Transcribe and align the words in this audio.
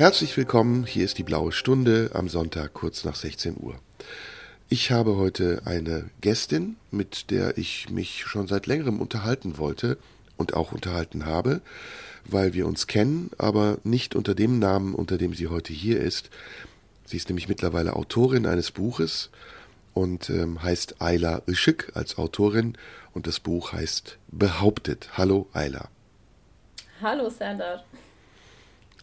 Herzlich 0.00 0.34
willkommen, 0.38 0.86
hier 0.86 1.04
ist 1.04 1.18
die 1.18 1.22
blaue 1.22 1.52
Stunde 1.52 2.12
am 2.14 2.30
Sonntag 2.30 2.72
kurz 2.72 3.04
nach 3.04 3.16
16 3.16 3.58
Uhr. 3.60 3.78
Ich 4.70 4.92
habe 4.92 5.16
heute 5.16 5.60
eine 5.66 6.08
Gästin, 6.22 6.76
mit 6.90 7.30
der 7.30 7.58
ich 7.58 7.90
mich 7.90 8.24
schon 8.24 8.46
seit 8.46 8.66
längerem 8.66 8.98
unterhalten 8.98 9.58
wollte 9.58 9.98
und 10.38 10.54
auch 10.54 10.72
unterhalten 10.72 11.26
habe, 11.26 11.60
weil 12.24 12.54
wir 12.54 12.66
uns 12.66 12.86
kennen, 12.86 13.30
aber 13.36 13.76
nicht 13.84 14.16
unter 14.16 14.34
dem 14.34 14.58
Namen, 14.58 14.94
unter 14.94 15.18
dem 15.18 15.34
sie 15.34 15.48
heute 15.48 15.74
hier 15.74 16.00
ist. 16.00 16.30
Sie 17.04 17.18
ist 17.18 17.28
nämlich 17.28 17.48
mittlerweile 17.48 17.94
Autorin 17.94 18.46
eines 18.46 18.70
Buches 18.70 19.28
und 19.92 20.30
ähm, 20.30 20.62
heißt 20.62 21.02
Ayla 21.02 21.42
Ischik 21.44 21.92
als 21.92 22.16
Autorin 22.16 22.78
und 23.12 23.26
das 23.26 23.38
Buch 23.38 23.74
heißt 23.74 24.16
Behauptet. 24.28 25.10
Hallo 25.18 25.46
Ayla. 25.52 25.90
Hallo 27.02 27.28
Sander 27.28 27.84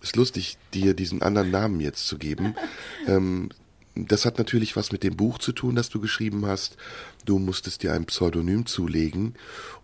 ist 0.01 0.15
lustig, 0.15 0.57
dir 0.73 0.93
diesen 0.93 1.21
anderen 1.21 1.51
Namen 1.51 1.79
jetzt 1.79 2.07
zu 2.07 2.17
geben. 2.17 2.55
ähm, 3.07 3.49
das 3.95 4.25
hat 4.25 4.37
natürlich 4.37 4.75
was 4.75 4.91
mit 4.91 5.03
dem 5.03 5.15
Buch 5.15 5.39
zu 5.39 5.51
tun, 5.51 5.75
das 5.75 5.89
du 5.89 5.99
geschrieben 5.99 6.45
hast. 6.45 6.77
Du 7.25 7.39
musstest 7.39 7.83
dir 7.83 7.93
ein 7.93 8.05
Pseudonym 8.05 8.65
zulegen 8.65 9.35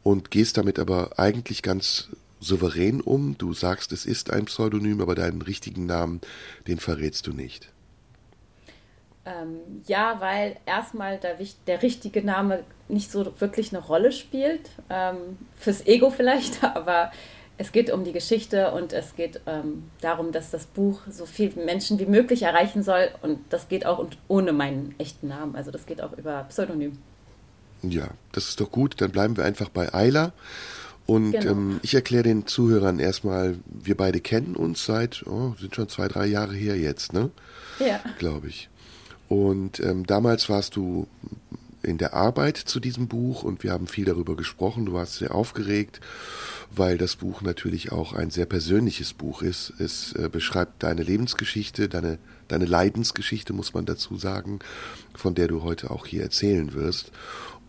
und 0.03 0.29
gehst 0.31 0.57
damit 0.57 0.77
aber 0.77 1.17
eigentlich 1.17 1.63
ganz 1.63 2.09
souverän 2.39 3.01
um. 3.01 3.37
Du 3.37 3.53
sagst, 3.53 3.91
es 3.91 4.05
ist 4.05 4.31
ein 4.31 4.45
Pseudonym, 4.45 5.01
aber 5.01 5.15
deinen 5.15 5.41
richtigen 5.41 5.85
Namen, 5.85 6.21
den 6.67 6.79
verrätst 6.79 7.25
du 7.27 7.33
nicht. 7.33 7.69
Ähm, 9.25 9.59
ja, 9.87 10.19
weil 10.19 10.57
erstmal 10.65 11.17
der, 11.17 11.37
der, 11.65 11.81
richtige 11.81 12.21
Name 12.23 12.65
nicht 12.89 13.09
so 13.09 13.33
wirklich 13.39 13.73
eine 13.73 13.81
Rolle 13.81 14.11
spielt. 14.11 14.69
Ähm, 14.89 15.37
fürs 15.57 15.85
Ego 15.87 16.09
vielleicht, 16.09 16.63
aber 16.75 17.11
es 17.57 17.71
geht 17.71 17.91
um 17.91 18.03
die 18.03 18.13
Geschichte 18.13 18.71
und 18.71 18.93
es 18.93 19.15
geht 19.15 19.41
ähm, 19.45 19.83
darum, 20.01 20.31
dass 20.31 20.49
das 20.51 20.65
Buch 20.65 21.01
so 21.09 21.25
viele 21.25 21.63
Menschen 21.63 21.99
wie 21.99 22.05
möglich 22.05 22.43
erreichen 22.43 22.83
soll. 22.83 23.09
Und 23.21 23.39
das 23.49 23.67
geht 23.67 23.85
auch 23.85 24.05
ohne 24.27 24.53
meinen 24.53 24.95
echten 24.97 25.27
Namen. 25.27 25.55
Also 25.55 25.69
das 25.69 25.85
geht 25.85 26.01
auch 26.01 26.13
über 26.17 26.45
Pseudonym. 26.49 26.97
Ja, 27.83 28.07
das 28.31 28.49
ist 28.49 28.59
doch 28.59 28.71
gut. 28.71 28.99
Dann 29.01 29.11
bleiben 29.11 29.37
wir 29.37 29.45
einfach 29.45 29.69
bei 29.69 29.93
Ayla. 29.93 30.33
Und 31.05 31.33
genau. 31.33 31.51
ähm, 31.51 31.79
ich 31.83 31.93
erkläre 31.93 32.23
den 32.23 32.47
Zuhörern 32.47 32.97
erstmal, 32.97 33.57
wir 33.65 33.95
beide 33.95 34.21
kennen 34.21 34.55
uns 34.55 34.85
seit, 34.85 35.25
oh, 35.27 35.53
sind 35.59 35.75
schon 35.75 35.89
zwei, 35.89 36.07
drei 36.07 36.25
Jahre 36.25 36.53
her 36.53 36.77
jetzt, 36.77 37.11
ne? 37.11 37.29
Ja. 37.79 37.99
Glaube 38.19 38.47
ich. 38.47 38.69
Und 39.27 39.79
ähm, 39.79 40.05
damals 40.05 40.49
warst 40.49 40.75
du 40.75 41.07
in 41.83 41.97
der 41.97 42.13
Arbeit 42.13 42.57
zu 42.57 42.79
diesem 42.79 43.07
Buch 43.07 43.43
und 43.43 43.63
wir 43.63 43.71
haben 43.71 43.87
viel 43.87 44.05
darüber 44.05 44.35
gesprochen. 44.35 44.85
Du 44.85 44.93
warst 44.93 45.15
sehr 45.15 45.35
aufgeregt 45.35 45.99
weil 46.75 46.97
das 46.97 47.15
Buch 47.15 47.41
natürlich 47.41 47.91
auch 47.91 48.13
ein 48.13 48.29
sehr 48.29 48.45
persönliches 48.45 49.13
Buch 49.13 49.41
ist. 49.41 49.73
Es 49.79 50.13
äh, 50.13 50.29
beschreibt 50.29 50.83
deine 50.83 51.03
Lebensgeschichte, 51.03 51.87
deine, 51.89 52.17
deine 52.47 52.65
Leidensgeschichte, 52.65 53.53
muss 53.53 53.73
man 53.73 53.85
dazu 53.85 54.17
sagen, 54.17 54.59
von 55.13 55.35
der 55.35 55.47
du 55.47 55.63
heute 55.63 55.91
auch 55.91 56.05
hier 56.05 56.23
erzählen 56.23 56.73
wirst. 56.73 57.11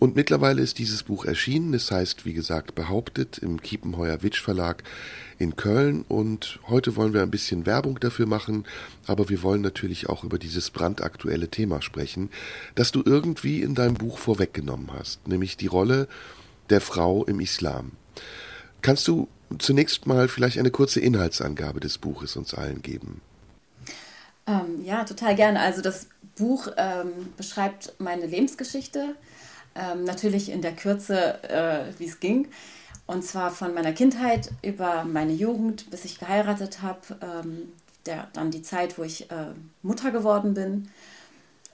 Und 0.05 0.17
mittlerweile 0.17 0.61
ist 0.61 0.79
dieses 0.79 1.03
Buch 1.03 1.25
erschienen. 1.25 1.73
Es 1.73 1.91
heißt, 1.91 2.27
wie 2.27 2.35
gesagt, 2.35 2.75
behauptet 2.75 3.39
im 3.39 3.63
Kiepenheuer 3.63 4.23
Witsch 4.23 4.39
Verlag 4.39 4.85
in 5.39 5.57
Köln. 5.57 6.05
Und 6.07 6.61
heute 6.69 6.95
wollen 6.97 7.15
wir 7.15 7.23
ein 7.23 7.31
bisschen 7.31 7.65
Werbung 7.65 7.99
dafür 7.99 8.27
machen, 8.27 8.67
aber 9.07 9.31
wir 9.31 9.43
wollen 9.43 9.63
natürlich 9.63 10.11
auch 10.11 10.23
über 10.23 10.39
dieses 10.39 10.69
brandaktuelle 10.69 11.49
Thema 11.49 11.81
sprechen, 11.81 12.29
das 12.75 12.93
du 12.93 13.03
irgendwie 13.03 13.63
in 13.63 13.75
deinem 13.75 13.95
Buch 13.95 14.19
vorweggenommen 14.19 14.93
hast, 14.93 15.27
nämlich 15.27 15.57
die 15.57 15.69
Rolle 15.69 16.07
der 16.69 16.83
Frau 16.83 17.25
im 17.25 17.41
Islam. 17.41 17.93
Kannst 18.83 19.09
du 19.09 19.27
zunächst 19.59 20.07
mal 20.07 20.29
vielleicht 20.29 20.59
eine 20.59 20.71
kurze 20.71 21.01
Inhaltsangabe 21.01 21.81
des 21.81 21.97
Buches 21.97 22.37
uns 22.37 22.53
allen 22.53 22.83
geben? 22.83 23.23
Ähm, 24.47 24.85
ja, 24.85 25.05
total 25.05 25.35
gerne. 25.35 25.61
Also 25.61 25.81
das 25.81 26.09
Buch 26.37 26.69
ähm, 26.77 27.33
beschreibt 27.39 27.95
meine 27.99 28.27
Lebensgeschichte, 28.27 29.15
ähm, 29.75 30.05
natürlich 30.05 30.51
in 30.51 30.63
der 30.63 30.75
Kürze, 30.75 31.43
äh, 31.45 31.99
wie 31.99 32.07
es 32.07 32.21
ging. 32.21 32.49
Und 33.07 33.25
zwar 33.25 33.51
von 33.51 33.75
meiner 33.75 33.93
Kindheit 33.93 34.51
über 34.63 35.05
meine 35.05 35.33
Jugend, 35.33 35.91
bis 35.91 36.05
ich 36.05 36.19
geheiratet 36.19 36.81
habe, 36.81 37.01
ähm, 37.21 37.73
dann 38.33 38.51
die 38.51 38.63
Zeit, 38.63 38.99
wo 38.99 39.03
ich 39.03 39.31
äh, 39.31 39.53
Mutter 39.83 40.11
geworden 40.11 40.55
bin. 40.55 40.91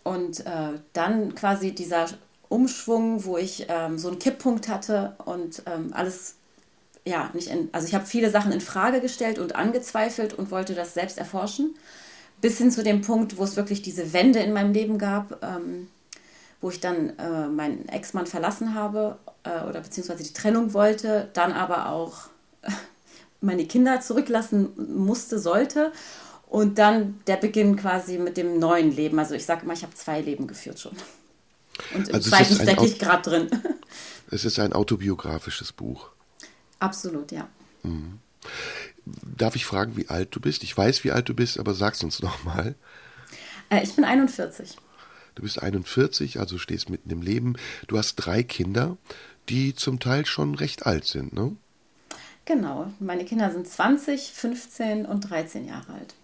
Und 0.03 0.41
äh, 0.47 0.79
dann 0.93 1.35
quasi 1.35 1.73
dieser 1.73 2.07
Umschwung, 2.49 3.25
wo 3.25 3.37
ich 3.37 3.67
ähm, 3.69 3.99
so 3.99 4.09
einen 4.09 4.19
Kipppunkt 4.19 4.69
hatte 4.69 5.15
und 5.25 5.63
ähm, 5.67 5.93
alles 5.93 6.35
ja, 7.05 7.31
nicht 7.33 7.49
in, 7.49 7.69
also 7.73 7.87
ich 7.87 7.95
habe 7.95 8.07
viele 8.07 8.31
Sachen 8.31 8.53
in 8.53 8.61
Frage 8.61 9.01
gestellt 9.01 9.39
und 9.39 9.55
angezweifelt 9.55 10.35
und 10.35 10.51
wollte 10.51 10.75
das 10.75 10.95
selbst 10.95 11.19
erforschen. 11.19 11.75
Bis 12.41 12.59
hin 12.59 12.71
zu 12.71 12.83
dem 12.83 13.03
Punkt, 13.03 13.37
wo 13.37 13.45
es 13.45 13.57
wirklich 13.57 13.83
diese 13.83 14.13
Wende 14.13 14.41
in 14.41 14.53
meinem 14.53 14.73
Leben 14.73 14.99
gab, 14.99 15.43
ähm, 15.45 15.89
wo 16.61 16.71
ich 16.71 16.81
dann 16.81 17.19
äh, 17.19 17.49
meinen 17.49 17.89
Ex-Mann 17.89 18.27
verlassen 18.27 18.75
habe 18.75 19.19
äh, 19.45 19.63
oder 19.65 19.81
beziehungsweise 19.81 20.23
die 20.23 20.33
Trennung 20.33 20.75
wollte, 20.75 21.31
dann 21.33 21.53
aber 21.53 21.89
auch 21.89 22.29
äh, 22.63 22.71
meine 23.41 23.67
Kinder 23.67 24.01
zurücklassen 24.01 24.71
musste, 24.95 25.39
sollte. 25.39 25.93
Und 26.47 26.79
dann 26.79 27.21
der 27.27 27.37
Beginn 27.37 27.77
quasi 27.77 28.19
mit 28.19 28.37
dem 28.37 28.59
neuen 28.59 28.95
Leben. 28.95 29.19
Also 29.19 29.35
ich 29.35 29.47
sage 29.47 29.63
immer, 29.63 29.73
ich 29.73 29.85
habe 29.85 29.95
zwei 29.95 30.21
Leben 30.21 30.49
geführt 30.49 30.81
schon. 30.81 30.93
Und 31.95 32.09
im 32.09 32.15
also 32.15 32.29
zweiten 32.29 32.55
stecke 32.55 32.85
ich 32.85 32.99
gerade 32.99 33.23
drin. 33.23 33.51
Es 34.33 34.45
ist 34.45 34.61
ein 34.61 34.73
autobiografisches 34.73 35.73
Buch. 35.73 36.11
Absolut, 36.79 37.33
ja. 37.33 37.49
Mhm. 37.83 38.21
Darf 39.05 39.57
ich 39.57 39.67
fragen, 39.67 39.97
wie 39.97 40.09
alt 40.09 40.29
du 40.31 40.41
bist? 40.41 40.63
Ich 40.63 40.77
weiß, 40.77 41.03
wie 41.03 41.11
alt 41.11 41.29
du 41.29 41.35
bist, 41.35 41.59
aber 41.59 41.75
sag's 41.75 42.05
uns 42.05 42.23
nochmal. 42.23 42.77
Äh, 43.71 43.83
ich 43.83 43.95
bin 43.97 44.05
41. 44.05 44.77
Du 45.41 45.45
bist 45.45 45.63
41, 45.63 46.39
also 46.39 46.59
stehst 46.59 46.91
mitten 46.91 47.09
im 47.09 47.23
Leben. 47.23 47.57
Du 47.89 47.97
hast 47.97 48.17
drei 48.17 48.43
Kinder, 48.43 48.99
die 49.49 49.75
zum 49.75 49.99
Teil 49.99 50.27
schon 50.27 50.55
recht 50.55 50.85
alt 50.85 51.07
sind, 51.07 51.33
ne? 51.33 51.57
Genau. 52.45 52.93
Meine 53.01 53.25
Kinder 53.25 53.51
sind 53.51 53.67
20, 53.67 54.33
15 54.33 55.07
und 55.07 55.31
13 55.31 55.67
Jahre 55.67 55.95
alt. 55.95 56.15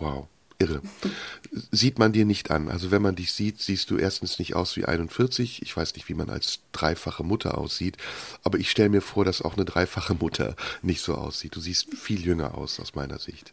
Wow 0.00 0.26
irre. 0.58 0.82
Sieht 1.70 1.98
man 1.98 2.12
dir 2.12 2.24
nicht 2.24 2.50
an. 2.50 2.68
Also 2.68 2.90
wenn 2.90 3.02
man 3.02 3.14
dich 3.16 3.32
sieht, 3.32 3.60
siehst 3.60 3.90
du 3.90 3.98
erstens 3.98 4.38
nicht 4.38 4.54
aus 4.54 4.76
wie 4.76 4.84
41. 4.84 5.62
Ich 5.62 5.76
weiß 5.76 5.94
nicht, 5.94 6.08
wie 6.08 6.14
man 6.14 6.30
als 6.30 6.60
dreifache 6.72 7.22
Mutter 7.22 7.58
aussieht, 7.58 7.96
aber 8.42 8.58
ich 8.58 8.70
stelle 8.70 8.88
mir 8.88 9.02
vor, 9.02 9.24
dass 9.24 9.42
auch 9.42 9.54
eine 9.54 9.64
dreifache 9.64 10.14
Mutter 10.14 10.56
nicht 10.82 11.02
so 11.02 11.14
aussieht. 11.14 11.54
Du 11.56 11.60
siehst 11.60 11.94
viel 11.94 12.24
jünger 12.24 12.56
aus 12.56 12.80
aus 12.80 12.94
meiner 12.94 13.18
Sicht. 13.18 13.52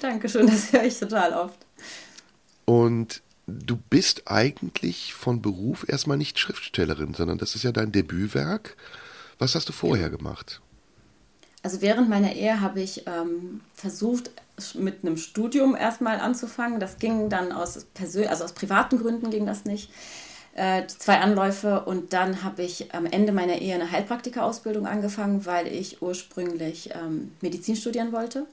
Dankeschön, 0.00 0.46
das 0.46 0.72
höre 0.72 0.84
ich 0.84 0.98
total 0.98 1.32
oft. 1.32 1.58
Und 2.64 3.22
du 3.46 3.76
bist 3.76 4.22
eigentlich 4.26 5.14
von 5.14 5.40
Beruf 5.42 5.88
erstmal 5.88 6.16
nicht 6.16 6.38
Schriftstellerin, 6.38 7.14
sondern 7.14 7.38
das 7.38 7.54
ist 7.54 7.62
ja 7.62 7.72
dein 7.72 7.92
Debütwerk. 7.92 8.76
Was 9.38 9.54
hast 9.54 9.68
du 9.68 9.72
vorher 9.72 10.10
gemacht? 10.10 10.60
Also 11.62 11.80
während 11.80 12.08
meiner 12.08 12.32
Ehe 12.32 12.60
habe 12.60 12.80
ich 12.80 13.06
ähm, 13.06 13.60
versucht, 13.74 14.30
mit 14.74 15.04
einem 15.04 15.16
Studium 15.16 15.76
erstmal 15.76 16.20
anzufangen. 16.20 16.80
Das 16.80 16.98
ging 16.98 17.28
dann 17.28 17.52
aus, 17.52 17.86
Persön 17.92 18.28
also 18.28 18.44
aus 18.44 18.52
privaten 18.52 18.98
Gründen 18.98 19.30
ging 19.30 19.46
das 19.46 19.64
nicht. 19.64 19.90
Äh, 20.54 20.86
zwei 20.86 21.18
Anläufe 21.18 21.84
und 21.84 22.14
dann 22.14 22.42
habe 22.42 22.62
ich 22.62 22.94
am 22.94 23.04
Ende 23.04 23.32
meiner 23.32 23.58
Ehe 23.60 23.74
eine 23.74 23.90
Heilpraktikerausbildung 23.90 24.86
angefangen, 24.86 25.44
weil 25.44 25.66
ich 25.66 26.00
ursprünglich 26.00 26.90
ähm, 26.94 27.32
Medizin 27.42 27.76
studieren 27.76 28.12
wollte. 28.12 28.46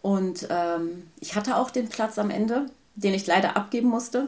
Und 0.00 0.46
ähm, 0.48 1.10
ich 1.20 1.34
hatte 1.34 1.56
auch 1.56 1.70
den 1.70 1.88
Platz 1.88 2.18
am 2.18 2.30
Ende, 2.30 2.66
den 2.94 3.14
ich 3.14 3.26
leider 3.26 3.56
abgeben 3.56 3.88
musste. 3.88 4.26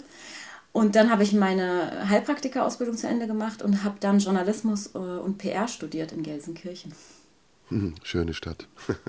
Und 0.72 0.96
dann 0.96 1.10
habe 1.10 1.22
ich 1.22 1.32
meine 1.32 2.08
Heilpraktikerausbildung 2.08 2.96
zu 2.96 3.06
Ende 3.06 3.26
gemacht 3.26 3.62
und 3.62 3.84
habe 3.84 3.96
dann 4.00 4.18
Journalismus 4.18 4.94
äh, 4.94 4.98
und 4.98 5.38
PR 5.38 5.68
studiert 5.68 6.12
in 6.12 6.22
Gelsenkirchen. 6.22 6.92
Hm, 7.68 7.94
schöne 8.02 8.34
Stadt. 8.34 8.66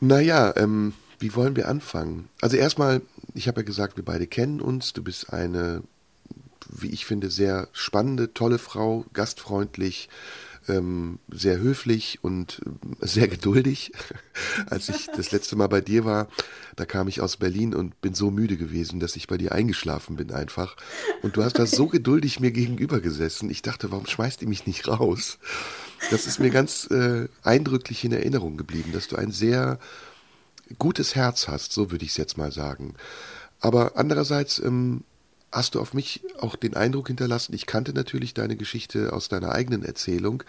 Naja, 0.00 0.52
ähm, 0.56 0.92
wie 1.18 1.34
wollen 1.34 1.56
wir 1.56 1.68
anfangen? 1.68 2.28
Also 2.40 2.56
erstmal, 2.56 3.00
ich 3.34 3.48
habe 3.48 3.60
ja 3.60 3.66
gesagt, 3.66 3.96
wir 3.96 4.04
beide 4.04 4.26
kennen 4.26 4.60
uns. 4.60 4.92
Du 4.92 5.02
bist 5.02 5.32
eine, 5.32 5.82
wie 6.68 6.90
ich 6.90 7.06
finde, 7.06 7.30
sehr 7.30 7.68
spannende, 7.72 8.34
tolle 8.34 8.58
Frau, 8.58 9.06
gastfreundlich, 9.14 10.08
ähm, 10.68 11.18
sehr 11.28 11.58
höflich 11.58 12.18
und 12.22 12.60
äh, 13.00 13.06
sehr 13.06 13.28
geduldig. 13.28 13.92
Als 14.70 14.88
ich 14.88 15.06
das 15.16 15.32
letzte 15.32 15.56
Mal 15.56 15.68
bei 15.68 15.80
dir 15.80 16.04
war, 16.04 16.28
da 16.76 16.84
kam 16.84 17.08
ich 17.08 17.20
aus 17.20 17.36
Berlin 17.36 17.74
und 17.74 18.00
bin 18.00 18.14
so 18.14 18.30
müde 18.30 18.56
gewesen, 18.56 19.00
dass 19.00 19.16
ich 19.16 19.26
bei 19.26 19.36
dir 19.36 19.52
eingeschlafen 19.52 20.16
bin 20.16 20.32
einfach. 20.32 20.76
Und 21.22 21.36
du 21.36 21.44
hast 21.44 21.58
da 21.58 21.66
so 21.66 21.86
geduldig 21.86 22.40
mir 22.40 22.50
gegenüber 22.50 23.00
gesessen. 23.00 23.50
Ich 23.50 23.62
dachte, 23.62 23.90
warum 23.90 24.06
schmeißt 24.06 24.42
ihr 24.42 24.48
mich 24.48 24.66
nicht 24.66 24.88
raus? 24.88 25.38
Das 26.10 26.26
ist 26.26 26.38
mir 26.38 26.50
ganz 26.50 26.88
äh, 26.90 27.28
eindrücklich 27.42 28.04
in 28.04 28.12
Erinnerung 28.12 28.56
geblieben, 28.56 28.92
dass 28.92 29.08
du 29.08 29.16
ein 29.16 29.32
sehr 29.32 29.78
gutes 30.78 31.14
Herz 31.14 31.48
hast, 31.48 31.72
so 31.72 31.90
würde 31.90 32.04
ich 32.04 32.10
es 32.12 32.16
jetzt 32.16 32.36
mal 32.36 32.52
sagen. 32.52 32.94
Aber 33.60 33.92
andererseits 33.96 34.58
ähm, 34.58 35.04
hast 35.56 35.74
du 35.74 35.80
auf 35.80 35.94
mich 35.94 36.22
auch 36.38 36.54
den 36.54 36.74
Eindruck 36.74 37.08
hinterlassen, 37.08 37.54
ich 37.54 37.66
kannte 37.66 37.92
natürlich 37.92 38.34
deine 38.34 38.56
Geschichte 38.56 39.12
aus 39.12 39.28
deiner 39.28 39.52
eigenen 39.52 39.82
Erzählung, 39.82 40.42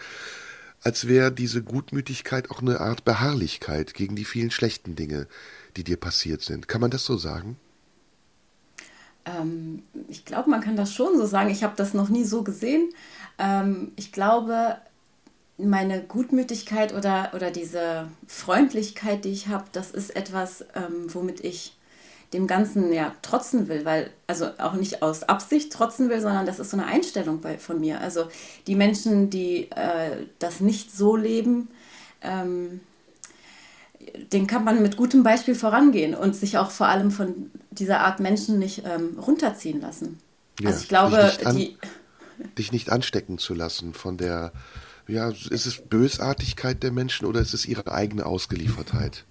als 0.82 1.08
wäre 1.08 1.32
diese 1.32 1.62
Gutmütigkeit 1.62 2.50
auch 2.50 2.60
eine 2.60 2.80
Art 2.80 3.04
Beharrlichkeit 3.04 3.94
gegen 3.94 4.14
die 4.14 4.24
vielen 4.24 4.50
schlechten 4.50 4.94
Dinge, 4.94 5.26
die 5.76 5.84
dir 5.84 5.96
passiert 5.96 6.42
sind. 6.42 6.68
Kann 6.68 6.80
man 6.80 6.90
das 6.90 7.04
so 7.04 7.16
sagen? 7.16 7.56
Ähm, 9.24 9.82
ich 10.08 10.24
glaube, 10.24 10.50
man 10.50 10.60
kann 10.60 10.76
das 10.76 10.94
schon 10.94 11.16
so 11.16 11.26
sagen. 11.26 11.50
Ich 11.50 11.64
habe 11.64 11.74
das 11.76 11.94
noch 11.94 12.08
nie 12.08 12.24
so 12.24 12.42
gesehen. 12.42 12.90
Ähm, 13.38 13.92
ich 13.96 14.12
glaube, 14.12 14.76
meine 15.56 16.02
Gutmütigkeit 16.02 16.94
oder, 16.94 17.32
oder 17.34 17.50
diese 17.50 18.08
Freundlichkeit, 18.26 19.24
die 19.24 19.30
ich 19.30 19.48
habe, 19.48 19.64
das 19.72 19.90
ist 19.90 20.14
etwas, 20.14 20.64
ähm, 20.74 21.12
womit 21.12 21.40
ich 21.40 21.77
dem 22.32 22.46
Ganzen 22.46 22.92
ja 22.92 23.14
trotzen 23.22 23.68
will, 23.68 23.84
weil, 23.84 24.10
also 24.26 24.50
auch 24.58 24.74
nicht 24.74 25.02
aus 25.02 25.22
Absicht 25.22 25.72
trotzen 25.72 26.10
will, 26.10 26.20
sondern 26.20 26.44
das 26.44 26.58
ist 26.58 26.70
so 26.70 26.76
eine 26.76 26.86
Einstellung 26.86 27.40
bei, 27.40 27.58
von 27.58 27.80
mir. 27.80 28.00
Also 28.00 28.28
die 28.66 28.74
Menschen, 28.74 29.30
die 29.30 29.70
äh, 29.70 30.26
das 30.38 30.60
nicht 30.60 30.94
so 30.94 31.16
leben, 31.16 31.68
ähm, 32.20 32.80
den 34.32 34.46
kann 34.46 34.64
man 34.64 34.82
mit 34.82 34.96
gutem 34.96 35.22
Beispiel 35.22 35.54
vorangehen 35.54 36.14
und 36.14 36.36
sich 36.36 36.58
auch 36.58 36.70
vor 36.70 36.88
allem 36.88 37.10
von 37.10 37.50
dieser 37.70 38.00
Art 38.00 38.20
Menschen 38.20 38.58
nicht 38.58 38.82
ähm, 38.84 39.18
runterziehen 39.18 39.80
lassen. 39.80 40.18
Ja, 40.60 40.70
also 40.70 40.82
ich 40.82 40.88
glaube, 40.88 41.16
dich 41.16 41.38
nicht, 41.38 41.46
an, 41.46 41.56
die, 41.56 41.76
dich 42.58 42.72
nicht 42.72 42.90
anstecken 42.90 43.38
zu 43.38 43.54
lassen 43.54 43.94
von 43.94 44.16
der, 44.18 44.52
ja, 45.06 45.30
ist 45.30 45.66
es 45.66 45.80
Bösartigkeit 45.80 46.82
der 46.82 46.92
Menschen 46.92 47.26
oder 47.26 47.40
ist 47.40 47.54
es 47.54 47.64
ihre 47.66 47.90
eigene 47.90 48.26
Ausgeliefertheit? 48.26 49.24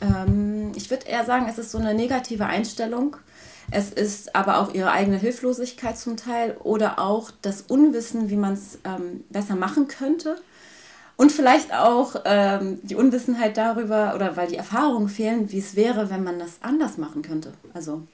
Ähm, 0.00 0.72
ich 0.74 0.90
würde 0.90 1.06
eher 1.06 1.24
sagen, 1.24 1.46
es 1.48 1.58
ist 1.58 1.70
so 1.70 1.78
eine 1.78 1.94
negative 1.94 2.46
Einstellung. 2.46 3.16
Es 3.70 3.90
ist 3.90 4.34
aber 4.34 4.58
auch 4.58 4.74
ihre 4.74 4.90
eigene 4.90 5.16
Hilflosigkeit 5.16 5.96
zum 5.96 6.16
Teil 6.16 6.56
oder 6.62 6.98
auch 6.98 7.30
das 7.42 7.62
Unwissen, 7.62 8.28
wie 8.28 8.36
man 8.36 8.54
es 8.54 8.78
ähm, 8.84 9.24
besser 9.30 9.56
machen 9.56 9.88
könnte. 9.88 10.36
Und 11.16 11.30
vielleicht 11.30 11.72
auch 11.72 12.16
ähm, 12.24 12.80
die 12.82 12.96
Unwissenheit 12.96 13.56
darüber 13.56 14.14
oder 14.14 14.36
weil 14.36 14.48
die 14.48 14.56
Erfahrungen 14.56 15.08
fehlen, 15.08 15.52
wie 15.52 15.58
es 15.58 15.76
wäre, 15.76 16.10
wenn 16.10 16.24
man 16.24 16.38
das 16.38 16.62
anders 16.62 16.98
machen 16.98 17.22
könnte. 17.22 17.52
Also 17.74 17.96
mhm. 17.96 18.06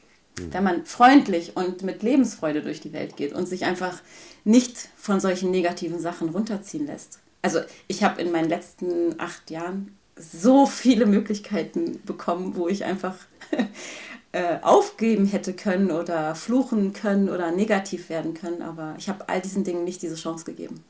wenn 0.53 0.65
man 0.65 0.85
freundlich 0.85 1.57
und 1.57 1.83
mit 1.83 2.03
Lebensfreude 2.03 2.63
durch 2.63 2.81
die 2.81 2.93
Welt 2.93 3.17
geht 3.17 3.33
und 3.33 3.47
sich 3.47 3.65
einfach 3.65 4.01
nicht 4.45 4.77
von 4.97 5.21
solchen 5.21 5.51
negativen 5.51 6.01
Sachen 6.01 6.29
runterziehen 6.29 6.87
lässt. 6.87 7.21
Also 7.43 7.61
ich 7.87 8.03
habe 8.03 8.21
in 8.21 8.31
meinen 8.31 8.49
letzten 8.49 9.19
acht 9.19 9.51
Jahren 9.51 9.98
so 10.19 10.67
viele 10.67 11.07
Möglichkeiten 11.07 12.01
bekommen, 12.05 12.57
wo 12.57 12.69
ich 12.69 12.85
einfach 12.85 13.15
äh, 14.33 14.59
aufgeben 14.63 15.27
hätte 15.27 15.53
können 15.55 15.91
oder 15.91 16.35
fluchen 16.35 16.93
können 16.93 17.29
oder 17.29 17.51
negativ 17.51 18.09
werden 18.09 18.35
können. 18.35 18.63
Aber 18.63 18.95
ich 18.99 19.09
habe 19.09 19.29
all 19.29 19.41
diesen 19.41 19.65
Dingen 19.65 19.85
nicht 19.85 20.03
diese 20.03 20.17
Chance 20.17 20.45
gegeben. 20.45 20.85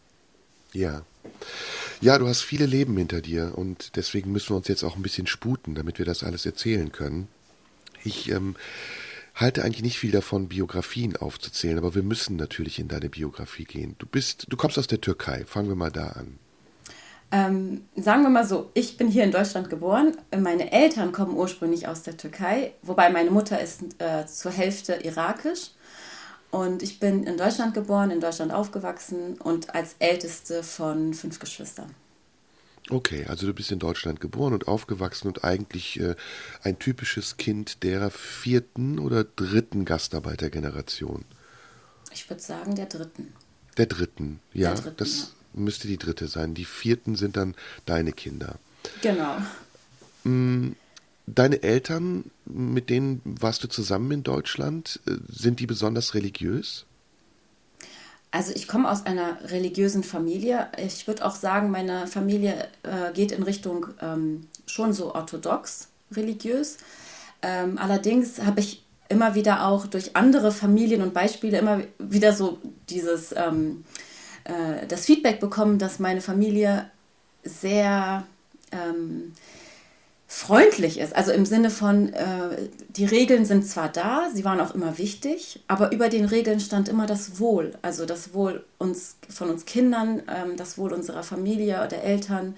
Ja. 0.72 1.02
Ja, 2.00 2.18
du 2.18 2.28
hast 2.28 2.42
viele 2.42 2.66
Leben 2.66 2.96
hinter 2.96 3.20
dir 3.20 3.52
und 3.56 3.96
deswegen 3.96 4.32
müssen 4.32 4.50
wir 4.50 4.56
uns 4.56 4.68
jetzt 4.68 4.84
auch 4.84 4.96
ein 4.96 5.02
bisschen 5.02 5.26
sputen, 5.26 5.74
damit 5.74 5.98
wir 5.98 6.06
das 6.06 6.22
alles 6.22 6.46
erzählen 6.46 6.92
können. 6.92 7.28
Ich 8.04 8.30
ähm, 8.30 8.54
halte 9.34 9.64
eigentlich 9.64 9.82
nicht 9.82 9.98
viel 9.98 10.12
davon, 10.12 10.48
Biografien 10.48 11.16
aufzuzählen, 11.16 11.78
aber 11.78 11.94
wir 11.94 12.02
müssen 12.02 12.36
natürlich 12.36 12.78
in 12.78 12.88
deine 12.88 13.08
Biografie 13.08 13.64
gehen. 13.64 13.96
Du 13.98 14.06
bist, 14.06 14.46
du 14.48 14.56
kommst 14.56 14.78
aus 14.78 14.86
der 14.86 15.00
Türkei. 15.00 15.44
Fangen 15.44 15.68
wir 15.68 15.74
mal 15.74 15.90
da 15.90 16.08
an. 16.08 16.38
Ähm, 17.30 17.82
sagen 17.94 18.22
wir 18.22 18.30
mal 18.30 18.46
so, 18.46 18.70
ich 18.72 18.96
bin 18.96 19.08
hier 19.08 19.24
in 19.24 19.32
Deutschland 19.32 19.68
geboren. 19.68 20.16
Meine 20.34 20.72
Eltern 20.72 21.12
kommen 21.12 21.36
ursprünglich 21.36 21.86
aus 21.86 22.02
der 22.02 22.16
Türkei, 22.16 22.72
wobei 22.82 23.10
meine 23.10 23.30
Mutter 23.30 23.60
ist 23.60 23.82
äh, 23.98 24.26
zur 24.26 24.50
Hälfte 24.50 24.94
irakisch. 24.94 25.70
Und 26.50 26.82
ich 26.82 26.98
bin 26.98 27.24
in 27.24 27.36
Deutschland 27.36 27.74
geboren, 27.74 28.10
in 28.10 28.20
Deutschland 28.20 28.52
aufgewachsen 28.52 29.38
und 29.38 29.74
als 29.74 29.96
älteste 29.98 30.62
von 30.62 31.12
fünf 31.12 31.38
Geschwistern. 31.38 31.94
Okay, 32.88 33.26
also 33.28 33.46
du 33.46 33.52
bist 33.52 33.70
in 33.70 33.78
Deutschland 33.78 34.18
geboren 34.20 34.54
und 34.54 34.66
aufgewachsen 34.66 35.28
und 35.28 35.44
eigentlich 35.44 36.00
äh, 36.00 36.14
ein 36.62 36.78
typisches 36.78 37.36
Kind 37.36 37.82
der 37.82 38.10
vierten 38.10 38.98
oder 38.98 39.24
dritten 39.24 39.84
Gastarbeitergeneration. 39.84 41.26
Ich 42.14 42.30
würde 42.30 42.42
sagen 42.42 42.74
der 42.76 42.86
dritten. 42.86 43.34
Der 43.76 43.84
dritten, 43.84 44.40
ja. 44.54 44.72
Der 44.72 44.80
dritten, 44.80 44.96
das, 44.96 45.18
ja 45.18 45.37
müsste 45.58 45.88
die 45.88 45.98
dritte 45.98 46.28
sein. 46.28 46.54
Die 46.54 46.64
vierten 46.64 47.16
sind 47.16 47.36
dann 47.36 47.54
deine 47.86 48.12
Kinder. 48.12 48.56
Genau. 49.02 49.36
Mm, 50.24 50.72
deine 51.26 51.62
Eltern, 51.62 52.30
mit 52.44 52.90
denen 52.90 53.20
warst 53.24 53.64
du 53.64 53.68
zusammen 53.68 54.10
in 54.10 54.22
Deutschland, 54.22 55.00
äh, 55.06 55.12
sind 55.28 55.60
die 55.60 55.66
besonders 55.66 56.14
religiös? 56.14 56.84
Also 58.30 58.52
ich 58.54 58.68
komme 58.68 58.90
aus 58.90 59.06
einer 59.06 59.38
religiösen 59.50 60.04
Familie. 60.04 60.68
Ich 60.76 61.06
würde 61.06 61.24
auch 61.24 61.34
sagen, 61.34 61.70
meine 61.70 62.06
Familie 62.06 62.68
äh, 62.82 63.12
geht 63.14 63.32
in 63.32 63.42
Richtung 63.42 63.86
ähm, 64.02 64.46
schon 64.66 64.92
so 64.92 65.14
orthodox 65.14 65.88
religiös. 66.12 66.76
Ähm, 67.40 67.78
allerdings 67.78 68.42
habe 68.42 68.60
ich 68.60 68.84
immer 69.08 69.34
wieder 69.34 69.66
auch 69.66 69.86
durch 69.86 70.14
andere 70.16 70.52
Familien 70.52 71.00
und 71.00 71.14
Beispiele 71.14 71.58
immer 71.58 71.80
wieder 71.98 72.34
so 72.34 72.58
dieses 72.90 73.34
ähm, 73.34 73.84
äh, 74.48 74.86
das 74.86 75.04
Feedback 75.04 75.40
bekommen, 75.40 75.78
dass 75.78 75.98
meine 75.98 76.20
Familie 76.20 76.90
sehr 77.44 78.26
ähm, 78.72 79.32
freundlich 80.26 80.98
ist. 80.98 81.16
Also 81.16 81.32
im 81.32 81.46
Sinne 81.46 81.70
von, 81.70 82.12
äh, 82.12 82.68
die 82.90 83.06
Regeln 83.06 83.46
sind 83.46 83.66
zwar 83.66 83.88
da, 83.88 84.28
sie 84.32 84.44
waren 84.44 84.60
auch 84.60 84.74
immer 84.74 84.98
wichtig, 84.98 85.60
aber 85.68 85.90
über 85.92 86.10
den 86.10 86.26
Regeln 86.26 86.60
stand 86.60 86.88
immer 86.88 87.06
das 87.06 87.40
Wohl. 87.40 87.72
Also 87.80 88.04
das 88.04 88.34
Wohl 88.34 88.64
uns, 88.76 89.16
von 89.30 89.48
uns 89.48 89.64
Kindern, 89.64 90.22
ähm, 90.28 90.56
das 90.56 90.76
Wohl 90.76 90.92
unserer 90.92 91.22
Familie, 91.22 91.88
der 91.88 92.04
Eltern. 92.04 92.54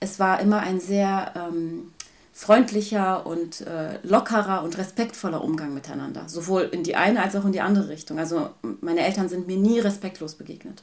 Es 0.00 0.18
war 0.18 0.40
immer 0.40 0.60
ein 0.60 0.80
sehr 0.80 1.32
ähm, 1.36 1.92
freundlicher 2.32 3.26
und 3.26 3.62
äh, 3.62 3.98
lockerer 4.02 4.62
und 4.62 4.78
respektvoller 4.78 5.44
Umgang 5.44 5.74
miteinander. 5.74 6.28
Sowohl 6.28 6.62
in 6.62 6.82
die 6.82 6.96
eine 6.96 7.22
als 7.22 7.36
auch 7.36 7.44
in 7.44 7.52
die 7.52 7.60
andere 7.60 7.88
Richtung. 7.88 8.18
Also 8.18 8.50
meine 8.80 9.00
Eltern 9.00 9.28
sind 9.28 9.46
mir 9.46 9.56
nie 9.58 9.80
respektlos 9.80 10.34
begegnet. 10.34 10.82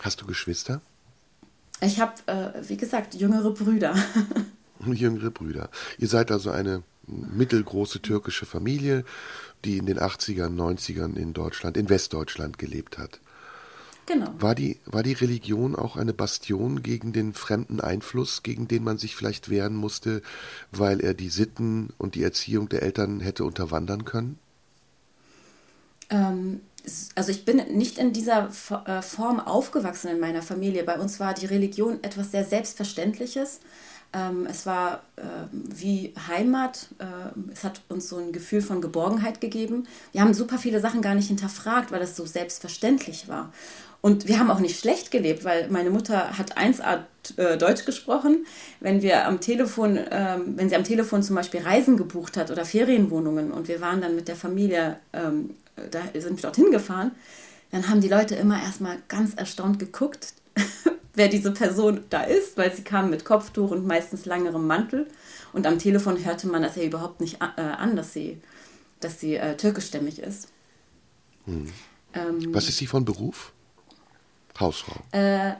Hast 0.00 0.20
du 0.20 0.26
Geschwister? 0.26 0.80
Ich 1.80 2.00
habe, 2.00 2.14
äh, 2.26 2.68
wie 2.68 2.76
gesagt, 2.76 3.14
jüngere 3.14 3.50
Brüder. 3.52 3.94
jüngere 4.86 5.30
Brüder. 5.30 5.70
Ihr 5.98 6.08
seid 6.08 6.30
also 6.30 6.50
eine 6.50 6.82
mittelgroße 7.06 8.00
türkische 8.00 8.46
Familie, 8.46 9.04
die 9.64 9.78
in 9.78 9.86
den 9.86 9.98
80ern, 9.98 10.54
90ern 10.56 11.16
in 11.16 11.32
Deutschland, 11.32 11.76
in 11.76 11.88
Westdeutschland 11.88 12.58
gelebt 12.58 12.98
hat. 12.98 13.20
Genau. 14.06 14.34
War 14.38 14.54
die, 14.54 14.78
war 14.86 15.02
die 15.02 15.12
Religion 15.12 15.76
auch 15.76 15.96
eine 15.96 16.12
Bastion 16.12 16.82
gegen 16.82 17.12
den 17.12 17.32
fremden 17.32 17.80
Einfluss, 17.80 18.42
gegen 18.42 18.66
den 18.66 18.82
man 18.82 18.98
sich 18.98 19.14
vielleicht 19.14 19.50
wehren 19.50 19.76
musste, 19.76 20.22
weil 20.72 21.00
er 21.00 21.14
die 21.14 21.28
Sitten 21.28 21.90
und 21.98 22.14
die 22.14 22.22
Erziehung 22.22 22.68
der 22.68 22.82
Eltern 22.82 23.20
hätte 23.20 23.44
unterwandern 23.44 24.04
können? 24.04 24.38
Ähm, 26.08 26.60
also 27.14 27.30
ich 27.30 27.44
bin 27.44 27.56
nicht 27.76 27.98
in 27.98 28.12
dieser 28.12 28.48
äh, 28.86 29.02
Form 29.02 29.40
aufgewachsen 29.40 30.08
in 30.08 30.20
meiner 30.20 30.42
Familie. 30.42 30.84
Bei 30.84 30.98
uns 30.98 31.20
war 31.20 31.34
die 31.34 31.46
Religion 31.46 32.02
etwas 32.02 32.30
sehr 32.30 32.44
Selbstverständliches. 32.44 33.60
Ähm, 34.12 34.46
es 34.50 34.66
war 34.66 35.02
ähm, 35.16 35.48
wie 35.52 36.12
Heimat. 36.26 36.88
Ähm, 36.98 37.50
es 37.52 37.62
hat 37.62 37.80
uns 37.88 38.08
so 38.08 38.18
ein 38.18 38.32
Gefühl 38.32 38.60
von 38.60 38.80
Geborgenheit 38.80 39.40
gegeben. 39.40 39.86
Wir 40.12 40.22
haben 40.22 40.34
super 40.34 40.58
viele 40.58 40.80
Sachen 40.80 41.00
gar 41.00 41.14
nicht 41.14 41.28
hinterfragt, 41.28 41.92
weil 41.92 42.00
das 42.00 42.16
so 42.16 42.26
selbstverständlich 42.26 43.28
war. 43.28 43.52
Und 44.02 44.26
wir 44.28 44.38
haben 44.38 44.50
auch 44.50 44.60
nicht 44.60 44.78
schlecht 44.78 45.10
gelebt, 45.10 45.44
weil 45.44 45.68
meine 45.68 45.90
Mutter 45.90 46.38
hat 46.38 46.56
1A 46.56 47.00
äh, 47.36 47.58
Deutsch 47.58 47.84
gesprochen. 47.84 48.46
Wenn 48.80 49.02
wir 49.02 49.26
am 49.26 49.40
Telefon, 49.40 49.96
wenn 49.96 50.68
sie 50.70 50.76
am 50.76 50.84
Telefon 50.84 51.22
zum 51.22 51.36
Beispiel 51.36 51.60
Reisen 51.60 51.96
gebucht 51.98 52.38
hat 52.38 52.50
oder 52.50 52.64
Ferienwohnungen 52.64 53.52
und 53.52 53.68
wir 53.68 53.80
waren 53.80 54.00
dann 54.00 54.16
mit 54.16 54.28
der 54.28 54.36
Familie 54.36 54.96
da 55.90 56.02
sind 56.20 56.36
wir 56.36 56.42
dorthin 56.42 56.70
gefahren, 56.70 57.12
dann 57.70 57.88
haben 57.88 58.00
die 58.00 58.08
Leute 58.08 58.34
immer 58.34 58.60
erstmal 58.60 58.98
ganz 59.08 59.34
erstaunt 59.34 59.78
geguckt, 59.78 60.34
wer 61.14 61.28
diese 61.28 61.52
Person 61.52 62.00
da 62.10 62.22
ist, 62.22 62.56
weil 62.56 62.74
sie 62.74 62.82
kam 62.82 63.10
mit 63.10 63.24
Kopftuch 63.24 63.70
und 63.70 63.86
meistens 63.86 64.26
langerem 64.26 64.66
Mantel. 64.66 65.06
Und 65.52 65.66
am 65.66 65.78
Telefon 65.78 66.22
hörte 66.24 66.48
man 66.48 66.62
das 66.62 66.76
ja 66.76 66.82
überhaupt 66.82 67.20
nicht 67.20 67.38
äh, 67.40 67.60
an, 67.60 67.96
dass 67.96 68.12
sie, 68.12 68.38
dass 69.00 69.20
sie 69.20 69.36
äh, 69.36 69.56
türkischstämmig 69.56 70.18
ist. 70.18 70.48
Hm. 71.46 71.68
Ähm, 72.12 72.54
Was 72.54 72.68
ist 72.68 72.78
sie 72.78 72.86
von 72.86 73.04
Beruf? 73.04 73.52
Hausfrau. 74.60 74.96
Äh, 75.12 75.52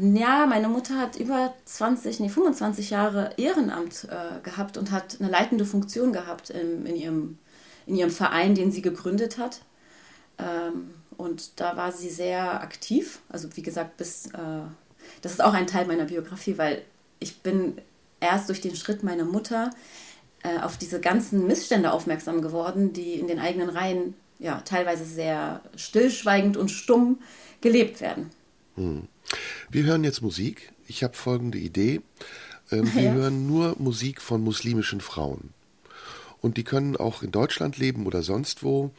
Ja, 0.00 0.46
meine 0.46 0.68
Mutter 0.68 0.98
hat 0.98 1.16
über 1.16 1.54
20, 1.64 2.20
nee, 2.20 2.28
25 2.28 2.90
Jahre 2.90 3.30
Ehrenamt 3.36 4.06
äh, 4.10 4.40
gehabt 4.42 4.76
und 4.76 4.90
hat 4.90 5.18
eine 5.20 5.30
leitende 5.30 5.64
Funktion 5.64 6.12
gehabt 6.12 6.50
in, 6.50 6.84
in, 6.86 6.96
ihrem, 6.96 7.38
in 7.86 7.96
ihrem 7.96 8.10
Verein, 8.10 8.54
den 8.54 8.72
sie 8.72 8.82
gegründet 8.82 9.38
hat. 9.38 9.60
Ähm, 10.38 10.94
und 11.16 11.60
da 11.60 11.76
war 11.76 11.92
sie 11.92 12.10
sehr 12.10 12.60
aktiv. 12.62 13.20
Also 13.28 13.48
wie 13.56 13.62
gesagt, 13.62 13.96
bis 13.96 14.26
äh, 14.26 14.62
das 15.22 15.32
ist 15.32 15.42
auch 15.42 15.54
ein 15.54 15.66
Teil 15.66 15.86
meiner 15.86 16.04
Biografie, 16.06 16.58
weil 16.58 16.82
ich 17.20 17.40
bin 17.42 17.78
erst 18.20 18.48
durch 18.48 18.60
den 18.60 18.74
Schritt 18.76 19.02
meiner 19.02 19.24
Mutter 19.24 19.70
äh, 20.42 20.58
auf 20.60 20.76
diese 20.78 21.00
ganzen 21.00 21.46
Missstände 21.46 21.92
aufmerksam 21.92 22.42
geworden, 22.42 22.92
die 22.92 23.14
in 23.14 23.28
den 23.28 23.38
eigenen 23.38 23.68
Reihen 23.68 24.14
ja 24.38 24.62
teilweise 24.64 25.04
sehr 25.04 25.60
stillschweigend 25.76 26.56
und 26.56 26.70
stumm 26.70 27.18
gelebt 27.60 28.00
werden. 28.00 28.30
Hm. 28.80 29.08
Wir 29.68 29.84
hören 29.84 30.04
jetzt 30.04 30.22
Musik. 30.22 30.72
Ich 30.86 31.04
habe 31.04 31.14
folgende 31.14 31.58
Idee. 31.58 32.00
Ähm, 32.72 32.92
wir 32.94 33.02
ja. 33.02 33.12
hören 33.12 33.46
nur 33.46 33.76
Musik 33.78 34.20
von 34.20 34.42
muslimischen 34.42 35.00
Frauen. 35.00 35.50
Und 36.40 36.56
die 36.56 36.64
können 36.64 36.96
auch 36.96 37.22
in 37.22 37.30
Deutschland 37.30 37.76
leben 37.76 38.06
oder 38.06 38.22
sonst 38.22 38.62
wo. 38.62 38.90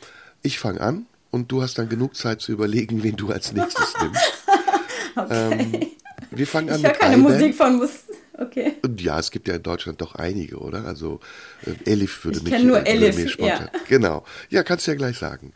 Ich 0.44 0.60
fange 0.60 0.82
an 0.82 1.08
und 1.32 1.52
du 1.52 1.62
hast 1.64 1.78
dann 1.78 1.90
genug 1.90 2.16
Zeit 2.16 2.42
zu 2.42 2.52
überlegen, 2.52 3.04
wen 3.04 3.16
du 3.16 3.32
als 3.32 3.52
nächstes 3.54 3.94
nimmst. 4.02 4.34
okay. 5.16 5.52
Ähm, 5.52 5.88
wir 6.30 6.48
fangen 6.48 6.70
an 6.70 6.78
ich 6.78 6.84
höre 6.84 6.94
keine 6.94 7.16
Alben. 7.16 7.24
Musik 7.24 7.56
von 7.56 7.78
Mus 7.78 8.06
Okay. 8.38 8.74
Ja, 8.98 9.20
es 9.20 9.30
gibt 9.30 9.48
ja 9.48 9.56
in 9.56 9.64
Deutschland 9.64 10.02
doch 10.02 10.16
einige, 10.16 10.58
oder? 10.58 10.86
Also 10.86 11.20
äh, 11.66 11.92
Elif 11.92 12.26
würde 12.26 12.40
ich 12.40 12.44
mich, 12.44 12.64
nur 12.64 12.86
Elif, 12.88 13.16
mir 13.16 13.30
spontan. 13.30 13.70
Ja. 13.72 13.80
Genau. 13.88 14.26
Ja, 14.50 14.64
kannst 14.64 14.88
du 14.88 14.92
ja 14.92 14.98
gleich 14.98 15.18
sagen. 15.18 15.54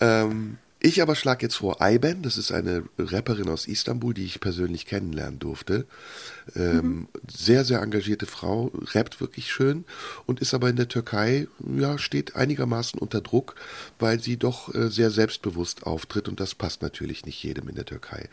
Ähm, 0.00 0.58
ich 0.80 1.02
aber 1.02 1.14
schlage 1.14 1.44
jetzt 1.44 1.56
vor 1.56 1.82
Ayben, 1.82 2.22
das 2.22 2.38
ist 2.38 2.52
eine 2.52 2.84
Rapperin 2.98 3.48
aus 3.48 3.66
Istanbul, 3.66 4.14
die 4.14 4.24
ich 4.24 4.40
persönlich 4.40 4.86
kennenlernen 4.86 5.38
durfte. 5.38 5.86
Ähm, 6.56 6.76
mhm. 6.76 7.08
Sehr, 7.30 7.64
sehr 7.64 7.82
engagierte 7.82 8.26
Frau, 8.26 8.72
rappt 8.94 9.20
wirklich 9.20 9.52
schön 9.52 9.84
und 10.26 10.40
ist 10.40 10.54
aber 10.54 10.70
in 10.70 10.76
der 10.76 10.88
Türkei, 10.88 11.48
ja, 11.76 11.98
steht 11.98 12.34
einigermaßen 12.34 12.98
unter 12.98 13.20
Druck, 13.20 13.56
weil 13.98 14.20
sie 14.20 14.38
doch 14.38 14.74
äh, 14.74 14.88
sehr 14.88 15.10
selbstbewusst 15.10 15.86
auftritt 15.86 16.28
und 16.28 16.40
das 16.40 16.54
passt 16.54 16.82
natürlich 16.82 17.26
nicht 17.26 17.42
jedem 17.42 17.68
in 17.68 17.74
der 17.74 17.84
Türkei. 17.84 18.28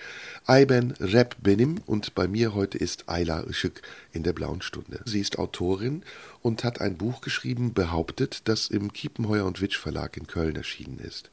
Ayben 0.46 0.94
Rap 1.00 1.36
Benim 1.42 1.82
und 1.86 2.16
bei 2.16 2.28
mir 2.28 2.56
heute 2.56 2.78
ist 2.78 3.10
Ayla 3.10 3.42
Işık 3.42 3.82
in 4.14 4.24
der 4.24 4.34
blauen 4.34 4.62
Stunde. 4.62 5.02
Sie 5.06 5.20
ist 5.20 5.38
Autorin 5.38 6.04
und 6.42 6.64
hat 6.64 6.80
ein 6.80 6.98
Buch 6.98 7.22
geschrieben, 7.22 7.74
behauptet, 7.74 8.42
das 8.46 8.68
im 8.68 8.94
Kiepenheuer 8.94 9.46
und 9.46 9.62
Witsch 9.62 9.78
Verlag 9.78 10.16
in 10.16 10.28
Köln 10.28 10.56
erschienen 10.56 11.00
ist. 11.00 11.30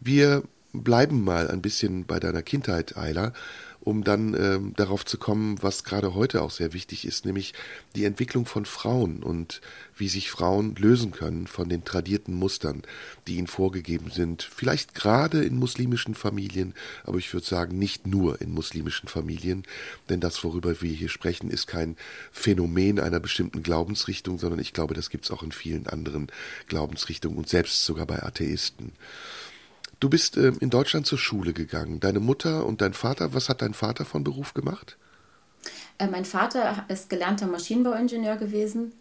Wir 0.00 0.42
bleiben 0.72 1.24
mal 1.24 1.50
ein 1.50 1.62
bisschen 1.62 2.04
bei 2.04 2.20
deiner 2.20 2.42
Kindheit, 2.42 2.96
Ayla, 2.96 3.32
um 3.80 4.04
dann 4.04 4.34
ähm, 4.34 4.74
darauf 4.76 5.06
zu 5.06 5.18
kommen, 5.18 5.62
was 5.62 5.82
gerade 5.82 6.14
heute 6.14 6.42
auch 6.42 6.50
sehr 6.50 6.72
wichtig 6.72 7.06
ist, 7.06 7.24
nämlich 7.24 7.54
die 7.96 8.04
Entwicklung 8.04 8.44
von 8.44 8.66
Frauen 8.66 9.22
und 9.22 9.60
wie 9.96 10.08
sich 10.08 10.30
Frauen 10.30 10.74
lösen 10.76 11.10
können 11.10 11.46
von 11.46 11.68
den 11.68 11.84
tradierten 11.84 12.34
Mustern, 12.34 12.82
die 13.26 13.36
ihnen 13.36 13.46
vorgegeben 13.46 14.10
sind. 14.10 14.42
Vielleicht 14.42 14.94
gerade 14.94 15.42
in 15.42 15.56
muslimischen 15.56 16.14
Familien, 16.14 16.74
aber 17.04 17.18
ich 17.18 17.32
würde 17.32 17.46
sagen 17.46 17.78
nicht 17.78 18.06
nur 18.06 18.40
in 18.42 18.52
muslimischen 18.52 19.08
Familien, 19.08 19.62
denn 20.10 20.20
das, 20.20 20.44
worüber 20.44 20.82
wir 20.82 20.92
hier 20.92 21.08
sprechen, 21.08 21.50
ist 21.50 21.66
kein 21.66 21.96
Phänomen 22.30 23.00
einer 23.00 23.20
bestimmten 23.20 23.62
Glaubensrichtung, 23.62 24.38
sondern 24.38 24.60
ich 24.60 24.72
glaube, 24.72 24.94
das 24.94 25.08
gibt 25.08 25.24
es 25.24 25.30
auch 25.30 25.42
in 25.42 25.52
vielen 25.52 25.86
anderen 25.86 26.26
Glaubensrichtungen 26.66 27.38
und 27.38 27.48
selbst 27.48 27.84
sogar 27.84 28.06
bei 28.06 28.22
Atheisten. 28.22 28.92
Du 30.00 30.08
bist 30.08 30.36
äh, 30.36 30.52
in 30.60 30.70
Deutschland 30.70 31.06
zur 31.06 31.18
Schule 31.18 31.52
gegangen. 31.52 32.00
Deine 32.00 32.20
Mutter 32.20 32.66
und 32.66 32.80
dein 32.80 32.94
Vater, 32.94 33.34
was 33.34 33.48
hat 33.48 33.62
dein 33.62 33.74
Vater 33.74 34.04
von 34.04 34.24
Beruf 34.24 34.54
gemacht? 34.54 34.96
Äh, 35.98 36.06
mein 36.06 36.24
Vater 36.24 36.84
ist 36.88 37.10
gelernter 37.10 37.46
Maschinenbauingenieur 37.46 38.36
gewesen 38.36 38.92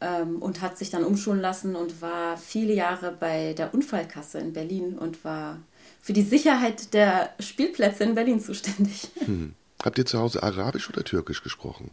ähm, 0.00 0.42
und 0.42 0.60
hat 0.60 0.76
sich 0.76 0.90
dann 0.90 1.04
umschulen 1.04 1.40
lassen 1.40 1.74
und 1.76 2.02
war 2.02 2.36
viele 2.36 2.74
Jahre 2.74 3.16
bei 3.18 3.54
der 3.54 3.72
Unfallkasse 3.72 4.38
in 4.38 4.52
Berlin 4.52 4.98
und 4.98 5.24
war 5.24 5.58
für 6.00 6.12
die 6.12 6.22
Sicherheit 6.22 6.92
der 6.92 7.30
Spielplätze 7.40 8.04
in 8.04 8.14
Berlin 8.14 8.40
zuständig. 8.40 9.08
Hm. 9.24 9.54
Habt 9.82 9.98
ihr 9.98 10.06
zu 10.06 10.18
Hause 10.18 10.42
Arabisch 10.42 10.88
oder 10.88 11.04
Türkisch 11.04 11.42
gesprochen? 11.42 11.90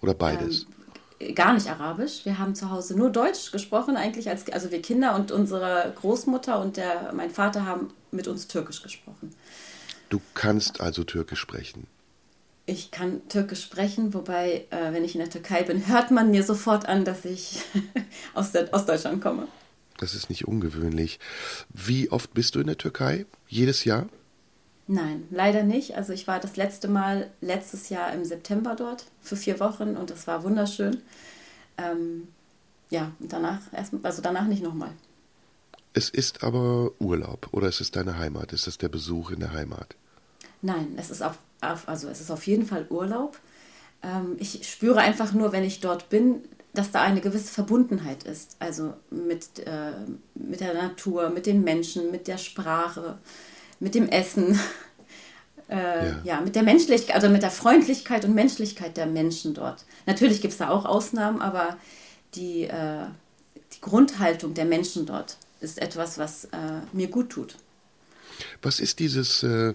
Oder 0.00 0.14
beides? 0.14 0.62
Ähm, 0.62 0.87
gar 1.34 1.54
nicht 1.54 1.68
Arabisch. 1.68 2.24
Wir 2.24 2.38
haben 2.38 2.54
zu 2.54 2.70
Hause 2.70 2.96
nur 2.96 3.10
Deutsch 3.10 3.50
gesprochen, 3.52 3.96
eigentlich 3.96 4.28
als 4.28 4.48
also 4.50 4.70
wir 4.70 4.82
Kinder 4.82 5.14
und 5.14 5.32
unsere 5.32 5.92
Großmutter 5.96 6.60
und 6.60 6.76
der, 6.76 7.12
mein 7.14 7.30
Vater 7.30 7.66
haben 7.66 7.90
mit 8.10 8.28
uns 8.28 8.48
Türkisch 8.48 8.82
gesprochen. 8.82 9.34
Du 10.08 10.20
kannst 10.34 10.80
also 10.80 11.04
Türkisch 11.04 11.40
sprechen. 11.40 11.86
Ich 12.66 12.90
kann 12.90 13.26
Türkisch 13.28 13.62
sprechen, 13.62 14.12
wobei, 14.12 14.66
äh, 14.70 14.92
wenn 14.92 15.02
ich 15.02 15.14
in 15.14 15.20
der 15.20 15.30
Türkei 15.30 15.62
bin, 15.62 15.88
hört 15.88 16.10
man 16.10 16.30
mir 16.30 16.42
sofort 16.42 16.86
an, 16.86 17.04
dass 17.04 17.24
ich 17.24 17.62
aus, 18.34 18.52
der, 18.52 18.72
aus 18.72 18.84
Deutschland 18.84 19.22
komme. 19.22 19.48
Das 19.96 20.14
ist 20.14 20.28
nicht 20.28 20.46
ungewöhnlich. 20.46 21.18
Wie 21.70 22.10
oft 22.10 22.34
bist 22.34 22.54
du 22.54 22.60
in 22.60 22.66
der 22.66 22.78
Türkei? 22.78 23.26
Jedes 23.48 23.84
Jahr? 23.84 24.06
Nein, 24.90 25.28
leider 25.30 25.64
nicht. 25.64 25.96
Also 25.96 26.14
ich 26.14 26.26
war 26.26 26.40
das 26.40 26.56
letzte 26.56 26.88
Mal 26.88 27.30
letztes 27.42 27.90
Jahr 27.90 28.10
im 28.14 28.24
September 28.24 28.74
dort 28.74 29.04
für 29.20 29.36
vier 29.36 29.60
Wochen 29.60 29.96
und 29.96 30.08
das 30.08 30.26
war 30.26 30.42
wunderschön. 30.44 31.02
Ähm, 31.76 32.28
ja, 32.88 33.12
danach 33.18 33.60
erst, 33.72 33.92
also 34.02 34.22
danach 34.22 34.46
nicht 34.46 34.62
nochmal. 34.62 34.92
Es 35.92 36.08
ist 36.08 36.42
aber 36.42 36.92
Urlaub 37.00 37.48
oder 37.52 37.68
ist 37.68 37.82
es 37.82 37.90
deine 37.90 38.16
Heimat? 38.16 38.54
Ist 38.54 38.66
es 38.66 38.78
der 38.78 38.88
Besuch 38.88 39.30
in 39.30 39.40
der 39.40 39.52
Heimat? 39.52 39.94
Nein, 40.62 40.94
es 40.96 41.10
ist 41.10 41.22
auf, 41.22 41.38
also 41.60 42.08
es 42.08 42.22
ist 42.22 42.30
auf 42.30 42.46
jeden 42.46 42.64
Fall 42.64 42.86
Urlaub. 42.88 43.38
Ähm, 44.02 44.36
ich 44.38 44.66
spüre 44.66 45.00
einfach 45.00 45.34
nur, 45.34 45.52
wenn 45.52 45.64
ich 45.64 45.80
dort 45.80 46.08
bin, 46.08 46.40
dass 46.72 46.90
da 46.92 47.02
eine 47.02 47.20
gewisse 47.20 47.52
Verbundenheit 47.52 48.24
ist. 48.24 48.56
Also 48.58 48.94
mit, 49.10 49.58
äh, 49.66 49.92
mit 50.34 50.60
der 50.60 50.72
Natur, 50.72 51.28
mit 51.28 51.44
den 51.44 51.62
Menschen, 51.62 52.10
mit 52.10 52.26
der 52.26 52.38
Sprache 52.38 53.18
mit 53.80 53.94
dem 53.94 54.08
Essen, 54.08 54.58
äh, 55.70 56.08
ja. 56.08 56.20
ja. 56.24 56.40
mit 56.40 56.56
der 56.56 56.62
Menschlichkeit, 56.62 57.14
also 57.14 57.28
mit 57.28 57.42
der 57.42 57.50
Freundlichkeit 57.50 58.24
und 58.24 58.34
Menschlichkeit 58.34 58.96
der 58.96 59.06
Menschen 59.06 59.54
dort. 59.54 59.84
Natürlich 60.06 60.40
gibt 60.40 60.52
es 60.52 60.58
da 60.58 60.70
auch 60.70 60.84
Ausnahmen, 60.84 61.40
aber 61.40 61.76
die, 62.34 62.64
äh, 62.64 63.06
die 63.74 63.80
Grundhaltung 63.80 64.54
der 64.54 64.64
Menschen 64.64 65.06
dort 65.06 65.36
ist 65.60 65.80
etwas, 65.80 66.18
was 66.18 66.46
äh, 66.46 66.80
mir 66.92 67.08
gut 67.08 67.30
tut. 67.30 67.56
Was 68.62 68.80
ist 68.80 68.98
dieses 68.98 69.42
äh, 69.42 69.74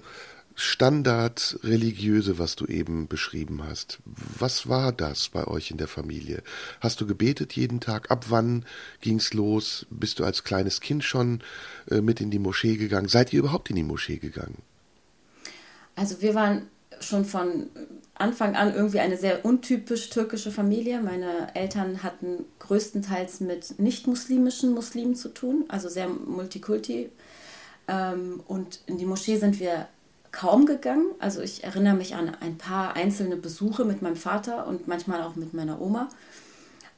Standard 0.55 1.57
religiöse, 1.63 2.37
was 2.37 2.55
du 2.55 2.65
eben 2.65 3.07
beschrieben 3.07 3.63
hast. 3.63 3.99
Was 4.05 4.69
war 4.69 4.91
das 4.91 5.29
bei 5.29 5.45
euch 5.45 5.71
in 5.71 5.77
der 5.77 5.87
Familie? 5.87 6.43
Hast 6.79 7.01
du 7.01 7.07
gebetet 7.07 7.53
jeden 7.53 7.79
Tag? 7.79 8.11
Ab 8.11 8.25
wann 8.29 8.65
ging's 9.01 9.33
los? 9.33 9.85
Bist 9.89 10.19
du 10.19 10.25
als 10.25 10.43
kleines 10.43 10.79
Kind 10.79 11.03
schon 11.03 11.41
äh, 11.89 12.01
mit 12.01 12.21
in 12.21 12.31
die 12.31 12.39
Moschee 12.39 12.77
gegangen? 12.77 13.07
Seid 13.07 13.33
ihr 13.33 13.39
überhaupt 13.39 13.69
in 13.69 13.75
die 13.75 13.83
Moschee 13.83 14.17
gegangen? 14.17 14.61
Also 15.95 16.21
wir 16.21 16.35
waren 16.35 16.67
schon 16.99 17.25
von 17.25 17.69
Anfang 18.15 18.55
an 18.55 18.73
irgendwie 18.73 18.99
eine 18.99 19.17
sehr 19.17 19.43
untypisch 19.43 20.09
türkische 20.09 20.51
Familie. 20.51 21.01
Meine 21.01 21.55
Eltern 21.55 22.03
hatten 22.03 22.45
größtenteils 22.59 23.39
mit 23.39 23.79
nicht-muslimischen 23.79 24.73
Muslimen 24.73 25.15
zu 25.15 25.29
tun, 25.29 25.65
also 25.67 25.89
sehr 25.89 26.07
multikulti. 26.07 27.09
Ähm, 27.87 28.41
und 28.47 28.81
in 28.85 28.97
die 28.97 29.05
Moschee 29.05 29.37
sind 29.37 29.59
wir 29.59 29.87
kaum 30.33 30.65
gegangen. 30.65 31.05
Also 31.19 31.41
ich 31.41 31.63
erinnere 31.63 31.93
mich 31.93 32.15
an 32.15 32.35
ein 32.41 32.57
paar 32.57 32.97
einzelne 32.97 33.37
Besuche 33.37 33.85
mit 33.85 34.01
meinem 34.01 34.17
Vater 34.17 34.67
und 34.67 34.89
manchmal 34.89 35.21
auch 35.21 35.35
mit 35.37 35.53
meiner 35.53 35.79
Oma. 35.79 36.09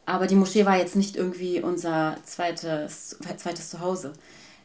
Aber 0.08 0.26
die 0.26 0.36
Moschee 0.36 0.66
war 0.66 0.78
jetzt 0.78 0.96
nicht 0.96 1.16
irgendwie 1.16 1.62
unser 1.62 2.18
zweites, 2.24 3.18
zweites 3.38 3.70
Zuhause. 3.70 4.14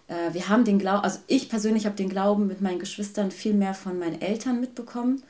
Äh, 0.08 0.32
wir 0.32 0.48
haben 0.48 0.64
den 0.64 0.78
Glauben, 0.78 1.02
also 1.02 1.18
ich 1.26 1.48
persönlich 1.48 1.84
habe 1.84 1.96
den 1.96 2.08
Glauben 2.08 2.46
mit 2.46 2.60
meinen 2.60 2.78
Geschwistern 2.78 3.30
viel 3.30 3.54
mehr 3.54 3.74
von 3.74 3.98
meinen 3.98 4.20
Eltern 4.22 4.60
mitbekommen. 4.60 5.22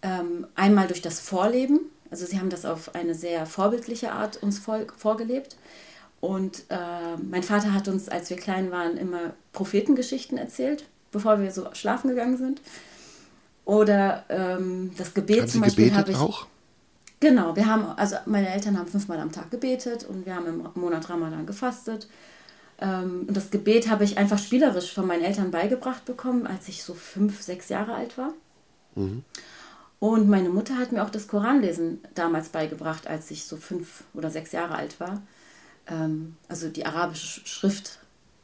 Ähm, 0.00 0.46
einmal 0.54 0.86
durch 0.86 1.02
das 1.02 1.18
Vorleben, 1.18 1.80
also 2.10 2.24
sie 2.24 2.38
haben 2.38 2.50
das 2.50 2.64
auf 2.64 2.94
eine 2.94 3.14
sehr 3.14 3.44
vorbildliche 3.44 4.12
Art 4.12 4.40
uns 4.42 4.60
vorgelebt. 4.60 5.56
Und 6.20 6.64
äh, 6.68 7.16
mein 7.28 7.42
Vater 7.42 7.74
hat 7.74 7.88
uns, 7.88 8.08
als 8.08 8.30
wir 8.30 8.36
klein 8.36 8.70
waren, 8.70 8.96
immer 8.96 9.34
Prophetengeschichten 9.52 10.38
erzählt 10.38 10.84
bevor 11.10 11.40
wir 11.40 11.50
so 11.50 11.68
schlafen 11.72 12.08
gegangen 12.08 12.36
sind. 12.36 12.60
Oder 13.64 14.24
ähm, 14.28 14.92
das 14.96 15.12
Gebet 15.12 15.42
Hat 15.42 15.50
zum 15.50 15.60
Beispiel 15.60 15.94
habe 15.94 16.10
ich. 16.10 16.16
Auch? 16.16 16.46
Genau, 17.20 17.56
wir 17.56 17.66
haben, 17.66 17.84
also 17.96 18.16
meine 18.26 18.48
Eltern 18.48 18.78
haben 18.78 18.86
fünfmal 18.86 19.18
am 19.18 19.32
Tag 19.32 19.50
gebetet 19.50 20.04
und 20.04 20.24
wir 20.24 20.34
haben 20.34 20.46
im 20.46 20.80
Monat 20.80 21.10
Ramadan 21.10 21.46
gefastet. 21.46 22.08
Ähm, 22.80 23.24
und 23.26 23.36
das 23.36 23.50
Gebet 23.50 23.90
habe 23.90 24.04
ich 24.04 24.18
einfach 24.18 24.38
spielerisch 24.38 24.94
von 24.94 25.06
meinen 25.06 25.24
Eltern 25.24 25.50
beigebracht 25.50 26.04
bekommen, 26.04 26.46
als 26.46 26.68
ich 26.68 26.84
so 26.84 26.94
fünf, 26.94 27.42
sechs 27.42 27.68
Jahre 27.68 27.94
alt 27.94 28.16
war. 28.16 28.32
Mhm. 28.94 29.24
Und 29.98 30.28
meine 30.28 30.48
Mutter 30.48 30.76
hat 30.76 30.92
mir 30.92 31.02
auch 31.02 31.10
das 31.10 31.26
Koranlesen 31.26 32.00
damals 32.14 32.50
beigebracht, 32.50 33.08
als 33.08 33.30
ich 33.32 33.44
so 33.44 33.56
fünf 33.56 34.04
oder 34.14 34.30
sechs 34.30 34.52
Jahre 34.52 34.76
alt 34.76 35.00
war. 35.00 35.22
Ähm, 35.88 36.36
also 36.48 36.68
die 36.68 36.86
arabische 36.86 37.44
Schrift 37.46 37.98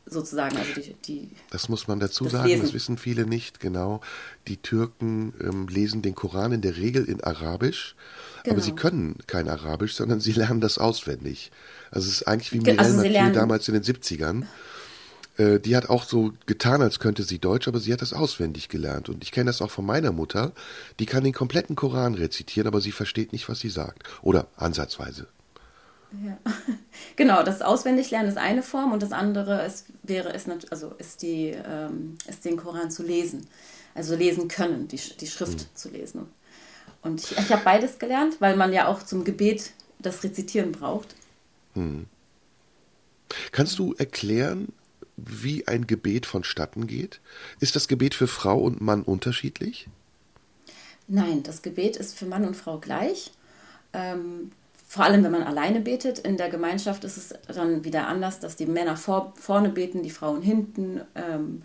sozusagen. 0.07 0.57
Also 0.57 0.81
die, 0.81 0.95
die, 1.07 1.31
das 1.51 1.69
muss 1.69 1.89
man 1.89 2.01
dazu 2.01 2.29
sagen, 2.29 2.49
Lesen. 2.49 2.63
das 2.63 2.75
wissen 2.75 2.99
viele 2.99 3.27
nicht, 3.27 3.61
genau. 3.61 4.01
Die 4.49 4.57
Türken 4.57 5.35
ähm, 5.41 5.69
lesen 5.69 6.03
den 6.03 6.15
Koran 6.15 6.53
in 6.53 6.61
der 6.61 6.77
Regel 6.77 7.05
in 7.05 7.23
Arabisch, 7.23 7.97
genau. 8.43 8.55
aber 8.55 8.63
sie 8.63 8.73
können 8.73 9.17
kein 9.27 9.49
Arabisch, 9.49 9.95
sondern 9.95 10.21
sie 10.21 10.33
lernen 10.33 10.61
das 10.61 10.79
auswendig. 10.79 11.51
Also 11.91 12.09
es 12.09 12.17
ist 12.17 12.29
eigentlich 12.29 12.53
wie 12.53 12.61
Mirel 12.61 12.79
also 12.79 12.97
Mathieu 12.97 13.33
damals 13.33 13.69
in 13.69 13.75
den 13.75 13.83
70ern. 13.83 14.45
Äh, 15.37 15.59
die 15.61 15.77
hat 15.77 15.89
auch 15.91 16.05
so 16.05 16.33
getan, 16.47 16.83
als 16.83 17.01
könnte 17.01 17.23
sie 17.23 17.39
Deutsch, 17.39 17.69
aber 17.69 17.81
sie 17.81 17.93
hat 17.93 18.03
das 18.03 18.13
auswendig 18.13 18.69
gelernt. 18.69 19.09
Und 19.09 19.23
ich 19.25 19.33
kenne 19.33 19.47
das 19.47 19.63
auch 19.63 19.71
von 19.71 19.87
meiner 19.87 20.13
Mutter. 20.13 20.53
Die 20.99 21.07
kann 21.07 21.25
den 21.25 21.33
kompletten 21.33 21.77
Koran 21.77 22.15
rezitieren, 22.15 22.67
aber 22.69 22.81
sie 22.81 22.93
versteht 22.93 23.33
nicht, 23.33 23.49
was 23.49 23.61
sie 23.61 23.71
sagt. 23.71 24.03
Oder 24.23 24.47
ansatzweise. 24.57 25.27
Ja. 26.23 26.39
Genau, 27.17 27.45
das 27.45 27.63
Auswendiglernen 27.63 28.29
ist 28.29 28.39
eine 28.39 28.63
Form 28.63 28.93
und 28.93 29.03
das 29.03 29.13
andere 29.13 29.65
ist, 29.65 29.87
wäre 30.03 30.33
es 30.33 30.49
also 30.71 30.93
ist 30.99 31.23
die 31.23 31.51
ähm, 31.51 32.17
ist 32.27 32.45
den 32.45 32.57
Koran 32.57 32.91
zu 32.91 33.05
lesen, 33.05 33.47
also 33.95 34.17
lesen 34.17 34.49
können, 34.49 34.89
die, 34.89 34.97
die 34.97 35.27
Schrift 35.27 35.59
mhm. 35.59 35.77
zu 35.77 35.91
lesen. 35.91 36.27
Und 37.03 37.23
ich, 37.23 37.39
ich 37.39 37.53
habe 37.53 37.63
beides 37.65 37.99
gelernt, 38.01 38.41
weil 38.41 38.57
man 38.57 38.73
ja 38.73 38.89
auch 38.89 39.03
zum 39.03 39.23
Gebet 39.23 39.73
das 40.01 40.25
Rezitieren 40.25 40.73
braucht. 40.73 41.15
Mhm. 41.75 42.07
Kannst 43.53 43.79
du 43.79 43.95
erklären, 43.95 44.73
wie 45.17 45.69
ein 45.69 45.87
Gebet 45.87 46.27
vonstatten 46.27 46.87
geht? 46.87 47.21
Ist 47.61 47.77
das 47.77 47.89
Gebet 47.89 48.15
für 48.15 48.27
Frau 48.27 48.59
und 48.59 48.81
Mann 48.81 49.03
unterschiedlich? 49.03 49.89
Nein, 51.07 51.43
das 51.43 51.63
Gebet 51.63 51.97
ist 51.97 52.19
für 52.19 52.27
Mann 52.27 52.45
und 52.45 52.57
Frau 52.57 52.79
gleich. 52.79 53.33
Ähm, 53.93 54.51
vor 54.95 55.03
allem, 55.05 55.25
wenn 55.25 55.33
man 55.33 55.43
alleine 55.43 55.81
betet. 55.81 56.21
In 56.21 56.37
der 56.37 56.49
Gemeinschaft 56.49 57.03
ist 57.03 57.17
es 57.17 57.35
dann 57.53 57.85
wieder 57.85 58.07
anders, 58.07 58.39
dass 58.39 58.55
die 58.55 58.67
Männer 58.67 58.97
vor, 58.97 59.33
vorne 59.35 59.71
beten, 59.71 60.05
die 60.05 60.11
Frauen 60.11 60.41
hinten. 60.41 61.01
Ähm, 61.17 61.63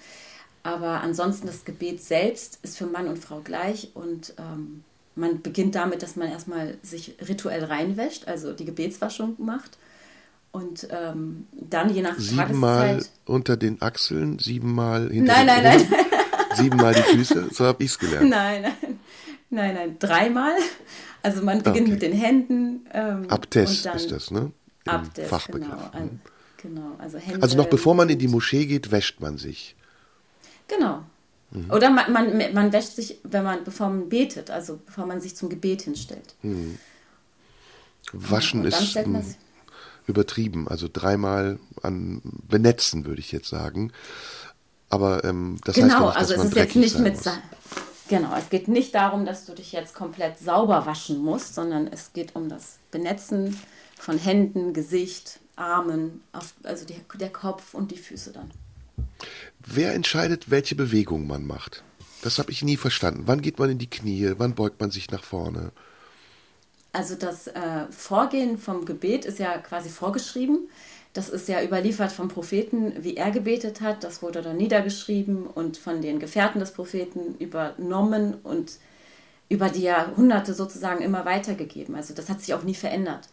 aber 0.64 1.02
ansonsten 1.02 1.46
das 1.46 1.64
Gebet 1.64 2.02
selbst 2.02 2.58
ist 2.64 2.80
für 2.80 2.88
Mann 2.88 3.08
und 3.08 3.20
Frau 3.20 3.42
gleich 3.42 3.92
und 3.94 4.34
ähm, 4.40 4.84
man 5.14 5.44
beginnt 5.44 5.76
damit, 5.76 6.02
dass 6.02 6.16
man 6.16 6.28
erstmal 6.28 6.78
sich 6.82 7.18
rituell 7.28 7.66
reinwäscht, 7.66 8.28
also 8.28 8.52
die 8.52 8.66
Gebetswaschung 8.66 9.36
macht. 9.38 9.78
Und 10.52 10.88
ähm, 10.90 11.46
dann 11.52 11.94
je 11.94 12.02
nach 12.02 12.18
Siebenmal 12.18 12.88
Tageszeit, 12.88 13.12
unter 13.26 13.58
den 13.58 13.80
Achseln, 13.80 14.40
siebenmal 14.40 15.12
hinter 15.12 15.34
nein, 15.34 15.46
den 15.46 15.64
nein, 15.64 15.88
nein. 15.92 16.06
Siebenmal 16.56 16.96
die 16.96 17.02
Füße, 17.02 17.50
so 17.52 17.64
habe 17.64 17.84
ich 17.84 17.92
es 17.92 18.00
gelernt. 18.00 18.28
Nein, 18.28 18.64
nein, 18.64 18.99
nein, 19.50 19.76
nein, 19.76 19.98
dreimal. 20.00 20.54
Also 21.22 21.42
man 21.42 21.62
beginnt 21.62 21.88
okay. 21.88 21.92
mit 21.92 22.02
den 22.02 22.14
Händen. 22.14 22.86
Ähm, 22.94 23.30
Abdes 23.30 23.86
ist 23.86 24.12
das, 24.12 24.32
ne? 24.32 24.52
Im 24.86 24.92
Abdes, 24.92 25.28
Fachbegriff. 25.28 25.70
Genau, 25.70 25.90
also, 25.92 26.10
genau, 26.62 26.96
also 26.98 27.18
Hände. 27.18 27.44
Also 27.44 27.58
noch 27.58 27.68
bevor 27.68 27.96
man 27.96 28.10
in 28.10 28.20
die 28.20 28.28
Moschee 28.28 28.66
geht, 28.66 28.92
wäscht 28.92 29.20
man 29.20 29.38
sich. 29.38 29.76
Genau. 30.68 31.04
Mhm. 31.52 31.72
Oder 31.72 31.90
man, 31.90 32.12
man, 32.14 32.54
man 32.54 32.72
wäscht 32.72 32.96
sich, 32.96 33.20
wenn 33.24 33.44
man, 33.44 33.64
bevor 33.64 33.90
man 33.90 34.10
betet, 34.10 34.52
also 34.52 34.80
bevor 34.86 35.06
man 35.06 35.20
sich 35.20 35.36
zum 35.36 35.50
Gebet 35.50 35.82
hinstellt. 35.82 36.36
Mhm. 36.42 36.78
Waschen 38.14 38.66
ist 38.66 38.98
übertrieben. 40.08 40.68
Also 40.68 40.88
dreimal 40.92 41.60
an 41.82 42.22
benetzen, 42.48 43.06
würde 43.06 43.20
ich 43.20 43.32
jetzt 43.32 43.50
sagen. 43.50 43.92
Aber 44.90 45.24
ähm, 45.24 45.58
das 45.64 45.76
genau, 45.76 45.88
heißt 45.88 46.02
nicht, 46.04 46.18
also 46.18 46.34
es 46.34 46.44
ist 46.46 46.56
jetzt 46.56 46.76
nicht 46.76 47.00
mit 47.00 47.16
muss. 47.16 47.30
Genau, 48.10 48.36
es 48.36 48.50
geht 48.50 48.68
nicht 48.68 48.96
darum, 48.96 49.24
dass 49.24 49.46
du 49.46 49.54
dich 49.54 49.72
jetzt 49.72 49.94
komplett 49.94 50.40
sauber 50.40 50.88
waschen 50.88 51.20
musst, 51.20 51.54
sondern 51.54 51.86
es 51.88 52.12
geht 52.12 52.36
um 52.36 52.50
das 52.50 52.80
Benetzen 52.90 53.56
von 54.00 54.18
Händen, 54.18 54.74
Gesicht, 54.74 55.40
Armen, 55.56 56.24
also 56.64 56.86
die, 56.86 57.00
der 57.20 57.30
Kopf 57.30 57.76
und 57.76 57.92
die 57.92 57.98
Füße 57.98 58.32
dann. 58.32 58.50
Wer 59.60 59.94
entscheidet, 59.94 60.50
welche 60.50 60.74
Bewegung 60.74 61.28
man 61.28 61.46
macht? 61.46 61.84
Das 62.24 62.40
habe 62.40 62.52
ich 62.52 62.64
nie 62.64 62.78
verstanden. 62.78 63.24
Wann 63.28 63.42
geht 63.42 63.60
man 63.60 63.70
in 63.70 63.78
die 63.78 63.90
Knie? 63.90 64.34
Wann 64.38 64.56
beugt 64.56 64.82
man 64.82 64.90
sich 64.90 65.12
nach 65.12 65.24
vorne? 65.24 65.72
Also 66.92 67.14
das 67.14 67.46
äh, 67.46 67.86
Vorgehen 67.92 68.58
vom 68.58 68.86
Gebet 68.86 69.26
ist 69.26 69.38
ja 69.38 69.60
quasi 69.60 69.90
vorgeschrieben. 69.90 70.68
Das 71.14 71.30
ist 71.30 71.48
ja 71.48 71.64
überliefert 71.64 72.12
vom 72.12 72.28
Propheten, 72.28 72.94
wie 73.04 73.18
er 73.18 73.32
gebetet 73.32 73.82
hat. 73.82 74.04
Das 74.04 74.22
wurde 74.22 74.42
dann 74.42 74.58
niedergeschrieben 74.58 75.48
und 75.48 75.78
von 75.78 76.02
den 76.02 76.20
Gefährten 76.20 76.60
des 76.60 76.72
Propheten 76.72 77.36
übernommen 77.40 78.36
und 78.44 78.74
über 79.50 79.70
die 79.70 79.82
Jahrhunderte 79.82 80.54
sozusagen 80.54 81.02
immer 81.02 81.26
weitergegeben. 81.26 81.96
Also 81.96 82.14
das 82.14 82.30
hat 82.30 82.42
sich 82.42 82.54
auch 82.54 82.64
nie 82.64 82.76
verändert. 82.76 83.28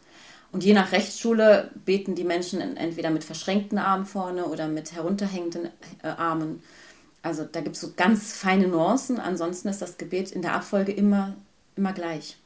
Und 0.53 0.65
je 0.65 0.73
nach 0.73 0.93
Rechtsschule 0.93 1.71
beten 1.85 2.15
die 2.15 2.25
Menschen 2.25 2.61
entweder 2.77 3.11
mit 3.11 3.25
verschränkten 3.25 3.79
Armen 3.79 4.07
vorne 4.07 4.47
oder 4.47 4.69
mit 4.69 4.93
herunterhängenden 4.93 5.67
äh, 6.03 6.09
Armen. 6.09 6.63
Also 7.23 7.45
da 7.45 7.61
gibt 7.61 7.77
es 7.77 7.83
so 7.83 7.93
ganz 7.95 8.33
feine 8.33 8.69
Nuancen. 8.69 9.21
Ansonsten 9.21 9.69
ist 9.69 9.83
das 9.83 9.99
Gebet 9.99 10.31
in 10.31 10.43
der 10.43 10.55
Abfolge 10.55 10.93
immer, 10.93 11.35
immer 11.75 11.93
gleich. 11.93 12.39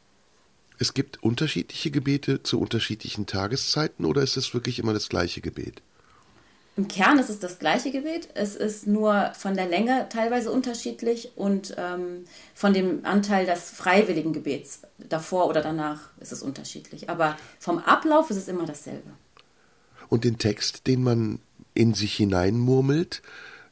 Es 0.80 0.94
gibt 0.94 1.22
unterschiedliche 1.22 1.90
Gebete 1.90 2.42
zu 2.42 2.58
unterschiedlichen 2.58 3.26
Tageszeiten 3.26 4.06
oder 4.06 4.22
ist 4.22 4.38
es 4.38 4.54
wirklich 4.54 4.78
immer 4.78 4.94
das 4.94 5.10
gleiche 5.10 5.42
Gebet? 5.42 5.82
Im 6.74 6.88
Kern 6.88 7.18
ist 7.18 7.28
es 7.28 7.38
das 7.38 7.58
gleiche 7.58 7.90
Gebet. 7.90 8.30
Es 8.32 8.56
ist 8.56 8.86
nur 8.86 9.32
von 9.34 9.54
der 9.54 9.66
Länge 9.66 10.08
teilweise 10.08 10.50
unterschiedlich 10.50 11.32
und 11.36 11.74
ähm, 11.76 12.24
von 12.54 12.72
dem 12.72 13.04
Anteil 13.04 13.44
des 13.44 13.68
freiwilligen 13.68 14.32
Gebets. 14.32 14.80
Davor 14.96 15.48
oder 15.48 15.60
danach 15.60 16.08
ist 16.18 16.32
es 16.32 16.42
unterschiedlich. 16.42 17.10
Aber 17.10 17.36
vom 17.58 17.76
Ablauf 17.76 18.30
ist 18.30 18.38
es 18.38 18.48
immer 18.48 18.64
dasselbe. 18.64 19.10
Und 20.08 20.24
den 20.24 20.38
Text, 20.38 20.86
den 20.86 21.02
man 21.02 21.40
in 21.74 21.92
sich 21.92 22.14
hineinmurmelt, 22.14 23.20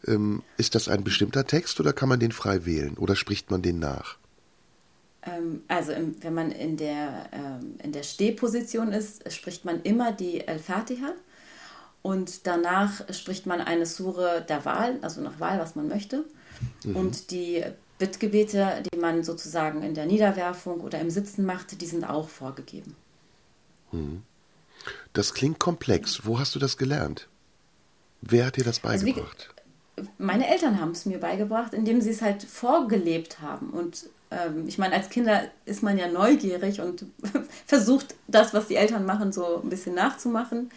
ähm, 0.06 0.42
ist 0.58 0.74
das 0.74 0.88
ein 0.88 1.04
bestimmter 1.04 1.46
Text 1.46 1.80
oder 1.80 1.94
kann 1.94 2.10
man 2.10 2.20
den 2.20 2.32
frei 2.32 2.66
wählen 2.66 2.98
oder 2.98 3.16
spricht 3.16 3.50
man 3.50 3.62
den 3.62 3.78
nach? 3.78 4.17
Ähm, 5.22 5.62
also 5.68 5.92
wenn 6.20 6.34
man 6.34 6.52
in 6.52 6.76
der, 6.76 7.28
ähm, 7.32 7.74
in 7.82 7.92
der 7.92 8.02
Stehposition 8.02 8.92
ist, 8.92 9.30
spricht 9.32 9.64
man 9.64 9.82
immer 9.82 10.12
die 10.12 10.46
Al-Fatiha 10.46 11.12
und 12.02 12.46
danach 12.46 13.12
spricht 13.12 13.46
man 13.46 13.60
eine 13.60 13.86
Sure 13.86 14.44
der 14.48 14.64
Wahl, 14.64 14.98
also 15.02 15.20
nach 15.20 15.40
Wahl, 15.40 15.58
was 15.58 15.74
man 15.74 15.88
möchte. 15.88 16.24
Mhm. 16.84 16.96
Und 16.96 17.30
die 17.30 17.64
Bittgebete, 17.98 18.82
die 18.92 18.98
man 18.98 19.24
sozusagen 19.24 19.82
in 19.82 19.94
der 19.94 20.06
Niederwerfung 20.06 20.80
oder 20.80 21.00
im 21.00 21.10
Sitzen 21.10 21.44
macht, 21.44 21.80
die 21.80 21.86
sind 21.86 22.04
auch 22.04 22.28
vorgegeben. 22.28 22.94
Mhm. 23.92 24.22
Das 25.12 25.34
klingt 25.34 25.58
komplex. 25.58 26.24
Wo 26.24 26.38
hast 26.38 26.54
du 26.54 26.58
das 26.58 26.76
gelernt? 26.76 27.28
Wer 28.20 28.46
hat 28.46 28.56
dir 28.56 28.64
das 28.64 28.80
beigebracht? 28.80 29.50
Also 29.96 30.08
wie, 30.08 30.22
meine 30.22 30.48
Eltern 30.48 30.80
haben 30.80 30.92
es 30.92 31.06
mir 31.06 31.18
beigebracht, 31.18 31.74
indem 31.74 32.00
sie 32.00 32.10
es 32.10 32.22
halt 32.22 32.42
vorgelebt 32.44 33.40
haben. 33.40 33.70
Und 33.70 34.08
ich 34.66 34.78
meine, 34.78 34.94
als 34.94 35.08
Kinder 35.08 35.42
ist 35.64 35.82
man 35.82 35.96
ja 35.96 36.08
neugierig 36.08 36.80
und 36.80 37.06
versucht, 37.66 38.14
das, 38.26 38.52
was 38.52 38.68
die 38.68 38.76
Eltern 38.76 39.06
machen, 39.06 39.32
so 39.32 39.62
ein 39.62 39.70
bisschen 39.70 39.94
nachzumachen. 39.94 40.70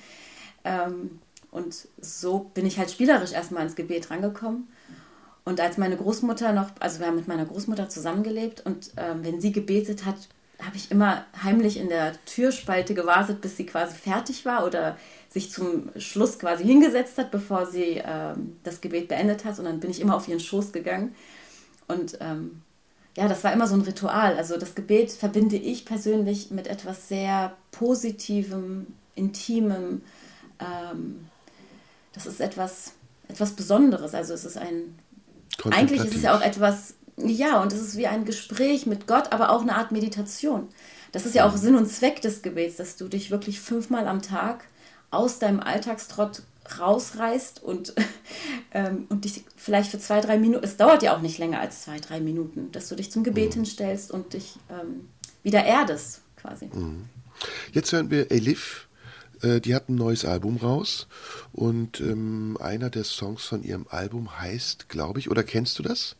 Ähm, 0.63 1.19
und 1.51 1.87
so 1.99 2.51
bin 2.53 2.65
ich 2.65 2.79
halt 2.79 2.91
spielerisch 2.91 3.33
erstmal 3.33 3.63
ins 3.63 3.75
Gebet 3.75 4.09
rangekommen. 4.09 4.67
Und 5.43 5.59
als 5.59 5.77
meine 5.77 5.97
Großmutter 5.97 6.53
noch, 6.53 6.69
also 6.79 6.99
wir 6.99 7.07
haben 7.07 7.15
mit 7.15 7.27
meiner 7.27 7.45
Großmutter 7.45 7.89
zusammengelebt 7.89 8.61
und 8.65 8.91
ähm, 8.95 9.23
wenn 9.23 9.41
sie 9.41 9.51
gebetet 9.51 10.05
hat, 10.05 10.15
habe 10.63 10.77
ich 10.77 10.91
immer 10.91 11.25
heimlich 11.43 11.77
in 11.77 11.89
der 11.89 12.13
Türspalte 12.25 12.93
gewartet, 12.93 13.41
bis 13.41 13.57
sie 13.57 13.65
quasi 13.65 13.95
fertig 13.95 14.45
war 14.45 14.65
oder 14.65 14.97
sich 15.27 15.51
zum 15.51 15.89
Schluss 15.97 16.37
quasi 16.37 16.63
hingesetzt 16.63 17.17
hat, 17.17 17.31
bevor 17.31 17.65
sie 17.65 18.01
ähm, 18.05 18.57
das 18.63 18.79
Gebet 18.79 19.07
beendet 19.07 19.43
hat. 19.43 19.57
Und 19.57 19.65
dann 19.65 19.79
bin 19.79 19.89
ich 19.89 19.99
immer 19.99 20.15
auf 20.15 20.27
ihren 20.27 20.39
Schoß 20.39 20.71
gegangen. 20.71 21.15
Und 21.87 22.17
ähm, 22.21 22.61
ja, 23.17 23.27
das 23.27 23.43
war 23.43 23.51
immer 23.51 23.67
so 23.67 23.75
ein 23.75 23.81
Ritual. 23.81 24.37
Also 24.37 24.57
das 24.57 24.75
Gebet 24.75 25.11
verbinde 25.11 25.57
ich 25.57 25.85
persönlich 25.85 26.51
mit 26.51 26.67
etwas 26.67 27.07
sehr 27.07 27.55
Positivem, 27.71 28.87
Intimem. 29.15 30.01
Ähm, 30.59 31.27
das 32.13 32.25
ist 32.25 32.39
etwas, 32.39 32.93
etwas 33.27 33.51
Besonderes. 33.51 34.13
Also 34.13 34.33
es 34.33 34.45
ist 34.45 34.57
ein. 34.57 34.97
Eigentlich 35.69 36.05
ist 36.05 36.15
es 36.15 36.23
ja 36.23 36.35
auch 36.35 36.41
etwas, 36.41 36.95
ja, 37.17 37.61
und 37.61 37.73
es 37.73 37.81
ist 37.81 37.97
wie 37.97 38.07
ein 38.07 38.25
Gespräch 38.25 38.85
mit 38.85 39.05
Gott, 39.05 39.31
aber 39.31 39.51
auch 39.51 39.61
eine 39.61 39.75
Art 39.75 39.91
Meditation. 39.91 40.69
Das 41.11 41.25
ist 41.25 41.35
ja 41.35 41.45
auch 41.45 41.57
Sinn 41.57 41.75
und 41.75 41.87
Zweck 41.87 42.21
des 42.21 42.41
Gebets, 42.41 42.77
dass 42.77 42.95
du 42.95 43.09
dich 43.09 43.31
wirklich 43.31 43.59
fünfmal 43.59 44.07
am 44.07 44.21
Tag 44.21 44.63
aus 45.11 45.39
deinem 45.39 45.59
Alltagstrott 45.59 46.41
rausreißt 46.79 47.61
und, 47.63 47.93
ähm, 48.73 49.05
und 49.09 49.25
dich 49.25 49.43
vielleicht 49.55 49.91
für 49.91 49.99
zwei, 49.99 50.21
drei 50.21 50.37
Minuten, 50.37 50.63
es 50.63 50.77
dauert 50.77 51.03
ja 51.03 51.15
auch 51.15 51.21
nicht 51.21 51.37
länger 51.37 51.59
als 51.59 51.83
zwei, 51.83 51.99
drei 51.99 52.19
Minuten, 52.19 52.71
dass 52.71 52.89
du 52.89 52.95
dich 52.95 53.11
zum 53.11 53.23
Gebet 53.23 53.51
mhm. 53.51 53.61
hinstellst 53.61 54.11
und 54.11 54.33
dich 54.33 54.55
ähm, 54.69 55.09
wieder 55.43 55.63
erdest 55.63 56.21
quasi. 56.37 56.69
Mhm. 56.73 57.05
Jetzt 57.71 57.91
hören 57.91 58.09
wir 58.09 58.31
Elif, 58.31 58.87
äh, 59.41 59.59
die 59.59 59.75
hat 59.75 59.89
ein 59.89 59.95
neues 59.95 60.25
Album 60.25 60.57
raus 60.57 61.07
und 61.51 61.99
ähm, 61.99 62.57
einer 62.59 62.89
der 62.89 63.03
Songs 63.03 63.43
von 63.43 63.63
ihrem 63.63 63.87
Album 63.89 64.39
heißt, 64.39 64.89
glaube 64.89 65.19
ich, 65.19 65.29
oder 65.29 65.43
kennst 65.43 65.79
du 65.79 65.83
das 65.83 66.15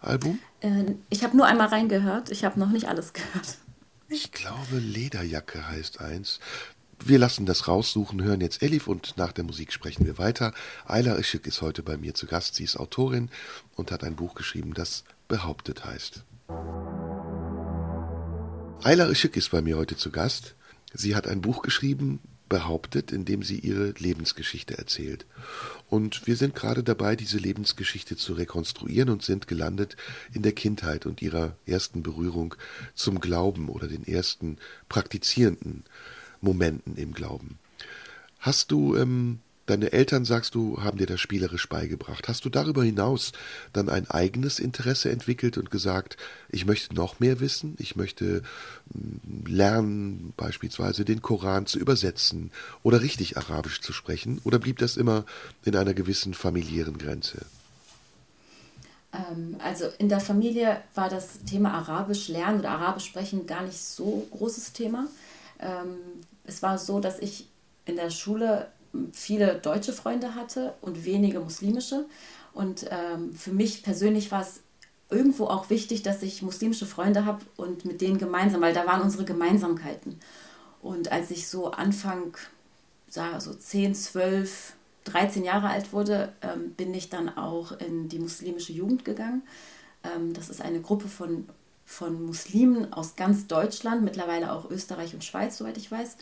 Album? 0.00 0.38
Äh, 0.60 0.94
ich 1.08 1.24
habe 1.24 1.36
nur 1.36 1.46
einmal 1.46 1.68
reingehört, 1.68 2.30
ich 2.30 2.44
habe 2.44 2.58
noch 2.58 2.70
nicht 2.70 2.88
alles 2.88 3.12
gehört. 3.12 3.58
Ich 4.08 4.32
glaube, 4.32 4.78
Lederjacke 4.78 5.68
heißt 5.68 6.00
eins. 6.00 6.40
Wir 7.04 7.18
lassen 7.18 7.46
das 7.46 7.68
raussuchen, 7.68 8.22
hören 8.22 8.40
jetzt 8.40 8.62
Elif 8.62 8.88
und 8.88 9.16
nach 9.16 9.32
der 9.32 9.44
Musik 9.44 9.72
sprechen 9.72 10.04
wir 10.04 10.18
weiter. 10.18 10.52
Ayla 10.84 11.16
Işık 11.16 11.46
ist 11.46 11.62
heute 11.62 11.82
bei 11.82 11.96
mir 11.96 12.14
zu 12.14 12.26
Gast. 12.26 12.56
Sie 12.56 12.64
ist 12.64 12.76
Autorin 12.76 13.30
und 13.76 13.90
hat 13.92 14.04
ein 14.04 14.16
Buch 14.16 14.34
geschrieben, 14.34 14.74
das 14.74 15.04
Behauptet 15.28 15.84
heißt. 15.84 16.24
Ayla 18.82 19.08
Işık 19.08 19.36
ist 19.36 19.50
bei 19.50 19.62
mir 19.62 19.76
heute 19.76 19.96
zu 19.96 20.10
Gast. 20.10 20.54
Sie 20.92 21.14
hat 21.14 21.26
ein 21.26 21.40
Buch 21.40 21.62
geschrieben, 21.62 22.20
behauptet, 22.48 23.12
indem 23.12 23.42
sie 23.42 23.58
ihre 23.58 23.90
Lebensgeschichte 23.98 24.78
erzählt. 24.78 25.26
Und 25.88 26.26
wir 26.26 26.36
sind 26.36 26.54
gerade 26.54 26.82
dabei, 26.82 27.16
diese 27.16 27.38
Lebensgeschichte 27.38 28.16
zu 28.16 28.34
rekonstruieren 28.34 29.10
und 29.10 29.22
sind 29.22 29.46
gelandet 29.48 29.96
in 30.32 30.42
der 30.42 30.52
Kindheit 30.52 31.06
und 31.06 31.22
ihrer 31.22 31.56
ersten 31.66 32.02
Berührung 32.02 32.54
zum 32.94 33.20
Glauben 33.20 33.68
oder 33.68 33.86
den 33.86 34.06
ersten 34.06 34.58
praktizierenden 34.88 35.84
Momenten 36.40 36.96
im 36.96 37.12
Glauben. 37.12 37.58
Hast 38.38 38.70
du 38.70 38.96
ähm, 38.96 39.40
Deine 39.68 39.92
Eltern, 39.92 40.24
sagst 40.24 40.54
du, 40.54 40.82
haben 40.82 40.96
dir 40.96 41.06
das 41.06 41.20
spielerisch 41.20 41.68
beigebracht. 41.68 42.26
Hast 42.26 42.46
du 42.46 42.48
darüber 42.48 42.82
hinaus 42.82 43.32
dann 43.74 43.90
ein 43.90 44.10
eigenes 44.10 44.60
Interesse 44.60 45.10
entwickelt 45.10 45.58
und 45.58 45.70
gesagt, 45.70 46.16
ich 46.48 46.64
möchte 46.64 46.94
noch 46.94 47.20
mehr 47.20 47.38
wissen, 47.38 47.76
ich 47.78 47.94
möchte 47.94 48.42
hm, 48.94 49.44
lernen, 49.46 50.32
beispielsweise 50.38 51.04
den 51.04 51.20
Koran 51.20 51.66
zu 51.66 51.78
übersetzen 51.78 52.50
oder 52.82 53.02
richtig 53.02 53.36
Arabisch 53.36 53.82
zu 53.82 53.92
sprechen? 53.92 54.40
Oder 54.44 54.58
blieb 54.58 54.78
das 54.78 54.96
immer 54.96 55.26
in 55.66 55.76
einer 55.76 55.92
gewissen 55.92 56.32
familiären 56.32 56.96
Grenze? 56.96 57.44
Ähm, 59.12 59.56
also 59.58 59.84
in 59.98 60.08
der 60.08 60.20
Familie 60.20 60.80
war 60.94 61.10
das 61.10 61.40
Thema 61.44 61.74
Arabisch 61.74 62.28
lernen 62.28 62.60
oder 62.60 62.70
Arabisch 62.70 63.04
sprechen 63.04 63.46
gar 63.46 63.64
nicht 63.64 63.78
so 63.78 64.26
großes 64.30 64.72
Thema. 64.72 65.08
Es 66.48 66.62
war 66.62 66.78
so, 66.78 66.98
dass 66.98 67.18
ich 67.18 67.48
in 67.84 67.96
der 67.96 68.10
Schule 68.10 68.68
viele 69.12 69.56
deutsche 69.56 69.92
Freunde 69.92 70.34
hatte 70.34 70.74
und 70.80 71.04
wenige 71.04 71.40
muslimische. 71.40 72.06
Und 72.54 72.86
ähm, 72.90 73.34
für 73.34 73.52
mich 73.52 73.82
persönlich 73.82 74.32
war 74.32 74.40
es 74.40 74.62
irgendwo 75.10 75.44
auch 75.46 75.70
wichtig, 75.70 76.02
dass 76.02 76.22
ich 76.22 76.42
muslimische 76.42 76.86
Freunde 76.86 77.24
habe 77.24 77.44
und 77.56 77.84
mit 77.84 78.00
denen 78.00 78.18
gemeinsam, 78.18 78.60
weil 78.60 78.74
da 78.74 78.86
waren 78.86 79.02
unsere 79.02 79.24
Gemeinsamkeiten. 79.24 80.18
Und 80.82 81.12
als 81.12 81.30
ich 81.30 81.48
so 81.48 81.70
Anfang, 81.70 82.36
sage 83.08 83.40
so 83.40 83.54
10, 83.54 83.94
12, 83.94 84.74
13 85.04 85.44
Jahre 85.44 85.68
alt 85.68 85.92
wurde, 85.92 86.32
ähm, 86.42 86.72
bin 86.72 86.92
ich 86.94 87.08
dann 87.08 87.28
auch 87.36 87.72
in 87.72 88.08
die 88.08 88.18
muslimische 88.18 88.72
Jugend 88.72 89.04
gegangen. 89.04 89.42
Ähm, 90.04 90.32
das 90.34 90.50
ist 90.50 90.60
eine 90.60 90.80
Gruppe 90.80 91.08
von, 91.08 91.46
von 91.88 92.24
Muslimen 92.24 92.92
aus 92.92 93.16
ganz 93.16 93.46
Deutschland, 93.46 94.04
mittlerweile 94.04 94.52
auch 94.52 94.70
Österreich 94.70 95.14
und 95.14 95.24
Schweiz, 95.24 95.58
soweit 95.58 95.78
ich 95.78 95.90
weiß 95.90 96.16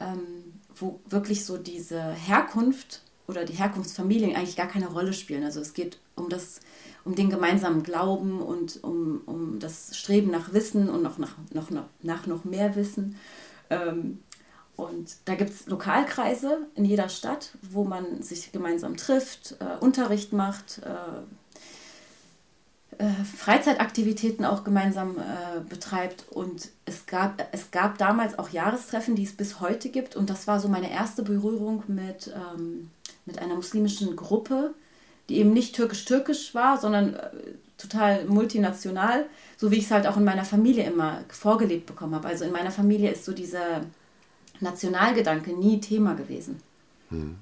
ähm, 0.00 0.54
wo 0.74 1.00
wirklich 1.08 1.44
so 1.44 1.56
diese 1.56 2.12
Herkunft 2.12 3.02
oder 3.26 3.44
die 3.44 3.54
Herkunftsfamilien 3.54 4.36
eigentlich 4.36 4.56
gar 4.56 4.66
keine 4.66 4.88
Rolle 4.88 5.12
spielen. 5.12 5.44
Also 5.44 5.60
es 5.60 5.72
geht 5.72 5.98
um 6.14 6.28
das, 6.28 6.60
um 7.04 7.14
den 7.14 7.30
gemeinsamen 7.30 7.82
Glauben 7.82 8.40
und 8.40 8.82
um, 8.82 9.22
um 9.26 9.58
das 9.60 9.96
Streben 9.96 10.30
nach 10.30 10.52
Wissen 10.52 10.88
und 10.88 11.02
noch 11.02 11.18
nach 11.18 11.36
noch, 11.52 11.70
noch, 11.70 11.86
nach 12.02 12.26
noch 12.26 12.44
mehr 12.44 12.76
Wissen. 12.76 13.16
Ähm, 13.70 14.18
und 14.76 15.14
da 15.26 15.36
gibt 15.36 15.50
es 15.50 15.66
Lokalkreise 15.66 16.66
in 16.74 16.84
jeder 16.84 17.08
Stadt, 17.08 17.52
wo 17.62 17.84
man 17.84 18.22
sich 18.22 18.50
gemeinsam 18.50 18.96
trifft, 18.96 19.56
äh, 19.60 19.78
Unterricht 19.78 20.32
macht, 20.32 20.80
äh, 20.84 21.22
Freizeitaktivitäten 23.36 24.44
auch 24.44 24.64
gemeinsam 24.64 25.18
äh, 25.18 25.60
betreibt. 25.68 26.24
Und 26.30 26.70
es 26.84 27.06
gab, 27.06 27.46
es 27.52 27.70
gab 27.70 27.98
damals 27.98 28.38
auch 28.38 28.50
Jahrestreffen, 28.50 29.16
die 29.16 29.24
es 29.24 29.32
bis 29.32 29.60
heute 29.60 29.88
gibt. 29.88 30.16
Und 30.16 30.30
das 30.30 30.46
war 30.46 30.60
so 30.60 30.68
meine 30.68 30.90
erste 30.90 31.22
Berührung 31.22 31.82
mit, 31.86 32.32
ähm, 32.34 32.90
mit 33.26 33.38
einer 33.38 33.54
muslimischen 33.54 34.16
Gruppe, 34.16 34.74
die 35.28 35.38
eben 35.38 35.52
nicht 35.52 35.74
türkisch-türkisch 35.74 36.54
war, 36.54 36.78
sondern 36.78 37.14
äh, 37.14 37.30
total 37.78 38.24
multinational, 38.26 39.26
so 39.56 39.70
wie 39.70 39.76
ich 39.76 39.84
es 39.84 39.90
halt 39.90 40.06
auch 40.06 40.16
in 40.16 40.24
meiner 40.24 40.44
Familie 40.44 40.84
immer 40.84 41.20
vorgelebt 41.28 41.86
bekommen 41.86 42.14
habe. 42.14 42.28
Also 42.28 42.44
in 42.44 42.52
meiner 42.52 42.70
Familie 42.70 43.10
ist 43.10 43.24
so 43.24 43.32
dieser 43.32 43.82
Nationalgedanke 44.60 45.52
nie 45.52 45.80
Thema 45.80 46.14
gewesen. 46.14 46.60
Hm. 47.10 47.36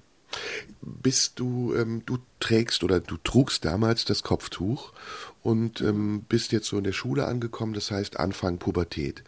Bist 0.80 1.38
du, 1.38 1.74
ähm, 1.74 2.02
du 2.06 2.18
trägst 2.40 2.84
oder 2.84 3.00
du 3.00 3.16
trugst 3.16 3.64
damals 3.64 4.04
das 4.04 4.22
Kopftuch 4.22 4.92
und 5.42 5.80
ähm, 5.80 6.24
bist 6.28 6.52
jetzt 6.52 6.66
so 6.66 6.78
in 6.78 6.84
der 6.84 6.92
Schule 6.92 7.26
angekommen, 7.26 7.74
das 7.74 7.90
heißt 7.90 8.18
Anfang 8.18 8.58
Pubertät. 8.58 9.22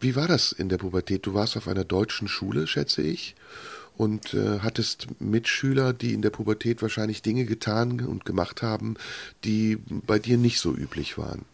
Wie 0.00 0.16
war 0.16 0.26
das 0.26 0.52
in 0.52 0.68
der 0.68 0.78
Pubertät? 0.78 1.26
Du 1.26 1.34
warst 1.34 1.56
auf 1.56 1.68
einer 1.68 1.84
deutschen 1.84 2.26
Schule, 2.26 2.66
schätze 2.66 3.02
ich, 3.02 3.36
und 3.96 4.34
äh, 4.34 4.60
hattest 4.60 5.20
Mitschüler, 5.20 5.92
die 5.92 6.14
in 6.14 6.22
der 6.22 6.30
Pubertät 6.30 6.82
wahrscheinlich 6.82 7.22
Dinge 7.22 7.44
getan 7.44 8.00
und 8.00 8.24
gemacht 8.24 8.62
haben, 8.62 8.96
die 9.44 9.78
bei 9.88 10.18
dir 10.18 10.38
nicht 10.38 10.60
so 10.60 10.74
üblich 10.74 11.18
waren. 11.18 11.44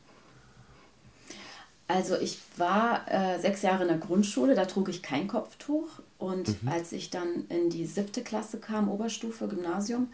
Also 1.88 2.16
ich 2.16 2.38
war 2.56 3.10
äh, 3.10 3.38
sechs 3.40 3.62
Jahre 3.62 3.82
in 3.82 3.88
der 3.88 3.98
Grundschule, 3.98 4.54
da 4.54 4.66
trug 4.66 4.88
ich 4.88 5.02
kein 5.02 5.26
Kopftuch. 5.26 5.88
Und 6.18 6.62
mhm. 6.62 6.68
als 6.68 6.92
ich 6.92 7.10
dann 7.10 7.46
in 7.48 7.70
die 7.70 7.86
siebte 7.86 8.22
Klasse 8.22 8.58
kam, 8.58 8.88
Oberstufe, 8.88 9.46
Gymnasium, 9.46 10.08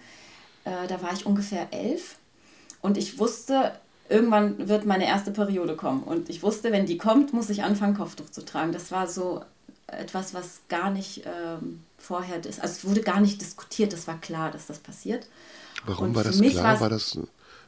äh, 0.64 0.86
da 0.86 1.02
war 1.02 1.12
ich 1.12 1.26
ungefähr 1.26 1.68
elf. 1.72 2.16
Und 2.82 2.98
ich 2.98 3.18
wusste, 3.18 3.72
irgendwann 4.08 4.68
wird 4.68 4.84
meine 4.84 5.06
erste 5.06 5.30
Periode 5.30 5.76
kommen. 5.76 6.02
Und 6.02 6.28
ich 6.28 6.42
wusste, 6.42 6.72
wenn 6.72 6.86
die 6.86 6.98
kommt, 6.98 7.32
muss 7.32 7.48
ich 7.48 7.62
anfangen, 7.62 7.96
Kopftuch 7.96 8.30
zu 8.30 8.44
tragen. 8.44 8.72
Das 8.72 8.92
war 8.92 9.08
so 9.08 9.42
etwas, 9.86 10.34
was 10.34 10.60
gar 10.68 10.90
nicht 10.90 11.22
ähm, 11.24 11.80
vorher, 11.96 12.36
also 12.36 12.60
es 12.62 12.84
wurde 12.84 13.00
gar 13.00 13.20
nicht 13.20 13.40
diskutiert. 13.40 13.92
Das 13.92 14.06
war 14.06 14.20
klar, 14.20 14.50
dass 14.50 14.66
das 14.66 14.78
passiert. 14.78 15.26
Warum 15.86 16.08
Und 16.08 16.14
war 16.14 16.24
das 16.24 16.40
klar? 16.40 16.80
War 16.80 16.90
das, 16.90 17.18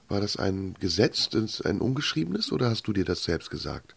war 0.08 0.20
das 0.20 0.36
ein 0.36 0.76
Gesetz, 0.78 1.30
ein 1.64 1.80
ungeschriebenes, 1.80 2.52
oder 2.52 2.70
hast 2.70 2.86
du 2.86 2.92
dir 2.92 3.04
das 3.04 3.24
selbst 3.24 3.50
gesagt? 3.50 3.95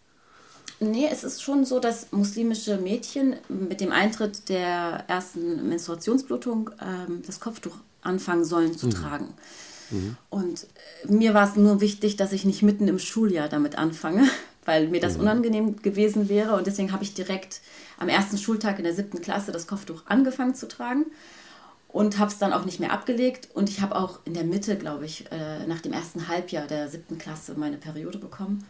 Nee, 0.79 1.09
es 1.11 1.23
ist 1.23 1.41
schon 1.41 1.65
so, 1.65 1.79
dass 1.79 2.11
muslimische 2.11 2.77
Mädchen 2.77 3.35
mit 3.49 3.81
dem 3.81 3.91
Eintritt 3.91 4.47
der 4.47 5.03
ersten 5.07 5.67
Menstruationsblutung 5.67 6.69
ähm, 6.81 7.21
das 7.25 7.39
Kopftuch 7.39 7.75
anfangen 8.01 8.45
sollen 8.45 8.77
zu 8.77 8.87
mhm. 8.87 8.91
tragen. 8.91 9.33
Mhm. 9.91 10.17
Und 10.29 10.67
mir 11.07 11.33
war 11.33 11.49
es 11.49 11.55
nur 11.57 11.81
wichtig, 11.81 12.15
dass 12.15 12.31
ich 12.31 12.45
nicht 12.45 12.63
mitten 12.63 12.87
im 12.87 12.99
Schuljahr 12.99 13.49
damit 13.49 13.77
anfange, 13.77 14.29
weil 14.65 14.87
mir 14.87 15.01
das 15.01 15.15
mhm. 15.15 15.21
unangenehm 15.21 15.81
gewesen 15.81 16.29
wäre. 16.29 16.55
Und 16.55 16.65
deswegen 16.65 16.93
habe 16.93 17.03
ich 17.03 17.13
direkt 17.13 17.59
am 17.97 18.07
ersten 18.07 18.37
Schultag 18.37 18.77
in 18.77 18.85
der 18.85 18.93
siebten 18.93 19.21
Klasse 19.21 19.51
das 19.51 19.67
Kopftuch 19.67 20.03
angefangen 20.05 20.55
zu 20.55 20.67
tragen 20.69 21.05
und 21.89 22.19
habe 22.19 22.31
es 22.31 22.37
dann 22.37 22.53
auch 22.53 22.63
nicht 22.63 22.79
mehr 22.79 22.93
abgelegt. 22.93 23.49
Und 23.53 23.69
ich 23.69 23.81
habe 23.81 23.97
auch 23.97 24.19
in 24.23 24.33
der 24.33 24.45
Mitte, 24.45 24.77
glaube 24.77 25.05
ich, 25.05 25.29
äh, 25.31 25.67
nach 25.67 25.81
dem 25.81 25.91
ersten 25.91 26.29
Halbjahr 26.29 26.67
der 26.67 26.87
siebten 26.87 27.17
Klasse 27.17 27.55
meine 27.57 27.77
Periode 27.77 28.17
bekommen. 28.17 28.65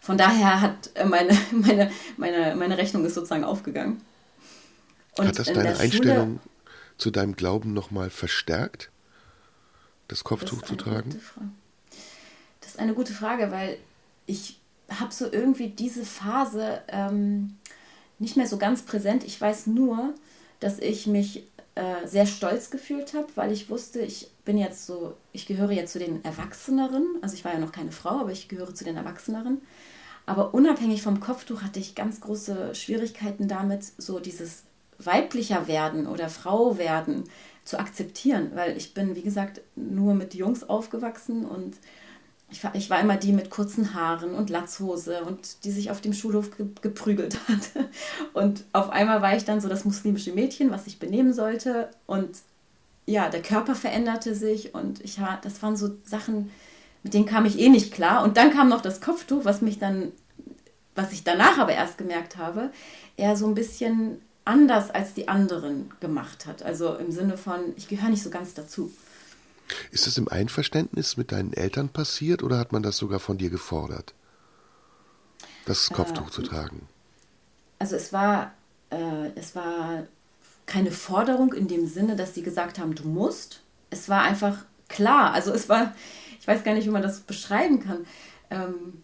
Von 0.00 0.18
daher 0.18 0.60
hat 0.60 0.90
äh, 0.94 1.04
meine, 1.04 1.36
meine, 1.52 1.90
meine, 2.16 2.56
meine 2.56 2.78
Rechnung 2.78 3.04
ist 3.04 3.14
sozusagen 3.14 3.44
aufgegangen. 3.44 4.00
Und 5.18 5.28
hat 5.28 5.38
das 5.38 5.52
deine 5.52 5.78
Einstellung 5.78 6.40
zu 6.98 7.10
deinem 7.10 7.36
Glauben 7.36 7.72
nochmal 7.74 8.10
verstärkt? 8.10 8.90
das 10.10 10.24
Kopftuch 10.24 10.60
das 10.60 10.68
zu 10.68 10.76
tragen? 10.76 11.20
Das 12.60 12.70
ist 12.70 12.78
eine 12.78 12.94
gute 12.94 13.12
Frage, 13.12 13.50
weil 13.50 13.78
ich 14.26 14.60
habe 14.88 15.12
so 15.12 15.30
irgendwie 15.30 15.68
diese 15.68 16.04
Phase 16.04 16.82
ähm, 16.88 17.56
nicht 18.18 18.36
mehr 18.36 18.46
so 18.46 18.58
ganz 18.58 18.82
präsent. 18.82 19.24
Ich 19.24 19.40
weiß 19.40 19.68
nur, 19.68 20.14
dass 20.58 20.78
ich 20.78 21.06
mich 21.06 21.44
äh, 21.76 22.06
sehr 22.06 22.26
stolz 22.26 22.70
gefühlt 22.70 23.14
habe, 23.14 23.28
weil 23.36 23.52
ich 23.52 23.70
wusste, 23.70 24.00
ich 24.00 24.28
bin 24.44 24.58
jetzt 24.58 24.86
so, 24.86 25.16
ich 25.32 25.46
gehöre 25.46 25.70
jetzt 25.70 25.92
zu 25.92 26.00
den 26.00 26.24
Erwachseneren. 26.24 27.06
Also 27.22 27.34
ich 27.34 27.44
war 27.44 27.52
ja 27.52 27.60
noch 27.60 27.72
keine 27.72 27.92
Frau, 27.92 28.20
aber 28.20 28.32
ich 28.32 28.48
gehöre 28.48 28.74
zu 28.74 28.84
den 28.84 28.96
Erwachseneren. 28.96 29.62
Aber 30.30 30.54
unabhängig 30.54 31.02
vom 31.02 31.18
Kopftuch 31.18 31.62
hatte 31.62 31.80
ich 31.80 31.96
ganz 31.96 32.20
große 32.20 32.76
Schwierigkeiten 32.76 33.48
damit, 33.48 33.82
so 33.98 34.20
dieses 34.20 34.62
weiblicher 35.00 35.66
werden 35.66 36.06
oder 36.06 36.28
Frau 36.28 36.78
werden 36.78 37.24
zu 37.64 37.80
akzeptieren, 37.80 38.52
weil 38.54 38.76
ich 38.76 38.94
bin, 38.94 39.16
wie 39.16 39.22
gesagt, 39.22 39.60
nur 39.74 40.14
mit 40.14 40.34
Jungs 40.34 40.62
aufgewachsen 40.62 41.44
und 41.44 41.74
ich 42.48 42.62
war, 42.62 42.76
ich 42.76 42.88
war 42.90 43.00
immer 43.00 43.16
die 43.16 43.32
mit 43.32 43.50
kurzen 43.50 43.92
Haaren 43.92 44.36
und 44.36 44.50
Latzhose 44.50 45.24
und 45.24 45.64
die 45.64 45.72
sich 45.72 45.90
auf 45.90 46.00
dem 46.00 46.12
Schulhof 46.12 46.56
ge 46.56 46.66
geprügelt 46.80 47.36
hat. 47.48 47.84
Und 48.32 48.64
auf 48.72 48.90
einmal 48.90 49.22
war 49.22 49.36
ich 49.36 49.44
dann 49.44 49.60
so 49.60 49.68
das 49.68 49.84
muslimische 49.84 50.32
Mädchen, 50.32 50.70
was 50.70 50.86
ich 50.86 51.00
benehmen 51.00 51.32
sollte. 51.32 51.90
Und 52.06 52.38
ja, 53.06 53.28
der 53.28 53.42
Körper 53.42 53.74
veränderte 53.74 54.36
sich 54.36 54.74
und 54.74 55.00
ich 55.04 55.20
das 55.42 55.62
waren 55.62 55.76
so 55.76 55.96
Sachen, 56.04 56.50
mit 57.02 57.14
denen 57.14 57.26
kam 57.26 57.46
ich 57.46 57.58
eh 57.58 57.68
nicht 57.68 57.92
klar. 57.92 58.22
Und 58.22 58.36
dann 58.36 58.52
kam 58.52 58.68
noch 58.68 58.80
das 58.80 59.00
Kopftuch, 59.00 59.44
was 59.44 59.62
mich 59.62 59.78
dann, 59.78 60.12
was 61.00 61.12
ich 61.12 61.24
danach 61.24 61.58
aber 61.58 61.72
erst 61.72 61.98
gemerkt 61.98 62.36
habe, 62.36 62.70
eher 63.16 63.36
so 63.36 63.46
ein 63.46 63.54
bisschen 63.54 64.20
anders 64.44 64.90
als 64.90 65.14
die 65.14 65.28
anderen 65.28 65.90
gemacht 66.00 66.46
hat. 66.46 66.62
Also 66.62 66.94
im 66.94 67.12
Sinne 67.12 67.36
von, 67.36 67.60
ich 67.76 67.88
gehöre 67.88 68.10
nicht 68.10 68.22
so 68.22 68.30
ganz 68.30 68.54
dazu. 68.54 68.92
Ist 69.92 70.06
das 70.06 70.18
im 70.18 70.28
Einverständnis 70.28 71.16
mit 71.16 71.30
deinen 71.32 71.52
Eltern 71.52 71.88
passiert 71.88 72.42
oder 72.42 72.58
hat 72.58 72.72
man 72.72 72.82
das 72.82 72.96
sogar 72.96 73.20
von 73.20 73.38
dir 73.38 73.50
gefordert, 73.50 74.14
das 75.64 75.90
Kopftuch 75.90 76.28
äh, 76.28 76.32
zu 76.32 76.42
tragen? 76.42 76.88
Also 77.78 77.94
es 77.96 78.12
war 78.12 78.52
äh, 78.90 79.30
es 79.36 79.54
war 79.54 80.04
keine 80.66 80.90
Forderung 80.90 81.52
in 81.52 81.68
dem 81.68 81.86
Sinne, 81.86 82.16
dass 82.16 82.34
sie 82.34 82.42
gesagt 82.42 82.78
haben, 82.78 82.94
du 82.94 83.08
musst. 83.08 83.62
Es 83.90 84.08
war 84.08 84.22
einfach 84.22 84.64
klar. 84.88 85.32
Also 85.32 85.52
es 85.52 85.68
war, 85.68 85.94
ich 86.38 86.46
weiß 86.46 86.62
gar 86.62 86.74
nicht, 86.74 86.86
wie 86.86 86.90
man 86.90 87.02
das 87.02 87.20
beschreiben 87.20 87.80
kann. 87.80 88.06
Ähm, 88.50 89.02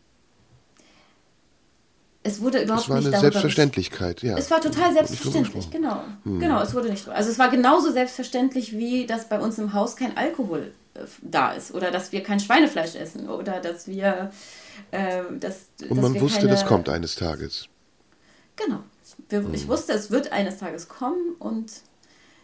es 2.27 2.41
wurde 2.41 2.63
überhaupt 2.63 2.85
es 2.85 2.89
war 2.89 2.99
nicht 2.99 3.09
eine 3.09 3.21
Selbstverständlichkeit, 3.21 4.23
ja. 4.23 4.37
Es 4.37 4.51
war 4.51 4.61
total 4.61 4.93
selbstverständlich, 4.93 5.71
genau. 5.71 6.03
Hm. 6.25 6.41
Genau, 6.41 6.61
es 6.61 6.75
wurde 6.75 6.91
nicht. 6.91 7.09
Also 7.09 7.31
es 7.31 7.39
war 7.39 7.49
genauso 7.51 7.93
selbstverständlich, 7.93 8.77
wie 8.77 9.07
dass 9.07 9.29
bei 9.29 9.39
uns 9.39 9.59
im 9.59 9.73
Haus 9.73 9.97
kein 9.97 10.17
Alkohol 10.17 10.73
äh, 10.95 11.01
da 11.23 11.53
ist 11.53 11.73
oder 11.73 11.91
dass 11.91 12.13
wir 12.13 12.23
kein 12.23 12.41
Schweinefleisch 12.41 12.95
essen 12.97 13.29
oder 13.29 13.61
dass 13.61 13.87
wir. 13.87 14.31
Äh, 14.91 15.23
dass, 15.39 15.69
Und 15.89 16.01
man 16.01 16.21
wusste, 16.21 16.41
keine, 16.41 16.51
das 16.51 16.67
kommt 16.67 16.89
eines 16.89 17.15
Tages. 17.15 17.69
Genau. 18.57 18.81
Hm. 19.31 19.55
Ich 19.55 19.69
wusste, 19.69 19.93
es 19.93 20.11
wird 20.11 20.33
eines 20.33 20.59
Tages 20.59 20.89
kommen 20.89 21.37
und 21.39 21.73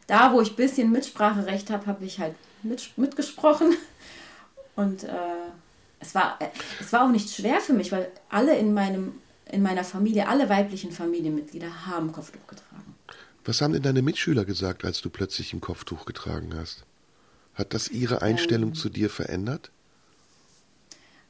da, 0.06 0.32
wo 0.32 0.40
ich 0.40 0.50
ein 0.50 0.56
bisschen 0.56 0.90
Mitspracherecht 0.90 1.70
habe, 1.70 1.86
habe 1.86 2.04
ich 2.04 2.18
halt 2.18 2.34
mit, 2.62 2.96
mitgesprochen. 2.96 3.74
Und 4.74 5.04
äh, 5.04 5.08
es, 6.00 6.14
war, 6.14 6.36
äh, 6.40 6.48
es 6.80 6.92
war 6.92 7.04
auch 7.04 7.10
nicht 7.10 7.30
schwer 7.30 7.60
für 7.60 7.72
mich, 7.72 7.92
weil 7.92 8.10
alle 8.28 8.56
in 8.56 8.74
meinem 8.74 9.20
in 9.52 9.62
meiner 9.62 9.84
Familie, 9.84 10.28
alle 10.28 10.48
weiblichen 10.48 10.90
Familienmitglieder 10.90 11.86
haben 11.86 12.10
Kopftuch 12.10 12.46
getragen. 12.46 12.94
Was 13.44 13.60
haben 13.60 13.72
denn 13.72 13.82
deine 13.82 14.02
Mitschüler 14.02 14.44
gesagt, 14.44 14.84
als 14.84 15.00
du 15.02 15.10
plötzlich 15.10 15.52
ein 15.52 15.60
Kopftuch 15.60 16.06
getragen 16.06 16.54
hast? 16.56 16.84
Hat 17.54 17.74
das 17.74 17.88
ihre 17.88 18.22
Einstellung 18.22 18.70
ähm, 18.70 18.74
zu 18.74 18.88
dir 18.88 19.10
verändert? 19.10 19.70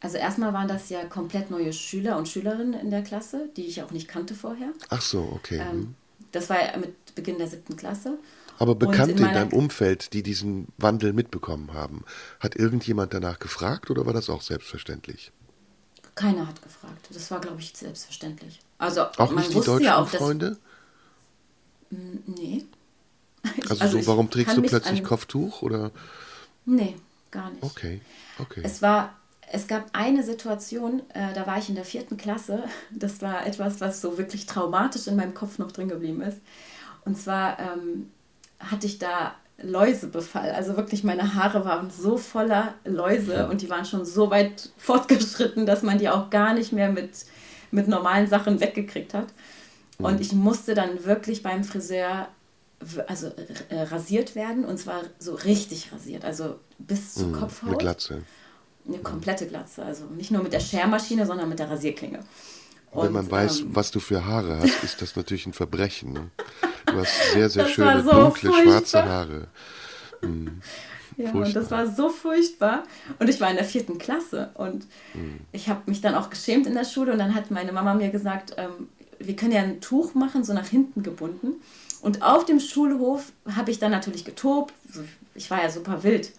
Also 0.00 0.18
erstmal 0.18 0.52
waren 0.52 0.68
das 0.68 0.88
ja 0.88 1.04
komplett 1.04 1.50
neue 1.50 1.72
Schüler 1.72 2.16
und 2.16 2.28
Schülerinnen 2.28 2.74
in 2.74 2.90
der 2.90 3.02
Klasse, 3.02 3.48
die 3.56 3.66
ich 3.66 3.82
auch 3.82 3.90
nicht 3.90 4.08
kannte 4.08 4.34
vorher. 4.34 4.72
Ach 4.88 5.02
so, 5.02 5.20
okay. 5.34 5.58
Ähm, 5.58 5.70
hm. 5.70 5.94
das 6.30 6.48
war 6.48 6.60
ja 6.60 6.76
mit 6.76 7.14
Beginn 7.14 7.38
der 7.38 7.48
siebten 7.48 7.76
Klasse. 7.76 8.18
Aber 8.58 8.76
Bekannte 8.76 9.22
in, 9.22 9.28
in 9.28 9.34
deinem 9.34 9.52
Umfeld, 9.52 10.12
die 10.12 10.22
diesen 10.22 10.68
Wandel 10.76 11.12
mitbekommen 11.12 11.72
haben, 11.72 12.04
hat 12.38 12.54
irgendjemand 12.54 13.14
danach 13.14 13.40
gefragt 13.40 13.90
oder 13.90 14.06
war 14.06 14.12
das 14.12 14.30
auch 14.30 14.42
selbstverständlich? 14.42 15.32
Keiner 16.22 16.46
hat 16.46 16.62
gefragt. 16.62 17.08
Das 17.12 17.32
war, 17.32 17.40
glaube 17.40 17.60
ich, 17.60 17.72
selbstverständlich. 17.74 18.60
Also 18.78 19.02
auch 19.02 19.30
man 19.32 19.38
nicht 19.38 19.50
die 19.50 19.54
deutschen 19.54 19.84
ja 19.84 19.96
auch, 19.96 20.08
Freunde? 20.08 20.56
Dass, 21.90 21.98
nee. 22.26 22.64
Also, 23.68 23.82
also 23.82 24.00
so, 24.00 24.06
warum 24.06 24.30
trägst 24.30 24.56
du 24.56 24.62
plötzlich 24.62 25.02
Kopftuch 25.02 25.62
oder? 25.62 25.90
Nee, 26.64 26.94
gar 27.32 27.50
nicht. 27.50 27.60
Okay, 27.60 28.00
okay. 28.38 28.60
Es 28.62 28.82
war, 28.82 29.16
es 29.50 29.66
gab 29.66 29.86
eine 29.94 30.22
Situation, 30.22 31.02
äh, 31.12 31.34
da 31.34 31.44
war 31.48 31.58
ich 31.58 31.68
in 31.68 31.74
der 31.74 31.84
vierten 31.84 32.16
Klasse. 32.16 32.62
Das 32.92 33.20
war 33.20 33.44
etwas, 33.44 33.80
was 33.80 34.00
so 34.00 34.16
wirklich 34.16 34.46
traumatisch 34.46 35.08
in 35.08 35.16
meinem 35.16 35.34
Kopf 35.34 35.58
noch 35.58 35.72
drin 35.72 35.88
geblieben 35.88 36.22
ist. 36.22 36.38
Und 37.04 37.18
zwar 37.18 37.58
ähm, 37.58 38.12
hatte 38.60 38.86
ich 38.86 39.00
da 39.00 39.34
Läusebefall. 39.60 40.50
Also 40.50 40.76
wirklich, 40.76 41.04
meine 41.04 41.34
Haare 41.34 41.64
waren 41.64 41.90
so 41.90 42.16
voller 42.16 42.74
Läuse 42.84 43.48
und 43.48 43.62
die 43.62 43.70
waren 43.70 43.84
schon 43.84 44.04
so 44.04 44.30
weit 44.30 44.70
fortgeschritten, 44.76 45.66
dass 45.66 45.82
man 45.82 45.98
die 45.98 46.08
auch 46.08 46.30
gar 46.30 46.54
nicht 46.54 46.72
mehr 46.72 46.90
mit, 46.90 47.24
mit 47.70 47.88
normalen 47.88 48.26
Sachen 48.26 48.60
weggekriegt 48.60 49.14
hat. 49.14 49.28
Und 49.98 50.20
ich 50.20 50.32
musste 50.32 50.74
dann 50.74 51.04
wirklich 51.04 51.44
beim 51.44 51.62
Friseur 51.62 52.26
also 53.06 53.28
äh, 53.68 53.82
rasiert 53.82 54.34
werden 54.34 54.64
und 54.64 54.78
zwar 54.78 55.02
so 55.18 55.34
richtig 55.34 55.92
rasiert, 55.92 56.24
also 56.24 56.58
bis 56.78 57.14
zum 57.14 57.30
mhm, 57.30 57.36
Kopfhaut. 57.36 57.68
Eine 57.68 57.78
Glatze. 57.78 58.22
Eine 58.86 58.98
komplette 58.98 59.46
Glatze, 59.46 59.84
also 59.84 60.06
nicht 60.06 60.32
nur 60.32 60.42
mit 60.42 60.52
der 60.52 60.60
Schermaschine, 60.60 61.24
sondern 61.24 61.48
mit 61.48 61.60
der 61.60 61.70
Rasierklinge. 61.70 62.18
Und, 62.92 63.06
Wenn 63.06 63.12
man 63.12 63.30
weiß, 63.30 63.60
ähm, 63.60 63.68
was 63.72 63.90
du 63.90 64.00
für 64.00 64.24
Haare 64.26 64.58
hast, 64.58 64.84
ist 64.84 65.00
das 65.00 65.16
natürlich 65.16 65.46
ein 65.46 65.54
Verbrechen. 65.54 66.12
Ne? 66.12 66.30
Du 66.86 66.98
hast 66.98 67.32
sehr, 67.32 67.48
sehr 67.48 67.66
schöne, 67.66 68.02
so 68.02 68.10
dunkle, 68.10 68.50
furchtbar. 68.50 68.62
schwarze 68.62 69.04
Haare. 69.04 69.46
Hm. 70.20 70.60
Ja, 71.16 71.30
furchtbar. 71.30 71.46
und 71.46 71.56
das 71.56 71.70
war 71.70 71.86
so 71.86 72.10
furchtbar. 72.10 72.84
Und 73.18 73.30
ich 73.30 73.40
war 73.40 73.48
in 73.50 73.56
der 73.56 73.64
vierten 73.64 73.96
Klasse 73.96 74.50
und 74.54 74.86
hm. 75.12 75.40
ich 75.52 75.70
habe 75.70 75.80
mich 75.86 76.02
dann 76.02 76.14
auch 76.14 76.28
geschämt 76.28 76.66
in 76.66 76.74
der 76.74 76.84
Schule 76.84 77.12
und 77.12 77.18
dann 77.18 77.34
hat 77.34 77.50
meine 77.50 77.72
Mama 77.72 77.94
mir 77.94 78.10
gesagt, 78.10 78.54
ähm, 78.58 78.88
wir 79.18 79.36
können 79.36 79.52
ja 79.52 79.62
ein 79.62 79.80
Tuch 79.80 80.14
machen, 80.14 80.44
so 80.44 80.52
nach 80.52 80.66
hinten 80.66 81.02
gebunden. 81.02 81.62
Und 82.02 82.22
auf 82.22 82.44
dem 82.44 82.60
Schulhof 82.60 83.32
habe 83.56 83.70
ich 83.70 83.78
dann 83.78 83.92
natürlich 83.92 84.24
getobt. 84.24 84.74
Ich 85.34 85.50
war 85.50 85.62
ja 85.62 85.70
super 85.70 86.02
wild. 86.02 86.32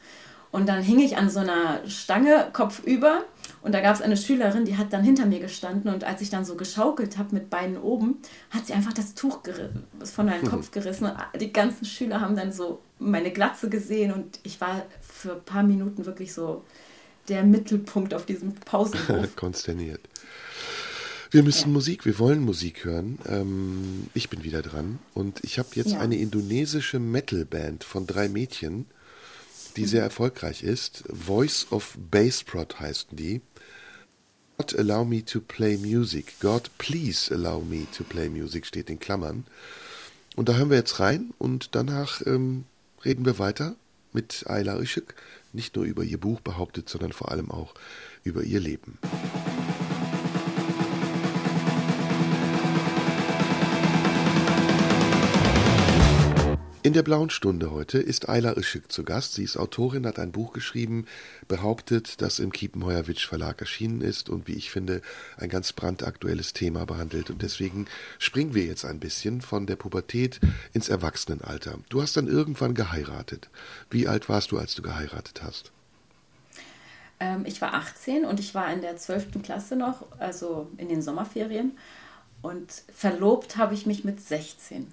Und 0.51 0.67
dann 0.67 0.83
hing 0.83 0.99
ich 0.99 1.17
an 1.17 1.31
so 1.31 1.39
einer 1.39 1.79
Stange 1.87 2.49
kopfüber 2.53 3.23
und 3.63 3.71
da 3.71 3.79
gab 3.79 3.95
es 3.95 4.01
eine 4.01 4.17
Schülerin, 4.17 4.65
die 4.65 4.75
hat 4.75 4.91
dann 4.91 5.05
hinter 5.05 5.25
mir 5.25 5.39
gestanden 5.39 5.93
und 5.93 6.03
als 6.03 6.21
ich 6.21 6.29
dann 6.29 6.43
so 6.43 6.55
geschaukelt 6.55 7.17
habe 7.17 7.33
mit 7.33 7.49
Beinen 7.49 7.77
oben, 7.77 8.17
hat 8.49 8.67
sie 8.67 8.73
einfach 8.73 8.91
das 8.91 9.13
Tuch 9.13 9.39
von 10.03 10.25
meinem 10.25 10.45
Kopf 10.45 10.71
gerissen. 10.71 11.05
Und 11.05 11.41
die 11.41 11.53
ganzen 11.53 11.85
Schüler 11.85 12.19
haben 12.19 12.35
dann 12.35 12.51
so 12.51 12.81
meine 12.99 13.31
Glatze 13.31 13.69
gesehen 13.69 14.11
und 14.11 14.39
ich 14.43 14.59
war 14.59 14.85
für 15.01 15.35
ein 15.35 15.43
paar 15.43 15.63
Minuten 15.63 16.05
wirklich 16.05 16.33
so 16.33 16.65
der 17.29 17.43
Mittelpunkt 17.43 18.13
auf 18.13 18.25
diesem 18.25 18.53
Pausenhof. 18.53 19.33
Konsterniert. 19.37 20.01
Wir 21.31 21.41
müssen 21.41 21.69
ja. 21.69 21.73
Musik, 21.73 22.05
wir 22.05 22.19
wollen 22.19 22.41
Musik 22.41 22.83
hören. 22.83 23.17
Ähm, 23.29 24.07
ich 24.13 24.29
bin 24.29 24.43
wieder 24.43 24.61
dran 24.61 24.99
und 25.13 25.39
ich 25.41 25.57
habe 25.57 25.69
jetzt 25.75 25.93
ja. 25.93 25.99
eine 25.99 26.17
indonesische 26.17 26.99
Metalband 26.99 27.85
von 27.85 28.05
drei 28.07 28.27
Mädchen, 28.27 28.87
die 29.77 29.83
mhm. 29.83 29.87
sehr 29.87 30.03
erfolgreich 30.03 30.63
ist. 30.63 31.05
Voice 31.07 31.67
of 31.71 31.97
Bassprod 32.11 32.81
heißen 32.81 33.15
die. 33.15 33.41
God 34.57 34.75
allow 34.77 35.03
me 35.03 35.23
to 35.23 35.41
play 35.41 35.77
music. 35.77 36.35
God 36.39 36.69
please 36.77 37.31
allow 37.33 37.59
me 37.61 37.87
to 37.97 38.03
play 38.03 38.29
music 38.29 38.65
steht 38.65 38.89
in 38.89 38.99
Klammern. 38.99 39.45
Und 40.35 40.47
da 40.47 40.53
hören 40.53 40.69
wir 40.69 40.77
jetzt 40.77 40.99
rein 40.99 41.33
und 41.39 41.75
danach 41.75 42.21
ähm, 42.25 42.65
reden 43.03 43.25
wir 43.25 43.39
weiter 43.39 43.75
mit 44.13 44.45
Ayla 44.47 44.79
Işık. 44.79 45.15
Nicht 45.53 45.75
nur 45.75 45.85
über 45.85 46.03
ihr 46.03 46.19
Buch 46.19 46.39
behauptet, 46.39 46.89
sondern 46.89 47.13
vor 47.13 47.31
allem 47.31 47.51
auch 47.51 47.73
über 48.23 48.43
ihr 48.43 48.59
Leben. 48.59 48.97
In 56.83 56.91
der 56.91 57.01
blauen 57.01 57.29
Stunde 57.29 57.71
heute 57.71 57.97
ist 57.97 58.27
Ayla 58.27 58.57
Işık 58.57 58.91
zu 58.91 59.05
Gast. 59.05 59.35
Sie 59.35 59.43
ist 59.45 59.55
Autorin, 59.55 60.05
hat 60.05 60.19
ein 60.19 60.33
Buch 60.33 60.51
geschrieben, 60.51 61.05
behauptet, 61.47 62.21
das 62.21 62.39
im 62.39 62.51
Kiepenheuer-Witsch 62.51 63.25
Verlag 63.25 63.61
erschienen 63.61 64.01
ist 64.01 64.29
und 64.29 64.49
wie 64.49 64.55
ich 64.55 64.69
finde, 64.69 65.01
ein 65.37 65.47
ganz 65.47 65.71
brandaktuelles 65.71 66.51
Thema 66.51 66.85
behandelt. 66.85 67.29
Und 67.29 67.41
deswegen 67.41 67.87
springen 68.19 68.53
wir 68.53 68.65
jetzt 68.65 68.83
ein 68.83 68.99
bisschen 68.99 69.39
von 69.39 69.65
der 69.65 69.77
Pubertät 69.77 70.41
ins 70.73 70.89
Erwachsenenalter. 70.89 71.79
Du 71.87 72.01
hast 72.01 72.17
dann 72.17 72.27
irgendwann 72.27 72.73
geheiratet. 72.73 73.49
Wie 73.89 74.09
alt 74.09 74.27
warst 74.27 74.51
du, 74.51 74.57
als 74.57 74.75
du 74.75 74.81
geheiratet 74.81 75.41
hast? 75.41 75.71
Ähm, 77.21 77.45
ich 77.45 77.61
war 77.61 77.75
18 77.75 78.25
und 78.25 78.41
ich 78.41 78.55
war 78.55 78.73
in 78.73 78.81
der 78.81 78.97
12. 78.97 79.41
Klasse 79.41 79.77
noch, 79.77 80.05
also 80.19 80.69
in 80.75 80.89
den 80.89 81.01
Sommerferien. 81.01 81.77
Und 82.41 82.73
verlobt 82.93 83.55
habe 83.55 83.73
ich 83.73 83.85
mich 83.85 84.03
mit 84.03 84.19
16. 84.19 84.87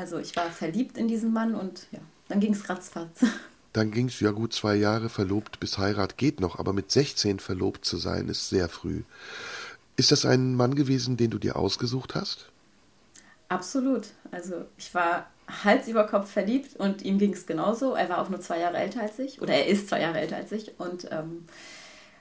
Also 0.00 0.18
ich 0.18 0.34
war 0.34 0.50
verliebt 0.50 0.96
in 0.96 1.08
diesen 1.08 1.30
Mann 1.30 1.54
und 1.54 1.86
ja, 1.92 1.98
dann 2.28 2.40
ging 2.40 2.54
es 2.54 2.70
ratzfatz. 2.70 3.20
Dann 3.74 3.92
ging 3.92 4.08
es 4.08 4.18
ja 4.18 4.32
gut 4.32 4.52
zwei 4.52 4.74
Jahre 4.74 5.08
verlobt 5.08 5.60
bis 5.60 5.78
Heirat 5.78 6.16
geht 6.16 6.40
noch, 6.40 6.58
aber 6.58 6.72
mit 6.72 6.90
16 6.90 7.38
verlobt 7.38 7.84
zu 7.84 7.98
sein 7.98 8.28
ist 8.28 8.48
sehr 8.48 8.68
früh. 8.68 9.02
Ist 9.94 10.10
das 10.10 10.24
ein 10.24 10.56
Mann 10.56 10.74
gewesen, 10.74 11.16
den 11.16 11.30
du 11.30 11.38
dir 11.38 11.54
ausgesucht 11.54 12.16
hast? 12.16 12.50
Absolut. 13.48 14.08
Also 14.32 14.64
ich 14.76 14.92
war 14.92 15.30
Hals 15.62 15.86
über 15.86 16.04
Kopf 16.04 16.32
verliebt 16.32 16.74
und 16.74 17.02
ihm 17.02 17.18
ging 17.18 17.32
es 17.32 17.46
genauso. 17.46 17.94
Er 17.94 18.08
war 18.08 18.22
auch 18.22 18.28
nur 18.28 18.40
zwei 18.40 18.58
Jahre 18.58 18.78
älter 18.78 19.02
als 19.02 19.20
ich 19.20 19.40
oder 19.40 19.52
er 19.52 19.66
ist 19.68 19.88
zwei 19.88 20.00
Jahre 20.00 20.18
älter 20.18 20.36
als 20.36 20.50
ich 20.50 20.72
und 20.80 21.06
ähm, 21.12 21.44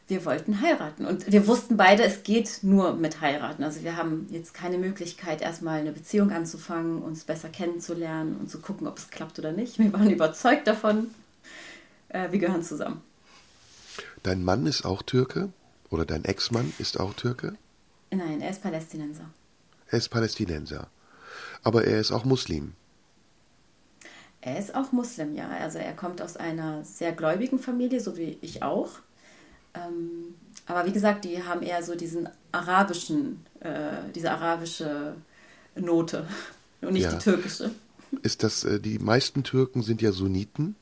wir 0.10 0.26
wollten 0.26 0.62
heiraten. 0.62 1.06
Und 1.06 1.32
wir 1.32 1.48
wussten 1.48 1.78
beide, 1.78 2.04
es 2.04 2.24
geht 2.24 2.60
nur 2.64 2.94
mit 2.94 3.22
heiraten. 3.22 3.64
Also 3.64 3.84
wir 3.84 3.96
haben 3.96 4.28
jetzt 4.32 4.54
keine 4.54 4.78
Möglichkeit, 4.78 5.42
erstmal 5.42 5.80
eine 5.80 5.92
Beziehung 5.92 6.32
anzufangen, 6.32 7.02
uns 7.02 7.24
besser 7.24 7.50
kennenzulernen 7.50 8.38
und 8.38 8.50
zu 8.50 8.60
gucken, 8.60 8.88
ob 8.88 8.98
es 8.98 9.10
klappt 9.10 9.38
oder 9.40 9.52
nicht. 9.52 9.78
Wir 9.78 9.94
waren 9.94 10.10
überzeugt 10.10 10.68
davon, 10.68 11.08
äh, 12.10 12.32
wir 12.32 12.40
gehören 12.40 12.64
zusammen. 12.64 13.02
Dein 14.24 14.44
Mann 14.44 14.66
ist 14.66 14.84
auch 14.84 15.02
Türke? 15.02 15.50
Oder 15.90 16.06
dein 16.06 16.26
Ex-Mann 16.26 16.74
ist 16.78 17.00
auch 17.00 17.14
Türke? 17.14 17.56
Nein, 18.12 18.42
er 18.42 18.50
ist 18.50 18.62
Palästinenser. 18.62 19.26
Er 19.88 19.98
ist 19.98 20.10
Palästinenser. 20.10 20.88
Aber 21.64 21.86
er 21.86 22.00
ist 22.00 22.12
auch 22.12 22.26
Muslim. 22.26 22.74
Er 24.42 24.58
ist 24.58 24.74
auch 24.74 24.92
Muslim, 24.92 25.34
ja. 25.34 25.50
Also 25.50 25.80
er 25.80 25.94
kommt 25.94 26.22
aus 26.22 26.38
einer 26.38 26.84
sehr 26.84 27.12
gläubigen 27.12 27.60
Familie, 27.60 28.00
so 28.00 28.18
wie 28.18 28.38
ich 28.42 28.64
auch. 28.64 29.00
Ähm, 29.74 30.36
aber 30.66 30.86
wie 30.86 30.92
gesagt, 30.92 31.26
die 31.26 31.44
haben 31.44 31.62
eher 31.62 31.84
so 31.84 31.96
diesen 31.96 32.30
arabischen, 32.52 33.46
äh, 33.60 34.12
diese 34.14 34.32
arabische 34.32 35.16
Note 35.76 36.28
und 36.82 36.94
nicht 36.94 37.04
ja. 37.04 37.14
die 37.14 37.18
türkische. 37.18 37.72
Ist 38.24 38.44
das, 38.44 38.64
äh, 38.64 38.80
die 38.80 39.00
meisten 39.00 39.44
Türken 39.44 39.82
sind 39.84 40.02
ja 40.02 40.12
Sunniten 40.12 40.76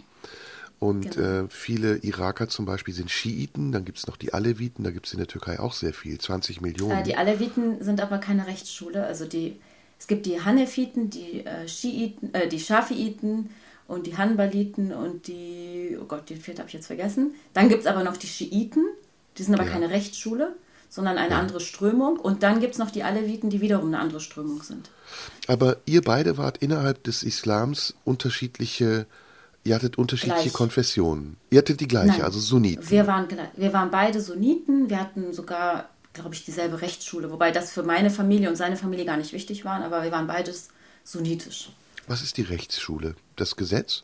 und 0.79 1.11
genau. 1.11 1.45
äh, 1.45 1.47
viele 1.49 1.97
Iraker 1.97 2.47
zum 2.47 2.65
Beispiel 2.65 2.93
sind 2.93 3.11
Schiiten, 3.11 3.71
dann 3.71 3.83
gibt 3.83 3.97
es 3.97 4.07
noch 4.07 4.17
die 4.17 4.33
Aleviten, 4.33 4.83
da 4.83 4.91
gibt 4.91 5.07
es 5.07 5.13
in 5.13 5.19
der 5.19 5.27
Türkei 5.27 5.59
auch 5.59 5.73
sehr 5.73 5.93
viel, 5.93 6.17
20 6.17 6.61
Millionen. 6.61 6.99
Äh, 6.99 7.03
die 7.03 7.15
Aleviten 7.15 7.83
sind 7.83 7.99
aber 7.99 8.19
keine 8.19 8.47
Rechtsschule, 8.47 9.05
also 9.05 9.25
die 9.25 9.59
es 9.99 10.07
gibt 10.07 10.25
die 10.25 10.41
Hanefiten, 10.41 11.09
die 11.09 11.45
äh, 11.45 11.67
Schiiten, 11.67 12.33
äh, 12.33 12.47
die 12.47 12.59
Schafiiten 12.59 13.49
und 13.87 14.07
die 14.07 14.17
Hanbaliten 14.17 14.91
und 14.91 15.27
die, 15.27 15.97
oh 16.01 16.05
Gott, 16.05 16.29
den 16.29 16.39
vierte 16.39 16.59
habe 16.59 16.69
ich 16.69 16.73
jetzt 16.73 16.87
vergessen. 16.87 17.35
Dann 17.53 17.69
gibt 17.69 17.81
es 17.81 17.87
aber 17.87 18.03
noch 18.03 18.17
die 18.17 18.27
Schiiten, 18.27 18.83
die 19.37 19.43
sind 19.43 19.53
aber 19.53 19.65
ja. 19.65 19.71
keine 19.71 19.89
Rechtsschule, 19.89 20.55
sondern 20.89 21.17
eine 21.17 21.31
ja. 21.31 21.39
andere 21.39 21.59
Strömung. 21.59 22.17
Und 22.17 22.43
dann 22.43 22.59
gibt 22.59 22.73
es 22.73 22.79
noch 22.79 22.91
die 22.91 23.03
Aleviten, 23.03 23.49
die 23.49 23.61
wiederum 23.61 23.87
eine 23.87 23.99
andere 23.99 24.19
Strömung 24.19 24.61
sind. 24.61 24.89
Aber 25.47 25.77
ihr 25.85 26.01
beide 26.01 26.37
wart 26.37 26.57
innerhalb 26.57 27.03
des 27.03 27.23
Islams 27.23 27.95
unterschiedliche 28.03 29.05
Ihr 29.63 29.75
hattet 29.75 29.97
unterschiedliche 29.97 30.43
Gleich. 30.43 30.53
Konfessionen. 30.53 31.35
Ihr 31.49 31.57
hattet 31.57 31.81
die 31.81 31.89
gleiche, 31.89 32.07
Nein, 32.07 32.21
also 32.21 32.39
Sunniten. 32.39 32.89
Wir 32.89 33.05
waren, 33.05 33.27
wir 33.57 33.73
waren 33.73 33.91
beide 33.91 34.21
Sunniten. 34.21 34.89
Wir 34.89 34.97
hatten 34.97 35.33
sogar, 35.33 35.89
glaube 36.13 36.33
ich, 36.33 36.45
dieselbe 36.45 36.81
Rechtsschule. 36.81 37.29
Wobei 37.33 37.51
das 37.51 37.73
für 37.73 37.83
meine 37.83 38.09
Familie 38.09 38.47
und 38.47 38.55
seine 38.55 38.77
Familie 38.77 39.03
gar 39.03 39.17
nicht 39.17 39.33
wichtig 39.33 39.65
war. 39.65 39.83
Aber 39.83 40.03
wir 40.03 40.11
waren 40.13 40.25
beides 40.25 40.69
sunnitisch. 41.03 41.69
Was 42.07 42.21
ist 42.21 42.37
die 42.37 42.43
Rechtsschule? 42.43 43.15
Das 43.35 43.55
Gesetz? 43.55 44.03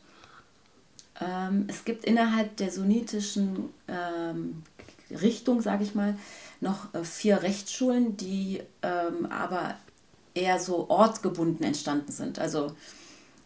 Ähm, 1.20 1.66
es 1.68 1.84
gibt 1.84 2.04
innerhalb 2.04 2.56
der 2.58 2.70
sunnitischen 2.70 3.70
ähm, 3.88 4.62
Richtung, 5.10 5.62
sage 5.62 5.84
ich 5.84 5.94
mal, 5.94 6.16
noch 6.60 6.92
äh, 6.94 7.02
vier 7.04 7.42
Rechtsschulen, 7.42 8.16
die 8.16 8.62
ähm, 8.82 9.26
aber 9.26 9.76
eher 10.34 10.58
so 10.58 10.90
ortsgebunden 10.90 11.64
entstanden 11.64 12.12
sind. 12.12 12.38
Also 12.38 12.74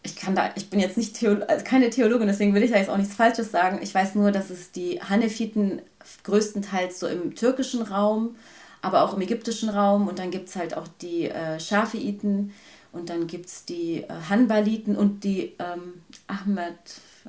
ich 0.02 0.16
kann 0.16 0.34
da, 0.34 0.50
ich 0.56 0.70
bin 0.70 0.80
jetzt 0.80 0.96
nicht 0.96 1.16
Theolo 1.16 1.44
also 1.46 1.64
keine 1.64 1.90
Theologin, 1.90 2.26
deswegen 2.26 2.54
will 2.54 2.62
ich 2.62 2.70
da 2.70 2.78
jetzt 2.78 2.88
auch 2.88 2.96
nichts 2.96 3.14
Falsches 3.14 3.50
sagen. 3.50 3.80
Ich 3.82 3.94
weiß 3.94 4.14
nur, 4.14 4.32
dass 4.32 4.50
es 4.50 4.72
die 4.72 5.00
Hanefiten 5.02 5.82
größtenteils 6.24 6.98
so 6.98 7.06
im 7.06 7.34
türkischen 7.34 7.82
Raum, 7.82 8.36
aber 8.80 9.02
auch 9.02 9.14
im 9.14 9.20
ägyptischen 9.20 9.68
Raum 9.68 10.08
und 10.08 10.18
dann 10.18 10.30
gibt 10.30 10.48
es 10.48 10.56
halt 10.56 10.76
auch 10.76 10.88
die 11.02 11.28
äh, 11.28 11.60
Schafiiten 11.60 12.52
und 12.92 13.10
dann 13.10 13.26
gibt 13.26 13.46
es 13.46 13.64
die 13.64 14.02
äh, 14.02 14.08
Hanbaliten 14.28 14.96
und 14.96 15.24
die 15.24 15.54
ähm, 15.58 15.94
Ahmed, 16.26 16.74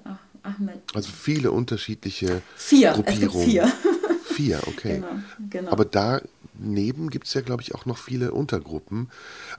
ach, 0.03 0.17
Ahmed. 0.43 0.79
Also 0.93 1.11
viele 1.11 1.51
unterschiedliche 1.51 2.41
vier, 2.55 2.93
Gruppierungen. 2.93 3.27
Es 3.27 3.33
gibt 3.33 3.43
vier. 3.45 3.71
Vier, 4.29 4.61
okay. 4.67 4.95
Genau, 4.95 5.07
genau. 5.49 5.71
Aber 5.71 5.83
da 5.83 6.21
neben 6.59 7.09
gibt 7.09 7.27
es 7.27 7.33
ja, 7.33 7.41
glaube 7.41 7.61
ich, 7.61 7.75
auch 7.75 7.85
noch 7.85 7.97
viele 7.97 8.31
Untergruppen. 8.31 9.09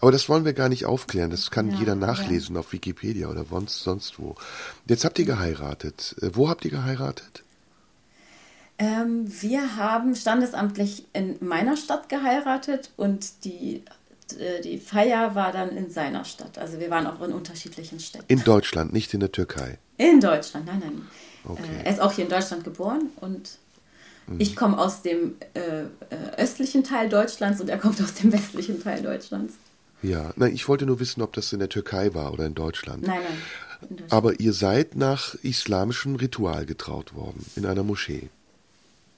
Aber 0.00 0.12
das 0.12 0.28
wollen 0.28 0.44
wir 0.44 0.52
gar 0.52 0.68
nicht 0.68 0.86
aufklären. 0.86 1.30
Das 1.30 1.50
kann 1.50 1.70
ja, 1.70 1.78
jeder 1.78 1.94
nachlesen 1.94 2.54
ja. 2.54 2.60
auf 2.60 2.72
Wikipedia 2.72 3.28
oder 3.28 3.44
sonst 3.66 4.18
wo. 4.18 4.36
Jetzt 4.86 5.04
habt 5.04 5.18
ihr 5.18 5.24
geheiratet. 5.24 6.16
Äh, 6.22 6.30
wo 6.34 6.48
habt 6.48 6.64
ihr 6.64 6.70
geheiratet? 6.70 7.42
Ähm, 8.78 9.26
wir 9.42 9.76
haben 9.76 10.14
standesamtlich 10.14 11.04
in 11.12 11.36
meiner 11.40 11.76
Stadt 11.76 12.08
geheiratet 12.08 12.90
und 12.96 13.44
die, 13.44 13.82
die 14.64 14.78
Feier 14.78 15.34
war 15.34 15.52
dann 15.52 15.76
in 15.76 15.90
seiner 15.90 16.24
Stadt. 16.24 16.58
Also 16.58 16.78
wir 16.78 16.90
waren 16.90 17.06
auch 17.06 17.20
in 17.22 17.32
unterschiedlichen 17.32 18.00
Städten. 18.00 18.26
In 18.28 18.44
Deutschland, 18.44 18.92
nicht 18.92 19.12
in 19.14 19.20
der 19.20 19.32
Türkei? 19.32 19.78
In 19.96 20.20
Deutschland, 20.20 20.66
nein, 20.66 20.80
nein. 20.80 21.02
Okay. 21.44 21.62
Äh, 21.62 21.84
er 21.86 21.92
ist 21.92 22.00
auch 22.00 22.12
hier 22.12 22.24
in 22.24 22.30
Deutschland 22.30 22.64
geboren 22.64 23.10
und 23.20 23.58
Mhm. 24.30 24.40
Ich 24.40 24.56
komme 24.56 24.78
aus 24.78 25.02
dem 25.02 25.34
äh, 25.54 25.60
äh, 25.60 25.86
östlichen 26.38 26.84
Teil 26.84 27.08
Deutschlands 27.08 27.60
und 27.60 27.68
er 27.68 27.78
kommt 27.78 28.00
aus 28.00 28.14
dem 28.14 28.32
westlichen 28.32 28.82
Teil 28.82 29.02
Deutschlands. 29.02 29.54
Ja, 30.02 30.32
nein, 30.36 30.54
ich 30.54 30.66
wollte 30.68 30.86
nur 30.86 30.98
wissen, 30.98 31.20
ob 31.20 31.34
das 31.34 31.52
in 31.52 31.58
der 31.58 31.68
Türkei 31.68 32.14
war 32.14 32.32
oder 32.32 32.46
in 32.46 32.54
Deutschland. 32.54 33.06
Nein, 33.06 33.20
nein. 33.22 33.98
Aber 34.08 34.40
ihr 34.40 34.52
seid 34.52 34.96
nach 34.96 35.34
islamischem 35.42 36.16
Ritual 36.16 36.64
getraut 36.64 37.14
worden, 37.14 37.44
in 37.56 37.66
einer 37.66 37.82
Moschee. 37.82 38.28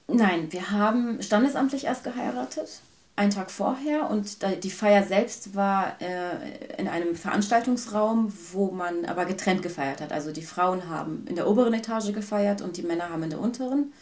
Nein, 0.07 0.51
wir 0.51 0.71
haben 0.71 1.21
standesamtlich 1.21 1.85
erst 1.85 2.03
geheiratet, 2.03 2.81
einen 3.15 3.31
Tag 3.31 3.51
vorher. 3.51 4.09
Und 4.09 4.39
die 4.63 4.71
Feier 4.71 5.03
selbst 5.03 5.55
war 5.55 6.01
äh, 6.01 6.77
in 6.77 6.87
einem 6.87 7.15
Veranstaltungsraum, 7.15 8.33
wo 8.51 8.71
man 8.71 9.05
aber 9.05 9.25
getrennt 9.25 9.61
gefeiert 9.61 10.01
hat. 10.01 10.11
Also 10.11 10.31
die 10.31 10.43
Frauen 10.43 10.89
haben 10.89 11.25
in 11.27 11.35
der 11.35 11.47
oberen 11.47 11.73
Etage 11.73 12.13
gefeiert 12.13 12.61
und 12.61 12.77
die 12.77 12.83
Männer 12.83 13.09
haben 13.09 13.23
in 13.23 13.29
der 13.29 13.39
unteren. 13.39 13.93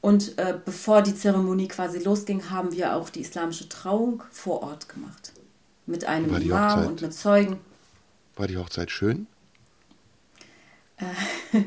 Und 0.00 0.38
äh, 0.38 0.56
bevor 0.64 1.02
die 1.02 1.14
Zeremonie 1.14 1.68
quasi 1.68 1.98
losging, 1.98 2.50
haben 2.50 2.72
wir 2.72 2.94
auch 2.94 3.10
die 3.10 3.20
islamische 3.20 3.68
Trauung 3.68 4.22
vor 4.30 4.62
Ort 4.62 4.88
gemacht. 4.88 5.32
Mit 5.86 6.04
einem 6.04 6.34
Imam 6.34 6.70
Hochzeit, 6.70 6.86
und 6.86 7.02
mit 7.02 7.14
Zeugen. 7.14 7.60
War 8.36 8.46
die 8.46 8.56
Hochzeit 8.56 8.90
schön? 8.90 9.26
Äh, 10.98 11.58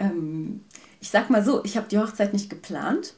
ähm, 0.00 0.64
ich 1.00 1.10
sag 1.10 1.30
mal 1.30 1.44
so, 1.44 1.64
ich 1.64 1.76
habe 1.76 1.86
die 1.88 1.98
Hochzeit 1.98 2.32
nicht 2.32 2.50
geplant. 2.50 3.14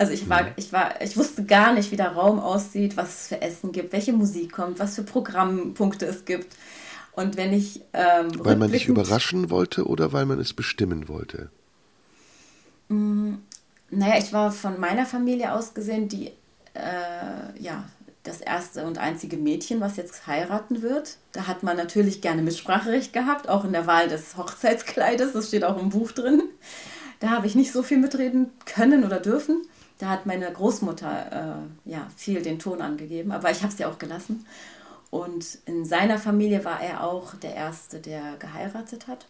Also 0.00 0.14
ich 0.14 0.30
war, 0.30 0.46
ich 0.56 0.72
war, 0.72 1.02
ich 1.02 1.14
wusste 1.18 1.44
gar 1.44 1.74
nicht, 1.74 1.92
wie 1.92 1.96
der 1.96 2.12
Raum 2.12 2.40
aussieht, 2.40 2.96
was 2.96 3.08
es 3.08 3.28
für 3.28 3.42
Essen 3.42 3.70
gibt, 3.70 3.92
welche 3.92 4.14
Musik 4.14 4.50
kommt, 4.50 4.78
was 4.78 4.94
für 4.94 5.02
Programmpunkte 5.02 6.06
es 6.06 6.24
gibt. 6.24 6.56
Und 7.12 7.36
wenn 7.36 7.52
ich 7.52 7.82
ähm, 7.92 8.28
weil 8.38 8.56
man 8.56 8.72
dich 8.72 8.88
überraschen 8.88 9.50
wollte 9.50 9.84
oder 9.84 10.14
weil 10.14 10.24
man 10.24 10.40
es 10.40 10.54
bestimmen 10.54 11.06
wollte? 11.08 11.50
Mm, 12.88 13.34
naja, 13.90 14.14
ich 14.16 14.32
war 14.32 14.52
von 14.52 14.80
meiner 14.80 15.04
Familie 15.04 15.52
aus 15.52 15.74
gesehen 15.74 16.08
die, 16.08 16.28
äh, 16.72 17.58
ja, 17.58 17.84
das 18.22 18.40
erste 18.40 18.86
und 18.86 18.96
einzige 18.96 19.36
Mädchen, 19.36 19.82
was 19.82 19.98
jetzt 19.98 20.26
heiraten 20.26 20.80
wird. 20.80 21.18
Da 21.32 21.46
hat 21.46 21.62
man 21.62 21.76
natürlich 21.76 22.22
gerne 22.22 22.40
Mitspracherecht 22.40 23.12
gehabt, 23.12 23.50
auch 23.50 23.66
in 23.66 23.72
der 23.72 23.86
Wahl 23.86 24.08
des 24.08 24.38
Hochzeitskleides. 24.38 25.34
Das 25.34 25.48
steht 25.48 25.64
auch 25.64 25.78
im 25.78 25.90
Buch 25.90 26.12
drin. 26.12 26.42
Da 27.18 27.28
habe 27.28 27.46
ich 27.46 27.54
nicht 27.54 27.70
so 27.70 27.82
viel 27.82 27.98
mitreden 27.98 28.50
können 28.64 29.04
oder 29.04 29.20
dürfen. 29.20 29.60
Da 30.00 30.08
hat 30.08 30.24
meine 30.24 30.50
Großmutter 30.50 31.66
äh, 31.86 31.90
ja, 31.90 32.06
viel 32.16 32.40
den 32.40 32.58
Ton 32.58 32.80
angegeben, 32.80 33.32
aber 33.32 33.50
ich 33.50 33.62
habe 33.62 33.70
es 33.70 33.78
ja 33.78 33.86
auch 33.90 33.98
gelassen. 33.98 34.46
Und 35.10 35.58
in 35.66 35.84
seiner 35.84 36.18
Familie 36.18 36.64
war 36.64 36.80
er 36.80 37.04
auch 37.04 37.34
der 37.34 37.54
Erste, 37.54 38.00
der 38.00 38.36
geheiratet 38.38 39.08
hat. 39.08 39.26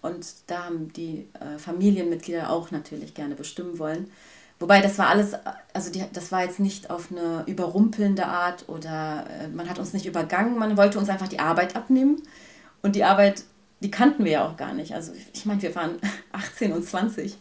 Und 0.00 0.26
da 0.46 0.64
haben 0.64 0.92
die 0.94 1.28
äh, 1.38 1.58
Familienmitglieder 1.58 2.48
auch 2.48 2.70
natürlich 2.70 3.12
gerne 3.12 3.34
bestimmen 3.34 3.78
wollen. 3.78 4.10
Wobei 4.58 4.80
das 4.80 4.96
war 4.96 5.08
alles, 5.08 5.34
also 5.74 5.92
die, 5.92 6.04
das 6.10 6.32
war 6.32 6.42
jetzt 6.42 6.58
nicht 6.58 6.88
auf 6.88 7.10
eine 7.10 7.44
überrumpelnde 7.46 8.26
Art 8.26 8.68
oder 8.70 9.26
äh, 9.28 9.48
man 9.48 9.68
hat 9.68 9.78
uns 9.78 9.92
nicht 9.92 10.06
übergangen, 10.06 10.56
man 10.56 10.78
wollte 10.78 10.98
uns 10.98 11.10
einfach 11.10 11.28
die 11.28 11.40
Arbeit 11.40 11.76
abnehmen. 11.76 12.22
Und 12.80 12.96
die 12.96 13.04
Arbeit, 13.04 13.44
die 13.80 13.90
kannten 13.90 14.24
wir 14.24 14.32
ja 14.32 14.48
auch 14.48 14.56
gar 14.56 14.72
nicht. 14.72 14.94
Also 14.94 15.12
ich 15.34 15.44
meine, 15.44 15.60
wir 15.60 15.74
waren 15.74 15.98
18 16.32 16.72
und 16.72 16.82
20 16.82 17.36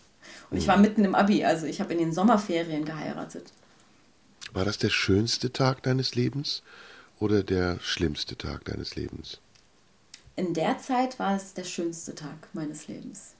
und 0.52 0.58
ich 0.58 0.68
war 0.68 0.76
mhm. 0.76 0.84
mitten 0.84 1.06
im 1.06 1.16
Abi, 1.16 1.44
also 1.44 1.66
ich 1.66 1.82
habe 1.82 1.94
in 1.94 2.00
den 2.00 2.14
Sommerferien 2.14 2.86
geheiratet. 2.86 3.52
War 4.54 4.66
das 4.66 4.78
der 4.78 4.90
schönste 4.90 5.52
Tag 5.52 5.82
deines 5.84 6.14
Lebens 6.14 6.62
oder 7.20 7.42
der 7.42 7.80
schlimmste 7.82 8.38
Tag 8.38 8.66
deines 8.66 8.96
Lebens? 8.96 9.40
in 10.36 10.54
der 10.54 10.78
Zeit 10.80 11.20
war 11.20 11.36
es 11.36 11.54
der 11.54 11.64
schönste 11.64 12.16
Tag 12.16 12.48
meines 12.54 12.88
Lebens. 12.88 13.34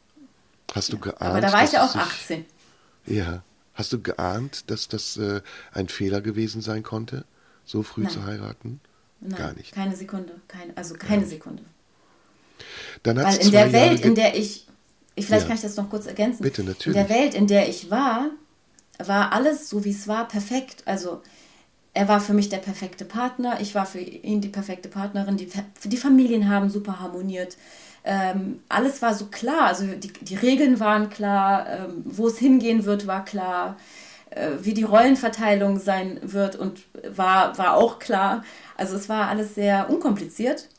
Hast 0.74 0.94
du 0.94 1.00
geahnt? 1.00 1.22
Aber 1.22 1.42
da 1.42 1.52
war 1.52 1.64
ich 1.64 1.72
ja 1.72 1.86
auch 1.86 1.96
18. 1.96 2.46
Ja. 3.06 3.44
Hast 3.74 3.94
du 3.94 4.02
geahnt, 4.02 4.70
dass 4.70 4.88
das 4.88 5.18
äh, 5.18 5.42
ein 5.74 5.88
Fehler 5.88 6.22
gewesen 6.22 6.62
sein 6.62 6.84
konnte, 6.84 7.26
so 7.66 7.84
früh 7.84 8.04
Nein. 8.04 8.12
zu 8.12 8.26
heiraten? 8.26 8.80
Nein, 9.20 9.38
Gar 9.38 9.54
nicht. 9.54 9.74
Keine 9.74 9.96
Sekunde. 9.96 10.34
Keine, 10.48 10.76
also 10.78 10.96
keine 10.96 11.24
ja. 11.24 11.28
Sekunde. 11.28 11.64
Weil 13.04 13.38
in 13.38 13.52
der 13.52 13.74
Welt, 13.74 14.02
in 14.02 14.16
der 14.16 14.38
ich, 14.38 14.68
ich 15.22 15.28
vielleicht 15.28 15.44
ja. 15.44 15.48
kann 15.48 15.56
ich 15.56 15.62
das 15.62 15.76
noch 15.76 15.90
kurz 15.90 16.06
ergänzen. 16.06 16.44
Bitte, 16.44 16.64
natürlich. 16.64 16.98
In 16.98 17.08
der 17.08 17.16
Welt, 17.16 17.34
in 17.34 17.48
der 17.48 17.70
ich 17.70 17.90
war, 17.90 18.30
war 19.00 19.34
alles 19.34 19.70
so, 19.70 19.84
wie 19.84 19.92
es 19.92 20.08
war, 20.08 20.28
perfekt. 20.28 20.84
Also 20.86 21.22
er 21.94 22.08
war 22.08 22.22
für 22.22 22.34
mich 22.34 22.50
der 22.50 22.58
perfekte 22.58 23.06
Partner, 23.06 23.60
ich 23.60 23.76
war 23.76 23.86
für 23.86 24.00
ihn 24.00 24.42
die 24.42 24.50
perfekte 24.50 24.90
Partnerin, 24.90 25.38
die, 25.38 25.50
die 25.84 25.98
Familien 25.98 26.50
haben 26.50 26.70
super 26.70 27.00
harmoniert. 27.00 27.58
Ähm, 28.04 28.62
alles 28.70 29.02
war 29.02 29.14
so 29.14 29.26
klar, 29.26 29.68
also 29.68 29.86
die, 29.86 30.12
die 30.12 30.36
Regeln 30.36 30.80
waren 30.80 31.10
klar, 31.10 31.68
ähm, 31.70 32.02
wo 32.06 32.28
es 32.28 32.38
hingehen 32.38 32.86
wird, 32.86 33.08
war 33.08 33.26
klar, 33.26 33.78
äh, 34.32 34.52
wie 34.62 34.74
die 34.74 34.84
Rollenverteilung 34.84 35.80
sein 35.80 36.20
wird 36.24 36.56
und 36.56 36.82
war, 37.16 37.58
war 37.58 37.76
auch 37.76 38.00
klar. 38.00 38.44
Also 38.78 38.96
es 38.96 39.10
war 39.10 39.28
alles 39.28 39.54
sehr 39.54 39.90
unkompliziert 39.90 40.70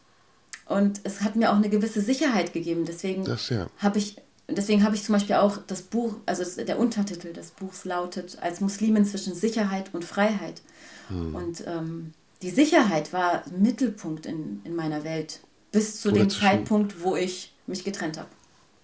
und 0.67 1.01
es 1.05 1.21
hat 1.21 1.37
mir 1.37 1.51
auch 1.53 1.57
eine 1.57 1.69
gewisse 1.69 2.01
Sicherheit 2.01 2.53
gegeben. 2.53 2.87
Deswegen 2.87 3.25
ja. 3.25 3.67
habe 3.79 3.99
ich 3.99 4.17
deswegen 4.57 4.85
habe 4.85 4.95
ich 4.95 5.05
zum 5.05 5.15
Beispiel 5.15 5.37
auch 5.37 5.59
das 5.67 5.83
Buch, 5.83 6.17
also 6.27 6.63
der 6.63 6.79
Untertitel 6.79 7.33
des 7.33 7.51
Buchs 7.51 7.85
lautet 7.85 8.39
als 8.41 8.61
Muslimin 8.61 9.05
zwischen 9.05 9.35
Sicherheit 9.35 9.93
und 9.93 10.05
Freiheit. 10.05 10.63
Hm. 11.09 11.35
Und 11.35 11.65
ähm, 11.67 12.13
die 12.43 12.51
Sicherheit 12.51 13.13
war 13.13 13.45
Mittelpunkt 13.57 14.27
in, 14.27 14.61
in 14.65 14.75
meiner 14.75 15.05
Welt 15.05 15.41
bis 15.71 16.01
zu 16.01 16.11
Oder 16.11 16.21
dem 16.21 16.31
Zeitpunkt, 16.31 17.03
wo 17.03 17.17
ich 17.17 17.55
mich 17.67 17.85
getrennt 17.85 18.19
habe. 18.19 18.29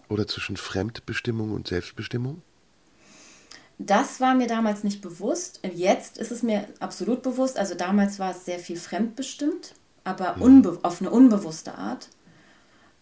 Oder 0.08 0.26
zwischen 0.26 0.56
Fremdbestimmung 0.56 1.52
und 1.52 1.68
Selbstbestimmung? 1.68 2.42
Das 3.78 4.20
war 4.20 4.34
mir 4.34 4.46
damals 4.46 4.84
nicht 4.84 5.00
bewusst. 5.00 5.60
Jetzt 5.74 6.18
ist 6.18 6.32
es 6.32 6.42
mir 6.42 6.66
absolut 6.80 7.22
bewusst. 7.22 7.58
Also 7.58 7.74
damals 7.74 8.18
war 8.18 8.32
es 8.32 8.44
sehr 8.44 8.58
viel 8.58 8.76
fremdbestimmt, 8.76 9.74
aber 10.04 10.36
hm. 10.36 10.78
auf 10.82 11.00
eine 11.00 11.10
unbewusste 11.10 11.76
Art. 11.76 12.08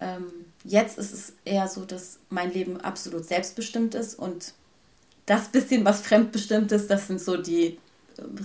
Ähm, 0.00 0.26
jetzt 0.66 0.98
ist 0.98 1.12
es 1.12 1.32
eher 1.44 1.68
so, 1.68 1.84
dass 1.84 2.18
mein 2.28 2.52
Leben 2.52 2.80
absolut 2.80 3.24
selbstbestimmt 3.24 3.94
ist 3.94 4.18
und 4.18 4.54
das 5.26 5.48
bisschen, 5.48 5.84
was 5.84 6.02
fremdbestimmt 6.02 6.70
ist, 6.72 6.88
das 6.88 7.08
sind 7.08 7.20
so 7.20 7.36
die 7.36 7.78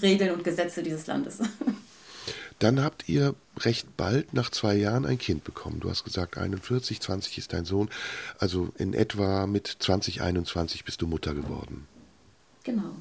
Regeln 0.02 0.32
und 0.32 0.44
Gesetze 0.44 0.84
dieses 0.84 1.08
Landes. 1.08 1.40
Dann 2.60 2.84
habt 2.84 3.10
ihr 3.10 3.34
recht 3.58 3.98
bald 3.98 4.34
nach 4.34 4.52
zwei 4.52 4.76
Jahren 4.76 5.08
ein 5.08 5.18
Kind 5.18 5.44
bekommen. 5.44 5.80
Du 5.80 5.90
hast 5.90 6.04
gesagt, 6.04 6.38
41, 6.38 7.02
20 7.02 7.40
ist 7.40 7.54
dein 7.54 7.66
Sohn. 7.66 7.90
Also 8.38 8.70
in 8.78 8.94
etwa 8.94 9.48
mit 9.48 9.68
2021 9.80 10.86
bist 10.86 11.02
du 11.02 11.08
Mutter 11.08 11.34
geworden. 11.34 11.88
Genau. 12.64 12.96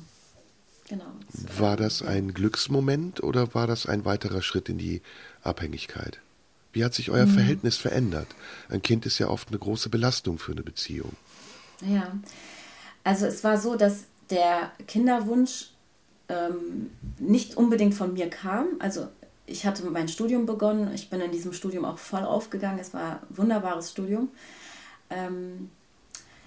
Genau. 0.88 1.12
War 1.58 1.76
das 1.76 2.02
ein 2.02 2.32
Glücksmoment 2.32 3.22
oder 3.22 3.54
war 3.54 3.66
das 3.66 3.84
ein 3.84 4.06
weiterer 4.06 4.40
Schritt 4.40 4.70
in 4.70 4.78
die 4.78 5.02
Abhängigkeit? 5.42 6.20
Wie 6.72 6.84
hat 6.84 6.94
sich 6.94 7.10
euer 7.10 7.26
mhm. 7.26 7.34
Verhältnis 7.34 7.76
verändert? 7.76 8.28
Ein 8.68 8.82
Kind 8.82 9.06
ist 9.06 9.18
ja 9.18 9.28
oft 9.28 9.48
eine 9.48 9.58
große 9.58 9.88
Belastung 9.88 10.38
für 10.38 10.52
eine 10.52 10.62
Beziehung. 10.62 11.12
Ja, 11.80 12.12
also 13.04 13.26
es 13.26 13.42
war 13.42 13.58
so, 13.58 13.76
dass 13.76 14.04
der 14.28 14.70
Kinderwunsch 14.86 15.70
ähm, 16.28 16.90
nicht 17.18 17.56
unbedingt 17.56 17.94
von 17.94 18.12
mir 18.12 18.30
kam. 18.30 18.66
Also 18.78 19.08
ich 19.46 19.66
hatte 19.66 19.84
mein 19.84 20.08
Studium 20.08 20.46
begonnen, 20.46 20.92
ich 20.94 21.10
bin 21.10 21.20
in 21.20 21.32
diesem 21.32 21.52
Studium 21.52 21.84
auch 21.84 21.98
voll 21.98 22.22
aufgegangen. 22.22 22.78
Es 22.78 22.94
war 22.94 23.12
ein 23.12 23.36
wunderbares 23.36 23.90
Studium. 23.90 24.28
Ähm, 25.10 25.70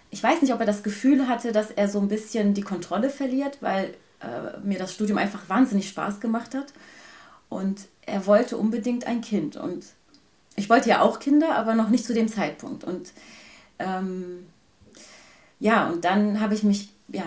ich 0.09 0.23
weiß 0.23 0.41
nicht, 0.41 0.53
ob 0.53 0.59
er 0.59 0.65
das 0.65 0.83
Gefühl 0.83 1.27
hatte, 1.27 1.51
dass 1.51 1.71
er 1.71 1.89
so 1.89 1.99
ein 1.99 2.07
bisschen 2.07 2.53
die 2.53 2.61
Kontrolle 2.61 3.09
verliert, 3.09 3.57
weil 3.61 3.95
äh, 4.21 4.59
mir 4.63 4.79
das 4.79 4.93
Studium 4.93 5.17
einfach 5.17 5.49
wahnsinnig 5.49 5.89
Spaß 5.89 6.19
gemacht 6.19 6.55
hat. 6.55 6.71
Und 7.49 7.87
er 8.05 8.25
wollte 8.25 8.57
unbedingt 8.57 9.05
ein 9.05 9.21
Kind. 9.21 9.57
Und 9.57 9.85
ich 10.55 10.69
wollte 10.69 10.89
ja 10.89 11.01
auch 11.01 11.19
Kinder, 11.19 11.55
aber 11.55 11.75
noch 11.75 11.89
nicht 11.89 12.05
zu 12.05 12.13
dem 12.13 12.27
Zeitpunkt. 12.27 12.83
Und 12.83 13.11
ähm, 13.79 14.47
ja, 15.59 15.87
und 15.87 16.05
dann 16.05 16.39
habe 16.39 16.53
ich 16.53 16.63
mich 16.63 16.89
ja, 17.07 17.23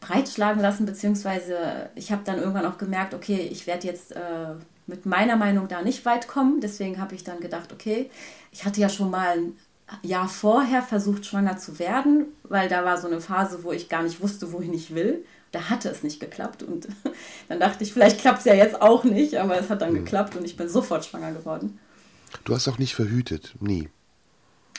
breitschlagen 0.00 0.60
lassen, 0.60 0.86
beziehungsweise 0.86 1.90
ich 1.94 2.12
habe 2.12 2.22
dann 2.24 2.38
irgendwann 2.38 2.66
auch 2.66 2.78
gemerkt, 2.78 3.14
okay, 3.14 3.48
ich 3.50 3.66
werde 3.66 3.86
jetzt 3.86 4.12
äh, 4.12 4.54
mit 4.86 5.06
meiner 5.06 5.36
Meinung 5.36 5.68
da 5.68 5.82
nicht 5.82 6.04
weit 6.04 6.28
kommen. 6.28 6.60
Deswegen 6.60 7.00
habe 7.00 7.14
ich 7.14 7.24
dann 7.24 7.40
gedacht, 7.40 7.72
okay, 7.72 8.10
ich 8.50 8.64
hatte 8.64 8.80
ja 8.80 8.88
schon 8.88 9.10
mal 9.10 9.38
ein 9.38 9.56
Jahr 10.02 10.28
vorher 10.28 10.82
versucht, 10.82 11.26
schwanger 11.26 11.58
zu 11.58 11.78
werden, 11.78 12.26
weil 12.44 12.68
da 12.68 12.84
war 12.84 12.98
so 12.98 13.06
eine 13.06 13.20
Phase, 13.20 13.64
wo 13.64 13.72
ich 13.72 13.88
gar 13.88 14.02
nicht 14.02 14.20
wusste, 14.20 14.52
wohin 14.52 14.72
ich 14.72 14.94
will. 14.94 15.24
Da 15.50 15.68
hatte 15.68 15.90
es 15.90 16.02
nicht 16.02 16.18
geklappt 16.18 16.62
und 16.62 16.88
dann 17.48 17.60
dachte 17.60 17.84
ich, 17.84 17.92
vielleicht 17.92 18.20
klappt 18.20 18.38
es 18.38 18.44
ja 18.46 18.54
jetzt 18.54 18.80
auch 18.80 19.04
nicht, 19.04 19.36
aber 19.36 19.58
es 19.58 19.68
hat 19.68 19.82
dann 19.82 19.92
mhm. 19.92 20.04
geklappt 20.04 20.34
und 20.34 20.44
ich 20.44 20.56
bin 20.56 20.68
sofort 20.68 21.04
schwanger 21.04 21.32
geworden. 21.32 21.78
Du 22.44 22.54
hast 22.54 22.68
auch 22.68 22.78
nicht 22.78 22.94
verhütet, 22.94 23.54
nie. 23.60 23.88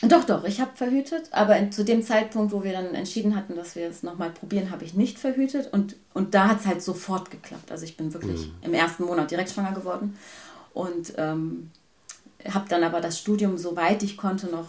Doch, 0.01 0.25
doch, 0.25 0.43
ich 0.43 0.59
habe 0.59 0.75
verhütet, 0.75 1.29
aber 1.31 1.71
zu 1.71 1.85
dem 1.85 2.03
Zeitpunkt, 2.03 2.51
wo 2.51 2.63
wir 2.63 2.73
dann 2.73 2.93
entschieden 2.93 3.35
hatten, 3.35 3.55
dass 3.55 3.75
wir 3.75 3.87
es 3.87 4.03
nochmal 4.03 4.31
probieren, 4.31 4.69
habe 4.69 4.83
ich 4.83 4.95
nicht 4.95 5.17
verhütet 5.17 5.71
und, 5.71 5.95
und 6.13 6.33
da 6.33 6.49
hat 6.49 6.59
es 6.59 6.65
halt 6.65 6.81
sofort 6.81 7.31
geklappt. 7.31 7.71
Also 7.71 7.85
ich 7.85 7.95
bin 7.95 8.13
wirklich 8.13 8.47
mhm. 8.47 8.53
im 8.63 8.73
ersten 8.73 9.05
Monat 9.05 9.31
direkt 9.31 9.51
schwanger 9.51 9.71
geworden 9.71 10.17
und 10.73 11.13
ähm, 11.17 11.71
habe 12.51 12.67
dann 12.67 12.83
aber 12.83 12.99
das 12.99 13.17
Studium, 13.17 13.57
soweit 13.57 14.03
ich 14.03 14.17
konnte, 14.17 14.47
noch 14.47 14.67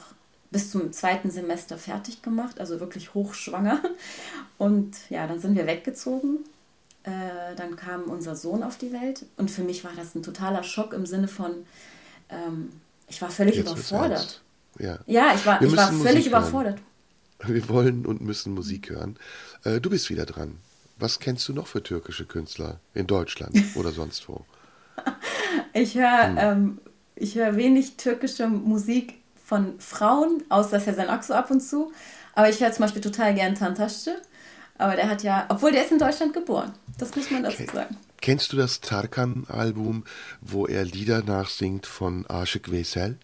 bis 0.52 0.70
zum 0.70 0.92
zweiten 0.92 1.32
Semester 1.32 1.78
fertig 1.78 2.22
gemacht, 2.22 2.60
also 2.60 2.78
wirklich 2.78 3.14
hochschwanger. 3.14 3.82
Und 4.56 4.94
ja, 5.10 5.26
dann 5.26 5.40
sind 5.40 5.56
wir 5.56 5.66
weggezogen. 5.66 6.44
Äh, 7.02 7.56
dann 7.56 7.74
kam 7.74 8.04
unser 8.04 8.36
Sohn 8.36 8.62
auf 8.62 8.78
die 8.78 8.92
Welt 8.92 9.26
und 9.36 9.50
für 9.50 9.62
mich 9.62 9.82
war 9.82 9.90
das 9.96 10.14
ein 10.14 10.22
totaler 10.22 10.62
Schock 10.62 10.92
im 10.92 11.06
Sinne 11.06 11.26
von, 11.26 11.50
ähm, 12.46 12.70
ich 13.08 13.20
war 13.22 13.30
völlig 13.30 13.56
Jetzt 13.56 13.70
überfordert. 13.70 14.42
Ja. 14.78 14.98
ja, 15.06 15.34
ich 15.34 15.46
war, 15.46 15.62
ich 15.62 15.76
war 15.76 15.92
völlig 15.92 16.26
überfordert. 16.26 16.78
Wir 17.46 17.68
wollen 17.68 18.06
und 18.06 18.20
müssen 18.20 18.54
Musik 18.54 18.90
hören. 18.90 19.16
Äh, 19.62 19.80
du 19.80 19.90
bist 19.90 20.10
wieder 20.10 20.26
dran. 20.26 20.58
Was 20.98 21.20
kennst 21.20 21.48
du 21.48 21.52
noch 21.52 21.66
für 21.66 21.82
türkische 21.82 22.24
Künstler 22.24 22.80
in 22.94 23.06
Deutschland 23.06 23.56
oder 23.74 23.90
sonst 23.90 24.28
wo? 24.28 24.44
ich 25.72 25.94
höre 25.96 26.28
hm. 26.28 26.38
ähm, 26.38 26.78
hör 27.34 27.56
wenig 27.56 27.96
türkische 27.96 28.48
Musik 28.48 29.20
von 29.44 29.78
Frauen, 29.78 30.42
außer 30.48 30.80
Sezen 30.80 31.08
Aksu 31.08 31.34
ab 31.34 31.50
und 31.50 31.60
zu. 31.60 31.92
Aber 32.34 32.48
ich 32.48 32.60
höre 32.60 32.72
zum 32.72 32.82
Beispiel 32.82 33.02
total 33.02 33.34
gern 33.34 33.54
Tantasche. 33.54 34.16
Aber 34.76 34.96
der 34.96 35.08
hat 35.08 35.22
ja, 35.22 35.46
obwohl 35.48 35.70
der 35.70 35.84
ist 35.84 35.92
in 35.92 35.98
Deutschland 35.98 36.32
geboren. 36.32 36.72
Das 36.98 37.14
muss 37.16 37.30
man 37.30 37.42
dazu 37.42 37.62
okay. 37.62 37.72
sagen. 37.72 37.96
Kennst 38.20 38.52
du 38.52 38.56
das 38.56 38.80
Tarkan-Album, 38.80 40.04
wo 40.40 40.66
er 40.66 40.84
Lieder 40.84 41.22
nachsingt 41.22 41.86
von 41.86 42.24
Aşık 42.26 42.70
Veysel? 42.70 43.18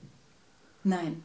Nein. 0.85 1.25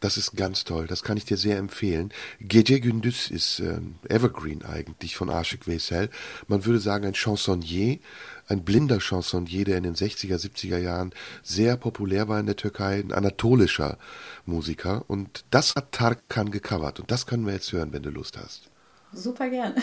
Das 0.00 0.16
ist 0.16 0.36
ganz 0.36 0.64
toll, 0.64 0.88
das 0.88 1.04
kann 1.04 1.16
ich 1.16 1.26
dir 1.26 1.36
sehr 1.36 1.58
empfehlen. 1.58 2.12
Gece 2.40 2.80
Gündüz 2.80 3.30
ist 3.30 3.60
ähm, 3.60 3.94
Evergreen 4.08 4.64
eigentlich 4.64 5.16
von 5.16 5.30
Aşık 5.30 5.68
Veysel. 5.68 6.10
Man 6.48 6.64
würde 6.64 6.80
sagen 6.80 7.06
ein 7.06 7.14
Chansonnier, 7.14 8.00
ein 8.48 8.64
blinder 8.64 8.98
Chansonnier, 8.98 9.64
der 9.64 9.78
in 9.78 9.84
den 9.84 9.94
60er, 9.94 10.38
70er 10.38 10.78
Jahren 10.78 11.12
sehr 11.44 11.76
populär 11.76 12.26
war 12.26 12.40
in 12.40 12.46
der 12.46 12.56
Türkei, 12.56 12.98
ein 12.98 13.12
anatolischer 13.12 13.96
Musiker. 14.44 15.04
Und 15.06 15.44
das 15.50 15.76
hat 15.76 15.92
Tarkan 15.92 16.50
gecovert 16.50 16.98
und 16.98 17.10
das 17.12 17.26
können 17.26 17.46
wir 17.46 17.52
jetzt 17.52 17.72
hören, 17.72 17.92
wenn 17.92 18.02
du 18.02 18.10
Lust 18.10 18.36
hast. 18.36 18.70
Super 19.12 19.50
gern. 19.50 19.74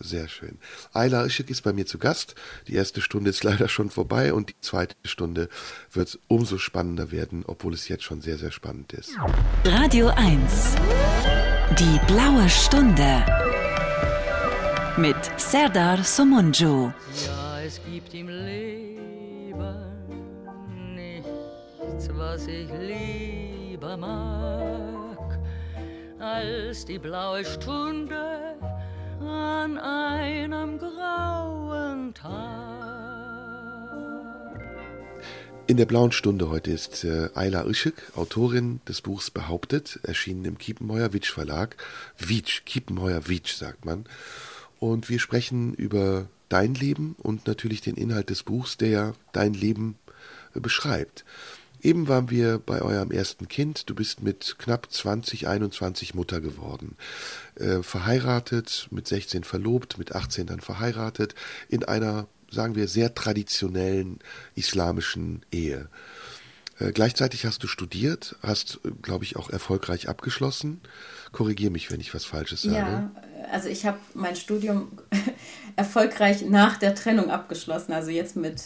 Sehr 0.00 0.28
schön. 0.28 0.58
Ayla 0.92 1.26
Işık 1.26 1.50
ist 1.50 1.62
bei 1.62 1.72
mir 1.72 1.86
zu 1.86 1.98
Gast. 1.98 2.34
Die 2.66 2.74
erste 2.74 3.00
Stunde 3.00 3.30
ist 3.30 3.44
leider 3.44 3.68
schon 3.68 3.90
vorbei 3.90 4.32
und 4.32 4.50
die 4.50 4.60
zweite 4.60 4.96
Stunde 5.04 5.48
wird 5.92 6.18
umso 6.28 6.58
spannender 6.58 7.10
werden, 7.12 7.44
obwohl 7.46 7.74
es 7.74 7.88
jetzt 7.88 8.04
schon 8.04 8.20
sehr, 8.20 8.38
sehr 8.38 8.50
spannend 8.52 8.92
ist. 8.92 9.16
Radio 9.64 10.08
1. 10.08 10.74
Die 11.78 12.00
blaue 12.06 12.48
Stunde. 12.48 13.24
Mit 14.96 15.16
Serdar 15.36 16.04
Somunju. 16.04 16.92
Ja, 17.26 17.60
es 17.60 17.80
gibt 17.90 18.14
im 18.14 18.28
Leben 18.28 19.74
nichts, 20.94 22.08
was 22.12 22.46
ich 22.46 22.68
lieber 22.78 23.96
mag, 23.96 25.40
als 26.20 26.84
die 26.84 26.98
blaue 26.98 27.44
Stunde 27.44 28.56
an 29.26 29.78
einem 29.78 30.78
grauen 30.78 32.14
Tag. 32.14 32.64
In 35.66 35.78
der 35.78 35.86
blauen 35.86 36.12
Stunde 36.12 36.50
heute 36.50 36.70
ist 36.70 37.04
äh, 37.04 37.30
Ayla 37.34 37.62
Işık, 37.62 37.94
Autorin 38.16 38.80
des 38.86 39.00
Buchs 39.00 39.30
Behauptet, 39.30 39.98
erschienen 40.02 40.44
im 40.44 40.58
Kiepenheuer-Witsch 40.58 41.32
Verlag. 41.32 41.76
Witsch, 42.18 42.64
Kiepenheuer-Witsch 42.66 43.54
sagt 43.54 43.86
man. 43.86 44.04
Und 44.78 45.08
wir 45.08 45.18
sprechen 45.18 45.72
über 45.72 46.26
dein 46.50 46.74
Leben 46.74 47.16
und 47.22 47.46
natürlich 47.46 47.80
den 47.80 47.94
Inhalt 47.94 48.28
des 48.28 48.42
Buchs, 48.42 48.76
der 48.76 49.14
dein 49.32 49.54
Leben 49.54 49.96
äh, 50.54 50.60
beschreibt. 50.60 51.24
Eben 51.84 52.08
waren 52.08 52.30
wir 52.30 52.58
bei 52.58 52.80
eurem 52.80 53.10
ersten 53.10 53.46
Kind. 53.46 53.90
Du 53.90 53.94
bist 53.94 54.22
mit 54.22 54.56
knapp 54.58 54.90
20, 54.90 55.46
21 55.46 56.14
Mutter 56.14 56.40
geworden. 56.40 56.96
Äh, 57.56 57.82
verheiratet, 57.82 58.88
mit 58.90 59.06
16 59.06 59.44
verlobt, 59.44 59.98
mit 59.98 60.14
18 60.14 60.46
dann 60.46 60.60
verheiratet, 60.60 61.34
in 61.68 61.84
einer, 61.84 62.26
sagen 62.50 62.74
wir, 62.74 62.88
sehr 62.88 63.14
traditionellen 63.14 64.20
islamischen 64.54 65.44
Ehe. 65.52 65.90
Äh, 66.78 66.92
gleichzeitig 66.92 67.44
hast 67.44 67.62
du 67.62 67.66
studiert, 67.66 68.36
hast, 68.42 68.80
glaube 69.02 69.24
ich, 69.24 69.36
auch 69.36 69.50
erfolgreich 69.50 70.08
abgeschlossen. 70.08 70.80
Korrigiere 71.32 71.70
mich, 71.70 71.90
wenn 71.90 72.00
ich 72.00 72.14
was 72.14 72.24
Falsches 72.24 72.62
sage. 72.62 72.76
Ja, 72.76 73.10
also 73.52 73.68
ich 73.68 73.84
habe 73.84 73.98
mein 74.14 74.36
Studium 74.36 74.88
erfolgreich 75.76 76.46
nach 76.46 76.78
der 76.78 76.94
Trennung 76.94 77.30
abgeschlossen, 77.30 77.92
also 77.92 78.10
jetzt 78.10 78.36
mit 78.36 78.62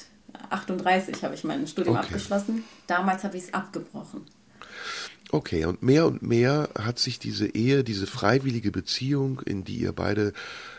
38 0.50 1.22
habe 1.22 1.34
ich 1.34 1.44
mein 1.44 1.66
Studium 1.66 1.96
okay. 1.96 2.06
abgeschlossen. 2.06 2.64
Damals 2.86 3.24
habe 3.24 3.36
ich 3.36 3.44
es 3.44 3.54
abgebrochen. 3.54 4.22
Okay, 5.30 5.66
und 5.66 5.82
mehr 5.82 6.06
und 6.06 6.22
mehr 6.22 6.70
hat 6.78 6.98
sich 6.98 7.18
diese 7.18 7.48
Ehe, 7.48 7.84
diese 7.84 8.06
freiwillige 8.06 8.70
Beziehung, 8.70 9.40
in 9.44 9.62
die 9.62 9.76
ihr 9.76 9.92
beide 9.92 10.32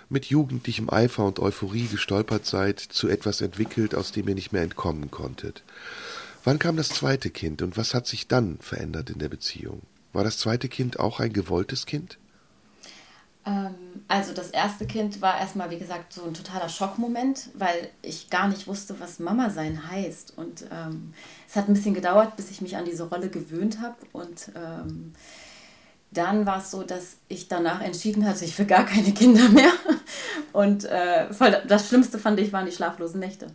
mit 0.09 0.25
jugendlichem 0.25 0.89
Eifer 0.89 1.25
und 1.25 1.39
Euphorie 1.39 1.85
gestolpert 1.85 2.47
seid, 2.47 2.79
zu 2.79 3.07
etwas 3.07 3.41
entwickelt, 3.41 3.93
aus 3.93 4.11
dem 4.11 4.27
ihr 4.27 4.33
nicht 4.33 4.51
mehr 4.51 4.63
entkommen 4.63 5.11
konntet. 5.11 5.63
Wann 6.43 6.57
kam 6.57 6.77
das 6.77 6.89
zweite 6.89 7.29
Kind 7.29 7.61
und 7.61 7.77
was 7.77 7.93
hat 7.93 8.07
sich 8.07 8.27
dann 8.27 8.57
verändert 8.59 9.11
in 9.11 9.19
der 9.19 9.29
Beziehung? 9.29 9.81
War 10.13 10.23
das 10.23 10.39
zweite 10.39 10.67
Kind 10.67 10.99
auch 10.99 11.19
ein 11.19 11.33
gewolltes 11.33 11.85
Kind? 11.85 12.17
Ähm, 13.45 13.75
also 14.07 14.33
das 14.33 14.49
erste 14.49 14.85
Kind 14.85 15.21
war 15.21 15.39
erstmal, 15.39 15.69
wie 15.69 15.77
gesagt, 15.77 16.13
so 16.13 16.23
ein 16.23 16.33
totaler 16.33 16.69
Schockmoment, 16.69 17.49
weil 17.53 17.89
ich 18.01 18.29
gar 18.29 18.47
nicht 18.47 18.67
wusste, 18.67 18.99
was 18.99 19.19
Mama 19.19 19.49
sein 19.49 19.89
heißt. 19.89 20.37
Und 20.37 20.65
ähm, 20.71 21.13
es 21.47 21.55
hat 21.55 21.67
ein 21.67 21.73
bisschen 21.73 21.93
gedauert, 21.93 22.35
bis 22.35 22.51
ich 22.51 22.61
mich 22.61 22.75
an 22.77 22.85
diese 22.85 23.09
Rolle 23.09 23.29
gewöhnt 23.29 23.81
habe. 23.81 23.95
Und 24.11 24.51
ähm, 24.55 25.13
dann 26.11 26.45
war 26.45 26.57
es 26.57 26.71
so, 26.71 26.83
dass 26.83 27.17
ich 27.27 27.47
danach 27.47 27.81
entschieden 27.81 28.25
hatte, 28.25 28.45
ich 28.45 28.57
will 28.57 28.65
gar 28.65 28.85
keine 28.85 29.11
Kinder 29.13 29.47
mehr. 29.49 29.71
Und 30.53 30.85
äh, 30.85 31.27
das 31.67 31.87
Schlimmste 31.87 32.17
fand 32.17 32.39
ich 32.39 32.51
waren 32.51 32.65
die 32.65 32.71
schlaflosen 32.71 33.19
Nächte. 33.19 33.47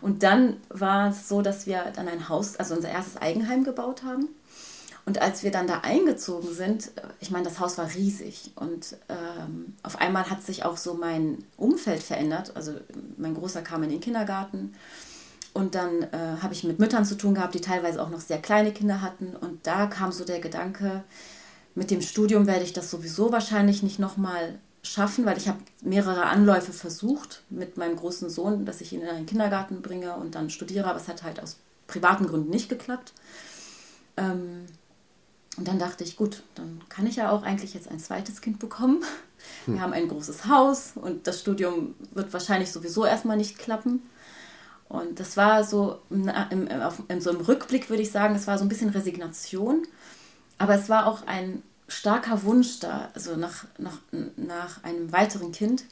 Und 0.00 0.22
dann 0.22 0.56
war 0.70 1.10
es 1.10 1.28
so, 1.28 1.42
dass 1.42 1.66
wir 1.66 1.84
dann 1.94 2.08
ein 2.08 2.28
Haus, 2.28 2.56
also 2.56 2.74
unser 2.74 2.88
erstes 2.88 3.16
Eigenheim 3.16 3.64
gebaut 3.64 4.02
haben. 4.02 4.28
Und 5.06 5.20
als 5.20 5.42
wir 5.42 5.50
dann 5.50 5.66
da 5.66 5.80
eingezogen 5.80 6.52
sind, 6.52 6.90
ich 7.20 7.30
meine, 7.30 7.44
das 7.44 7.58
Haus 7.58 7.78
war 7.78 7.92
riesig 7.94 8.52
und 8.54 8.96
ähm, 9.08 9.74
auf 9.82 10.00
einmal 10.00 10.30
hat 10.30 10.42
sich 10.42 10.64
auch 10.64 10.76
so 10.76 10.94
mein 10.94 11.38
Umfeld 11.56 12.02
verändert. 12.02 12.52
Also 12.54 12.74
mein 13.16 13.34
Großer 13.34 13.62
kam 13.62 13.82
in 13.82 13.90
den 13.90 14.00
Kindergarten 14.00 14.74
und 15.52 15.74
dann 15.74 16.02
äh, 16.02 16.36
habe 16.42 16.54
ich 16.54 16.64
mit 16.64 16.78
Müttern 16.78 17.04
zu 17.04 17.16
tun 17.16 17.34
gehabt, 17.34 17.54
die 17.54 17.60
teilweise 17.60 18.02
auch 18.02 18.10
noch 18.10 18.20
sehr 18.20 18.38
kleine 18.38 18.72
Kinder 18.72 19.00
hatten. 19.00 19.34
Und 19.34 19.66
da 19.66 19.86
kam 19.86 20.12
so 20.12 20.24
der 20.24 20.40
Gedanke, 20.40 21.02
mit 21.74 21.90
dem 21.90 22.02
Studium 22.02 22.46
werde 22.46 22.64
ich 22.64 22.72
das 22.72 22.90
sowieso 22.90 23.32
wahrscheinlich 23.32 23.82
nicht 23.82 23.98
nochmal 23.98 24.58
schaffen, 24.82 25.26
weil 25.26 25.36
ich 25.36 25.48
habe 25.48 25.58
mehrere 25.82 26.24
Anläufe 26.24 26.72
versucht 26.72 27.42
mit 27.50 27.76
meinem 27.76 27.96
großen 27.96 28.30
Sohn, 28.30 28.64
dass 28.64 28.80
ich 28.80 28.92
ihn 28.92 29.02
in 29.02 29.08
einen 29.08 29.26
Kindergarten 29.26 29.82
bringe 29.82 30.14
und 30.14 30.34
dann 30.34 30.50
studiere, 30.50 30.88
aber 30.88 30.98
es 30.98 31.08
hat 31.08 31.22
halt 31.22 31.40
aus 31.40 31.56
privaten 31.86 32.26
Gründen 32.26 32.50
nicht 32.50 32.68
geklappt. 32.68 33.12
Ähm, 34.16 34.66
und 35.56 35.66
dann 35.66 35.78
dachte 35.78 36.04
ich, 36.04 36.16
gut, 36.16 36.42
dann 36.54 36.80
kann 36.88 37.06
ich 37.06 37.16
ja 37.16 37.30
auch 37.30 37.42
eigentlich 37.42 37.74
jetzt 37.74 37.88
ein 37.88 37.98
zweites 37.98 38.40
Kind 38.40 38.58
bekommen. 38.58 39.02
Wir 39.66 39.74
hm. 39.74 39.80
haben 39.80 39.92
ein 39.92 40.08
großes 40.08 40.46
Haus 40.46 40.92
und 40.94 41.26
das 41.26 41.40
Studium 41.40 41.94
wird 42.12 42.32
wahrscheinlich 42.32 42.70
sowieso 42.70 43.04
erstmal 43.04 43.36
nicht 43.36 43.58
klappen. 43.58 44.02
Und 44.88 45.20
das 45.20 45.36
war 45.36 45.62
so, 45.64 46.00
im, 46.10 46.28
in 47.08 47.20
so 47.20 47.30
einem 47.30 47.40
Rückblick 47.40 47.90
würde 47.90 48.02
ich 48.02 48.10
sagen, 48.10 48.34
es 48.34 48.46
war 48.46 48.58
so 48.58 48.64
ein 48.64 48.68
bisschen 48.68 48.90
Resignation, 48.90 49.86
aber 50.58 50.74
es 50.74 50.88
war 50.88 51.06
auch 51.06 51.26
ein 51.26 51.62
starker 51.86 52.42
Wunsch 52.42 52.80
da, 52.80 53.08
also 53.14 53.36
nach, 53.36 53.66
nach, 53.78 53.98
nach 54.36 54.82
einem 54.82 55.12
weiteren 55.12 55.52
Kind, 55.52 55.84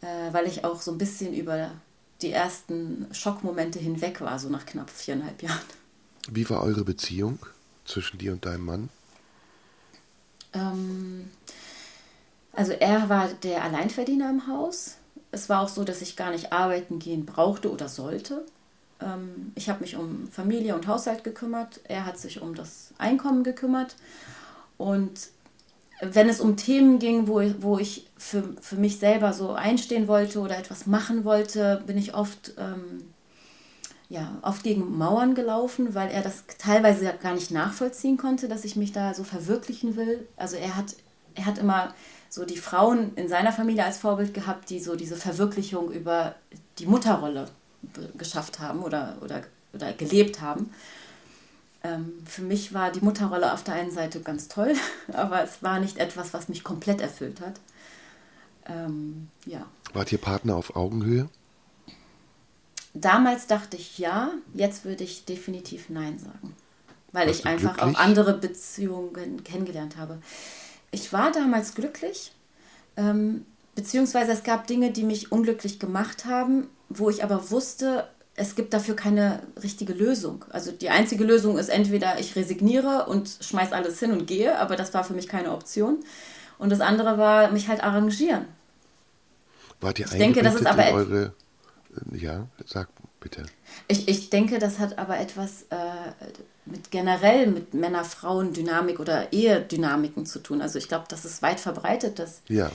äh, 0.00 0.32
weil 0.32 0.46
ich 0.46 0.64
auch 0.64 0.80
so 0.80 0.92
ein 0.92 0.98
bisschen 0.98 1.32
über 1.32 1.70
die 2.22 2.32
ersten 2.32 3.06
Schockmomente 3.12 3.78
hinweg 3.78 4.20
war, 4.20 4.38
so 4.38 4.48
nach 4.48 4.66
knapp 4.66 4.90
viereinhalb 4.90 5.42
Jahren. 5.42 5.60
Wie 6.30 6.48
war 6.50 6.62
eure 6.62 6.84
Beziehung 6.84 7.38
zwischen 7.88 8.18
dir 8.18 8.32
und 8.32 8.44
deinem 8.44 8.64
Mann? 8.64 8.88
Ähm, 10.52 11.30
also 12.52 12.72
er 12.72 13.08
war 13.08 13.28
der 13.28 13.64
Alleinverdiener 13.64 14.30
im 14.30 14.46
Haus 14.46 14.98
es 15.30 15.48
war 15.48 15.62
auch 15.62 15.68
so, 15.68 15.84
dass 15.84 16.02
ich 16.02 16.16
gar 16.16 16.30
nicht 16.30 16.52
arbeiten 16.52 16.98
gehen 16.98 17.26
brauchte 17.26 17.70
oder 17.70 17.88
sollte. 17.88 18.44
Ähm, 19.00 19.52
ich 19.54 19.68
habe 19.68 19.80
mich 19.80 19.96
um 19.96 20.28
Familie 20.28 20.74
und 20.74 20.86
Haushalt 20.86 21.24
gekümmert. 21.24 21.80
Er 21.84 22.06
hat 22.06 22.18
sich 22.18 22.40
um 22.40 22.54
das 22.54 22.92
Einkommen 22.98 23.44
gekümmert. 23.44 23.96
Und 24.78 25.28
wenn 26.00 26.28
es 26.28 26.40
um 26.40 26.56
Themen 26.56 26.98
ging, 26.98 27.26
wo 27.26 27.40
ich, 27.40 27.54
wo 27.60 27.78
ich 27.78 28.06
für, 28.16 28.44
für 28.60 28.76
mich 28.76 28.98
selber 28.98 29.32
so 29.32 29.52
einstehen 29.52 30.08
wollte 30.08 30.40
oder 30.40 30.56
etwas 30.56 30.86
machen 30.86 31.24
wollte, 31.24 31.82
bin 31.86 31.98
ich 31.98 32.14
oft, 32.14 32.54
ähm, 32.56 33.02
ja, 34.08 34.38
oft 34.42 34.62
gegen 34.62 34.96
Mauern 34.96 35.34
gelaufen, 35.34 35.94
weil 35.94 36.10
er 36.10 36.22
das 36.22 36.44
teilweise 36.58 37.12
gar 37.22 37.34
nicht 37.34 37.50
nachvollziehen 37.50 38.16
konnte, 38.16 38.48
dass 38.48 38.64
ich 38.64 38.74
mich 38.74 38.92
da 38.92 39.12
so 39.12 39.22
verwirklichen 39.22 39.96
will. 39.96 40.26
Also 40.36 40.56
er 40.56 40.76
hat, 40.76 40.96
er 41.34 41.44
hat 41.44 41.58
immer 41.58 41.94
so 42.30 42.44
die 42.44 42.56
Frauen 42.56 43.14
in 43.16 43.28
seiner 43.28 43.52
Familie 43.52 43.84
als 43.84 43.98
Vorbild 43.98 44.32
gehabt, 44.32 44.70
die 44.70 44.80
so 44.80 44.96
diese 44.96 45.16
Verwirklichung 45.16 45.90
über 45.92 46.34
die 46.78 46.86
Mutterrolle 46.86 47.48
geschafft 48.16 48.60
haben 48.60 48.82
oder, 48.82 49.16
oder, 49.20 49.42
oder 49.72 49.92
gelebt 49.92 50.40
haben. 50.40 50.70
Ähm, 51.84 52.12
für 52.24 52.42
mich 52.42 52.74
war 52.74 52.90
die 52.90 53.00
Mutterrolle 53.00 53.52
auf 53.52 53.62
der 53.62 53.74
einen 53.74 53.90
Seite 53.90 54.20
ganz 54.20 54.48
toll, 54.48 54.74
aber 55.12 55.42
es 55.42 55.62
war 55.62 55.80
nicht 55.80 55.98
etwas, 55.98 56.32
was 56.32 56.48
mich 56.48 56.64
komplett 56.64 57.00
erfüllt 57.00 57.40
hat. 57.40 57.60
Ähm, 58.66 59.28
ja. 59.46 59.66
Wart 59.92 60.12
ihr 60.12 60.18
Partner 60.18 60.56
auf 60.56 60.76
Augenhöhe? 60.76 61.28
Damals 63.00 63.46
dachte 63.46 63.76
ich 63.76 63.98
ja, 63.98 64.30
jetzt 64.54 64.84
würde 64.84 65.04
ich 65.04 65.24
definitiv 65.24 65.88
Nein 65.88 66.18
sagen, 66.18 66.54
weil 67.12 67.26
Warst 67.26 67.40
ich 67.40 67.46
einfach 67.46 67.76
glücklich? 67.76 67.96
auch 67.96 68.00
andere 68.00 68.34
Beziehungen 68.34 69.44
kennengelernt 69.44 69.96
habe 69.96 70.18
ich 70.90 71.12
war 71.12 71.32
damals 71.32 71.74
glücklich, 71.74 72.32
ähm, 72.96 73.44
beziehungsweise 73.74 74.32
es 74.32 74.42
gab 74.42 74.66
Dinge, 74.66 74.90
die 74.90 75.04
mich 75.04 75.32
unglücklich 75.32 75.78
gemacht 75.78 76.24
haben, 76.24 76.68
wo 76.88 77.10
ich 77.10 77.22
aber 77.22 77.50
wusste, 77.50 78.08
es 78.34 78.54
gibt 78.54 78.72
dafür 78.72 78.94
keine 78.96 79.42
richtige 79.62 79.92
Lösung. 79.92 80.44
Also 80.50 80.70
die 80.70 80.90
einzige 80.90 81.24
Lösung 81.24 81.58
ist 81.58 81.68
entweder 81.68 82.18
ich 82.20 82.36
resigniere 82.36 83.06
und 83.06 83.38
schmeiß 83.40 83.72
alles 83.72 83.98
hin 83.98 84.12
und 84.12 84.26
gehe, 84.26 84.58
aber 84.58 84.76
das 84.76 84.94
war 84.94 85.04
für 85.04 85.14
mich 85.14 85.28
keine 85.28 85.52
Option. 85.52 85.98
Und 86.58 86.70
das 86.70 86.80
andere 86.80 87.18
war 87.18 87.50
mich 87.50 87.68
halt 87.68 87.82
arrangieren. 87.82 88.46
Wart 89.80 89.98
ihr 89.98 90.06
ich 90.06 90.12
denke, 90.12 90.42
das 90.42 90.54
ist 90.54 90.66
aber 90.66 90.92
eure 90.92 91.32
ja, 92.12 92.46
sag 92.66 92.88
bitte. 93.20 93.44
Ich, 93.88 94.08
ich 94.08 94.30
denke, 94.30 94.58
das 94.58 94.78
hat 94.78 94.98
aber 94.98 95.18
etwas 95.18 95.62
äh, 95.70 95.76
mit 96.66 96.90
generell 96.90 97.46
mit 97.46 97.74
Männer-Frauen-Dynamik 97.74 99.00
oder 99.00 99.32
Ehedynamiken 99.32 100.26
zu 100.26 100.38
tun. 100.40 100.60
Also 100.60 100.78
ich 100.78 100.88
glaube, 100.88 101.06
das 101.08 101.24
ist 101.24 101.42
weit 101.42 101.60
verbreitet, 101.60 102.18
dass 102.18 102.42
ja, 102.48 102.70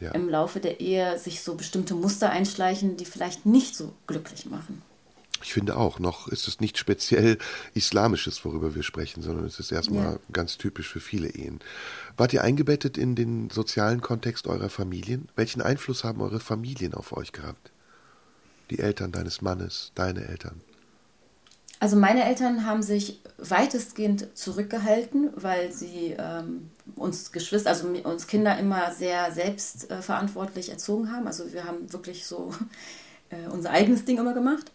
ja. 0.00 0.12
im 0.12 0.28
Laufe 0.28 0.60
der 0.60 0.80
Ehe 0.80 1.18
sich 1.18 1.42
so 1.42 1.54
bestimmte 1.54 1.94
Muster 1.94 2.30
einschleichen, 2.30 2.96
die 2.96 3.04
vielleicht 3.04 3.46
nicht 3.46 3.76
so 3.76 3.92
glücklich 4.06 4.46
machen. 4.46 4.82
Ich 5.42 5.52
finde 5.52 5.76
auch, 5.76 5.98
noch 5.98 6.28
ist 6.28 6.48
es 6.48 6.60
nicht 6.60 6.78
speziell 6.78 7.36
Islamisches, 7.74 8.46
worüber 8.46 8.74
wir 8.74 8.82
sprechen, 8.82 9.22
sondern 9.22 9.44
es 9.44 9.58
ist 9.58 9.72
erstmal 9.72 10.14
ja. 10.14 10.18
ganz 10.32 10.56
typisch 10.56 10.88
für 10.88 11.00
viele 11.00 11.28
Ehen. 11.28 11.60
Wart 12.16 12.32
ihr 12.32 12.42
eingebettet 12.42 12.96
in 12.96 13.14
den 13.14 13.50
sozialen 13.50 14.00
Kontext 14.00 14.46
eurer 14.46 14.70
Familien? 14.70 15.28
Welchen 15.36 15.60
Einfluss 15.60 16.02
haben 16.02 16.22
eure 16.22 16.40
Familien 16.40 16.94
auf 16.94 17.14
euch 17.14 17.32
gehabt? 17.32 17.73
Die 18.70 18.78
Eltern 18.78 19.12
deines 19.12 19.42
Mannes, 19.42 19.92
deine 19.94 20.26
Eltern? 20.26 20.60
Also 21.80 21.96
meine 21.96 22.24
Eltern 22.24 22.64
haben 22.64 22.82
sich 22.82 23.20
weitestgehend 23.36 24.36
zurückgehalten, 24.36 25.30
weil 25.36 25.70
sie 25.72 26.14
ähm, 26.18 26.70
uns 26.96 27.32
Geschwister, 27.32 27.68
also 27.70 27.88
uns 27.88 28.26
Kinder 28.26 28.58
immer 28.58 28.92
sehr 28.92 29.32
selbstverantwortlich 29.32 30.68
äh, 30.68 30.72
erzogen 30.72 31.12
haben. 31.12 31.26
Also 31.26 31.52
wir 31.52 31.64
haben 31.64 31.92
wirklich 31.92 32.26
so 32.26 32.54
äh, 33.30 33.48
unser 33.50 33.70
eigenes 33.70 34.04
Ding 34.04 34.18
immer 34.18 34.34
gemacht. 34.34 34.72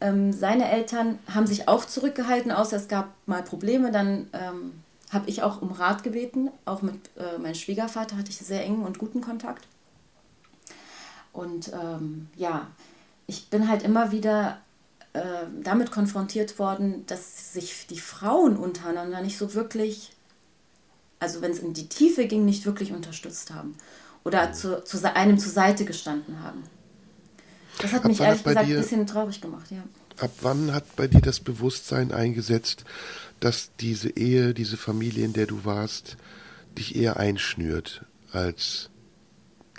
Ähm, 0.00 0.32
seine 0.32 0.70
Eltern 0.70 1.18
haben 1.32 1.46
sich 1.46 1.68
auch 1.68 1.84
zurückgehalten, 1.84 2.52
außer 2.52 2.76
es 2.76 2.88
gab 2.88 3.12
mal 3.26 3.42
Probleme. 3.42 3.92
Dann 3.92 4.28
ähm, 4.32 4.72
habe 5.10 5.28
ich 5.28 5.42
auch 5.42 5.60
um 5.60 5.72
Rat 5.72 6.02
gebeten. 6.02 6.50
Auch 6.64 6.80
mit 6.80 6.94
äh, 7.16 7.38
meinem 7.38 7.54
Schwiegervater 7.54 8.16
hatte 8.16 8.30
ich 8.30 8.38
sehr 8.38 8.64
engen 8.64 8.84
und 8.84 8.98
guten 8.98 9.20
Kontakt. 9.20 9.66
Und 11.32 11.70
ähm, 11.74 12.28
ja, 12.36 12.68
ich 13.30 13.48
bin 13.48 13.68
halt 13.68 13.84
immer 13.84 14.10
wieder 14.10 14.60
äh, 15.12 15.20
damit 15.62 15.92
konfrontiert 15.92 16.58
worden, 16.58 17.06
dass 17.06 17.52
sich 17.52 17.86
die 17.88 18.00
Frauen 18.00 18.56
untereinander 18.56 19.22
nicht 19.22 19.38
so 19.38 19.54
wirklich, 19.54 20.10
also 21.20 21.40
wenn 21.40 21.52
es 21.52 21.60
in 21.60 21.72
die 21.72 21.88
Tiefe 21.88 22.26
ging, 22.26 22.44
nicht 22.44 22.66
wirklich 22.66 22.92
unterstützt 22.92 23.52
haben 23.52 23.76
oder 24.24 24.48
mhm. 24.48 24.54
zu, 24.54 24.84
zu 24.84 25.14
einem 25.14 25.38
zur 25.38 25.52
Seite 25.52 25.84
gestanden 25.84 26.42
haben. 26.42 26.64
Das 27.80 27.92
hat 27.92 28.00
ab 28.00 28.08
mich 28.08 28.20
ehrlich 28.20 28.42
gesagt 28.42 28.66
dir, 28.66 28.76
ein 28.76 28.82
bisschen 28.82 29.06
traurig 29.06 29.40
gemacht, 29.40 29.70
ja. 29.70 29.84
Ab 30.18 30.32
wann 30.40 30.72
hat 30.74 30.96
bei 30.96 31.06
dir 31.06 31.20
das 31.20 31.38
Bewusstsein 31.38 32.10
eingesetzt, 32.10 32.84
dass 33.38 33.70
diese 33.78 34.10
Ehe, 34.10 34.54
diese 34.54 34.76
Familie, 34.76 35.24
in 35.24 35.34
der 35.34 35.46
du 35.46 35.64
warst, 35.64 36.16
dich 36.76 36.96
eher 36.96 37.16
einschnürt 37.16 38.04
als 38.32 38.89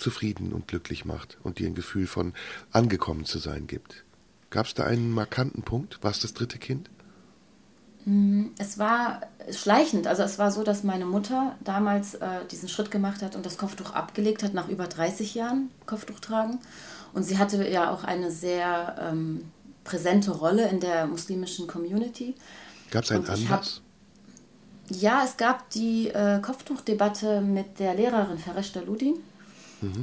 zufrieden 0.02 0.52
und 0.52 0.68
glücklich 0.68 1.06
macht 1.06 1.38
und 1.43 1.60
dir 1.60 1.68
ein 1.68 1.76
Gefühl 1.76 2.08
von 2.08 2.34
angekommen 2.72 3.26
zu 3.26 3.39
sein 3.39 3.68
gibt. 3.68 4.04
Gab 4.49 4.66
es 4.66 4.74
da 4.74 4.84
einen 4.84 5.12
markanten 5.12 5.64
Punkt? 5.64 6.04
War 6.04 6.12
es 6.12 6.20
das 6.20 6.34
dritte 6.34 6.58
Kind? 6.58 6.89
Mm, 8.06 8.47
es 8.58 8.78
war 8.78 9.22
schleichend. 9.52 10.08
Also 10.08 10.24
es 10.24 10.39
war 10.39 10.52
so, 10.52 10.64
dass 10.64 10.84
meine 10.84 11.06
Mutter 11.06 11.56
damals 11.64 12.16
äh, 12.16 12.45
diesen 12.49 12.68
Schritt 12.68 12.91
gemacht 12.91 13.22
hat 13.22 13.36
und 13.36 13.45
das 13.45 13.58
Kopftuch 13.58 13.93
abgelegt 13.93 14.43
hat 14.43 14.54
nach 14.54 14.68
über 14.68 14.88
30 14.88 15.36
Jahren 15.36 15.70
Kopftuch 15.86 16.20
tragen. 16.20 16.60
Und 17.14 17.24
sie 17.24 17.38
hatte 17.38 17.68
ja 17.70 17.91
auch 17.91 18.04
eine 18.04 18.32
sehr 18.32 18.95
ähm, 18.99 19.52
präsente 19.84 20.32
Rolle 20.32 20.68
in 20.70 20.80
der 20.80 21.08
muslimischen 21.08 21.68
Community. 21.68 22.36
Gab 22.89 23.04
es 23.04 23.12
einen 23.12 23.26
Anlass? 23.26 23.49
Hab, 23.49 23.64
ja, 24.89 25.24
es 25.24 25.38
gab 25.38 25.70
die 25.70 26.10
äh, 26.10 26.39
Kopftuchdebatte 26.41 27.41
mit 27.41 27.80
der 27.80 27.93
Lehrerin 27.95 28.38
Fereshta 28.38 28.82
Ludin. 28.82 29.16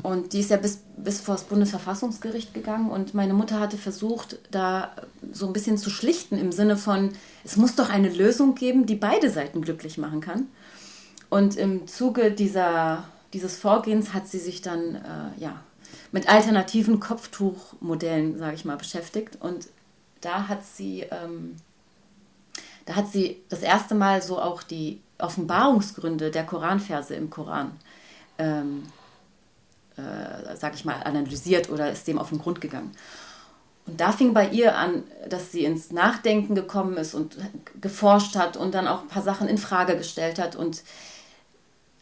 Und 0.03 0.33
die 0.33 0.41
ist 0.41 0.51
ja 0.51 0.57
bis, 0.57 0.81
bis 0.97 1.21
vor 1.21 1.37
das 1.37 1.45
Bundesverfassungsgericht 1.45 2.53
gegangen 2.53 2.91
und 2.91 3.15
meine 3.15 3.33
Mutter 3.33 3.61
hatte 3.61 3.79
versucht, 3.79 4.39
da 4.51 4.91
so 5.33 5.47
ein 5.47 5.53
bisschen 5.53 5.79
zu 5.79 5.89
schlichten 5.89 6.37
im 6.37 6.51
Sinne 6.51 6.77
von, 6.77 7.11
es 7.45 7.57
muss 7.57 7.77
doch 7.77 7.89
eine 7.89 8.09
Lösung 8.09 8.55
geben, 8.55 8.87
die 8.87 8.97
beide 8.97 9.31
Seiten 9.31 9.63
glücklich 9.63 9.97
machen 9.97 10.21
kann. 10.21 10.49
Und 11.31 11.57
im 11.57 11.87
Zuge 11.87 12.33
dieser, 12.33 13.05
dieses 13.33 13.57
Vorgehens 13.57 14.15
hat 14.15 14.27
sie 14.27 14.39
sich 14.39 14.63
dann 14.63 14.97
äh, 14.97 15.41
ja, 15.41 15.61
mit 16.11 16.29
alternativen 16.29 17.01
Kopftuchmodellen, 17.01 18.39
sage 18.39 18.55
ich 18.55 18.65
mal, 18.65 18.77
beschäftigt. 18.77 19.37
Und 19.41 19.69
da 20.21 20.49
hat 20.49 20.65
sie, 20.65 21.03
ähm, 21.03 21.57
da 22.87 22.97
hat 22.97 23.13
sie 23.13 23.43
das 23.49 23.61
erste 23.61 23.95
Mal 23.95 24.23
so 24.23 24.41
auch 24.41 24.63
die 24.63 25.01
Offenbarungsgründe 25.19 26.31
der 26.31 26.45
Koranverse 26.45 27.15
im 27.15 27.29
Koran 27.31 27.73
ähm, 28.39 28.85
äh, 29.99 30.57
sag 30.57 30.75
ich 30.75 30.85
mal, 30.85 31.03
analysiert 31.03 31.71
oder 31.71 31.91
ist 31.91 32.07
dem 32.07 32.19
auf 32.19 32.31
den 32.31 32.39
Grund 32.39 32.61
gegangen. 32.61 32.93
Und 33.87 34.01
da 34.01 34.13
fing 34.13 34.35
bei 34.35 34.49
ihr 34.49 34.77
an, 34.77 35.03
dass 35.29 35.51
sie 35.51 35.65
ins 35.65 35.93
Nachdenken 35.93 36.55
gekommen 36.55 36.97
ist 36.99 37.15
und 37.15 37.37
geforscht 37.81 38.37
hat 38.37 38.57
und 38.57 38.75
dann 38.75 38.87
auch 38.87 39.03
ein 39.03 39.09
paar 39.09 39.23
Sachen 39.23 39.49
in 39.49 39.59
Frage 39.59 39.97
gestellt 39.97 40.39
hat. 40.39 40.57
Und 40.57 40.83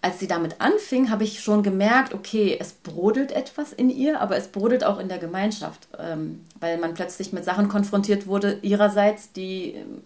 als 0.03 0.19
sie 0.19 0.27
damit 0.27 0.61
anfing, 0.61 1.11
habe 1.11 1.25
ich 1.25 1.41
schon 1.41 1.63
gemerkt, 1.63 2.13
okay, 2.13 2.57
es 2.61 2.73
brodelt 2.73 3.33
etwas 3.33 3.73
in 3.73 3.89
ihr, 3.89 4.21
aber 4.21 4.37
es 4.37 4.49
brodelt 4.49 4.85
auch 4.85 4.99
in 4.99 5.09
der 5.09 5.19
Gemeinschaft, 5.19 5.89
ähm, 5.99 6.45
weil 6.59 6.79
man 6.79 6.95
plötzlich 6.95 7.33
mit 7.33 7.45
Sachen 7.45 7.69
konfrontiert 7.69 8.27
wurde, 8.27 8.59
ihrerseits, 8.63 9.33
die, 9.33 9.75
ähm, 9.75 10.03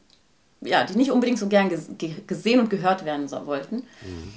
ja, 0.61 0.85
die 0.85 0.97
nicht 0.97 1.11
unbedingt 1.11 1.39
so 1.39 1.49
gern 1.49 1.71
gesehen 2.27 2.61
und 2.61 2.69
gehört 2.69 3.07
werden 3.07 3.27
so, 3.27 3.47
wollten. 3.47 3.77
Mhm. 3.77 4.33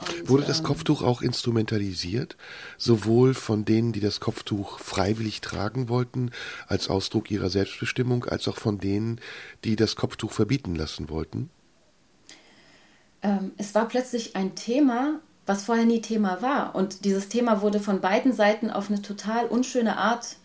Und, 0.00 0.28
Wurde 0.28 0.44
das 0.44 0.58
ähm, 0.58 0.64
Kopftuch 0.64 1.02
auch 1.02 1.22
instrumentalisiert, 1.22 2.36
sowohl 2.76 3.34
von 3.34 3.64
denen, 3.64 3.92
die 3.92 4.00
das 4.00 4.20
Kopftuch 4.20 4.78
freiwillig 4.78 5.40
tragen 5.40 5.88
wollten, 5.88 6.30
als 6.68 6.88
Ausdruck 6.88 7.30
ihrer 7.30 7.50
Selbstbestimmung, 7.50 8.24
als 8.24 8.46
auch 8.46 8.56
von 8.56 8.78
denen, 8.78 9.20
die 9.64 9.74
das 9.76 9.96
Kopftuch 9.96 10.32
verbieten 10.32 10.76
lassen 10.76 11.10
wollten? 11.10 11.50
Ähm, 13.22 13.52
es 13.56 13.74
war 13.74 13.88
plötzlich 13.88 14.36
ein 14.36 14.54
Thema, 14.54 15.20
was 15.46 15.64
vorher 15.64 15.86
nie 15.86 16.00
Thema 16.00 16.42
war. 16.42 16.74
Und 16.74 17.04
dieses 17.04 17.28
Thema 17.28 17.62
wurde 17.62 17.80
von 17.80 18.00
beiden 18.00 18.32
Seiten 18.32 18.70
auf 18.70 18.90
eine 18.90 19.02
total 19.02 19.46
unschöne 19.46 19.96
Art 19.96 20.36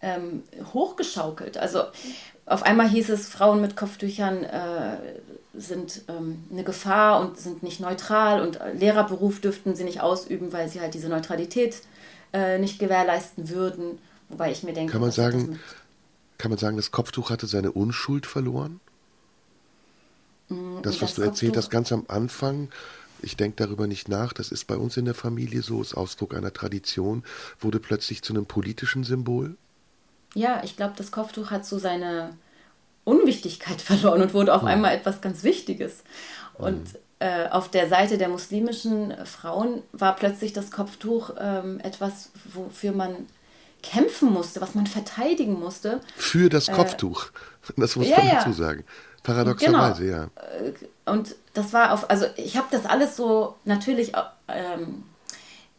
ähm, 0.00 0.42
hochgeschaukelt. 0.72 1.58
Also 1.58 1.82
auf 2.46 2.62
einmal 2.62 2.88
hieß 2.88 3.10
es, 3.10 3.28
Frauen 3.28 3.60
mit 3.60 3.76
Kopftüchern 3.76 4.44
äh, 4.44 4.96
sind 5.56 6.02
ähm, 6.08 6.44
eine 6.50 6.64
Gefahr 6.64 7.20
und 7.20 7.38
sind 7.38 7.62
nicht 7.62 7.80
neutral 7.80 8.40
und 8.40 8.58
Lehrerberuf 8.74 9.40
dürften 9.40 9.74
sie 9.74 9.84
nicht 9.84 10.00
ausüben, 10.00 10.52
weil 10.52 10.68
sie 10.68 10.80
halt 10.80 10.94
diese 10.94 11.08
Neutralität 11.08 11.82
äh, 12.32 12.58
nicht 12.58 12.78
gewährleisten 12.78 13.48
würden. 13.48 13.98
Wobei 14.28 14.50
ich 14.50 14.62
mir 14.62 14.72
denke, 14.72 14.92
kann 14.92 15.00
man 15.00 15.12
sagen, 15.12 15.58
kann 16.38 16.50
man 16.50 16.58
sagen, 16.58 16.76
das 16.76 16.90
Kopftuch 16.90 17.30
hatte 17.30 17.46
seine 17.46 17.72
Unschuld 17.72 18.26
verloren? 18.26 18.80
Mm, 20.48 20.82
das, 20.82 21.00
was 21.00 21.10
das 21.10 21.14
du 21.14 21.22
erzählt 21.22 21.56
hast, 21.56 21.70
ganz 21.70 21.92
am 21.92 22.04
Anfang, 22.08 22.68
ich 23.22 23.36
denke 23.36 23.56
darüber 23.64 23.86
nicht 23.86 24.08
nach, 24.08 24.32
das 24.32 24.52
ist 24.52 24.66
bei 24.66 24.76
uns 24.76 24.96
in 24.96 25.04
der 25.04 25.14
Familie 25.14 25.62
so, 25.62 25.80
ist 25.80 25.94
Ausdruck 25.94 26.34
einer 26.34 26.52
Tradition, 26.52 27.24
wurde 27.60 27.80
plötzlich 27.80 28.22
zu 28.22 28.32
einem 28.32 28.46
politischen 28.46 29.04
Symbol? 29.04 29.56
Ja, 30.34 30.62
ich 30.64 30.76
glaube, 30.76 30.94
das 30.96 31.10
Kopftuch 31.10 31.50
hat 31.50 31.64
so 31.64 31.78
seine 31.78 32.36
Unwichtigkeit 33.06 33.80
verloren 33.90 34.20
und 34.20 34.34
wurde 34.34 34.54
auf 34.54 34.62
mhm. 34.62 34.68
einmal 34.68 34.94
etwas 34.94 35.22
ganz 35.22 35.42
Wichtiges. 35.42 36.02
Und 36.58 36.92
mhm. 36.92 36.98
äh, 37.20 37.48
auf 37.48 37.70
der 37.70 37.88
Seite 37.88 38.18
der 38.18 38.28
muslimischen 38.28 39.14
Frauen 39.24 39.82
war 39.92 40.16
plötzlich 40.16 40.52
das 40.52 40.70
Kopftuch 40.70 41.30
ähm, 41.40 41.80
etwas, 41.80 42.30
wofür 42.52 42.92
man 42.92 43.26
kämpfen 43.82 44.32
musste, 44.32 44.60
was 44.60 44.74
man 44.74 44.86
verteidigen 44.86 45.58
musste. 45.58 46.00
Für 46.16 46.48
das 46.48 46.68
äh, 46.68 46.72
Kopftuch. 46.72 47.26
Äh, 47.68 47.80
das 47.80 47.96
muss 47.96 48.08
ja, 48.08 48.18
man 48.18 48.28
dazu 48.28 48.52
sagen. 48.52 48.84
Paradoxerweise, 49.22 50.04
genau. 50.04 50.16
ja. 50.16 50.24
Äh, 50.24 51.10
und 51.10 51.34
das 51.54 51.72
war 51.72 51.92
auf, 51.92 52.10
also 52.10 52.26
ich 52.36 52.56
habe 52.56 52.66
das 52.70 52.86
alles 52.86 53.16
so 53.16 53.56
natürlich 53.64 54.12
ähm, 54.48 55.04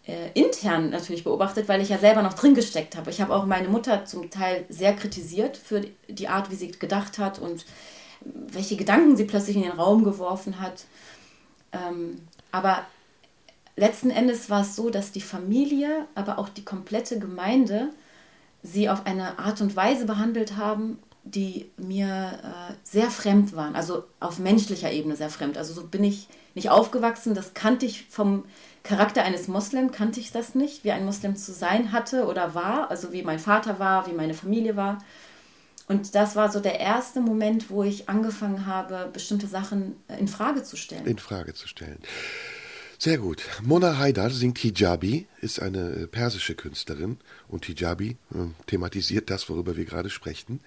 äh, 0.08 0.32
intern 0.34 0.90
natürlich 0.90 1.26
beobachtet, 1.26 1.68
weil 1.68 1.82
ich 1.82 1.90
ja 1.90 1.98
selber 1.98 2.22
noch 2.22 2.34
drin 2.34 2.56
gesteckt 2.56 2.96
habe. 2.96 3.10
Ich 3.10 3.22
habe 3.22 3.36
auch 3.36 3.46
meine 3.46 3.68
Mutter 3.68 4.06
zum 4.06 4.30
Teil 4.30 4.66
sehr 4.70 4.96
kritisiert 4.96 5.58
für 5.58 5.82
die 6.08 6.30
Art, 6.30 6.50
wie 6.50 6.56
sie 6.56 6.72
gedacht 6.72 7.20
hat 7.20 7.40
und 7.40 7.66
welche 8.22 8.78
Gedanken 8.78 9.18
sie 9.18 9.26
plötzlich 9.26 9.58
in 9.58 9.64
den 9.64 9.72
Raum 9.74 10.04
geworfen 10.04 10.60
hat. 10.62 10.86
Ähm, 11.74 12.22
aber 12.52 12.86
letzten 13.76 14.10
Endes 14.10 14.50
war 14.50 14.62
es 14.62 14.76
so, 14.76 14.90
dass 14.90 15.12
die 15.12 15.22
Familie, 15.22 16.08
aber 16.16 16.40
auch 16.40 16.50
die 16.50 16.66
komplette 16.66 17.20
Gemeinde 17.20 17.90
sie 18.64 18.90
auf 18.90 19.06
eine 19.06 19.40
Art 19.40 19.62
und 19.62 19.76
Weise 19.76 20.06
behandelt 20.06 20.56
haben, 20.56 21.00
die 21.32 21.70
mir 21.78 22.40
äh, 22.44 22.74
sehr 22.84 23.10
fremd 23.10 23.56
waren, 23.56 23.76
also 23.76 24.04
auf 24.20 24.40
menschlicher 24.40 24.92
Ebene 24.92 25.16
sehr 25.16 25.30
fremd. 25.30 25.58
Also 25.58 25.74
so 25.74 25.86
bin 25.86 26.04
ich 26.04 26.28
nicht 26.56 26.70
aufgewachsen, 26.70 27.36
das 27.36 27.54
kannte 27.54 27.86
ich 27.86 28.06
vom 28.10 28.46
Charakter 28.84 29.24
eines 29.24 29.48
Moslem, 29.48 29.92
kannte 29.92 30.20
ich 30.20 30.32
das 30.32 30.56
nicht, 30.56 30.84
wie 30.84 30.92
ein 30.92 31.06
Moslem 31.06 31.36
zu 31.36 31.52
sein 31.52 31.92
hatte 31.92 32.26
oder 32.26 32.56
war, 32.56 32.90
also 32.90 33.12
wie 33.12 33.22
mein 33.22 33.40
Vater 33.40 33.80
war, 33.80 34.08
wie 34.08 34.14
meine 34.14 34.34
Familie 34.34 34.76
war. 34.76 35.00
Und 35.88 36.16
das 36.16 36.36
war 36.36 36.52
so 36.52 36.60
der 36.60 36.80
erste 36.80 37.22
Moment, 37.22 37.70
wo 37.70 37.84
ich 37.84 38.10
angefangen 38.10 38.66
habe, 38.66 39.10
bestimmte 39.12 39.48
Sachen 39.48 39.96
äh, 40.08 40.20
in 40.20 40.28
Frage 40.28 40.64
zu 40.64 40.76
stellen. 40.76 41.06
In 41.06 41.18
Frage 41.18 41.54
zu 41.54 41.68
stellen. 41.68 42.00
Sehr 43.00 43.20
gut. 43.20 43.44
Mona 43.62 44.00
Haidar 44.00 44.32
singt 44.32 44.58
Hijabi, 44.58 45.28
ist 45.40 45.62
eine 45.62 45.92
äh, 45.92 46.08
persische 46.08 46.56
Künstlerin 46.56 47.18
und 47.48 47.66
Hijabi 47.66 48.18
äh, 48.34 48.38
thematisiert 48.66 49.30
das, 49.30 49.48
worüber 49.50 49.78
wir 49.78 49.86
gerade 49.86 50.10
sprechen. 50.10 50.62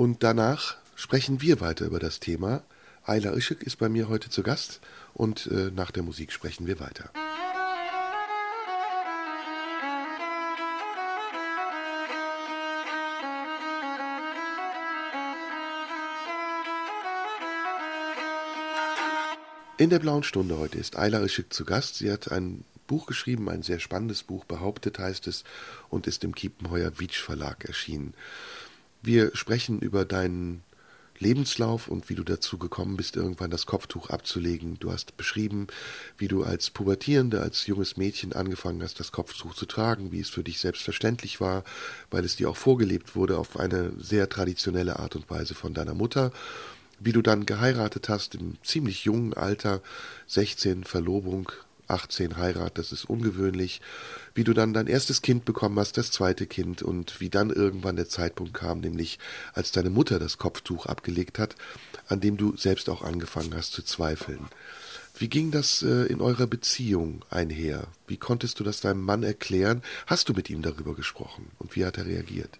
Und 0.00 0.22
danach 0.22 0.78
sprechen 0.96 1.42
wir 1.42 1.60
weiter 1.60 1.84
über 1.84 1.98
das 1.98 2.20
Thema. 2.20 2.62
Ayla 3.04 3.34
Işık 3.34 3.62
ist 3.62 3.76
bei 3.76 3.90
mir 3.90 4.08
heute 4.08 4.30
zu 4.30 4.42
Gast 4.42 4.80
und 5.12 5.46
äh, 5.48 5.70
nach 5.76 5.90
der 5.90 6.02
Musik 6.02 6.32
sprechen 6.32 6.66
wir 6.66 6.80
weiter. 6.80 7.10
In 19.76 19.90
der 19.90 19.98
blauen 19.98 20.22
Stunde 20.22 20.56
heute 20.56 20.78
ist 20.78 20.96
Ayla 20.96 21.18
Işık 21.18 21.52
zu 21.52 21.66
Gast. 21.66 21.96
Sie 21.96 22.10
hat 22.10 22.32
ein 22.32 22.64
Buch 22.86 23.04
geschrieben, 23.04 23.50
ein 23.50 23.62
sehr 23.62 23.80
spannendes 23.80 24.22
Buch, 24.22 24.46
behauptet 24.46 24.98
heißt 24.98 25.26
es, 25.26 25.44
und 25.90 26.06
ist 26.06 26.24
im 26.24 26.34
Kiepenheuer 26.34 26.98
Wietsch 26.98 27.20
Verlag 27.20 27.66
erschienen. 27.66 28.14
Wir 29.02 29.30
sprechen 29.34 29.80
über 29.80 30.04
deinen 30.04 30.62
Lebenslauf 31.18 31.88
und 31.88 32.08
wie 32.08 32.14
du 32.14 32.24
dazu 32.24 32.56
gekommen 32.56 32.96
bist, 32.96 33.16
irgendwann 33.16 33.50
das 33.50 33.66
Kopftuch 33.66 34.08
abzulegen. 34.08 34.78
Du 34.78 34.90
hast 34.90 35.16
beschrieben, 35.16 35.66
wie 36.16 36.28
du 36.28 36.42
als 36.42 36.70
Pubertierende, 36.70 37.42
als 37.42 37.66
junges 37.66 37.98
Mädchen 37.98 38.32
angefangen 38.32 38.82
hast, 38.82 39.00
das 39.00 39.12
Kopftuch 39.12 39.54
zu 39.54 39.66
tragen, 39.66 40.12
wie 40.12 40.20
es 40.20 40.30
für 40.30 40.42
dich 40.42 40.60
selbstverständlich 40.60 41.40
war, 41.40 41.64
weil 42.10 42.24
es 42.24 42.36
dir 42.36 42.48
auch 42.48 42.56
vorgelebt 42.56 43.16
wurde 43.16 43.36
auf 43.36 43.58
eine 43.58 43.92
sehr 43.98 44.28
traditionelle 44.30 44.98
Art 44.98 45.14
und 45.14 45.28
Weise 45.30 45.54
von 45.54 45.74
deiner 45.74 45.94
Mutter 45.94 46.32
wie 47.00 47.12
du 47.12 47.22
dann 47.22 47.46
geheiratet 47.46 48.08
hast 48.08 48.34
im 48.34 48.58
ziemlich 48.62 49.04
jungen 49.04 49.34
Alter, 49.34 49.80
16 50.26 50.84
Verlobung, 50.84 51.50
18 51.90 52.36
Heirat, 52.36 52.78
das 52.78 52.92
ist 52.92 53.04
ungewöhnlich, 53.04 53.80
wie 54.34 54.44
du 54.44 54.52
dann 54.52 54.72
dein 54.72 54.86
erstes 54.86 55.22
Kind 55.22 55.44
bekommen 55.44 55.78
hast, 55.78 55.98
das 55.98 56.10
zweite 56.10 56.46
Kind 56.46 56.82
und 56.82 57.20
wie 57.20 57.30
dann 57.30 57.50
irgendwann 57.50 57.96
der 57.96 58.08
Zeitpunkt 58.08 58.54
kam, 58.54 58.80
nämlich 58.80 59.18
als 59.52 59.72
deine 59.72 59.90
Mutter 59.90 60.18
das 60.18 60.38
Kopftuch 60.38 60.86
abgelegt 60.86 61.38
hat, 61.38 61.56
an 62.08 62.20
dem 62.20 62.36
du 62.36 62.56
selbst 62.56 62.88
auch 62.88 63.02
angefangen 63.02 63.54
hast 63.54 63.72
zu 63.72 63.82
zweifeln. 63.82 64.48
Wie 65.18 65.28
ging 65.28 65.50
das 65.50 65.82
äh, 65.82 66.06
in 66.06 66.20
eurer 66.20 66.46
Beziehung 66.46 67.24
einher? 67.28 67.88
Wie 68.06 68.16
konntest 68.16 68.58
du 68.60 68.64
das 68.64 68.80
deinem 68.80 69.02
Mann 69.02 69.22
erklären? 69.22 69.82
Hast 70.06 70.28
du 70.28 70.32
mit 70.32 70.48
ihm 70.48 70.62
darüber 70.62 70.94
gesprochen 70.94 71.50
und 71.58 71.76
wie 71.76 71.84
hat 71.84 71.98
er 71.98 72.06
reagiert? 72.06 72.56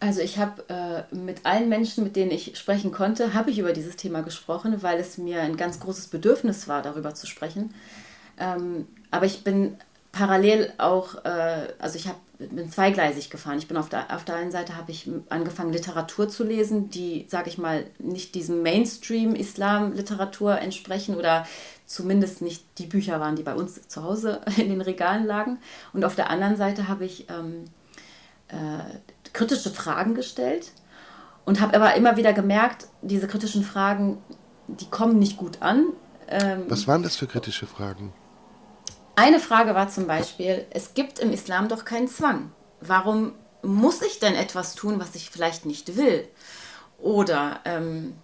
Also 0.00 0.20
ich 0.20 0.38
habe 0.38 0.64
äh, 0.68 1.14
mit 1.14 1.46
allen 1.46 1.68
Menschen, 1.68 2.04
mit 2.04 2.16
denen 2.16 2.30
ich 2.30 2.58
sprechen 2.58 2.92
konnte, 2.92 3.32
habe 3.32 3.50
ich 3.50 3.58
über 3.58 3.72
dieses 3.72 3.96
Thema 3.96 4.22
gesprochen, 4.22 4.82
weil 4.82 4.98
es 4.98 5.16
mir 5.16 5.40
ein 5.40 5.56
ganz 5.56 5.80
großes 5.80 6.08
Bedürfnis 6.08 6.68
war, 6.68 6.82
darüber 6.82 7.14
zu 7.14 7.26
sprechen. 7.26 7.72
Ähm, 8.38 8.86
aber 9.10 9.26
ich 9.26 9.44
bin 9.44 9.76
parallel 10.14 10.72
auch, 10.78 11.24
äh, 11.24 11.68
also 11.78 11.96
ich 11.96 12.08
hab, 12.08 12.16
bin 12.38 12.70
zweigleisig 12.70 13.30
gefahren. 13.30 13.58
Ich 13.58 13.68
bin 13.68 13.76
auf 13.76 13.88
der, 13.88 14.14
auf 14.14 14.24
der 14.24 14.36
einen 14.36 14.50
Seite 14.50 14.76
habe 14.76 14.90
ich 14.90 15.08
angefangen, 15.28 15.72
Literatur 15.72 16.28
zu 16.28 16.44
lesen, 16.44 16.90
die, 16.90 17.26
sage 17.28 17.48
ich 17.48 17.58
mal, 17.58 17.86
nicht 17.98 18.34
diesem 18.34 18.62
Mainstream-Islam-Literatur 18.62 20.58
entsprechen 20.58 21.16
oder 21.16 21.46
zumindest 21.86 22.42
nicht 22.42 22.64
die 22.78 22.86
Bücher 22.86 23.20
waren, 23.20 23.36
die 23.36 23.42
bei 23.42 23.54
uns 23.54 23.88
zu 23.88 24.02
Hause 24.02 24.40
in 24.56 24.68
den 24.68 24.80
Regalen 24.80 25.26
lagen. 25.26 25.58
Und 25.92 26.04
auf 26.04 26.14
der 26.14 26.30
anderen 26.30 26.56
Seite 26.56 26.88
habe 26.88 27.04
ich 27.04 27.28
ähm, 27.28 27.64
äh, 28.48 28.98
kritische 29.32 29.70
Fragen 29.70 30.14
gestellt 30.14 30.72
und 31.44 31.60
habe 31.60 31.74
aber 31.74 31.94
immer 31.94 32.16
wieder 32.16 32.32
gemerkt, 32.32 32.86
diese 33.02 33.26
kritischen 33.26 33.64
Fragen, 33.64 34.18
die 34.68 34.86
kommen 34.86 35.18
nicht 35.18 35.36
gut 35.36 35.60
an. 35.60 35.86
Ähm, 36.28 36.64
Was 36.68 36.86
waren 36.88 37.02
das 37.02 37.16
für 37.16 37.26
kritische 37.26 37.66
Fragen? 37.66 38.12
Eine 39.16 39.40
Frage 39.40 39.74
war 39.74 39.88
zum 39.88 40.06
Beispiel, 40.06 40.66
es 40.70 40.94
gibt 40.94 41.18
im 41.18 41.32
Islam 41.32 41.68
doch 41.68 41.84
keinen 41.84 42.08
Zwang. 42.08 42.52
Warum 42.80 43.32
muss 43.62 44.02
ich 44.02 44.18
denn 44.18 44.34
etwas 44.34 44.74
tun, 44.74 45.00
was 45.00 45.14
ich 45.14 45.30
vielleicht 45.30 45.66
nicht 45.66 45.96
will? 45.96 46.28
Oder 46.98 47.60
ähm, 47.64 48.14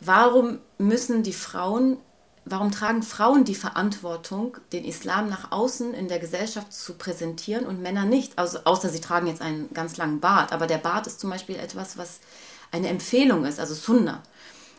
warum 0.00 0.60
müssen 0.78 1.22
die 1.22 1.32
Frauen 1.32 1.98
warum 2.46 2.70
tragen 2.70 3.02
Frauen 3.02 3.44
die 3.44 3.54
Verantwortung, 3.54 4.56
den 4.72 4.84
Islam 4.84 5.28
nach 5.28 5.50
außen 5.50 5.92
in 5.92 6.08
der 6.08 6.20
Gesellschaft 6.20 6.72
zu 6.72 6.94
präsentieren 6.94 7.66
und 7.66 7.82
Männer 7.82 8.04
nicht? 8.04 8.38
Also, 8.38 8.60
außer 8.64 8.88
sie 8.88 9.00
tragen 9.00 9.26
jetzt 9.26 9.42
einen 9.42 9.72
ganz 9.74 9.96
langen 9.96 10.20
Bart. 10.20 10.52
Aber 10.52 10.66
der 10.66 10.78
Bart 10.78 11.06
ist 11.06 11.20
zum 11.20 11.28
Beispiel 11.28 11.56
etwas, 11.56 11.98
was 11.98 12.20
eine 12.70 12.88
Empfehlung 12.88 13.44
ist, 13.44 13.60
also 13.60 13.74
Sunna. 13.74 14.22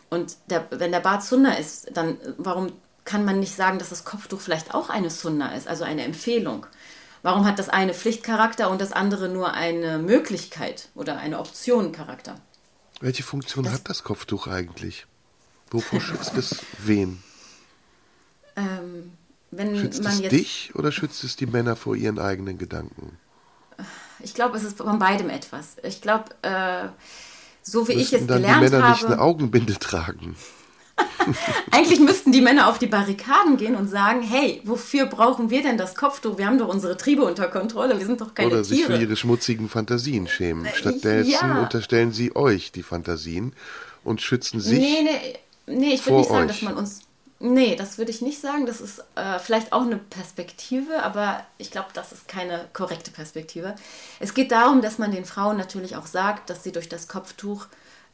Und 0.10 0.38
der, 0.50 0.66
wenn 0.72 0.94
der 0.94 1.02
Bart 1.02 1.24
Sunna 1.24 1.58
ist, 1.58 1.90
dann 1.94 2.18
warum 2.38 2.72
kann 3.08 3.26
man 3.26 3.40
nicht 3.40 3.56
sagen, 3.56 3.80
dass 3.80 3.90
das 3.90 4.04
Kopftuch 4.04 4.40
vielleicht 4.40 4.76
auch 4.76 4.90
eine 4.92 5.10
Sunna 5.10 5.56
ist, 5.56 5.68
also 5.68 5.84
eine 5.84 6.04
Empfehlung? 6.04 6.68
Warum 7.24 7.46
hat 7.46 7.58
das 7.58 7.70
eine 7.70 7.94
Pflichtcharakter 7.96 8.70
und 8.70 8.80
das 8.80 8.92
andere 8.92 9.30
nur 9.30 9.54
eine 9.54 9.98
Möglichkeit 9.98 10.90
oder 10.94 11.18
eine 11.18 11.40
Optionencharakter? 11.40 12.36
Welche 13.00 13.24
Funktion 13.24 13.64
das, 13.64 13.74
hat 13.74 13.90
das 13.90 14.04
Kopftuch 14.04 14.48
eigentlich? 14.48 15.08
Wovor 15.72 16.02
schützt 16.02 16.38
es 16.38 16.62
wen? 16.78 17.24
Ähm, 18.60 19.12
wenn 19.52 19.78
schützt 19.78 20.02
man 20.02 20.14
es 20.14 20.30
dich 20.30 20.72
oder 20.74 20.92
schützt 20.92 21.24
es 21.24 21.36
die 21.36 21.46
Männer 21.46 21.76
vor 21.76 21.96
ihren 21.96 22.18
eigenen 22.18 22.58
Gedanken? 22.58 23.20
Ich 24.18 24.34
glaube, 24.34 24.58
es 24.58 24.64
ist 24.64 24.78
von 24.78 24.98
beidem 24.98 25.30
etwas. 25.30 25.76
Ich 25.84 26.02
glaube, 26.02 26.32
äh, 26.42 26.88
so 27.62 27.88
wie 27.88 27.92
ich 27.92 27.98
Müssten 28.14 28.16
es 28.16 28.26
dann 28.26 28.42
gelernt 28.42 28.66
die 28.66 28.72
Männer 28.72 28.84
habe. 28.84 28.94
nicht 28.94 29.06
eine 29.06 29.22
Augenbinde 29.22 29.78
tragen? 29.78 30.36
Eigentlich 31.72 32.00
müssten 32.00 32.32
die 32.32 32.42
Männer 32.42 32.68
auf 32.70 32.80
die 32.80 32.88
Barrikaden 32.88 33.58
gehen 33.58 33.76
und 33.76 33.88
sagen, 33.88 34.22
hey, 34.22 34.62
wofür 34.64 35.06
brauchen 35.06 35.50
wir 35.50 35.62
denn 35.62 35.78
das 35.78 35.96
Kopftuch? 35.96 36.38
Wir 36.38 36.48
haben 36.48 36.58
doch 36.58 36.68
unsere 36.68 36.98
Triebe 36.98 37.24
unter 37.24 37.48
Kontrolle, 37.48 37.98
wir 38.00 38.06
sind 38.06 38.22
doch 38.22 38.34
keine 38.34 38.50
Oder 38.52 38.64
sich 38.64 38.82
für 38.82 38.88
Tiere. 38.88 39.00
Äh, 39.00 39.04
ihre 39.04 39.16
schmutzigen 39.16 39.70
Fantasien 39.70 40.28
schämen. 40.28 40.68
Stattdessen 40.74 41.32
ja. 41.32 41.62
unterstellen 41.62 42.12
sie 42.12 42.36
euch 42.36 42.72
die 42.72 42.84
Fantasien 42.84 43.54
und 44.04 44.22
schützen 44.22 44.60
sich. 44.60 44.80
Nee, 44.80 45.04
nee, 45.04 45.40
nee, 45.68 45.94
ich 45.94 46.06
würde 46.06 46.20
nicht 46.20 46.30
sagen, 46.30 46.42
euch. 46.42 46.48
dass 46.48 46.62
man 46.62 46.76
uns. 46.76 47.02
Nee, 47.40 47.76
das 47.76 48.00
würde 48.00 48.10
ich 48.10 48.22
nicht 48.22 48.42
sagen. 48.42 48.66
Das 48.66 48.82
ist 48.82 49.04
äh, 49.14 49.38
vielleicht 49.38 49.72
auch 49.72 49.84
eine 49.84 49.98
Perspektive, 49.98 51.04
aber 51.04 51.46
ich 51.60 51.70
glaube, 51.70 51.90
das 51.94 52.12
ist 52.12 52.28
keine 52.28 52.66
korrekte 52.74 53.12
Perspektive. 53.12 53.76
Es 54.20 54.34
geht 54.34 54.52
darum, 54.52 54.82
dass 54.82 54.98
man 54.98 55.12
den 55.12 55.26
Frauen 55.26 55.56
natürlich 55.56 55.96
auch 55.96 56.08
sagt, 56.08 56.50
dass 56.50 56.64
sie 56.64 56.72
durch 56.72 56.90
das 56.90 57.08
Kopftuch 57.08 57.68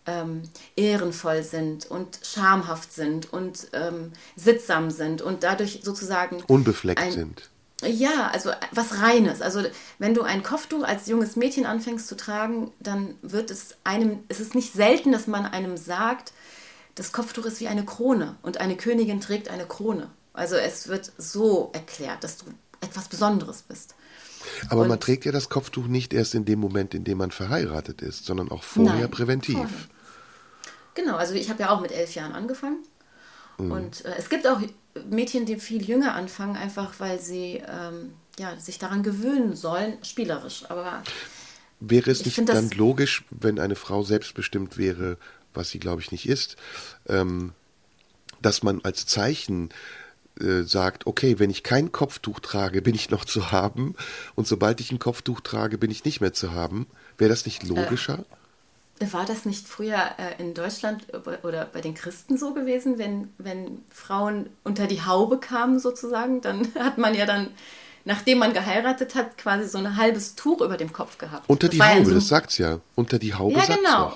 ähm, 0.06 0.44
ehrenvoll 0.76 1.44
sind 1.44 1.86
und 1.90 2.20
schamhaft 2.24 2.94
sind 2.94 3.32
und 3.32 3.68
ähm, 3.74 4.12
sittsam 4.36 4.92
sind 4.92 5.22
und 5.22 5.44
dadurch 5.44 5.82
sozusagen 5.84 6.44
unbefleckt 6.48 7.02
ein- 7.02 7.12
sind. 7.12 7.50
Ja, 7.86 8.30
also 8.32 8.52
was 8.72 9.02
Reines. 9.02 9.42
Also 9.42 9.62
wenn 10.00 10.14
du 10.14 10.22
ein 10.22 10.42
Kopftuch 10.42 10.84
als 10.84 11.08
junges 11.08 11.36
Mädchen 11.36 11.66
anfängst 11.66 12.08
zu 12.08 12.16
tragen, 12.16 12.72
dann 12.80 13.16
wird 13.22 13.52
es 13.52 13.76
einem, 13.84 14.20
es 14.30 14.40
ist 14.40 14.56
nicht 14.56 14.72
selten, 14.74 15.12
dass 15.12 15.28
man 15.28 15.46
einem 15.46 15.76
sagt, 15.76 16.32
das 16.96 17.12
Kopftuch 17.12 17.46
ist 17.46 17.60
wie 17.60 17.68
eine 17.68 17.84
Krone 17.84 18.36
und 18.42 18.58
eine 18.62 18.78
Königin 18.78 19.20
trägt 19.20 19.50
eine 19.50 19.66
Krone. 19.66 20.10
Also 20.32 20.56
es 20.56 20.88
wird 20.88 21.12
so 21.18 21.72
erklärt, 21.74 22.24
dass 22.24 22.38
du 22.38 22.46
etwas 22.80 23.10
Besonderes 23.10 23.64
bist. 23.64 23.96
Aber 24.70 24.82
man 24.84 24.92
Und- 24.92 25.04
trägt 25.04 25.26
ja 25.26 25.32
das 25.32 25.50
Kopftuch 25.50 25.88
nicht 25.88 26.14
erst 26.14 26.36
in 26.36 26.46
dem 26.46 26.60
Moment, 26.60 26.94
in 26.94 27.04
dem 27.04 27.18
man 27.18 27.32
verheiratet 27.32 28.02
ist, 28.02 28.26
sondern 28.26 28.50
auch 28.52 28.64
vorher 28.64 29.02
Nein, 29.02 29.12
präventiv. 29.12 29.56
vorher. 29.58 29.76
Genau, 30.96 31.16
also 31.16 31.34
ich 31.34 31.50
habe 31.50 31.62
ja 31.64 31.70
auch 31.70 31.82
mit 31.82 31.92
elf 31.92 32.14
Jahren 32.16 32.34
angefangen. 32.34 32.78
Und 33.58 34.04
äh, 34.06 34.16
es 34.18 34.30
gibt 34.30 34.48
auch 34.48 34.60
Mädchen, 35.10 35.46
die 35.46 35.58
viel 35.58 35.84
jünger 35.84 36.16
anfangen, 36.16 36.56
einfach 36.56 37.00
weil 37.00 37.20
sie 37.20 37.62
ähm, 37.68 38.14
ja, 38.40 38.58
sich 38.60 38.80
daran 38.80 39.04
gewöhnen 39.04 39.56
sollen, 39.56 39.98
spielerisch. 40.04 40.66
Aber 40.70 41.04
Wäre 41.80 42.12
es 42.12 42.22
Ich 42.26 42.38
nicht 42.38 42.50
dann 42.50 42.70
logisch, 42.72 43.26
wenn 43.30 43.60
eine 43.60 43.76
Frau 43.76 44.04
selbstbestimmt 44.04 44.78
wäre, 44.78 45.18
was 45.54 45.70
sie 45.70 45.80
glaube 45.80 46.02
ich 46.02 46.12
nicht 46.12 46.28
ist, 46.28 46.56
ähm, 47.08 47.54
dass 48.42 48.64
man 48.64 48.82
als 48.84 49.06
Zeichen 49.06 49.70
äh, 50.40 50.64
sagt, 50.64 51.08
okay, 51.08 51.40
wenn 51.40 51.50
ich 51.50 51.64
kein 51.64 51.92
Kopftuch 51.92 52.40
trage, 52.40 52.82
bin 52.82 52.96
ich 52.96 53.10
noch 53.10 53.26
zu 53.26 53.52
haben 53.52 53.96
und 54.36 54.48
sobald 54.48 54.80
ich 54.80 54.92
ein 54.92 55.00
Kopftuch 55.00 55.42
trage, 55.42 55.78
bin 55.78 55.92
ich 55.92 56.06
nicht 56.06 56.22
mehr 56.22 56.34
zu 56.34 56.54
haben. 56.54 56.88
Wäre 57.18 57.30
das 57.30 57.46
nicht 57.46 57.64
logischer? 57.64 58.26
War 59.12 59.26
das 59.26 59.44
nicht 59.46 59.68
früher 59.68 59.98
äh, 60.18 60.42
in 60.42 60.54
Deutschland 60.54 61.06
oder 61.44 61.66
bei 61.66 61.82
den 61.82 61.94
Christen 61.94 62.38
so 62.38 62.54
gewesen, 62.54 62.98
wenn, 62.98 63.34
wenn 63.38 63.84
Frauen 63.92 64.50
unter 64.64 64.88
die 64.88 65.02
Haube 65.06 65.40
kamen 65.40 65.80
sozusagen, 65.80 66.40
dann 66.42 66.74
hat 66.80 66.98
man 66.98 67.14
ja 67.14 67.26
dann, 67.26 67.50
nachdem 68.06 68.38
man 68.38 68.54
geheiratet 68.54 69.16
hat, 69.16 69.38
quasi 69.38 69.68
so 69.68 69.78
ein 69.78 69.98
halbes 69.98 70.36
Tuch 70.36 70.62
über 70.62 70.78
dem 70.78 70.94
Kopf 70.94 71.18
gehabt. 71.18 71.44
Unter 71.50 71.68
Das 71.68 71.74
die 71.74 71.80
war 71.80 71.88
ja 71.90 71.96
Haube, 71.96 72.06
so- 72.06 72.16
das 72.16 72.28
sagt's 72.30 72.58
ja. 72.60 72.80
Unter 72.96 73.20
die 73.20 73.34
Haube 73.34 73.58
Ja, 73.60 73.66
genau. 73.66 74.14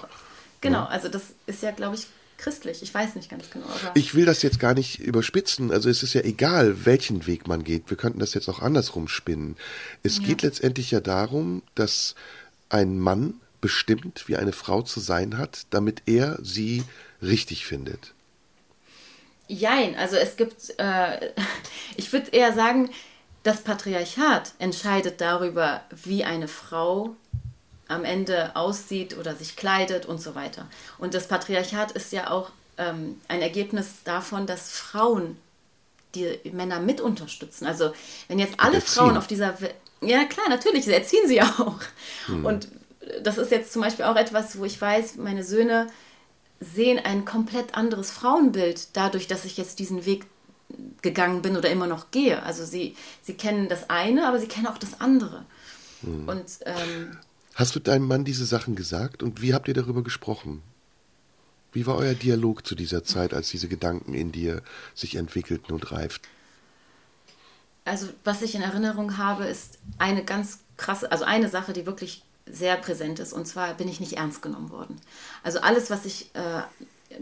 Genau, 0.62 0.86
also 0.86 1.08
das 1.10 1.22
ist 1.46 1.62
ja, 1.62 1.72
glaube 1.72 1.96
ich, 1.96 2.08
christlich. 2.38 2.82
Ich 2.82 2.94
weiß 2.94 3.16
nicht 3.16 3.30
ganz 3.30 3.50
genau. 3.50 3.66
Ich 3.94 4.16
will 4.16 4.26
das 4.26 4.42
jetzt 4.42 4.60
gar 4.60 4.74
nicht 4.74 5.00
überspitzen. 5.00 5.72
Also 5.72 5.90
es 5.90 6.04
ist 6.04 6.14
ja 6.14 6.22
egal, 6.22 6.86
welchen 6.86 7.28
Weg 7.28 7.48
man 7.48 7.64
geht. 7.64 7.90
Wir 7.90 7.98
könnten 7.98 8.20
das 8.20 8.34
jetzt 8.34 8.48
auch 8.50 8.62
andersrum 8.62 9.08
spinnen. 9.08 9.58
Es 10.04 10.22
geht 10.22 10.42
letztendlich 10.42 10.92
ja 10.92 11.00
darum, 11.00 11.64
dass 11.76 12.16
ein 12.70 13.00
Mann 13.00 13.36
bestimmt, 13.62 14.28
wie 14.28 14.38
eine 14.38 14.54
Frau 14.54 14.82
zu 14.82 15.00
sein 15.00 15.38
hat, 15.38 15.66
damit 15.72 16.04
er 16.06 16.38
sie 16.42 16.84
richtig 17.22 17.66
findet. 17.66 18.14
Jein, 19.48 19.96
also 19.96 20.16
es 20.18 20.36
gibt, 20.36 20.78
äh, 20.78 21.32
ich 21.98 22.12
würde 22.12 22.32
eher 22.32 22.54
sagen, 22.54 22.90
das 23.44 23.62
Patriarchat 23.62 24.54
entscheidet 24.60 25.22
darüber, 25.22 25.82
wie 26.04 26.26
eine 26.26 26.48
Frau 26.48 27.16
am 27.88 28.04
Ende 28.04 28.56
aussieht 28.56 29.18
oder 29.18 29.36
sich 29.36 29.56
kleidet 29.56 30.06
und 30.06 30.22
so 30.22 30.36
weiter. 30.36 30.68
Und 30.98 31.14
das 31.14 31.28
Patriarchat 31.28 31.92
ist 31.94 32.12
ja 32.12 32.30
auch 32.30 32.52
ähm, 32.78 33.22
ein 33.28 33.42
Ergebnis 33.42 34.04
davon, 34.04 34.46
dass 34.46 34.72
Frauen 34.72 35.38
die 36.16 36.40
Männer 36.52 36.80
mit 36.80 37.02
unterstützen. 37.02 37.66
Also 37.66 37.94
wenn 38.28 38.40
jetzt 38.40 38.60
alle 38.60 38.76
erziehen. 38.76 38.94
Frauen 38.94 39.18
auf 39.18 39.28
dieser 39.28 39.60
Welt, 39.62 39.76
ja 40.02 40.26
klar, 40.26 40.50
natürlich, 40.50 40.86
sie 40.86 40.94
erziehen 40.94 41.28
sie 41.28 41.36
ja 41.36 41.46
auch. 41.60 41.80
Und 42.44 42.70
das 43.24 43.38
ist 43.38 43.52
jetzt 43.52 43.72
zum 43.72 43.82
Beispiel 43.82 44.06
auch 44.06 44.16
etwas, 44.16 44.58
wo 44.58 44.66
ich 44.66 44.80
weiß, 44.80 45.16
meine 45.18 45.44
Söhne 45.44 45.88
sehen 46.60 47.00
ein 47.04 47.26
komplett 47.26 47.76
anderes 47.76 48.12
Frauenbild 48.12 48.96
dadurch, 48.96 49.28
dass 49.28 49.46
ich 49.46 49.58
jetzt 49.58 49.80
diesen 49.80 50.06
Weg 50.06 50.26
gegangen 51.02 51.42
bin 51.42 51.56
oder 51.56 51.70
immer 51.70 51.88
noch 51.88 52.12
gehe. 52.12 52.42
Also 52.44 52.66
sie, 52.66 52.96
sie 53.22 53.36
kennen 53.36 53.70
das 53.70 53.90
eine, 53.90 54.28
aber 54.28 54.40
sie 54.40 54.48
kennen 54.48 54.68
auch 54.68 54.78
das 54.78 55.00
andere. 55.00 55.46
Und 56.04 56.46
ähm, 56.66 57.18
Hast 57.58 57.76
du 57.76 57.80
deinem 57.80 58.06
Mann 58.08 58.24
diese 58.24 58.46
Sachen 58.46 58.76
gesagt 58.76 59.24
und 59.24 59.42
wie 59.42 59.56
habt 59.56 59.68
ihr 59.68 59.74
darüber 59.74 60.04
gesprochen? 60.04 60.62
Wie 61.72 61.88
war 61.88 61.96
euer 61.96 62.14
Dialog 62.14 62.68
zu 62.68 62.76
dieser 62.76 63.04
Zeit, 63.04 63.34
als 63.34 63.50
diese 63.50 63.68
Gedanken 63.68 64.14
in 64.14 64.32
dir 64.32 64.62
sich 64.94 65.16
entwickelten 65.16 65.74
und 65.74 65.92
reiften? 65.92 66.30
Also, 67.84 68.10
was 68.24 68.44
ich 68.44 68.54
in 68.54 68.62
Erinnerung 68.62 69.18
habe, 69.18 69.46
ist 69.46 69.80
eine 69.98 70.24
ganz 70.24 70.60
krasse, 70.78 71.12
also 71.12 71.26
eine 71.26 71.50
Sache, 71.50 71.74
die 71.74 71.88
wirklich 71.88 72.22
sehr 72.46 72.78
präsent 72.78 73.18
ist. 73.18 73.34
Und 73.34 73.48
zwar 73.48 73.74
bin 73.74 73.88
ich 73.88 74.00
nicht 74.00 74.14
ernst 74.14 74.44
genommen 74.44 74.70
worden. 74.70 75.02
Also 75.42 75.60
alles, 75.60 75.90
was 75.90 76.06
ich 76.06 76.30
äh, 76.36 76.62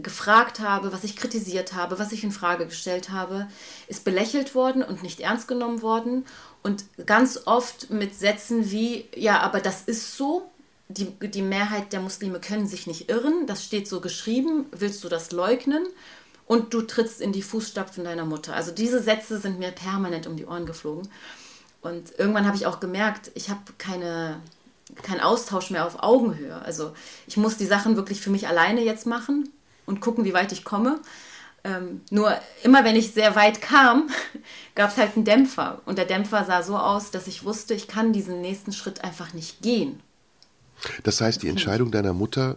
gefragt 0.02 0.60
habe, 0.60 0.92
was 0.92 1.04
ich 1.04 1.16
kritisiert 1.16 1.72
habe, 1.72 1.98
was 1.98 2.12
ich 2.12 2.24
in 2.24 2.32
Frage 2.32 2.66
gestellt 2.66 3.08
habe, 3.08 3.48
ist 3.88 4.04
belächelt 4.04 4.54
worden 4.54 4.82
und 4.82 5.02
nicht 5.02 5.20
ernst 5.20 5.48
genommen 5.48 5.80
worden. 5.80 6.26
Und 6.66 6.84
ganz 7.06 7.42
oft 7.44 7.90
mit 7.90 8.18
Sätzen 8.18 8.70
wie, 8.72 9.04
ja, 9.14 9.40
aber 9.40 9.60
das 9.60 9.82
ist 9.82 10.16
so. 10.16 10.50
Die, 10.88 11.06
die 11.20 11.42
Mehrheit 11.42 11.92
der 11.92 12.00
Muslime 12.00 12.40
können 12.40 12.66
sich 12.66 12.86
nicht 12.86 13.08
irren. 13.08 13.46
Das 13.46 13.64
steht 13.64 13.88
so 13.88 14.00
geschrieben. 14.00 14.66
Willst 14.72 15.02
du 15.04 15.08
das 15.08 15.30
leugnen? 15.30 15.86
und 16.46 16.72
du 16.72 16.82
trittst 16.82 17.20
in 17.20 17.32
die 17.32 17.42
Fußstapfen 17.42 18.04
deiner 18.04 18.24
Mutter. 18.24 18.54
Also 18.54 18.70
diese 18.70 19.02
Sätze 19.02 19.38
sind 19.38 19.58
mir 19.58 19.72
permanent 19.72 20.26
um 20.26 20.36
die 20.36 20.46
Ohren 20.46 20.66
geflogen. 20.66 21.08
Und 21.82 22.18
irgendwann 22.18 22.46
habe 22.46 22.56
ich 22.56 22.66
auch 22.66 22.80
gemerkt, 22.80 23.30
ich 23.34 23.50
habe 23.50 23.60
keine, 23.78 24.40
keinen 25.02 25.20
Austausch 25.20 25.70
mehr 25.70 25.86
auf 25.86 26.02
Augenhöhe. 26.02 26.60
Also 26.62 26.92
ich 27.26 27.36
muss 27.36 27.56
die 27.56 27.66
Sachen 27.66 27.96
wirklich 27.96 28.20
für 28.20 28.30
mich 28.30 28.48
alleine 28.48 28.82
jetzt 28.82 29.06
machen 29.06 29.50
und 29.86 30.00
gucken, 30.00 30.24
wie 30.24 30.34
weit 30.34 30.52
ich 30.52 30.64
komme. 30.64 31.00
Ähm, 31.66 32.02
nur 32.10 32.32
immer 32.62 32.84
wenn 32.84 32.94
ich 32.94 33.12
sehr 33.12 33.34
weit 33.34 33.60
kam, 33.60 34.08
gab 34.76 34.90
es 34.92 34.96
halt 34.96 35.16
einen 35.16 35.24
Dämpfer. 35.24 35.82
Und 35.84 35.98
der 35.98 36.04
Dämpfer 36.04 36.44
sah 36.44 36.62
so 36.62 36.76
aus, 36.76 37.10
dass 37.10 37.26
ich 37.26 37.44
wusste, 37.44 37.74
ich 37.74 37.88
kann 37.88 38.12
diesen 38.12 38.40
nächsten 38.40 38.72
Schritt 38.72 39.02
einfach 39.02 39.34
nicht 39.34 39.62
gehen. 39.62 40.00
Das 41.02 41.20
heißt, 41.20 41.42
die 41.42 41.48
Entscheidung 41.48 41.90
deiner 41.90 42.12
Mutter, 42.12 42.56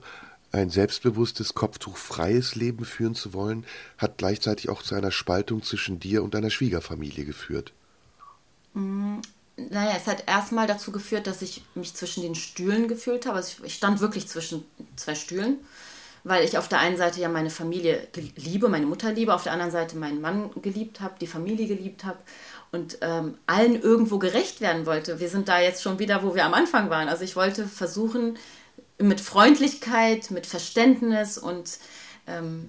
ein 0.51 0.69
selbstbewusstes, 0.69 1.55
kopftuchfreies 1.55 2.53
Leben 2.53 2.85
führen 2.85 3.15
zu 3.15 3.33
wollen, 3.33 3.65
hat 3.97 4.19
gleichzeitig 4.19 4.69
auch 4.69 4.83
zu 4.83 4.93
einer 4.93 5.11
Spaltung 5.11 5.63
zwischen 5.63 5.99
dir 5.99 6.23
und 6.23 6.35
deiner 6.35 6.51
Schwiegerfamilie 6.51 7.25
geführt. 7.25 7.73
Naja, 8.75 9.93
es 9.97 10.05
hat 10.05 10.23
erstmal 10.27 10.67
dazu 10.67 10.91
geführt, 10.91 11.25
dass 11.25 11.41
ich 11.41 11.63
mich 11.73 11.95
zwischen 11.95 12.21
den 12.21 12.35
Stühlen 12.35 12.87
gefühlt 12.87 13.25
habe. 13.25 13.37
Also 13.37 13.55
ich, 13.57 13.65
ich 13.65 13.75
stand 13.75 14.01
wirklich 14.01 14.27
zwischen 14.27 14.65
zwei 14.95 15.15
Stühlen, 15.15 15.57
weil 16.29 16.45
ich 16.45 16.57
auf 16.57 16.67
der 16.67 16.79
einen 16.79 16.95
Seite 16.97 17.19
ja 17.19 17.27
meine 17.27 17.49
Familie 17.49 18.07
liebe, 18.35 18.69
meine 18.69 18.85
Mutter 18.85 19.11
liebe, 19.11 19.33
auf 19.33 19.43
der 19.43 19.51
anderen 19.53 19.71
Seite 19.71 19.97
meinen 19.97 20.21
Mann 20.21 20.51
geliebt 20.61 21.01
habe, 21.01 21.15
die 21.19 21.27
Familie 21.27 21.67
geliebt 21.67 22.05
habe 22.05 22.19
und 22.71 22.99
ähm, 23.01 23.33
allen 23.47 23.81
irgendwo 23.81 24.19
gerecht 24.19 24.61
werden 24.61 24.85
wollte. 24.85 25.19
Wir 25.19 25.29
sind 25.29 25.47
da 25.49 25.59
jetzt 25.59 25.81
schon 25.81 25.97
wieder, 25.97 26.21
wo 26.23 26.35
wir 26.35 26.45
am 26.45 26.53
Anfang 26.53 26.89
waren. 26.91 27.07
Also 27.09 27.23
ich 27.23 27.35
wollte 27.35 27.65
versuchen, 27.67 28.37
mit 28.99 29.21
Freundlichkeit, 29.21 30.29
mit 30.29 30.45
Verständnis 30.45 31.37
und 31.37 31.79
ähm, 32.27 32.67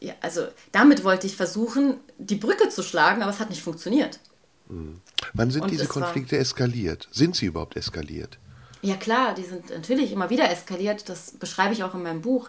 ja, 0.00 0.12
also 0.20 0.46
damit 0.72 1.02
wollte 1.02 1.26
ich 1.26 1.36
versuchen, 1.36 1.94
die 2.18 2.34
Brücke 2.36 2.68
zu 2.68 2.82
schlagen, 2.82 3.22
aber 3.22 3.30
es 3.30 3.40
hat 3.40 3.48
nicht 3.48 3.62
funktioniert. 3.62 4.20
Wann 4.68 5.50
sind 5.50 5.62
Und 5.62 5.70
diese 5.70 5.84
war- 5.84 6.02
Konflikte 6.02 6.36
eskaliert? 6.36 7.08
Sind 7.12 7.36
sie 7.36 7.46
überhaupt 7.46 7.76
eskaliert? 7.76 8.38
Ja 8.86 8.94
klar, 8.94 9.34
die 9.34 9.42
sind 9.42 9.70
natürlich 9.70 10.12
immer 10.12 10.30
wieder 10.30 10.48
eskaliert. 10.48 11.08
Das 11.08 11.32
beschreibe 11.32 11.74
ich 11.74 11.82
auch 11.82 11.94
in 11.94 12.04
meinem 12.04 12.22
Buch. 12.22 12.48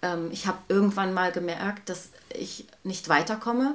Ähm, 0.00 0.30
ich 0.30 0.46
habe 0.46 0.58
irgendwann 0.68 1.12
mal 1.12 1.32
gemerkt, 1.32 1.88
dass 1.88 2.10
ich 2.32 2.66
nicht 2.84 3.08
weiterkomme 3.08 3.74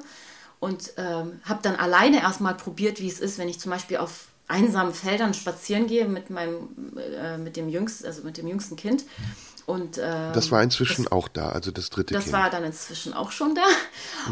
und 0.58 0.94
ähm, 0.96 1.40
habe 1.44 1.60
dann 1.62 1.76
alleine 1.76 2.22
erstmal 2.22 2.54
probiert, 2.54 3.00
wie 3.00 3.08
es 3.08 3.20
ist, 3.20 3.36
wenn 3.38 3.48
ich 3.48 3.60
zum 3.60 3.70
Beispiel 3.70 3.98
auf 3.98 4.28
einsamen 4.48 4.94
Feldern 4.94 5.34
spazieren 5.34 5.86
gehe 5.86 6.08
mit 6.08 6.30
meinem, 6.30 6.70
äh, 6.96 7.36
mit 7.36 7.56
dem 7.56 7.68
jüngsten, 7.68 8.06
also 8.06 8.22
mit 8.22 8.38
dem 8.38 8.48
jüngsten 8.48 8.76
Kind 8.76 9.04
Und, 9.66 9.98
ähm, 9.98 10.32
das 10.32 10.50
war 10.50 10.62
inzwischen 10.62 11.04
das, 11.04 11.12
auch 11.12 11.28
da, 11.28 11.50
also 11.50 11.70
das 11.70 11.90
dritte 11.90 12.14
das 12.14 12.24
Kind. 12.24 12.34
Das 12.34 12.40
war 12.40 12.48
dann 12.48 12.64
inzwischen 12.64 13.12
auch 13.12 13.30
schon 13.32 13.54
da. 13.54 13.66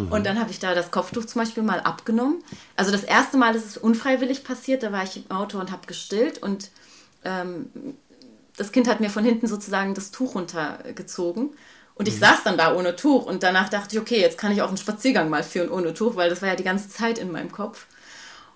Mhm. 0.00 0.10
Und 0.10 0.24
dann 0.24 0.40
habe 0.40 0.50
ich 0.50 0.58
da 0.58 0.74
das 0.74 0.90
Kopftuch 0.90 1.26
zum 1.26 1.42
Beispiel 1.42 1.62
mal 1.62 1.80
abgenommen. 1.80 2.42
Also 2.74 2.90
das 2.90 3.04
erste 3.04 3.36
Mal 3.36 3.54
ist 3.54 3.66
es 3.66 3.76
unfreiwillig 3.76 4.44
passiert, 4.44 4.82
da 4.82 4.92
war 4.92 5.04
ich 5.04 5.18
im 5.18 5.30
Auto 5.30 5.58
und 5.58 5.70
habe 5.70 5.86
gestillt 5.86 6.42
und 6.42 6.70
ähm, 7.26 7.66
das 8.56 8.72
Kind 8.72 8.88
hat 8.88 9.00
mir 9.00 9.10
von 9.10 9.24
hinten 9.24 9.46
sozusagen 9.46 9.94
das 9.94 10.10
Tuch 10.10 10.34
runtergezogen. 10.34 11.50
Und 11.94 12.08
ich 12.08 12.14
mhm. 12.14 12.20
saß 12.20 12.44
dann 12.44 12.58
da 12.58 12.74
ohne 12.74 12.94
Tuch 12.96 13.26
und 13.26 13.42
danach 13.42 13.68
dachte 13.68 13.96
ich, 13.96 14.00
okay, 14.00 14.20
jetzt 14.20 14.38
kann 14.38 14.52
ich 14.52 14.62
auch 14.62 14.68
einen 14.68 14.76
Spaziergang 14.76 15.28
mal 15.28 15.42
führen 15.42 15.70
ohne 15.70 15.94
Tuch, 15.94 16.16
weil 16.16 16.30
das 16.30 16.42
war 16.42 16.50
ja 16.50 16.56
die 16.56 16.64
ganze 16.64 16.88
Zeit 16.88 17.18
in 17.18 17.32
meinem 17.32 17.50
Kopf. 17.50 17.86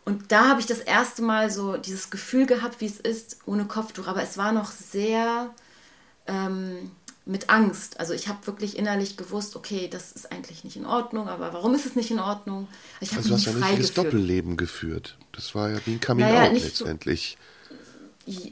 Und 0.05 0.33
da 0.33 0.49
habe 0.49 0.61
ich 0.61 0.67
das 0.67 0.81
erste 0.81 1.23
Mal 1.23 1.51
so 1.51 1.77
dieses 1.77 2.11
Gefühl 2.11 2.47
gehabt, 2.47 2.81
wie 2.81 2.87
es 2.87 2.99
ist 2.99 3.39
ohne 3.47 3.67
Kopftuch. 3.67 4.09
Aber 4.09 4.23
es 4.23 4.39
war 4.39 4.53
noch 4.53 4.71
sehr 4.71 5.51
ähm, 6.27 6.91
mit 7.27 7.51
Angst. 7.51 8.01
Also 8.01 8.13
ich 8.13 8.29
habe 8.29 8.47
wirklich 8.47 8.77
innerlich 8.77 9.17
gewusst, 9.17 9.57
okay, 9.57 9.89
das 9.89 10.13
ist 10.13 10.33
eigentlich 10.33 10.65
nicht 10.65 10.77
in 10.77 10.87
Ordnung, 10.87 11.29
aber 11.29 11.53
warum 11.53 11.75
ist 11.75 11.87
es 11.87 11.97
nicht 11.97 12.11
in 12.11 12.19
Ordnung? 12.19 12.67
Ich 13.01 13.15
also 13.15 13.29
du 13.29 13.35
hast 13.35 13.47
ja 13.47 13.53
ein 13.53 13.63
richtiges 13.63 13.95
Doppelleben 13.95 14.57
geführt. 14.57 15.17
Das 15.33 15.55
war 15.55 15.71
ja 15.71 15.79
wie 15.85 15.93
ein 15.93 16.01
Coming 16.01 16.27
naja, 16.27 16.51
Out 16.51 16.55
letztendlich. 16.55 17.39
So, 17.39 17.50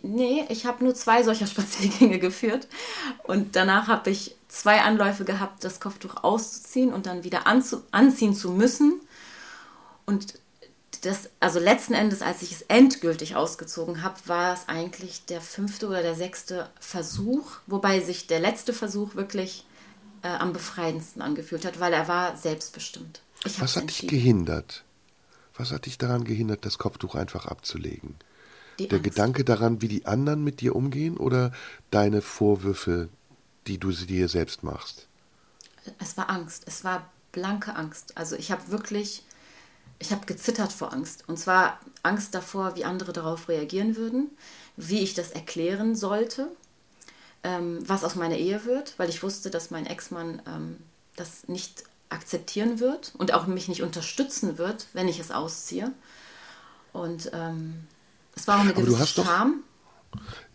nee, 0.02 0.44
ich 0.48 0.66
habe 0.66 0.84
nur 0.84 0.94
zwei 0.94 1.22
solcher 1.22 1.46
Spaziergänge 1.48 2.18
geführt 2.18 2.68
und 3.24 3.56
danach 3.56 3.88
habe 3.88 4.10
ich 4.10 4.34
zwei 4.48 4.80
Anläufe 4.80 5.24
gehabt, 5.24 5.64
das 5.64 5.80
Kopftuch 5.80 6.22
auszuziehen 6.22 6.92
und 6.92 7.06
dann 7.06 7.24
wieder 7.24 7.46
anziehen 7.46 8.34
zu 8.34 8.50
müssen. 8.50 9.00
Und 10.06 10.34
das, 11.02 11.28
also 11.38 11.60
letzten 11.60 11.94
Endes, 11.94 12.22
als 12.22 12.42
ich 12.42 12.52
es 12.52 12.62
endgültig 12.62 13.36
ausgezogen 13.36 14.02
habe, 14.02 14.16
war 14.26 14.54
es 14.54 14.68
eigentlich 14.68 15.26
der 15.26 15.40
fünfte 15.40 15.86
oder 15.86 16.02
der 16.02 16.14
sechste 16.14 16.68
Versuch, 16.80 17.58
wobei 17.66 18.00
sich 18.00 18.26
der 18.26 18.40
letzte 18.40 18.72
Versuch 18.72 19.14
wirklich 19.14 19.64
äh, 20.22 20.28
am 20.28 20.52
befreiendsten 20.52 21.22
angefühlt 21.22 21.64
hat, 21.64 21.78
weil 21.78 21.92
er 21.92 22.08
war 22.08 22.36
selbstbestimmt. 22.36 23.20
Was 23.58 23.76
hat 23.76 23.88
dich 23.88 24.08
gehindert? 24.08 24.82
Was 25.56 25.70
hat 25.70 25.86
dich 25.86 25.98
daran 25.98 26.24
gehindert, 26.24 26.64
das 26.64 26.78
Kopftuch 26.78 27.14
einfach 27.14 27.46
abzulegen? 27.46 28.16
Die 28.78 28.88
der 28.88 28.98
Angst. 28.98 29.10
Gedanke 29.10 29.44
daran, 29.44 29.82
wie 29.82 29.88
die 29.88 30.06
anderen 30.06 30.44
mit 30.44 30.60
dir 30.60 30.76
umgehen 30.76 31.16
oder 31.16 31.52
deine 31.90 32.22
Vorwürfe, 32.22 33.08
die 33.66 33.78
du 33.78 33.90
dir 33.92 34.28
selbst 34.28 34.62
machst? 34.62 35.06
Es 35.98 36.16
war 36.16 36.30
Angst. 36.30 36.64
Es 36.66 36.84
war 36.84 37.10
blanke 37.32 37.74
Angst. 37.76 38.16
Also 38.16 38.36
ich 38.36 38.50
habe 38.50 38.70
wirklich 38.70 39.22
ich 39.98 40.12
habe 40.12 40.26
gezittert 40.26 40.72
vor 40.72 40.92
Angst. 40.92 41.24
Und 41.28 41.38
zwar 41.38 41.80
Angst 42.02 42.34
davor, 42.34 42.76
wie 42.76 42.84
andere 42.84 43.12
darauf 43.12 43.48
reagieren 43.48 43.96
würden, 43.96 44.30
wie 44.76 45.00
ich 45.00 45.14
das 45.14 45.30
erklären 45.30 45.96
sollte, 45.96 46.48
ähm, 47.42 47.78
was 47.86 48.04
aus 48.04 48.14
meiner 48.14 48.36
Ehe 48.36 48.64
wird, 48.64 48.94
weil 48.98 49.08
ich 49.08 49.22
wusste, 49.22 49.50
dass 49.50 49.70
mein 49.70 49.86
Ex-Mann 49.86 50.42
ähm, 50.46 50.76
das 51.16 51.48
nicht 51.48 51.84
akzeptieren 52.10 52.80
wird 52.80 53.12
und 53.18 53.34
auch 53.34 53.46
mich 53.46 53.68
nicht 53.68 53.82
unterstützen 53.82 54.56
wird, 54.56 54.86
wenn 54.92 55.08
ich 55.08 55.18
es 55.18 55.30
ausziehe. 55.30 55.92
Und 56.92 57.30
ähm, 57.34 57.86
es 58.38 58.46
war 58.46 58.56
auch 58.56 58.60
eine 58.60 58.72
gewisse 58.72 59.24
Scham. 59.24 59.64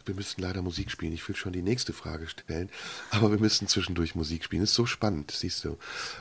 wir 0.06 0.16
müssen 0.16 0.42
leider 0.42 0.62
Musik 0.62 0.90
spielen. 0.90 1.14
Ich 1.14 1.28
will 1.28 1.36
schon 1.36 1.52
die 1.52 1.62
nächste 1.62 1.92
Frage 1.92 2.28
stellen, 2.28 2.70
aber 3.12 3.32
wir 3.32 3.40
müssen 3.40 3.68
zwischendurch 3.68 4.16
Musik 4.16 4.46
spielen. 4.46 4.64
Ist 4.64 4.74
so 4.74 4.86
spannend, 4.86 5.32
siehst 5.32 5.66
du. 5.66 5.78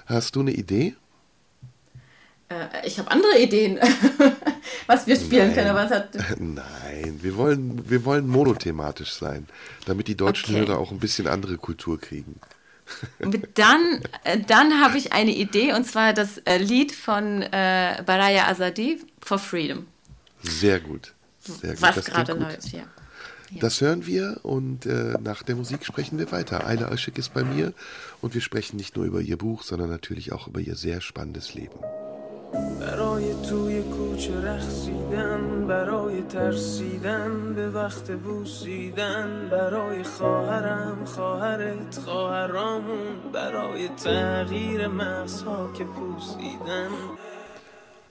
Hast 0.06 0.34
du 0.34 0.40
eine 0.40 0.52
Idee? 0.52 0.96
Äh, 2.48 2.86
ich 2.86 2.98
habe 2.98 3.10
andere 3.12 3.38
Ideen, 3.40 3.78
was 4.86 5.06
wir 5.06 5.14
spielen 5.14 5.48
Nein. 5.48 5.54
können. 5.54 5.70
Aber 5.70 5.84
es 5.84 5.90
hat 5.92 6.14
Nein, 6.40 7.20
wir 7.22 7.36
wollen, 7.36 7.88
wir 7.88 8.04
wollen 8.04 8.26
monothematisch 8.26 9.12
sein, 9.12 9.46
damit 9.86 10.08
die 10.08 10.16
deutschen 10.16 10.56
okay. 10.56 10.66
Hörer 10.66 10.78
auch 10.78 10.90
ein 10.90 10.98
bisschen 10.98 11.28
andere 11.28 11.58
Kultur 11.58 12.00
kriegen. 12.00 12.40
dann 13.54 14.02
äh, 14.24 14.40
dann 14.40 14.82
habe 14.82 14.98
ich 14.98 15.12
eine 15.12 15.30
Idee 15.30 15.72
und 15.74 15.84
zwar 15.86 16.12
das 16.12 16.38
äh, 16.38 16.58
Lied 16.58 16.90
von 16.90 17.42
äh, 17.42 18.02
Baraya 18.04 18.48
Azadi, 18.48 19.00
For 19.20 19.38
Freedom. 19.38 19.86
Sehr 20.42 20.80
gut. 20.80 21.14
Sehr 21.41 21.73
gut. 21.73 21.81
Was 21.81 22.05
gerade 22.05 22.33
läuft, 22.33 22.71
ja. 22.71 22.83
Ja. 23.51 23.61
Das 23.61 23.79
hören 23.79 24.05
wir 24.05 24.41
und 24.43 24.85
äh, 24.85 25.15
nach 25.23 25.41
der 25.41 25.55
Musik 25.55 25.85
sprechen 25.85 26.19
wir 26.19 26.31
weiter. 26.33 26.67
Ayla 26.67 26.89
Aschik 26.89 27.17
ist 27.17 27.33
bei 27.33 27.45
mir 27.45 27.73
und 28.21 28.33
wir 28.33 28.41
sprechen 28.41 28.75
nicht 28.75 28.97
nur 28.97 29.05
über 29.05 29.21
ihr 29.21 29.37
Buch, 29.37 29.63
sondern 29.63 29.89
natürlich 29.89 30.33
auch 30.33 30.47
über 30.47 30.59
ihr 30.59 30.75
sehr 30.75 30.99
spannendes 30.99 31.53
Leben. 31.53 31.79
برای 32.79 33.33
توی 33.49 33.83
کوچه 33.83 34.41
رخصیدن 34.41 35.67
برای 35.67 36.21
ترسیدن 36.21 37.53
به 37.53 37.69
وقت 37.69 38.11
بوسیدن 38.11 39.49
برای 39.51 40.03
خواهرم 40.03 41.05
خواهرت 41.05 41.97
خواهرامون 42.05 43.31
برای 43.33 43.89
تغییر 43.89 44.87
مغزها 44.87 45.73
که 45.73 45.83
پوسیدن 45.83 46.89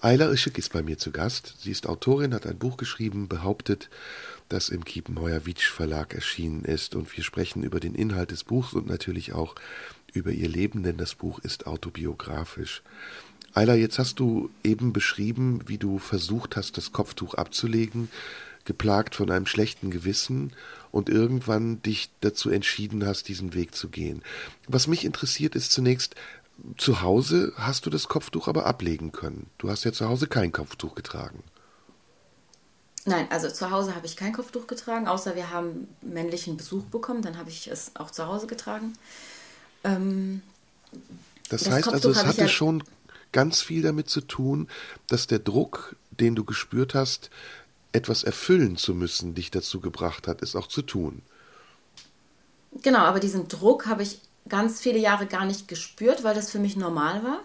Ayla 0.03 0.31
Ischik 0.31 0.57
ist 0.57 0.73
bei 0.73 0.81
mir 0.81 0.97
zu 0.97 1.11
Gast. 1.11 1.57
Sie 1.59 1.69
ist 1.69 1.85
Autorin, 1.85 2.33
hat 2.33 2.47
ein 2.47 2.57
Buch 2.57 2.75
geschrieben, 2.75 3.27
behauptet, 3.27 3.91
das 4.49 4.69
im 4.69 4.83
Kiepenheuer-Witsch 4.83 5.69
Verlag 5.69 6.15
erschienen 6.15 6.65
ist. 6.65 6.95
Und 6.95 7.15
wir 7.15 7.23
sprechen 7.23 7.61
über 7.61 7.79
den 7.79 7.93
Inhalt 7.93 8.31
des 8.31 8.43
Buchs 8.43 8.73
und 8.73 8.87
natürlich 8.87 9.33
auch 9.33 9.53
über 10.11 10.31
ihr 10.31 10.49
Leben, 10.49 10.81
denn 10.81 10.97
das 10.97 11.13
Buch 11.13 11.37
ist 11.37 11.67
autobiografisch. 11.67 12.81
Ayla, 13.53 13.75
jetzt 13.75 13.99
hast 13.99 14.19
du 14.19 14.49
eben 14.63 14.91
beschrieben, 14.91 15.59
wie 15.67 15.77
du 15.77 15.99
versucht 15.99 16.55
hast, 16.55 16.77
das 16.77 16.91
Kopftuch 16.91 17.35
abzulegen, 17.35 18.09
geplagt 18.65 19.13
von 19.13 19.29
einem 19.29 19.45
schlechten 19.45 19.91
Gewissen 19.91 20.53
und 20.91 21.09
irgendwann 21.09 21.79
dich 21.83 22.09
dazu 22.21 22.49
entschieden 22.49 23.05
hast, 23.05 23.27
diesen 23.27 23.53
Weg 23.53 23.75
zu 23.75 23.89
gehen. 23.89 24.23
Was 24.67 24.87
mich 24.87 25.05
interessiert 25.05 25.55
ist 25.55 25.71
zunächst, 25.71 26.15
zu 26.77 27.01
Hause 27.01 27.53
hast 27.55 27.85
du 27.85 27.89
das 27.89 28.07
Kopftuch 28.07 28.47
aber 28.47 28.65
ablegen 28.65 29.11
können. 29.11 29.49
Du 29.57 29.69
hast 29.69 29.83
ja 29.83 29.91
zu 29.91 30.07
Hause 30.07 30.27
kein 30.27 30.51
Kopftuch 30.51 30.95
getragen. 30.95 31.43
Nein, 33.05 33.27
also 33.31 33.49
zu 33.49 33.71
Hause 33.71 33.95
habe 33.95 34.05
ich 34.05 34.15
kein 34.15 34.31
Kopftuch 34.31 34.67
getragen, 34.67 35.07
außer 35.07 35.35
wir 35.35 35.49
haben 35.49 35.87
männlichen 36.01 36.55
Besuch 36.57 36.83
bekommen, 36.83 37.23
dann 37.23 37.37
habe 37.37 37.49
ich 37.49 37.67
es 37.67 37.91
auch 37.95 38.11
zu 38.11 38.27
Hause 38.27 38.45
getragen. 38.45 38.93
Ähm, 39.83 40.43
das, 41.49 41.63
das, 41.63 41.73
heißt 41.73 41.83
Kopftuch 41.85 42.09
also, 42.09 42.19
es 42.19 42.25
hatte 42.25 42.41
ja 42.41 42.47
schon 42.47 42.83
ganz 43.31 43.61
viel 43.61 43.81
damit 43.81 44.09
zu 44.09 44.21
tun, 44.21 44.67
dass 45.07 45.25
der 45.25 45.39
Druck, 45.39 45.95
den 46.11 46.35
du 46.35 46.43
gespürt 46.43 46.93
hast, 46.93 47.31
etwas 47.91 48.23
erfüllen 48.23 48.77
zu 48.77 48.93
müssen, 48.93 49.33
dich 49.33 49.49
dazu 49.49 49.79
gebracht 49.79 50.27
hat, 50.27 50.43
es 50.43 50.55
auch 50.55 50.67
zu 50.67 50.83
tun. 50.83 51.23
Genau, 52.83 52.99
aber 52.99 53.19
diesen 53.19 53.47
Druck 53.47 53.87
habe 53.87 54.03
ich 54.03 54.21
ganz 54.49 54.81
viele 54.81 54.99
Jahre 54.99 55.25
gar 55.25 55.45
nicht 55.45 55.67
gespürt, 55.67 56.23
weil 56.23 56.35
das 56.35 56.51
für 56.51 56.59
mich 56.59 56.75
normal 56.75 57.23
war. 57.23 57.39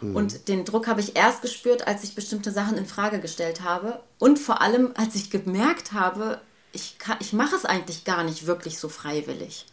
Mhm. 0.00 0.16
Und 0.16 0.48
den 0.48 0.64
Druck 0.64 0.86
habe 0.86 1.00
ich 1.00 1.16
erst 1.16 1.42
gespürt, 1.42 1.86
als 1.86 2.04
ich 2.04 2.14
bestimmte 2.14 2.50
Sachen 2.50 2.76
in 2.76 2.86
Frage 2.86 3.20
gestellt 3.20 3.62
habe 3.62 4.02
und 4.18 4.38
vor 4.38 4.60
allem, 4.60 4.92
als 4.96 5.14
ich 5.14 5.30
gemerkt 5.30 5.92
habe, 5.92 6.40
ich, 6.72 6.98
kann, 6.98 7.18
ich 7.20 7.32
mache 7.32 7.54
es 7.54 7.64
eigentlich 7.64 8.04
gar 8.04 8.24
nicht 8.24 8.46
wirklich 8.46 8.78
so 8.78 8.88
freiwillig. 8.88 9.66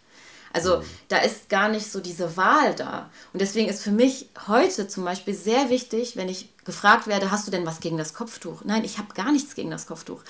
Also 0.52 0.78
mhm. 0.78 0.84
da 1.10 1.18
ist 1.20 1.50
gar 1.50 1.70
nicht 1.70 1.92
so 1.92 2.00
diese 2.00 2.36
Wahl 2.36 2.74
da. 2.76 3.10
Und 3.34 3.42
deswegen 3.42 3.70
ist 3.70 3.84
für 3.84 3.92
mich 3.92 4.30
heute 4.48 4.88
zum 4.88 5.06
Beispiel 5.06 5.36
sehr 5.36 5.70
wichtig, 5.70 6.16
wenn 6.16 6.30
ich 6.30 6.50
gefragt 6.66 7.08
werde, 7.08 7.32
hast 7.32 7.48
du 7.48 7.52
denn 7.52 7.66
was 7.66 7.80
gegen 7.80 7.98
das 7.98 8.14
Kopftuch? 8.14 8.64
Nein, 8.64 8.84
ich 8.84 8.98
habe 8.98 9.14
gar 9.14 9.32
nichts 9.32 9.56
gegen 9.56 9.70
das 9.70 9.86
Kopftuch. 9.86 10.24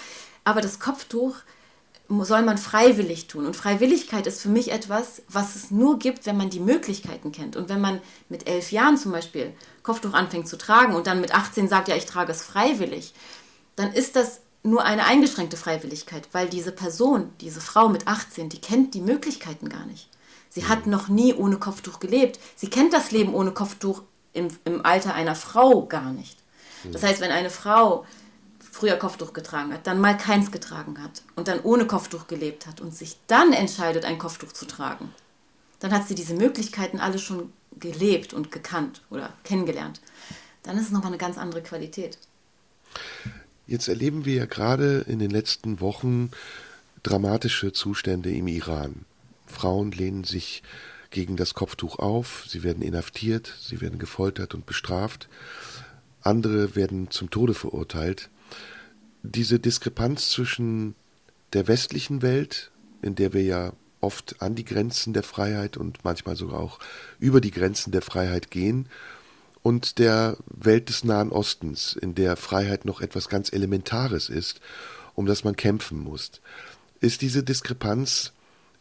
Aber 0.44 0.62
das 0.62 0.80
Kopftuch 0.80 1.36
soll 2.10 2.42
man 2.42 2.58
freiwillig 2.58 3.28
tun. 3.28 3.46
Und 3.46 3.56
Freiwilligkeit 3.56 4.26
ist 4.26 4.42
für 4.42 4.50
mich 4.50 4.72
etwas, 4.72 5.22
was 5.28 5.56
es 5.56 5.72
nur 5.72 6.00
gibt, 6.00 6.26
wenn 6.26 6.38
man 6.38 6.50
die 6.50 6.60
Möglichkeiten 6.60 7.32
kennt. 7.32 7.56
Und 7.56 7.70
wenn 7.70 7.82
man 7.82 8.02
mit 8.30 8.48
elf 8.50 8.72
Jahren 8.72 8.98
zum 8.98 9.12
Beispiel 9.12 9.54
Kopftuch 9.84 10.14
anfängt 10.14 10.48
zu 10.48 10.58
tragen 10.58 10.96
und 10.96 11.08
dann 11.08 11.22
mit 11.22 11.34
18 11.34 11.68
sagt, 11.68 11.88
ja, 11.88 11.96
ich 11.96 12.06
trage 12.06 12.32
es 12.32 12.42
freiwillig, 12.42 13.14
dann 13.76 13.94
ist 13.94 14.16
das 14.16 14.42
nur 14.64 14.84
eine 14.84 15.06
eingeschränkte 15.06 15.56
Freiwilligkeit, 15.56 16.28
weil 16.32 16.50
diese 16.50 16.72
Person, 16.72 17.32
diese 17.42 17.62
Frau 17.62 17.90
mit 17.90 18.08
18, 18.08 18.50
die 18.50 18.60
kennt 18.60 18.94
die 18.94 19.02
Möglichkeiten 19.02 19.70
gar 19.70 19.86
nicht. 19.86 20.10
Sie 20.50 20.66
hat 20.66 20.88
noch 20.88 21.08
nie 21.08 21.34
ohne 21.34 21.58
Kopftuch 21.58 22.00
gelebt. 22.00 22.40
Sie 22.56 22.70
kennt 22.70 22.92
das 22.92 23.12
Leben 23.12 23.36
ohne 23.36 23.52
Kopftuch 23.52 24.02
im, 24.34 24.50
im 24.66 24.84
Alter 24.86 25.14
einer 25.14 25.36
Frau 25.36 25.86
gar 25.86 26.12
nicht. 26.12 26.38
Das 26.92 27.04
heißt, 27.04 27.22
wenn 27.22 27.32
eine 27.32 27.50
Frau 27.50 28.06
früher 28.80 28.96
Kopftuch 28.96 29.34
getragen 29.34 29.74
hat, 29.74 29.88
dann 29.88 30.00
mal 30.00 30.16
keins 30.16 30.52
getragen 30.52 31.04
hat 31.04 31.24
und 31.36 31.50
dann 31.50 31.60
ohne 31.62 31.86
Kopftuch 31.86 32.28
gelebt 32.28 32.66
hat 32.66 32.80
und 32.80 32.96
sich 32.96 33.18
dann 33.28 33.52
entscheidet, 33.52 34.06
ein 34.06 34.18
Kopftuch 34.18 34.54
zu 34.54 34.66
tragen, 34.66 35.14
dann 35.80 35.92
hat 35.92 36.08
sie 36.08 36.16
diese 36.16 36.34
Möglichkeiten 36.34 37.00
alle 37.00 37.20
schon 37.20 37.52
gelebt 37.78 38.34
und 38.34 38.52
gekannt 38.52 39.02
oder 39.10 39.34
kennengelernt. 39.44 40.00
Dann 40.64 40.78
ist 40.78 40.86
es 40.86 40.92
nochmal 40.92 41.10
eine 41.10 41.18
ganz 41.18 41.38
andere 41.38 41.62
Qualität. 41.62 42.18
Jetzt 43.68 43.88
erleben 43.88 44.26
wir 44.26 44.36
ja 44.36 44.46
gerade 44.46 45.06
in 45.08 45.20
den 45.20 45.30
letzten 45.30 45.82
Wochen 45.82 46.32
dramatische 47.04 47.74
Zustände 47.74 48.32
im 48.32 48.48
Iran. 48.48 49.06
Frauen 49.46 49.92
lehnen 49.92 50.24
sich 50.24 50.64
gegen 51.12 51.36
das 51.36 51.54
Kopftuch 51.54 52.00
auf, 52.00 52.46
sie 52.48 52.64
werden 52.64 52.82
inhaftiert, 52.82 53.54
sie 53.62 53.82
werden 53.82 54.00
gefoltert 54.00 54.54
und 54.54 54.66
bestraft, 54.66 55.28
andere 56.22 56.76
werden 56.76 57.12
zum 57.12 57.30
Tode 57.30 57.54
verurteilt. 57.54 58.30
Diese 59.24 59.60
Diskrepanz 59.60 60.30
zwischen 60.30 60.96
der 61.54 61.68
westlichen 61.68 62.22
Welt, 62.22 62.72
in 63.02 63.16
der 63.16 63.34
wir 63.34 63.44
ja 63.44 63.74
oft 64.02 64.42
an 64.42 64.56
die 64.56 64.66
Grenzen 64.66 65.14
der 65.14 65.24
Freiheit 65.24 65.78
und 65.78 66.04
manchmal 66.04 66.36
sogar 66.36 66.60
auch 66.60 66.80
über 67.20 67.42
die 67.42 67.52
Grenzen 67.52 67.92
der 67.92 68.02
Freiheit 68.02 68.50
gehen 68.50 68.88
und 69.62 70.00
der 70.00 70.38
Welt 70.48 70.90
des 70.90 71.04
Nahen 71.04 71.32
Ostens, 71.32 71.98
in 72.00 72.16
der 72.16 72.38
Freiheit 72.38 72.86
noch 72.86 73.02
etwas 73.02 73.28
ganz 73.28 73.52
Elementares 73.52 74.30
ist, 74.30 74.62
um 75.16 75.26
das 75.26 75.44
man 75.44 75.56
kämpfen 75.56 76.00
muss. 76.00 76.32
Ist 77.02 77.22
diese 77.22 77.44
Diskrepanz 77.44 78.32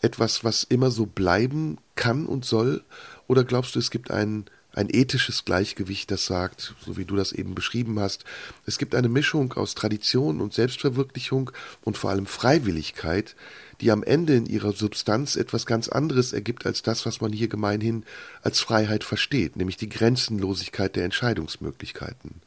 etwas, 0.01 0.45
was 0.45 0.63
immer 0.63 0.91
so 0.91 1.07
bleiben 1.07 1.79
kann 1.97 2.27
und 2.27 2.45
soll? 2.45 2.85
Oder 3.27 3.45
glaubst 3.45 3.75
du, 3.75 3.81
es 3.81 3.91
gibt 3.91 4.11
ein, 4.11 4.45
ein 4.79 4.89
ethisches 4.91 5.45
Gleichgewicht, 5.45 6.11
das 6.11 6.25
sagt, 6.25 6.75
so 6.81 6.97
wie 6.97 7.05
du 7.05 7.17
das 7.17 7.33
eben 7.33 7.55
beschrieben 7.57 7.99
hast, 7.99 8.25
es 8.65 8.79
gibt 8.79 8.95
eine 8.95 9.09
Mischung 9.09 9.53
aus 9.55 9.75
Tradition 9.75 10.41
und 10.41 10.55
Selbstverwirklichung 10.55 11.51
und 11.83 11.99
vor 11.99 12.11
allem 12.11 12.27
Freiwilligkeit, 12.27 13.35
die 13.81 13.91
am 13.91 14.05
Ende 14.05 14.37
in 14.37 14.47
ihrer 14.47 14.73
Substanz 14.73 15.35
etwas 15.35 15.67
ganz 15.67 15.89
anderes 15.89 16.33
ergibt 16.33 16.65
als 16.65 16.83
das, 16.83 17.07
was 17.07 17.21
man 17.21 17.33
hier 17.33 17.49
gemeinhin 17.49 18.05
als 18.43 18.61
Freiheit 18.61 19.03
versteht, 19.03 19.57
nämlich 19.57 19.77
die 19.77 19.89
Grenzenlosigkeit 19.89 20.95
der 20.95 21.05
Entscheidungsmöglichkeiten. 21.05 22.41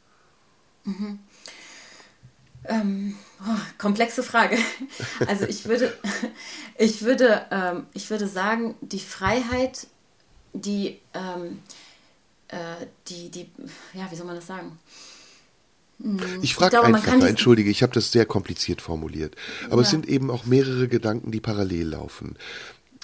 Mhm. 0.86 1.20
Ähm, 2.64 3.16
oh, 3.42 3.60
komplexe 3.78 4.24
Frage. 4.24 4.58
Also 5.28 5.46
ich 5.46 5.66
würde, 5.66 5.94
ich 6.78 7.02
würde, 7.02 7.46
ähm, 7.52 7.88
ich 7.94 8.10
würde 8.10 8.28
sagen, 8.28 8.76
die 8.82 9.00
Freiheit, 9.00 9.88
die, 10.54 11.00
ähm, 11.14 11.60
äh, 11.60 11.91
die, 13.08 13.30
die, 13.30 13.50
ja, 13.94 14.10
wie 14.12 14.16
soll 14.16 14.26
man 14.26 14.36
das 14.36 14.48
sagen? 14.48 14.78
Ich 16.42 16.56
frage 16.56 16.82
einfach, 16.82 17.14
entschuldige, 17.14 17.70
ich 17.70 17.84
habe 17.84 17.94
das 17.94 18.12
sehr 18.12 18.26
kompliziert 18.26 18.82
formuliert. 18.82 19.36
Aber 19.68 19.78
ja. 19.78 19.82
es 19.84 19.90
sind 19.90 20.08
eben 20.08 20.32
auch 20.32 20.46
mehrere 20.46 20.88
Gedanken, 20.88 21.32
die 21.32 21.42
parallel 21.42 21.90
laufen. 21.90 22.38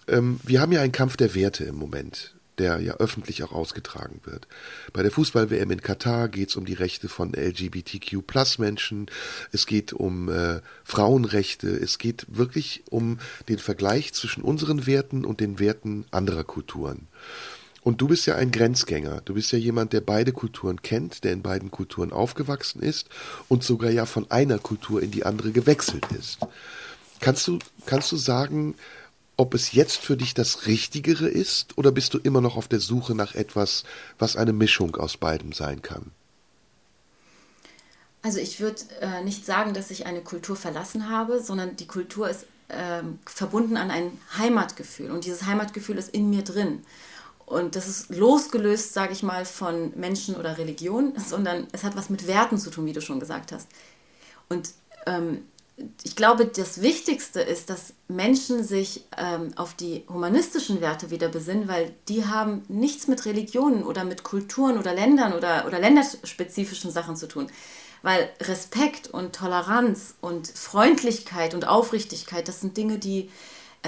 Ähm, 0.08 0.40
wir 0.44 0.62
haben 0.62 0.72
ja 0.72 0.82
einen 0.82 0.92
Kampf 0.92 1.18
der 1.18 1.36
Werte 1.36 1.66
im 1.66 1.76
Moment, 1.76 2.34
der 2.58 2.80
ja 2.80 2.96
öffentlich 2.96 3.44
auch 3.44 3.52
ausgetragen 3.52 4.22
wird. 4.24 4.48
Bei 4.94 5.04
der 5.04 5.12
Fußball-WM 5.12 5.70
in 5.70 5.82
Katar 5.82 6.28
geht 6.28 6.50
es 6.50 6.56
um 6.56 6.66
die 6.66 6.74
Rechte 6.74 7.08
von 7.08 7.34
LGBTQ-Plus-Menschen, 7.34 9.12
es 9.52 9.68
geht 9.68 9.94
um 9.94 10.30
äh, 10.30 10.62
Frauenrechte, 10.84 11.70
es 11.70 12.00
geht 12.00 12.26
wirklich 12.30 12.84
um 12.90 13.20
den 13.48 13.60
Vergleich 13.60 14.14
zwischen 14.14 14.42
unseren 14.42 14.88
Werten 14.88 15.24
und 15.24 15.40
den 15.40 15.60
Werten 15.60 16.06
anderer 16.10 16.44
Kulturen. 16.44 17.08
Und 17.88 18.02
du 18.02 18.10
bist 18.10 18.26
ja 18.26 18.36
ein 18.36 18.52
Grenzgänger. 18.52 19.22
Du 19.24 19.36
bist 19.36 19.54
ja 19.54 19.58
jemand, 19.58 19.94
der 19.94 20.02
beide 20.02 20.34
Kulturen 20.34 20.82
kennt, 20.82 21.24
der 21.24 21.32
in 21.32 21.42
beiden 21.42 21.72
Kulturen 21.72 22.12
aufgewachsen 22.12 22.82
ist 22.82 23.08
und 23.48 23.64
sogar 23.64 23.90
ja 23.90 24.06
von 24.06 24.30
einer 24.30 24.60
Kultur 24.60 25.02
in 25.02 25.12
die 25.12 25.26
andere 25.26 25.54
gewechselt 25.54 26.06
ist. 26.12 26.40
Kannst 27.22 27.48
du, 27.48 27.60
kannst 27.86 28.12
du 28.12 28.18
sagen, 28.18 28.76
ob 29.38 29.54
es 29.54 29.72
jetzt 29.72 30.00
für 30.00 30.18
dich 30.18 30.34
das 30.34 30.66
Richtigere 30.66 31.30
ist 31.30 31.78
oder 31.78 31.94
bist 31.94 32.14
du 32.14 32.18
immer 32.18 32.42
noch 32.42 32.58
auf 32.58 32.68
der 32.68 32.82
Suche 32.82 33.16
nach 33.16 33.36
etwas, 33.36 33.86
was 34.20 34.36
eine 34.36 34.52
Mischung 34.52 34.98
aus 34.98 35.16
beidem 35.16 35.54
sein 35.54 35.82
kann? 35.82 36.12
Also 38.22 38.40
ich 38.40 38.60
würde 38.60 38.82
äh, 39.00 39.24
nicht 39.24 39.46
sagen, 39.46 39.74
dass 39.74 39.92
ich 39.92 40.06
eine 40.06 40.20
Kultur 40.20 40.58
verlassen 40.58 41.10
habe, 41.10 41.42
sondern 41.42 41.78
die 41.78 41.88
Kultur 41.88 42.30
ist 42.30 42.48
äh, 42.68 43.02
verbunden 43.26 43.78
an 43.78 43.92
ein 43.92 44.12
Heimatgefühl 44.38 45.10
und 45.10 45.24
dieses 45.24 45.46
Heimatgefühl 45.46 45.98
ist 45.98 46.10
in 46.10 46.30
mir 46.30 46.44
drin. 46.44 46.84
Und 47.48 47.78
das 47.78 47.88
ist 47.88 48.10
losgelöst, 48.10 48.94
sage 48.94 49.14
ich 49.14 49.24
mal, 49.24 49.46
von 49.46 49.94
Menschen 49.96 50.36
oder 50.36 50.58
Religion, 50.58 51.14
sondern 51.16 51.66
es 51.72 51.86
hat 51.86 51.96
was 51.96 52.10
mit 52.10 52.28
Werten 52.28 52.58
zu 52.58 52.70
tun, 52.70 52.86
wie 52.86 52.92
du 52.92 53.00
schon 53.00 53.22
gesagt 53.22 53.54
hast. 53.54 53.70
Und 54.50 54.72
ähm, 55.06 55.46
ich 56.04 56.18
glaube, 56.18 56.46
das 56.46 56.82
Wichtigste 56.82 57.40
ist, 57.40 57.70
dass 57.70 57.94
Menschen 58.10 58.66
sich 58.66 59.06
ähm, 59.16 59.54
auf 59.56 59.76
die 59.76 60.04
humanistischen 60.10 60.82
Werte 60.82 61.10
wieder 61.10 61.30
besinnen, 61.30 61.70
weil 61.70 61.94
die 62.10 62.26
haben 62.26 62.64
nichts 62.68 63.08
mit 63.08 63.24
Religionen 63.24 63.84
oder 63.84 64.04
mit 64.04 64.24
Kulturen 64.24 64.78
oder 64.78 64.94
Ländern 64.94 65.32
oder, 65.32 65.66
oder 65.66 65.80
länderspezifischen 65.80 66.92
Sachen 66.92 67.16
zu 67.16 67.30
tun. 67.30 67.48
Weil 68.02 68.30
Respekt 68.42 69.08
und 69.08 69.34
Toleranz 69.34 70.16
und 70.20 70.50
Freundlichkeit 70.50 71.54
und 71.54 71.66
Aufrichtigkeit, 71.66 72.50
das 72.50 72.60
sind 72.60 72.76
Dinge, 72.76 72.98
die 72.98 73.30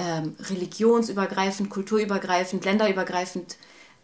ähm, 0.00 0.34
religionsübergreifend, 0.48 1.68
kulturübergreifend, 1.68 2.64
länderübergreifend 2.64 3.56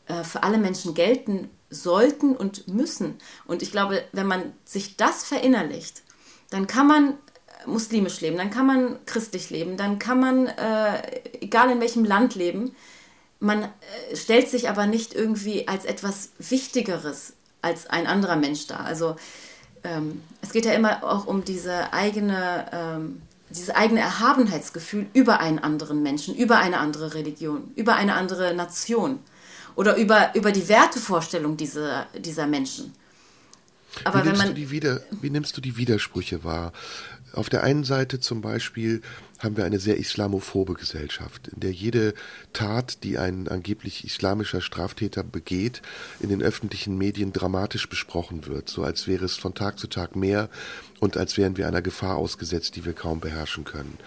äh, 0.09 0.23
für 0.25 0.43
alle 0.43 0.59
Menschen 0.59 0.93
gelten 0.93 1.49
sollten 1.71 2.37
und 2.37 2.69
müssen. 2.69 3.15
Und 3.47 3.63
ich 3.63 3.73
glaube, 3.73 4.05
wenn 4.13 4.27
man 4.27 4.53
sich 4.65 4.97
das 4.97 5.25
verinnerlicht, 5.25 6.03
dann 6.51 6.67
kann 6.67 6.87
man 6.87 7.09
äh, 7.13 7.67
muslimisch 7.67 8.21
leben, 8.21 8.37
dann 8.37 8.51
kann 8.51 8.67
man 8.67 8.99
christlich 9.07 9.49
leben, 9.49 9.79
dann 9.79 9.99
kann 9.99 10.21
man, 10.21 10.47
äh, 10.49 11.23
egal 11.41 11.71
in 11.71 11.81
welchem 11.81 12.05
Land 12.05 12.35
leben, 12.35 12.77
man 13.41 13.63
äh, 13.63 14.17
stellt 14.17 14.51
sich 14.51 14.69
aber 14.69 14.87
nicht 14.87 15.15
irgendwie 15.15 15.67
als 15.67 15.87
etwas 15.87 16.31
Wichtigeres 16.39 17.33
als 17.63 17.87
ein 17.89 18.07
anderer 18.07 18.37
Mensch 18.37 18.67
dar. 18.67 18.81
Also 18.81 19.17
ähm, 19.83 20.23
es 20.43 20.53
geht 20.53 20.67
ja 20.67 20.73
immer 20.73 21.03
auch 21.03 21.27
um 21.27 21.43
diese 21.43 21.93
eigene 21.95 22.67
ähm, 22.71 23.23
dieses 23.57 23.71
eigene 23.71 24.01
Erhabenheitsgefühl 24.01 25.07
über 25.13 25.41
einen 25.41 25.59
anderen 25.59 26.03
Menschen, 26.03 26.35
über 26.35 26.59
eine 26.59 26.79
andere 26.79 27.15
Religion, 27.15 27.73
über 27.75 27.97
eine 27.97 28.15
andere 28.15 28.55
Nation 28.55 29.19
oder 29.75 29.97
über, 29.97 30.35
über 30.35 30.53
die 30.53 30.69
Wertevorstellung 30.69 31.57
dieser, 31.57 32.07
dieser 32.17 32.47
Menschen. 32.47 32.93
Aber 34.05 34.21
wie, 34.21 34.29
nimmst 34.29 34.43
wenn 34.43 34.49
man, 34.49 34.55
du 34.55 34.61
die 34.61 34.71
Wider, 34.71 35.01
wie 35.23 35.31
nimmst 35.31 35.57
du 35.57 35.61
die 35.61 35.77
Widersprüche 35.77 36.45
wahr? 36.45 36.73
Auf 37.37 37.51
der 37.51 37.63
einen 37.63 37.85
Seite 37.85 38.19
zum 38.19 38.41
Beispiel 38.41 39.03
haben 39.41 39.59
wir 39.59 39.67
eine 39.67 39.79
sehr 39.79 39.99
islamophobe 39.99 40.73
Gesellschaft, 40.73 41.49
in 41.49 41.61
der 41.61 41.71
jede 41.71 42.15
Tat, 42.55 43.05
die 43.05 43.19
ein 43.19 43.47
angeblich 43.47 44.07
islamischer 44.07 44.63
Straftäter 44.63 45.23
begeht, 45.23 45.83
in 46.21 46.31
den 46.31 46.43
öffentlichen 46.43 46.97
Medien 46.97 47.35
dramatisch 47.35 47.91
besprochen 47.91 48.47
wird, 48.47 48.71
so 48.71 48.85
als 48.85 49.07
wäre 49.07 49.27
es 49.27 49.37
von 49.37 49.53
Tag 49.53 49.79
zu 49.79 49.87
Tag 49.87 50.17
mehr 50.17 50.49
und 50.99 51.19
als 51.19 51.37
wären 51.37 51.59
wir 51.59 51.69
einer 51.69 51.83
Gefahr 51.83 52.17
ausgesetzt, 52.17 52.75
die 52.75 52.87
wir 52.87 52.95
kaum 52.95 53.21
beherrschen 53.21 53.65
können. 53.65 53.99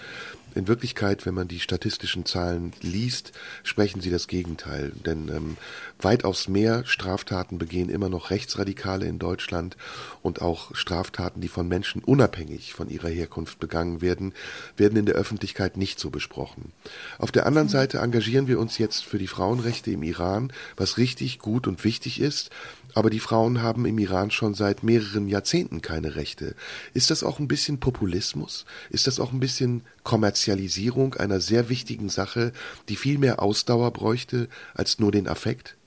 In 0.59 0.67
Wirklichkeit, 0.67 1.25
wenn 1.25 1.35
man 1.35 1.47
die 1.47 1.61
statistischen 1.61 2.25
Zahlen 2.25 2.73
liest, 2.81 3.31
sprechen 3.63 4.01
sie 4.01 4.09
das 4.09 4.27
Gegenteil. 4.27 4.91
Denn 5.05 5.29
ähm, 5.29 5.55
weitaus 6.01 6.49
mehr 6.49 6.83
Straftaten 6.85 7.57
begehen 7.57 7.87
immer 7.87 8.09
noch 8.09 8.29
Rechtsradikale 8.29 9.05
in 9.05 9.19
Deutschland 9.19 9.77
und 10.21 10.41
auch 10.41 10.75
Straftaten, 10.75 11.39
die 11.39 11.47
von 11.47 11.69
Menschen 11.69 12.03
unabhängig 12.03 12.73
von 12.73 12.89
ihrer 12.89 13.07
Herkunft 13.07 13.61
begangen 13.61 14.01
werden, 14.01 14.33
werden 14.75 14.97
in 14.97 15.05
der 15.05 15.15
Öffentlichkeit 15.15 15.77
nicht 15.77 15.97
so 15.97 16.09
besprochen. 16.09 16.73
Auf 17.19 17.31
der 17.31 17.45
anderen 17.45 17.69
Seite 17.69 17.99
engagieren 17.99 18.49
wir 18.49 18.59
uns 18.59 18.77
jetzt 18.77 19.05
für 19.05 19.17
die 19.17 19.27
Frauenrechte 19.27 19.91
im 19.91 20.03
Iran, 20.03 20.51
was 20.75 20.97
richtig 20.97 21.39
gut 21.39 21.67
und 21.67 21.85
wichtig 21.85 22.19
ist, 22.19 22.49
aber 22.95 23.09
die 23.09 23.19
Frauen 23.19 23.61
haben 23.61 23.85
im 23.85 23.97
Iran 23.97 24.31
schon 24.31 24.55
seit 24.55 24.83
mehreren 24.83 25.27
Jahrzehnten 25.29 25.81
keine 25.81 26.15
Rechte. 26.15 26.55
Ist 26.93 27.11
das 27.11 27.23
auch 27.23 27.39
ein 27.39 27.47
bisschen 27.47 27.79
Populismus? 27.79 28.65
Ist 28.89 29.07
das 29.07 29.19
auch 29.19 29.31
ein 29.31 29.39
bisschen 29.39 29.83
Kommerzialisierung 30.09 31.13
einer 31.13 31.39
sehr 31.39 31.69
wichtigen 31.69 32.09
Sache, 32.09 32.51
die 32.87 32.95
viel 32.95 33.19
mehr 33.19 33.43
Ausdauer 33.43 33.91
bräuchte 33.91 34.49
als 34.73 34.97
nur 34.97 35.11
den 35.11 35.27
Affekt? 35.27 35.77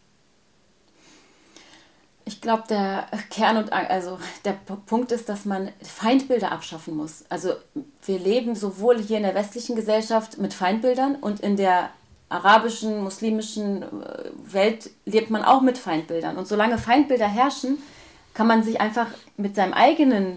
Ich 2.24 2.40
glaube, 2.40 2.62
der 2.68 3.08
Kern 3.30 3.56
und 3.56 3.72
also 3.72 4.20
der 4.44 4.52
Punkt 4.86 5.10
ist, 5.10 5.28
dass 5.28 5.44
man 5.44 5.70
Feindbilder 5.82 6.52
abschaffen 6.52 6.96
muss. 6.96 7.24
Also 7.30 7.54
wir 8.06 8.20
leben 8.20 8.54
sowohl 8.54 9.02
hier 9.02 9.16
in 9.16 9.24
der 9.24 9.34
westlichen 9.34 9.74
Gesellschaft 9.74 10.38
mit 10.38 10.54
Feindbildern 10.54 11.16
und 11.16 11.40
in 11.40 11.56
der 11.56 11.90
arabischen, 12.28 13.02
muslimischen 13.02 13.82
äh, 13.82 13.86
Welt 14.44 14.90
lebt 15.04 15.30
man 15.30 15.42
auch 15.42 15.62
mit 15.62 15.78
Feindbildern. 15.78 16.36
Und 16.36 16.46
solange 16.46 16.78
Feindbilder 16.78 17.26
herrschen, 17.26 17.78
kann 18.34 18.46
man 18.46 18.62
sich 18.62 18.80
einfach 18.80 19.08
mit 19.36 19.56
seinem 19.56 19.72
eigenen 19.72 20.36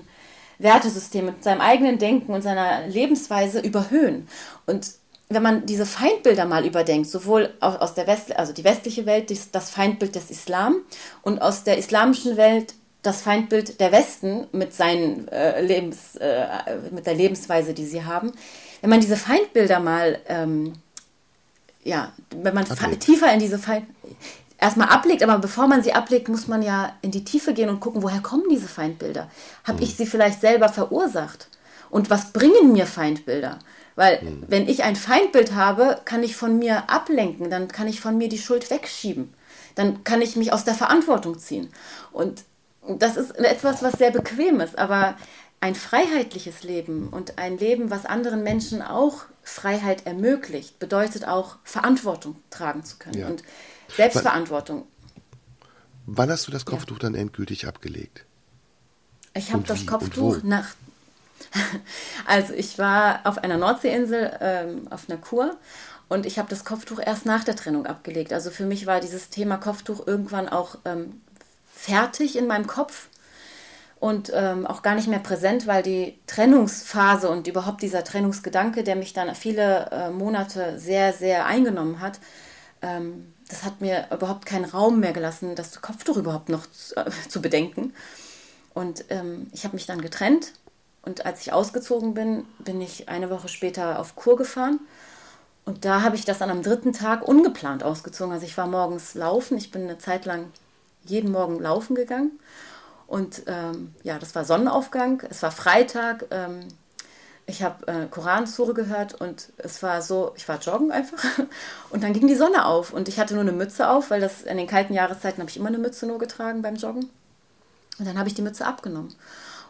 Wertesystem, 0.59 1.25
mit 1.25 1.43
seinem 1.43 1.61
eigenen 1.61 1.97
Denken 1.97 2.33
und 2.33 2.41
seiner 2.41 2.87
Lebensweise 2.87 3.59
überhöhen. 3.59 4.27
Und 4.65 4.91
wenn 5.29 5.41
man 5.41 5.65
diese 5.65 5.85
Feindbilder 5.85 6.45
mal 6.45 6.65
überdenkt, 6.65 7.09
sowohl 7.09 7.53
aus 7.59 7.95
der 7.95 8.07
West, 8.07 8.35
also 8.35 8.53
die 8.53 8.63
westliche 8.63 9.05
Welt, 9.05 9.31
das 9.51 9.69
Feindbild 9.69 10.15
des 10.15 10.29
Islam 10.29 10.77
und 11.23 11.41
aus 11.41 11.63
der 11.63 11.77
islamischen 11.77 12.37
Welt 12.37 12.75
das 13.01 13.21
Feindbild 13.21 13.79
der 13.79 13.91
Westen 13.91 14.47
mit 14.51 14.73
seinen 14.73 15.27
äh, 15.27 15.61
Lebens, 15.61 16.15
äh, 16.15 16.47
mit 16.91 17.05
der 17.05 17.13
Lebensweise, 17.13 17.75
die 17.75 17.85
sie 17.85 18.03
haben. 18.03 18.31
Wenn 18.81 18.89
man 18.89 18.99
diese 18.99 19.15
Feindbilder 19.15 19.79
mal 19.79 20.19
ähm, 20.27 20.73
ja, 21.85 22.11
wenn 22.31 22.55
man 22.55 22.65
ablegt. 22.65 23.03
tiefer 23.03 23.31
in 23.31 23.39
diese 23.39 23.59
Feind 23.59 23.85
erstmal 24.57 24.89
ablegt, 24.89 25.23
aber 25.23 25.37
bevor 25.39 25.67
man 25.67 25.83
sie 25.83 25.93
ablegt, 25.93 26.29
muss 26.29 26.47
man 26.47 26.61
ja 26.61 26.93
in 27.01 27.11
die 27.11 27.23
Tiefe 27.23 27.53
gehen 27.53 27.69
und 27.69 27.79
gucken, 27.79 28.03
woher 28.03 28.21
kommen 28.21 28.45
diese 28.49 28.67
Feindbilder? 28.67 29.29
Habe 29.63 29.77
mhm. 29.77 29.83
ich 29.83 29.95
sie 29.95 30.05
vielleicht 30.05 30.41
selber 30.41 30.69
verursacht? 30.69 31.49
Und 31.89 32.09
was 32.09 32.31
bringen 32.31 32.73
mir 32.73 32.85
Feindbilder? 32.85 33.59
Weil 33.95 34.21
mhm. 34.21 34.43
wenn 34.47 34.67
ich 34.67 34.83
ein 34.83 34.95
Feindbild 34.95 35.53
habe, 35.53 35.99
kann 36.05 36.23
ich 36.23 36.35
von 36.35 36.57
mir 36.57 36.89
ablenken, 36.89 37.49
dann 37.49 37.67
kann 37.67 37.87
ich 37.87 38.01
von 38.01 38.17
mir 38.17 38.29
die 38.29 38.37
Schuld 38.37 38.69
wegschieben. 38.69 39.33
Dann 39.75 40.03
kann 40.03 40.21
ich 40.21 40.35
mich 40.35 40.53
aus 40.53 40.63
der 40.63 40.73
Verantwortung 40.73 41.37
ziehen. 41.37 41.69
Und 42.11 42.43
das 42.87 43.17
ist 43.17 43.37
etwas, 43.37 43.83
was 43.83 43.93
sehr 43.93 44.11
bequem 44.11 44.59
ist, 44.59 44.77
aber 44.77 45.15
ein 45.61 45.75
freiheitliches 45.75 46.63
Leben 46.63 47.09
und 47.09 47.37
ein 47.37 47.57
Leben, 47.57 47.89
was 47.89 48.05
anderen 48.05 48.43
Menschen 48.43 48.81
auch 48.81 49.23
Freiheit 49.41 50.05
ermöglicht, 50.05 50.79
bedeutet 50.79 51.27
auch 51.27 51.57
Verantwortung 51.63 52.35
tragen 52.49 52.83
zu 52.83 52.97
können 52.97 53.19
ja. 53.19 53.27
und 53.27 53.43
Selbstverantwortung. 53.95 54.87
Wann 56.05 56.29
hast 56.29 56.47
du 56.47 56.51
das 56.51 56.65
Kopftuch 56.65 56.97
ja. 56.97 57.03
dann 57.03 57.15
endgültig 57.15 57.67
abgelegt? 57.67 58.25
Ich 59.33 59.51
habe 59.51 59.63
das 59.63 59.85
Kopftuch 59.85 60.43
nach. 60.43 60.67
Also 62.25 62.53
ich 62.53 62.79
war 62.79 63.21
auf 63.25 63.37
einer 63.37 63.57
Nordseeinsel 63.57 64.37
ähm, 64.39 64.87
auf 64.89 65.09
einer 65.09 65.19
Kur 65.19 65.57
und 66.07 66.25
ich 66.25 66.39
habe 66.39 66.49
das 66.49 66.65
Kopftuch 66.65 66.99
erst 66.99 67.25
nach 67.25 67.43
der 67.43 67.55
Trennung 67.55 67.85
abgelegt. 67.85 68.33
Also 68.33 68.49
für 68.49 68.65
mich 68.65 68.87
war 68.87 68.99
dieses 68.99 69.29
Thema 69.29 69.57
Kopftuch 69.57 70.07
irgendwann 70.07 70.49
auch 70.49 70.77
ähm, 70.85 71.21
fertig 71.71 72.37
in 72.37 72.47
meinem 72.47 72.67
Kopf 72.67 73.09
und 73.99 74.31
ähm, 74.33 74.65
auch 74.65 74.81
gar 74.81 74.95
nicht 74.95 75.07
mehr 75.07 75.19
präsent, 75.19 75.67
weil 75.67 75.83
die 75.83 76.19
Trennungsphase 76.27 77.29
und 77.29 77.47
überhaupt 77.47 77.81
dieser 77.81 78.03
Trennungsgedanke, 78.03 78.83
der 78.83 78.95
mich 78.95 79.13
dann 79.13 79.33
viele 79.35 79.89
äh, 79.91 80.09
Monate 80.09 80.79
sehr, 80.79 81.13
sehr 81.13 81.45
eingenommen 81.45 81.99
hat, 81.99 82.19
ähm, 82.81 83.33
das 83.49 83.63
hat 83.63 83.81
mir 83.81 84.07
überhaupt 84.11 84.45
keinen 84.45 84.65
Raum 84.65 84.99
mehr 84.99 85.13
gelassen, 85.13 85.55
das 85.55 85.81
Kopftuch 85.81 86.17
überhaupt 86.17 86.49
noch 86.49 86.65
zu, 86.67 86.95
äh, 86.95 87.09
zu 87.29 87.41
bedenken. 87.41 87.93
Und 88.73 89.05
ähm, 89.09 89.47
ich 89.53 89.63
habe 89.63 89.75
mich 89.75 89.85
dann 89.85 90.01
getrennt 90.01 90.53
und 91.03 91.25
als 91.25 91.41
ich 91.41 91.53
ausgezogen 91.53 92.13
bin, 92.13 92.45
bin 92.59 92.81
ich 92.81 93.07
eine 93.07 93.29
Woche 93.29 93.47
später 93.47 93.99
auf 93.99 94.15
Kur 94.15 94.35
gefahren. 94.35 94.79
Und 95.63 95.85
da 95.85 96.01
habe 96.01 96.15
ich 96.15 96.25
das 96.25 96.39
dann 96.39 96.49
am 96.49 96.61
dritten 96.61 96.93
Tag 96.93 97.27
ungeplant 97.27 97.83
ausgezogen. 97.83 98.33
Also 98.33 98.45
ich 98.45 98.57
war 98.57 98.67
morgens 98.67 99.13
laufen, 99.13 99.57
ich 99.57 99.71
bin 99.71 99.83
eine 99.83 99.97
Zeit 99.97 100.25
lang 100.25 100.51
jeden 101.05 101.31
Morgen 101.31 101.59
laufen 101.59 101.95
gegangen. 101.95 102.39
Und 103.07 103.43
ähm, 103.45 103.93
ja, 104.03 104.17
das 104.17 104.33
war 104.35 104.45
Sonnenaufgang, 104.45 105.23
es 105.29 105.41
war 105.43 105.51
Freitag. 105.51 106.25
Ähm, 106.31 106.67
ich 107.47 107.61
habe 107.61 107.87
äh, 107.87 108.07
Koransure 108.07 108.73
gehört 108.73 109.13
und 109.13 109.51
es 109.57 109.83
war 109.83 110.01
so, 110.01 110.33
ich 110.35 110.47
war 110.47 110.59
joggen 110.59 110.91
einfach 110.91 111.23
und 111.91 112.03
dann 112.03 112.13
ging 112.13 112.27
die 112.27 112.35
Sonne 112.35 112.65
auf 112.65 112.91
und 112.91 113.07
ich 113.07 113.19
hatte 113.19 113.35
nur 113.35 113.43
eine 113.43 113.51
Mütze 113.51 113.89
auf, 113.89 114.09
weil 114.09 114.21
das 114.21 114.41
in 114.41 114.57
den 114.57 114.67
kalten 114.67 114.93
Jahreszeiten 114.93 115.41
habe 115.41 115.49
ich 115.49 115.57
immer 115.57 115.67
eine 115.67 115.77
Mütze 115.77 116.07
nur 116.07 116.17
getragen 116.17 116.61
beim 116.61 116.75
Joggen. 116.75 117.09
Und 117.97 118.05
dann 118.05 118.17
habe 118.17 118.27
ich 118.27 118.35
die 118.35 118.41
Mütze 118.41 118.65
abgenommen. 118.65 119.13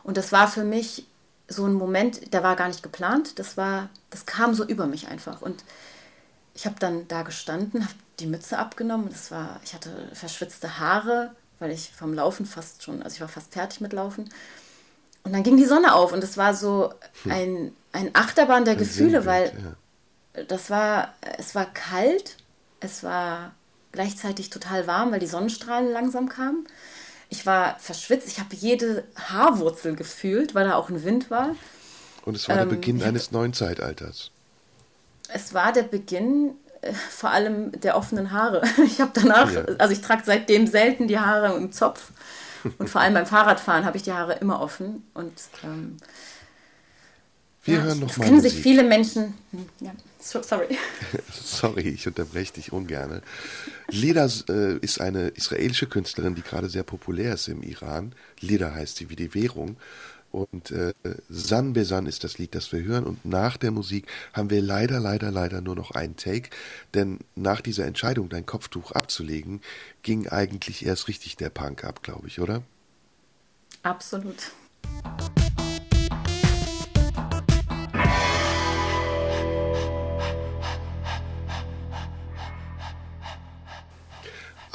Und 0.04 0.18
das 0.18 0.32
war 0.32 0.48
für 0.48 0.64
mich 0.64 1.06
so 1.48 1.66
ein 1.66 1.74
Moment, 1.74 2.34
der 2.34 2.44
war 2.44 2.56
gar 2.56 2.68
nicht 2.68 2.82
geplant, 2.82 3.38
das 3.40 3.58
war, 3.58 3.90
das 4.10 4.26
kam 4.26 4.54
so 4.54 4.64
über 4.66 4.88
mich 4.88 5.08
einfach. 5.08 5.42
Und 5.42 5.64
ich 6.56 6.66
habe 6.66 6.78
dann 6.80 7.08
da 7.08 7.24
gestanden, 7.24 7.84
habe 7.84 7.94
die 8.20 8.28
Mütze 8.28 8.58
abgenommen. 8.58 9.10
Das 9.10 9.30
war, 9.30 9.60
ich 9.64 9.74
hatte 9.74 10.10
verschwitzte 10.14 10.80
Haare, 10.80 11.36
weil 11.60 11.72
ich 11.72 11.92
vom 11.92 12.14
Laufen 12.14 12.46
fast 12.46 12.84
schon, 12.84 13.04
also 13.04 13.16
ich 13.16 13.22
war 13.22 13.28
fast 13.28 13.54
fertig 13.54 13.82
mit 13.82 13.94
Laufen. 13.94 14.30
Und 15.26 15.34
dann 15.34 15.44
ging 15.44 15.58
die 15.58 15.66
Sonne 15.66 15.96
auf 15.96 16.14
und 16.14 16.24
es 16.24 16.38
war 16.38 16.54
so 16.54 16.94
hm. 17.24 17.32
ein, 17.32 17.72
ein 17.92 18.12
Achterbahn 18.14 18.64
der 18.64 18.76
ein 18.76 18.80
Gefühle, 18.80 19.22
Sinnbild, 19.22 19.26
weil 19.26 19.54
ja. 20.36 20.44
das 20.44 20.70
war, 20.70 21.14
es 21.38 21.56
war 21.56 21.66
kalt, 21.66 22.38
es 22.80 23.04
war 23.04 23.52
gleichzeitig 23.92 24.52
total 24.52 24.86
warm, 24.86 25.12
weil 25.12 25.20
die 25.20 25.28
Sonnenstrahlen 25.28 25.92
langsam 25.92 26.30
kamen. 26.30 26.68
Ich 27.30 27.48
war 27.48 27.80
verschwitzt, 27.80 28.28
ich 28.28 28.40
habe 28.40 28.56
jede 28.56 29.04
Haarwurzel 29.16 29.96
gefühlt, 29.96 30.54
weil 30.54 30.68
da 30.68 30.76
auch 30.76 30.90
ein 30.90 31.04
Wind 31.04 31.32
war. 31.32 31.56
Und 32.24 32.36
es 32.36 32.48
war 32.48 32.58
ähm, 32.58 32.70
der 32.70 32.76
Beginn 32.76 33.02
eines 33.02 33.32
neuen 33.32 33.54
Zeitalters. 33.54 34.30
Es 35.30 35.56
war 35.56 35.74
der 35.74 35.84
Beginn 35.84 36.52
äh, 36.82 36.94
vor 36.94 37.32
allem 37.32 37.72
der 37.82 37.98
offenen 37.98 38.32
Haare. 38.32 38.62
Ich 38.86 39.02
habe 39.02 39.12
danach, 39.14 39.52
ja. 39.52 39.64
also 39.80 39.92
ich 39.92 40.02
trage 40.02 40.22
seitdem 40.24 40.68
selten 40.68 41.08
die 41.08 41.18
Haare 41.18 41.56
im 41.58 41.72
Zopf. 41.72 42.12
Und 42.78 42.90
vor 42.90 43.02
allem 43.02 43.14
beim 43.14 43.26
Fahrradfahren 43.26 43.86
habe 43.86 43.98
ich 43.98 44.04
die 44.04 44.14
Haare 44.14 44.34
immer 44.34 44.62
offen. 44.62 45.04
Und 45.14 45.34
ähm, 45.64 45.98
wir 47.64 47.78
ja, 47.78 47.84
hören 47.84 48.00
noch 48.00 48.08
das 48.08 48.18
mal. 48.18 48.26
Kennen 48.26 48.42
sich 48.42 48.54
viele 48.54 48.84
Menschen. 48.84 49.34
Hm, 49.52 49.66
ja, 49.82 49.92
sorry. 50.20 50.78
sorry, 51.34 51.90
ich 51.90 52.08
unterbreche 52.08 52.54
dich 52.54 52.72
ungern. 52.72 53.22
Leda 53.90 54.28
äh, 54.50 54.78
ist 54.78 55.02
eine 55.02 55.30
israelische 55.30 55.88
Künstlerin, 55.88 56.36
die 56.36 56.42
gerade 56.42 56.70
sehr 56.70 56.84
populär 56.84 57.34
ist 57.34 57.48
im 57.48 57.64
Iran. 57.64 58.14
Leda 58.40 58.74
heißt 58.74 58.98
sie 58.98 59.10
wie 59.10 59.16
die 59.16 59.34
Währung. 59.34 59.78
Und 60.36 60.72
äh, 60.72 60.94
San 61.30 61.72
Besan 61.72 62.08
ist 62.08 62.26
das 62.26 62.38
Lied, 62.38 62.56
das 62.56 62.70
wir 62.74 62.84
hören. 62.84 63.06
Und 63.06 63.24
nach 63.24 63.56
der 63.56 63.72
Musik 63.72 64.06
haben 64.34 64.50
wir 64.50 64.62
leider, 64.62 65.00
leider, 65.00 65.32
leider 65.32 65.62
nur 65.62 65.78
noch 65.78 65.92
einen 65.92 66.18
Take. 66.18 66.50
Denn 66.94 67.20
nach 67.36 67.62
dieser 67.62 67.86
Entscheidung, 67.86 68.28
dein 68.28 68.46
Kopftuch 68.46 68.92
abzulegen, 68.92 69.62
ging 70.04 70.28
eigentlich 70.28 70.86
erst 70.86 71.08
richtig 71.08 71.38
der 71.38 71.50
Punk 71.50 71.86
ab, 71.86 72.04
glaube 72.04 72.28
ich, 72.28 72.42
oder? 72.42 72.64
Absolut. 73.82 74.52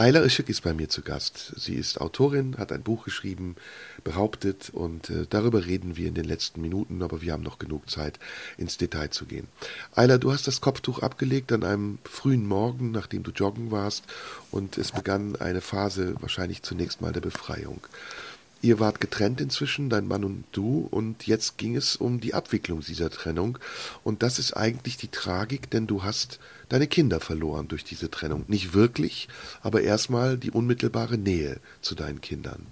Ayla 0.00 0.24
Işık 0.24 0.48
ist 0.48 0.64
bei 0.64 0.72
mir 0.72 0.88
zu 0.88 1.02
Gast. 1.02 1.60
Sie 1.60 1.74
ist 1.74 2.00
Autorin, 2.00 2.56
hat 2.56 2.72
ein 2.72 2.82
Buch 2.82 3.04
geschrieben, 3.04 3.56
behauptet 4.02 4.70
und 4.72 5.10
äh, 5.10 5.26
darüber 5.28 5.66
reden 5.66 5.98
wir 5.98 6.08
in 6.08 6.14
den 6.14 6.24
letzten 6.24 6.62
Minuten, 6.62 7.02
aber 7.02 7.20
wir 7.20 7.34
haben 7.34 7.42
noch 7.42 7.58
genug 7.58 7.90
Zeit, 7.90 8.18
ins 8.56 8.78
Detail 8.78 9.10
zu 9.10 9.26
gehen. 9.26 9.46
Ayla, 9.94 10.16
du 10.16 10.32
hast 10.32 10.46
das 10.46 10.62
Kopftuch 10.62 11.00
abgelegt 11.00 11.52
an 11.52 11.64
einem 11.64 11.98
frühen 12.04 12.46
Morgen, 12.46 12.92
nachdem 12.92 13.24
du 13.24 13.30
joggen 13.30 13.70
warst 13.70 14.04
und 14.50 14.78
es 14.78 14.90
begann 14.92 15.36
eine 15.36 15.60
Phase 15.60 16.14
wahrscheinlich 16.18 16.62
zunächst 16.62 17.02
mal 17.02 17.12
der 17.12 17.20
Befreiung. 17.20 17.86
Ihr 18.62 18.78
wart 18.78 19.00
getrennt 19.00 19.40
inzwischen, 19.40 19.88
dein 19.88 20.06
Mann 20.06 20.22
und 20.22 20.44
du, 20.52 20.86
und 20.90 21.26
jetzt 21.26 21.56
ging 21.56 21.76
es 21.76 21.96
um 21.96 22.20
die 22.20 22.34
Abwicklung 22.34 22.80
dieser 22.80 23.10
Trennung. 23.10 23.58
Und 24.04 24.22
das 24.22 24.38
ist 24.38 24.52
eigentlich 24.54 24.98
die 24.98 25.08
Tragik, 25.08 25.70
denn 25.70 25.86
du 25.86 26.02
hast 26.02 26.40
deine 26.68 26.86
Kinder 26.86 27.20
verloren 27.20 27.68
durch 27.68 27.84
diese 27.84 28.10
Trennung. 28.10 28.44
Nicht 28.48 28.74
wirklich, 28.74 29.28
aber 29.62 29.80
erstmal 29.80 30.36
die 30.36 30.50
unmittelbare 30.50 31.16
Nähe 31.16 31.58
zu 31.80 31.94
deinen 31.94 32.20
Kindern. 32.20 32.66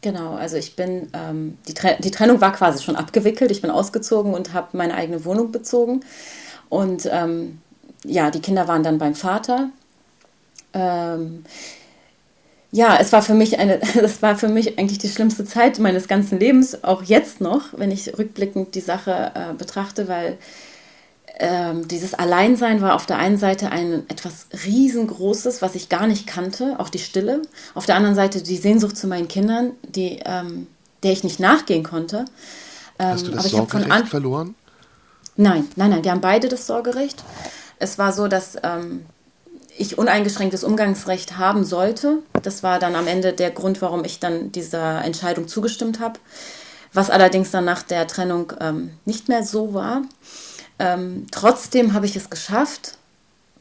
Genau, 0.00 0.34
also 0.34 0.56
ich 0.56 0.76
bin, 0.76 1.08
ähm, 1.14 1.56
die, 1.66 1.74
die 2.00 2.10
Trennung 2.10 2.40
war 2.40 2.52
quasi 2.52 2.82
schon 2.82 2.96
abgewickelt. 2.96 3.50
Ich 3.50 3.62
bin 3.62 3.70
ausgezogen 3.70 4.34
und 4.34 4.52
habe 4.52 4.76
meine 4.76 4.94
eigene 4.94 5.24
Wohnung 5.24 5.50
bezogen. 5.50 6.04
Und 6.68 7.08
ähm, 7.10 7.60
ja, 8.04 8.30
die 8.30 8.40
Kinder 8.40 8.68
waren 8.68 8.82
dann 8.82 8.98
beim 8.98 9.14
Vater. 9.14 9.70
Ähm, 10.74 11.44
ja, 12.74 12.96
es 12.96 13.12
war 13.12 13.22
für 13.22 13.34
mich 13.34 13.60
eine, 13.60 13.78
das 13.94 14.20
war 14.20 14.36
für 14.36 14.48
mich 14.48 14.78
eigentlich 14.78 14.98
die 14.98 15.08
schlimmste 15.08 15.44
Zeit 15.44 15.78
meines 15.78 16.08
ganzen 16.08 16.40
Lebens, 16.40 16.82
auch 16.82 17.04
jetzt 17.04 17.40
noch, 17.40 17.66
wenn 17.76 17.92
ich 17.92 18.18
rückblickend 18.18 18.74
die 18.74 18.80
Sache 18.80 19.30
äh, 19.34 19.54
betrachte, 19.54 20.08
weil 20.08 20.38
ähm, 21.38 21.86
dieses 21.86 22.14
Alleinsein 22.14 22.80
war 22.80 22.96
auf 22.96 23.06
der 23.06 23.18
einen 23.18 23.38
Seite 23.38 23.70
ein 23.70 24.02
etwas 24.08 24.48
riesengroßes, 24.66 25.62
was 25.62 25.76
ich 25.76 25.88
gar 25.88 26.08
nicht 26.08 26.26
kannte, 26.26 26.74
auch 26.78 26.88
die 26.88 26.98
Stille. 26.98 27.42
Auf 27.76 27.86
der 27.86 27.94
anderen 27.94 28.16
Seite 28.16 28.42
die 28.42 28.56
Sehnsucht 28.56 28.96
zu 28.96 29.06
meinen 29.06 29.28
Kindern, 29.28 29.70
die, 29.82 30.18
ähm, 30.24 30.66
der 31.04 31.12
ich 31.12 31.22
nicht 31.22 31.38
nachgehen 31.38 31.84
konnte. 31.84 32.24
Ähm, 32.98 33.06
Hast 33.06 33.26
du 33.28 33.30
das 33.30 33.50
Sorgerecht 33.50 34.08
verloren? 34.08 34.56
Nein, 35.36 35.68
nein, 35.76 35.90
nein, 35.90 36.02
wir 36.02 36.10
haben 36.10 36.20
beide 36.20 36.48
das 36.48 36.66
Sorgerecht. 36.66 37.22
Es 37.78 37.98
war 37.98 38.12
so, 38.12 38.26
dass 38.26 38.56
ähm, 38.64 39.06
ich 39.76 39.98
uneingeschränktes 39.98 40.64
Umgangsrecht 40.64 41.38
haben 41.38 41.64
sollte. 41.64 42.18
Das 42.42 42.62
war 42.62 42.78
dann 42.78 42.94
am 42.94 43.06
Ende 43.06 43.32
der 43.32 43.50
Grund, 43.50 43.82
warum 43.82 44.04
ich 44.04 44.20
dann 44.20 44.52
dieser 44.52 45.04
Entscheidung 45.04 45.48
zugestimmt 45.48 46.00
habe. 46.00 46.20
Was 46.92 47.10
allerdings 47.10 47.50
dann 47.50 47.64
nach 47.64 47.82
der 47.82 48.06
Trennung 48.06 48.52
ähm, 48.60 48.90
nicht 49.04 49.28
mehr 49.28 49.42
so 49.42 49.74
war. 49.74 50.02
Ähm, 50.78 51.26
trotzdem 51.30 51.92
habe 51.92 52.06
ich 52.06 52.14
es 52.14 52.30
geschafft, 52.30 52.98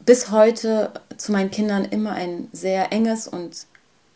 bis 0.06 0.30
heute 0.30 0.92
zu 1.18 1.32
meinen 1.32 1.50
Kindern 1.50 1.86
immer 1.86 2.12
ein 2.12 2.48
sehr 2.52 2.92
enges 2.92 3.28
und 3.28 3.66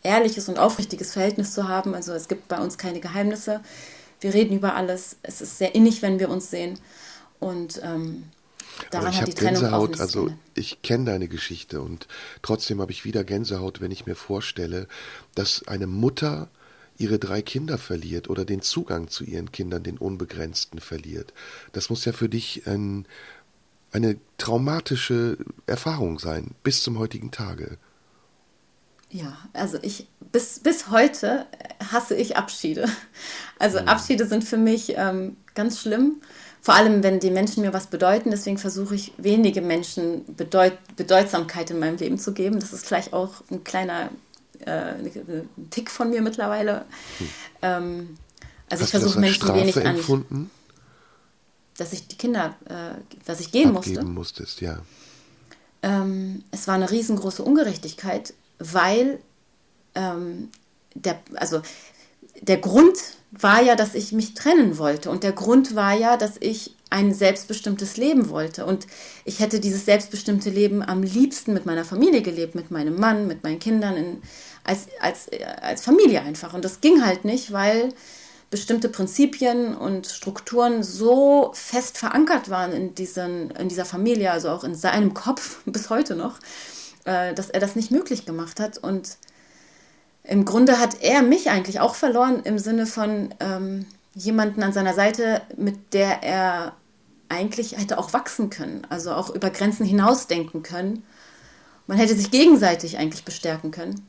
ehrliches 0.02 0.48
und 0.48 0.58
aufrichtiges 0.58 1.12
Verhältnis 1.12 1.52
zu 1.52 1.68
haben. 1.68 1.94
Also 1.94 2.12
es 2.12 2.28
gibt 2.28 2.48
bei 2.48 2.58
uns 2.58 2.78
keine 2.78 3.00
Geheimnisse. 3.00 3.60
Wir 4.20 4.34
reden 4.34 4.56
über 4.56 4.74
alles. 4.74 5.16
Es 5.22 5.40
ist 5.40 5.58
sehr 5.58 5.74
innig, 5.74 6.02
wenn 6.02 6.20
wir 6.20 6.28
uns 6.30 6.50
sehen. 6.50 6.78
Und 7.40 7.80
ähm, 7.82 8.24
Daran 8.90 9.12
ich 9.12 9.20
habe 9.20 9.32
Gänsehaut, 9.32 10.00
also 10.00 10.30
ich 10.54 10.82
kenne 10.82 11.06
deine 11.06 11.28
Geschichte 11.28 11.80
und 11.80 12.08
trotzdem 12.42 12.80
habe 12.80 12.92
ich 12.92 13.04
wieder 13.04 13.24
Gänsehaut, 13.24 13.80
wenn 13.80 13.90
ich 13.90 14.06
mir 14.06 14.14
vorstelle, 14.14 14.86
dass 15.34 15.66
eine 15.66 15.86
Mutter 15.86 16.48
ihre 16.96 17.18
drei 17.18 17.42
Kinder 17.42 17.78
verliert 17.78 18.28
oder 18.28 18.44
den 18.44 18.60
Zugang 18.60 19.08
zu 19.08 19.24
ihren 19.24 19.52
Kindern, 19.52 19.82
den 19.82 19.98
unbegrenzten, 19.98 20.80
verliert. 20.80 21.32
Das 21.72 21.90
muss 21.90 22.04
ja 22.04 22.12
für 22.12 22.28
dich 22.28 22.66
ein, 22.66 23.06
eine 23.92 24.16
traumatische 24.36 25.38
Erfahrung 25.66 26.18
sein, 26.18 26.54
bis 26.62 26.82
zum 26.82 26.98
heutigen 26.98 27.30
Tage. 27.30 27.78
Ja, 29.10 29.38
also 29.54 29.78
ich 29.80 30.06
bis, 30.32 30.60
bis 30.60 30.90
heute 30.90 31.46
hasse 31.92 32.14
ich 32.14 32.36
Abschiede. 32.36 32.86
Also 33.60 33.80
mhm. 33.80 33.88
Abschiede 33.88 34.26
sind 34.26 34.44
für 34.44 34.56
mich 34.56 34.94
ähm, 34.96 35.36
ganz 35.54 35.80
schlimm 35.80 36.20
vor 36.60 36.74
allem, 36.74 37.02
wenn 37.02 37.20
die 37.20 37.30
Menschen 37.30 37.62
mir 37.62 37.72
was 37.72 37.86
bedeuten. 37.86 38.30
Deswegen 38.30 38.58
versuche 38.58 38.94
ich, 38.94 39.12
wenige 39.16 39.62
Menschen 39.62 40.24
Bedeut 40.36 40.74
Bedeutsamkeit 40.96 41.70
in 41.70 41.78
meinem 41.78 41.96
Leben 41.96 42.18
zu 42.18 42.32
geben. 42.32 42.60
Das 42.60 42.72
ist 42.72 42.86
vielleicht 42.86 43.12
auch 43.12 43.42
ein 43.50 43.64
kleiner 43.64 44.10
äh, 44.66 44.70
ein 44.70 45.48
Tick 45.70 45.90
von 45.90 46.10
mir 46.10 46.22
mittlerweile. 46.22 46.84
Hm. 47.18 47.28
Ähm, 47.62 48.18
also 48.68 48.82
Hast 48.82 48.94
ich 48.94 49.00
versuche 49.00 49.20
Menschen 49.20 49.42
Strafe 49.42 49.60
wenig 49.60 49.76
empfunden? 49.76 50.50
dass 51.78 51.92
ich 51.92 52.08
die 52.08 52.16
Kinder, 52.16 52.56
äh, 52.66 53.00
dass 53.24 53.40
ich 53.40 53.52
gehen 53.52 53.74
Abgeben 53.74 53.94
musste. 53.94 54.12
musstest, 54.12 54.60
ja. 54.60 54.80
Ähm, 55.82 56.44
es 56.50 56.66
war 56.66 56.74
eine 56.74 56.90
riesengroße 56.90 57.42
Ungerechtigkeit, 57.42 58.34
weil 58.58 59.20
ähm, 59.94 60.50
der, 60.94 61.20
also 61.36 61.62
der 62.40 62.58
Grund 62.58 62.98
war 63.30 63.62
ja, 63.62 63.76
dass 63.76 63.94
ich 63.94 64.12
mich 64.12 64.34
trennen 64.34 64.78
wollte. 64.78 65.10
Und 65.10 65.22
der 65.22 65.32
Grund 65.32 65.74
war 65.74 65.94
ja, 65.94 66.16
dass 66.16 66.36
ich 66.40 66.74
ein 66.90 67.12
selbstbestimmtes 67.12 67.96
Leben 67.96 68.30
wollte. 68.30 68.64
Und 68.64 68.86
ich 69.24 69.40
hätte 69.40 69.60
dieses 69.60 69.84
selbstbestimmte 69.84 70.50
Leben 70.50 70.82
am 70.82 71.02
liebsten 71.02 71.52
mit 71.52 71.66
meiner 71.66 71.84
Familie 71.84 72.22
gelebt, 72.22 72.54
mit 72.54 72.70
meinem 72.70 72.98
Mann, 72.98 73.26
mit 73.26 73.42
meinen 73.42 73.58
Kindern, 73.58 73.96
in, 73.96 74.22
als, 74.64 74.86
als, 75.00 75.28
als 75.60 75.82
Familie 75.82 76.22
einfach. 76.22 76.54
Und 76.54 76.64
das 76.64 76.80
ging 76.80 77.04
halt 77.04 77.24
nicht, 77.24 77.52
weil 77.52 77.90
bestimmte 78.50 78.88
Prinzipien 78.88 79.76
und 79.76 80.06
Strukturen 80.06 80.82
so 80.82 81.50
fest 81.52 81.98
verankert 81.98 82.48
waren 82.48 82.72
in, 82.72 82.94
diesen, 82.94 83.50
in 83.50 83.68
dieser 83.68 83.84
Familie, 83.84 84.30
also 84.30 84.48
auch 84.48 84.64
in 84.64 84.74
seinem 84.74 85.12
Kopf 85.12 85.58
bis 85.66 85.90
heute 85.90 86.16
noch, 86.16 86.38
äh, 87.04 87.34
dass 87.34 87.50
er 87.50 87.60
das 87.60 87.76
nicht 87.76 87.90
möglich 87.90 88.24
gemacht 88.24 88.58
hat. 88.58 88.78
Und 88.78 89.18
im 90.28 90.44
Grunde 90.44 90.78
hat 90.78 91.02
er 91.02 91.22
mich 91.22 91.48
eigentlich 91.50 91.80
auch 91.80 91.94
verloren 91.94 92.42
im 92.44 92.58
Sinne 92.58 92.86
von 92.86 93.34
ähm, 93.40 93.86
jemanden 94.14 94.62
an 94.62 94.72
seiner 94.74 94.92
Seite, 94.92 95.40
mit 95.56 95.94
der 95.94 96.22
er 96.22 96.74
eigentlich 97.30 97.76
hätte 97.76 97.98
auch 97.98 98.12
wachsen 98.12 98.50
können, 98.50 98.86
also 98.90 99.12
auch 99.12 99.34
über 99.34 99.50
Grenzen 99.50 99.86
hinausdenken 99.86 100.62
können. 100.62 101.02
Man 101.86 101.96
hätte 101.96 102.14
sich 102.14 102.30
gegenseitig 102.30 102.98
eigentlich 102.98 103.24
bestärken 103.24 103.70
können. 103.70 104.06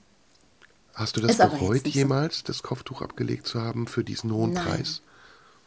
Hast 0.93 1.15
du 1.15 1.21
das 1.21 1.37
bereut, 1.37 1.87
jemals 1.87 2.39
so. 2.39 2.43
das 2.47 2.63
Kopftuch 2.63 3.01
abgelegt 3.01 3.47
zu 3.47 3.61
haben 3.61 3.87
für 3.87 4.03
diesen 4.03 4.33
hohen 4.33 4.51
Nein. 4.51 4.65
Preis? 4.65 5.01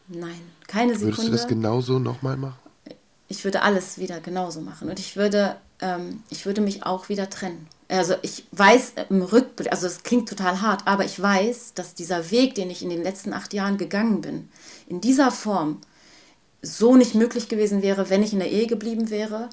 Nein, 0.09 0.41
keine 0.67 0.93
Sekunde. 0.93 1.17
Würdest 1.17 1.29
du 1.29 1.33
das 1.33 1.49
genauso 1.49 1.99
nochmal 1.99 2.37
machen? 2.37 2.59
Ich 3.29 3.45
würde 3.45 3.63
alles 3.63 3.97
wieder 3.97 4.21
genauso 4.21 4.61
machen 4.61 4.91
und 4.91 4.99
ich 4.99 5.17
würde, 5.17 5.57
ähm, 5.81 6.23
ich 6.29 6.45
würde 6.45 6.61
mich 6.61 6.85
auch 6.85 7.09
wieder 7.09 7.31
trennen. 7.31 7.67
Also 7.93 8.15
ich 8.23 8.45
weiß 8.53 8.95
im 9.11 9.21
Rückblick, 9.21 9.71
also 9.71 9.87
es 9.87 10.03
klingt 10.03 10.27
total 10.27 10.63
hart, 10.63 10.87
aber 10.87 11.05
ich 11.05 11.21
weiß, 11.21 11.75
dass 11.75 11.95
dieser 11.95 12.31
Weg, 12.31 12.55
den 12.55 12.71
ich 12.71 12.83
in 12.83 12.89
den 12.89 13.03
letzten 13.03 13.35
acht 13.35 13.53
Jahren 13.53 13.77
gegangen 13.77 14.23
bin, 14.23 14.49
in 14.89 15.03
dieser 15.03 15.31
Form 15.31 15.79
so 16.63 16.97
nicht 16.97 17.15
möglich 17.15 17.49
gewesen 17.49 17.83
wäre, 17.83 18.09
wenn 18.09 18.23
ich 18.23 18.33
in 18.33 18.39
der 18.39 18.51
Ehe 18.51 18.67
geblieben 18.67 19.11
wäre. 19.11 19.51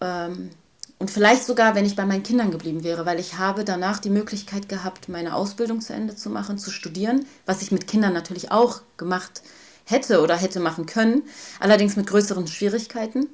Ähm, 0.00 0.50
und 0.98 1.10
vielleicht 1.10 1.44
sogar, 1.44 1.74
wenn 1.74 1.84
ich 1.84 1.96
bei 1.96 2.06
meinen 2.06 2.22
Kindern 2.22 2.50
geblieben 2.50 2.82
wäre, 2.82 3.04
weil 3.04 3.20
ich 3.20 3.36
habe 3.36 3.62
danach 3.62 3.98
die 3.98 4.08
Möglichkeit 4.08 4.70
gehabt, 4.70 5.10
meine 5.10 5.34
Ausbildung 5.34 5.82
zu 5.82 5.92
Ende 5.92 6.16
zu 6.16 6.30
machen, 6.30 6.56
zu 6.56 6.70
studieren, 6.70 7.26
was 7.44 7.60
ich 7.60 7.72
mit 7.72 7.86
Kindern 7.86 8.14
natürlich 8.14 8.50
auch 8.50 8.80
gemacht 8.96 9.42
hätte 9.84 10.22
oder 10.22 10.36
hätte 10.36 10.60
machen 10.60 10.86
können, 10.86 11.24
allerdings 11.60 11.96
mit 11.96 12.06
größeren 12.06 12.46
Schwierigkeiten. 12.46 13.26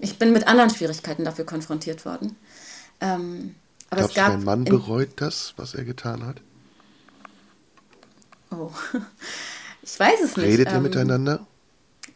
Ich 0.00 0.18
bin 0.18 0.32
mit 0.32 0.48
anderen 0.48 0.70
Schwierigkeiten 0.70 1.24
dafür 1.24 1.46
konfrontiert 1.46 2.04
worden. 2.04 2.34
Ähm, 3.00 3.54
aber 3.90 4.00
Glaubst 4.00 4.16
es 4.16 4.22
gab 4.22 4.26
du, 4.32 4.36
dein 4.36 4.44
Mann 4.44 4.64
bereut 4.64 5.12
das, 5.16 5.54
was 5.56 5.74
er 5.74 5.84
getan 5.84 6.26
hat? 6.26 6.40
Oh, 8.50 8.70
ich 9.82 9.98
weiß 9.98 10.20
es 10.24 10.36
nicht. 10.36 10.46
Redet 10.46 10.68
ihr 10.68 10.74
ähm, 10.74 10.82
miteinander? 10.82 11.46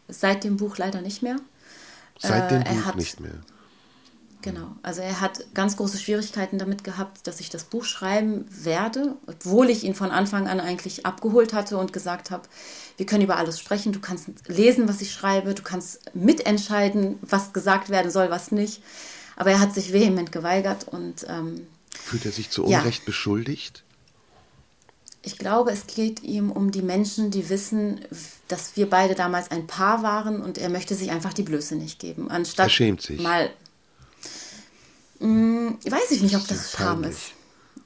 Seit 0.07 0.43
dem 0.43 0.57
Buch 0.57 0.77
leider 0.77 1.01
nicht 1.01 1.23
mehr. 1.23 1.37
Seit 2.19 2.51
dem 2.51 2.61
äh, 2.61 2.73
Buch 2.73 2.85
hat, 2.85 2.95
nicht 2.95 3.19
mehr. 3.19 3.39
Genau, 4.43 4.75
also 4.81 4.99
er 4.99 5.21
hat 5.21 5.45
ganz 5.53 5.77
große 5.77 5.97
Schwierigkeiten 5.97 6.57
damit 6.57 6.83
gehabt, 6.83 7.27
dass 7.27 7.39
ich 7.39 7.49
das 7.49 7.63
Buch 7.63 7.85
schreiben 7.85 8.45
werde, 8.49 9.15
obwohl 9.25 9.69
ich 9.69 9.85
ihn 9.85 9.95
von 9.95 10.11
Anfang 10.11 10.49
an 10.49 10.59
eigentlich 10.59 11.05
abgeholt 11.05 11.53
hatte 11.53 11.77
und 11.77 11.93
gesagt 11.93 12.29
habe, 12.29 12.43
wir 12.97 13.05
können 13.05 13.23
über 13.23 13.37
alles 13.37 13.57
sprechen, 13.57 13.93
du 13.93 14.01
kannst 14.01 14.27
lesen, 14.47 14.89
was 14.89 14.99
ich 14.99 15.13
schreibe, 15.13 15.53
du 15.53 15.63
kannst 15.63 16.13
mitentscheiden, 16.13 17.19
was 17.21 17.53
gesagt 17.53 17.89
werden 17.89 18.11
soll, 18.11 18.29
was 18.29 18.51
nicht. 18.51 18.83
Aber 19.35 19.51
er 19.51 19.59
hat 19.59 19.73
sich 19.73 19.93
vehement 19.93 20.31
geweigert 20.31 20.87
und... 20.87 21.25
Ähm, 21.27 21.67
Fühlt 21.91 22.25
er 22.25 22.31
sich 22.31 22.49
zu 22.49 22.63
Unrecht 22.65 22.99
ja. 22.99 23.05
beschuldigt? 23.05 23.83
Ich 25.21 25.37
glaube, 25.37 25.71
es 25.71 25.87
geht 25.87 26.21
ihm 26.23 26.51
um 26.51 26.71
die 26.71 26.81
Menschen, 26.81 27.31
die 27.31 27.49
wissen, 27.49 28.01
dass 28.49 28.75
wir 28.75 28.89
beide 28.89 29.15
damals 29.15 29.51
ein 29.51 29.67
Paar 29.67 30.03
waren 30.03 30.41
und 30.41 30.57
er 30.57 30.69
möchte 30.69 30.95
sich 30.95 31.11
einfach 31.11 31.33
die 31.33 31.43
Blöße 31.43 31.75
nicht 31.75 31.99
geben. 31.99 32.29
Anstatt 32.29 32.67
er 32.67 32.69
schämt 32.69 33.01
sich. 33.01 33.21
mal 33.21 33.49
Hm, 35.23 35.77
weiß 35.85 36.11
ich 36.11 36.21
nicht, 36.21 36.35
ob 36.35 36.45
das 36.47 36.71
Scham 36.71 37.05
ist. 37.05 37.31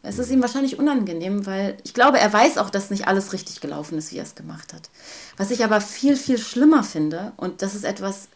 Es 0.02 0.18
ist 0.18 0.32
ihm 0.32 0.42
wahrscheinlich 0.42 0.80
unangenehm, 0.80 1.46
weil 1.46 1.78
ich 1.84 1.94
glaube, 1.94 2.18
er 2.18 2.34
weiß 2.34 2.58
auch, 2.58 2.72
dass 2.72 2.90
nicht 2.90 3.08
alles 3.08 3.32
richtig 3.32 3.62
gelaufen 3.62 3.98
ist, 3.98 4.12
wie 4.12 4.18
er 4.18 4.24
es 4.24 4.34
gemacht 4.34 4.74
hat. 4.74 4.90
Was 5.38 5.52
ich 5.52 5.64
aber 5.64 5.80
viel, 5.80 6.16
viel 6.16 6.40
schlimmer 6.40 6.84
finde, 6.84 7.34
und 7.38 7.62
das 7.62 7.76
ist 7.76 7.84
etwas, 7.84 8.30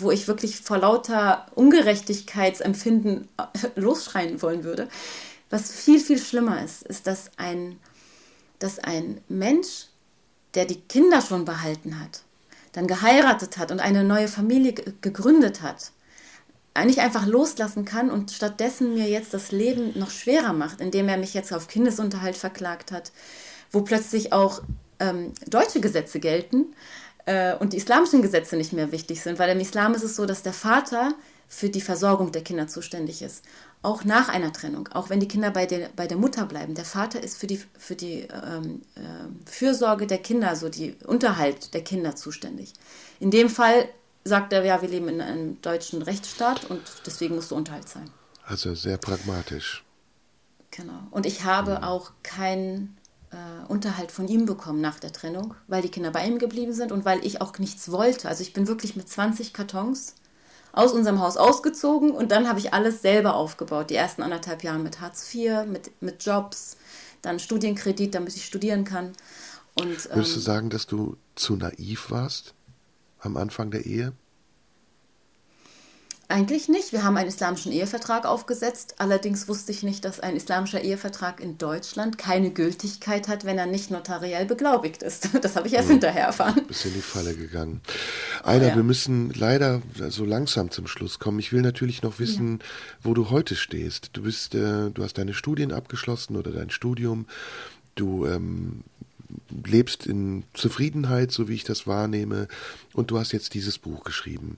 wo 0.00 0.10
ich 0.10 0.28
wirklich 0.28 0.60
vor 0.60 0.78
lauter 0.78 1.46
Ungerechtigkeitsempfinden 1.54 3.28
losschreien 3.76 4.40
wollen 4.42 4.64
würde, 4.64 4.88
was 5.50 5.70
viel, 5.70 6.00
viel 6.00 6.18
schlimmer 6.18 6.62
ist, 6.62 6.82
ist, 6.82 7.06
dass 7.06 7.30
ein, 7.36 7.78
dass 8.58 8.78
ein 8.78 9.20
Mensch, 9.28 9.86
der 10.54 10.64
die 10.64 10.80
Kinder 10.80 11.20
schon 11.20 11.44
behalten 11.44 12.00
hat, 12.00 12.22
dann 12.72 12.86
geheiratet 12.86 13.58
hat 13.58 13.70
und 13.70 13.80
eine 13.80 14.04
neue 14.04 14.28
Familie 14.28 14.72
gegründet 14.72 15.62
hat, 15.62 15.92
eigentlich 16.74 17.00
einfach 17.00 17.26
loslassen 17.26 17.84
kann 17.84 18.10
und 18.10 18.30
stattdessen 18.32 18.94
mir 18.94 19.08
jetzt 19.08 19.32
das 19.32 19.50
Leben 19.50 19.98
noch 19.98 20.10
schwerer 20.10 20.52
macht, 20.52 20.80
indem 20.80 21.08
er 21.08 21.16
mich 21.16 21.32
jetzt 21.32 21.52
auf 21.52 21.68
Kindesunterhalt 21.68 22.36
verklagt 22.36 22.92
hat, 22.92 23.12
wo 23.72 23.80
plötzlich 23.80 24.32
auch 24.32 24.62
ähm, 25.00 25.32
deutsche 25.46 25.80
Gesetze 25.80 26.20
gelten 26.20 26.74
äh, 27.26 27.54
und 27.56 27.72
die 27.72 27.76
islamischen 27.76 28.22
Gesetze 28.22 28.56
nicht 28.56 28.72
mehr 28.72 28.92
wichtig 28.92 29.22
sind, 29.22 29.38
weil 29.38 29.50
im 29.50 29.60
Islam 29.60 29.94
ist 29.94 30.02
es 30.02 30.16
so, 30.16 30.26
dass 30.26 30.42
der 30.42 30.52
Vater 30.52 31.12
für 31.48 31.68
die 31.68 31.80
Versorgung 31.80 32.32
der 32.32 32.42
Kinder 32.42 32.66
zuständig 32.66 33.22
ist. 33.22 33.44
Auch 33.82 34.04
nach 34.04 34.28
einer 34.28 34.52
Trennung, 34.52 34.88
auch 34.92 35.10
wenn 35.10 35.20
die 35.20 35.28
Kinder 35.28 35.50
bei 35.50 35.66
der, 35.66 35.90
bei 35.94 36.06
der 36.06 36.16
Mutter 36.16 36.46
bleiben. 36.46 36.74
Der 36.74 36.84
Vater 36.84 37.22
ist 37.22 37.38
für 37.38 37.46
die, 37.46 37.62
für 37.78 37.94
die 37.94 38.22
ähm, 38.22 38.82
äh, 38.96 39.00
Fürsorge 39.48 40.06
der 40.06 40.18
Kinder, 40.18 40.48
also 40.48 40.68
die 40.68 40.96
Unterhalt 41.04 41.72
der 41.74 41.84
Kinder 41.84 42.16
zuständig. 42.16 42.72
In 43.20 43.30
dem 43.30 43.48
Fall 43.48 43.88
sagt 44.24 44.52
er, 44.52 44.64
ja, 44.64 44.82
wir 44.82 44.88
leben 44.88 45.08
in 45.08 45.20
einem 45.20 45.60
deutschen 45.62 46.02
Rechtsstaat 46.02 46.64
und 46.68 46.82
deswegen 47.06 47.36
musst 47.36 47.52
du 47.52 47.54
Unterhalt 47.54 47.88
zahlen. 47.88 48.10
Also 48.44 48.74
sehr 48.74 48.96
pragmatisch. 48.96 49.84
Genau. 50.72 51.06
Und 51.10 51.26
ich 51.26 51.44
habe 51.44 51.78
mhm. 51.78 51.84
auch 51.84 52.10
keinen 52.22 52.96
äh, 53.36 53.66
Unterhalt 53.68 54.10
von 54.10 54.28
ihm 54.28 54.46
bekommen 54.46 54.80
nach 54.80 54.98
der 54.98 55.12
Trennung, 55.12 55.54
weil 55.68 55.82
die 55.82 55.90
Kinder 55.90 56.10
bei 56.10 56.26
ihm 56.26 56.38
geblieben 56.38 56.72
sind 56.72 56.92
und 56.92 57.04
weil 57.04 57.24
ich 57.24 57.40
auch 57.40 57.58
nichts 57.58 57.90
wollte. 57.90 58.28
Also 58.28 58.42
ich 58.42 58.52
bin 58.52 58.66
wirklich 58.66 58.96
mit 58.96 59.08
20 59.08 59.52
Kartons 59.52 60.14
aus 60.72 60.92
unserem 60.92 61.20
Haus 61.20 61.36
ausgezogen 61.36 62.10
und 62.10 62.32
dann 62.32 62.48
habe 62.48 62.58
ich 62.58 62.74
alles 62.74 63.02
selber 63.02 63.34
aufgebaut. 63.34 63.90
Die 63.90 63.94
ersten 63.94 64.22
anderthalb 64.22 64.62
Jahre 64.62 64.78
mit 64.78 65.00
Hartz 65.00 65.34
IV, 65.34 65.66
mit, 65.66 65.90
mit 66.02 66.24
Jobs, 66.24 66.76
dann 67.22 67.38
Studienkredit, 67.38 68.14
damit 68.14 68.36
ich 68.36 68.44
studieren 68.44 68.84
kann. 68.84 69.12
Und, 69.74 69.88
ähm, 69.88 70.16
Würdest 70.16 70.34
du 70.34 70.40
ähm, 70.40 70.44
sagen, 70.44 70.70
dass 70.70 70.86
du 70.86 71.16
zu 71.34 71.56
naiv 71.56 72.10
warst? 72.10 72.54
am 73.26 73.36
Anfang 73.36 73.70
der 73.70 73.84
Ehe? 73.84 74.12
Eigentlich 76.28 76.68
nicht. 76.68 76.92
Wir 76.92 77.04
haben 77.04 77.16
einen 77.16 77.28
islamischen 77.28 77.70
Ehevertrag 77.70 78.26
aufgesetzt. 78.26 78.96
Allerdings 78.98 79.46
wusste 79.46 79.70
ich 79.70 79.84
nicht, 79.84 80.04
dass 80.04 80.18
ein 80.18 80.34
islamischer 80.34 80.82
Ehevertrag 80.82 81.40
in 81.40 81.56
Deutschland 81.56 82.18
keine 82.18 82.50
Gültigkeit 82.50 83.28
hat, 83.28 83.44
wenn 83.44 83.58
er 83.58 83.66
nicht 83.66 83.92
notariell 83.92 84.44
beglaubigt 84.46 85.02
ist. 85.02 85.28
Das 85.46 85.54
habe 85.54 85.68
ich 85.68 85.74
erst 85.74 85.88
ja, 85.88 85.92
hinterher 85.92 86.24
erfahren. 86.24 86.62
Bist 86.66 86.86
in 86.86 86.94
die 86.94 87.00
Falle 87.00 87.36
gegangen. 87.36 87.80
Einer, 88.42 88.68
ja. 88.68 88.76
wir 88.76 88.82
müssen 88.82 89.30
leider 89.30 89.80
so 90.08 90.24
langsam 90.24 90.72
zum 90.72 90.88
Schluss 90.88 91.20
kommen. 91.20 91.38
Ich 91.38 91.52
will 91.52 91.62
natürlich 91.62 92.02
noch 92.02 92.18
wissen, 92.18 92.58
ja. 92.58 92.66
wo 93.02 93.14
du 93.14 93.30
heute 93.30 93.54
stehst. 93.54 94.10
Du 94.14 94.22
bist, 94.22 94.56
äh, 94.56 94.90
du 94.90 95.04
hast 95.04 95.18
deine 95.18 95.34
Studien 95.34 95.70
abgeschlossen 95.70 96.36
oder 96.36 96.50
dein 96.50 96.70
Studium. 96.70 97.26
Du 97.94 98.26
ähm, 98.26 98.82
lebst 99.64 100.06
in 100.06 100.44
Zufriedenheit, 100.54 101.30
so 101.30 101.48
wie 101.48 101.54
ich 101.54 101.64
das 101.64 101.86
wahrnehme, 101.86 102.48
und 102.92 103.12
du 103.12 103.18
hast 103.18 103.32
jetzt 103.32 103.54
dieses 103.54 103.78
Buch 103.78 104.02
geschrieben. 104.02 104.56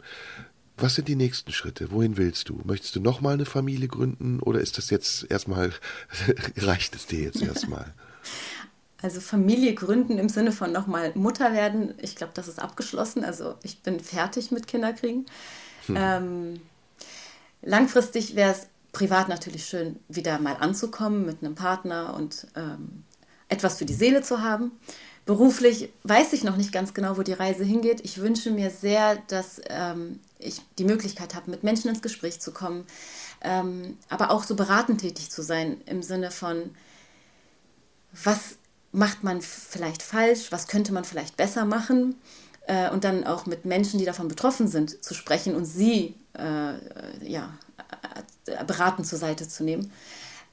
Was 0.81 0.95
sind 0.95 1.09
die 1.09 1.17
nächsten 1.17 1.53
Schritte? 1.53 1.91
Wohin 1.91 2.17
willst 2.17 2.49
du? 2.49 2.61
Möchtest 2.65 2.95
du 2.95 3.01
nochmal 3.01 3.35
eine 3.35 3.47
Familie 3.47 3.89
gründen 3.89 4.41
oder 4.41 4.61
ist 4.61 4.79
das 4.79 4.91
jetzt 4.91 5.29
erstmal, 5.31 5.73
reicht 6.57 6.95
es 6.95 7.07
dir 7.07 7.21
jetzt 7.21 7.43
erstmal? 7.43 7.93
Also 9.01 9.21
Familie 9.21 9.75
gründen 9.75 10.19
im 10.19 10.29
Sinne 10.29 10.53
von 10.53 10.73
nochmal 10.73 11.13
Mutter 11.15 11.53
werden, 11.53 11.95
ich 12.01 12.17
glaube, 12.17 12.33
das 12.35 12.49
ist 12.49 12.59
abgeschlossen. 12.59 13.25
Also 13.25 13.55
ich 13.63 13.83
bin 13.83 14.01
fertig 14.01 14.51
mit 14.51 14.67
Kinderkriegen. 14.67 15.27
Hm. 15.87 15.97
Ähm, 15.97 16.61
langfristig 17.63 18.37
wäre 18.37 18.53
es 18.53 18.67
privat 18.93 19.29
natürlich 19.29 19.67
schön, 19.67 19.99
wieder 20.09 20.39
mal 20.39 20.55
anzukommen 20.55 21.27
mit 21.27 21.43
einem 21.43 21.55
Partner 21.55 22.15
und 22.15 22.47
ähm, 22.57 23.05
etwas 23.49 23.79
für 23.79 23.85
die 23.85 23.95
Seele 23.95 24.23
zu 24.23 24.43
haben. 24.43 24.73
Beruflich 25.27 25.91
weiß 26.05 26.33
ich 26.33 26.43
noch 26.43 26.57
nicht 26.57 26.73
ganz 26.73 26.95
genau, 26.95 27.19
wo 27.19 27.23
die 27.23 27.35
Reise 27.35 27.63
hingeht. 27.63 28.01
Ich 28.03 28.19
wünsche 28.19 28.51
mir 28.51 28.71
sehr, 28.71 29.17
dass 29.29 29.61
ähm, 29.69 30.21
ich 30.39 30.61
die 30.79 30.85
Möglichkeit 30.85 31.35
habe, 31.35 31.51
mit 31.51 31.65
Menschen 31.65 31.89
ins 31.89 32.03
Gespräch 32.03 32.41
zu 32.41 32.53
kommen, 32.53 32.87
ähm, 33.41 33.97
aber 34.09 34.31
auch 34.31 34.45
so 34.45 34.55
beratend 34.55 35.01
tätig 35.01 35.31
zu 35.31 35.43
sein 35.43 35.81
im 35.87 36.03
Sinne 36.03 36.31
von, 36.31 36.75
was 38.13 38.57
macht 38.93 39.23
man 39.23 39.43
vielleicht 39.43 40.03
falsch, 40.03 40.51
was 40.51 40.67
könnte 40.67 40.93
man 40.93 41.05
vielleicht 41.05 41.37
besser 41.37 41.65
machen, 41.65 42.15
äh, 42.69 42.91
und 42.91 43.03
dann 43.03 43.25
auch 43.25 43.47
mit 43.47 43.65
Menschen, 43.65 43.99
die 43.99 44.05
davon 44.05 44.29
betroffen 44.29 44.69
sind, 44.69 45.03
zu 45.03 45.15
sprechen 45.15 45.57
und 45.57 45.65
sie 45.65 46.15
äh, 46.35 47.27
ja, 47.27 47.59
äh, 48.47 48.65
beraten 48.65 49.05
zur 49.05 49.19
Seite 49.19 49.49
zu 49.49 49.65
nehmen. 49.65 49.91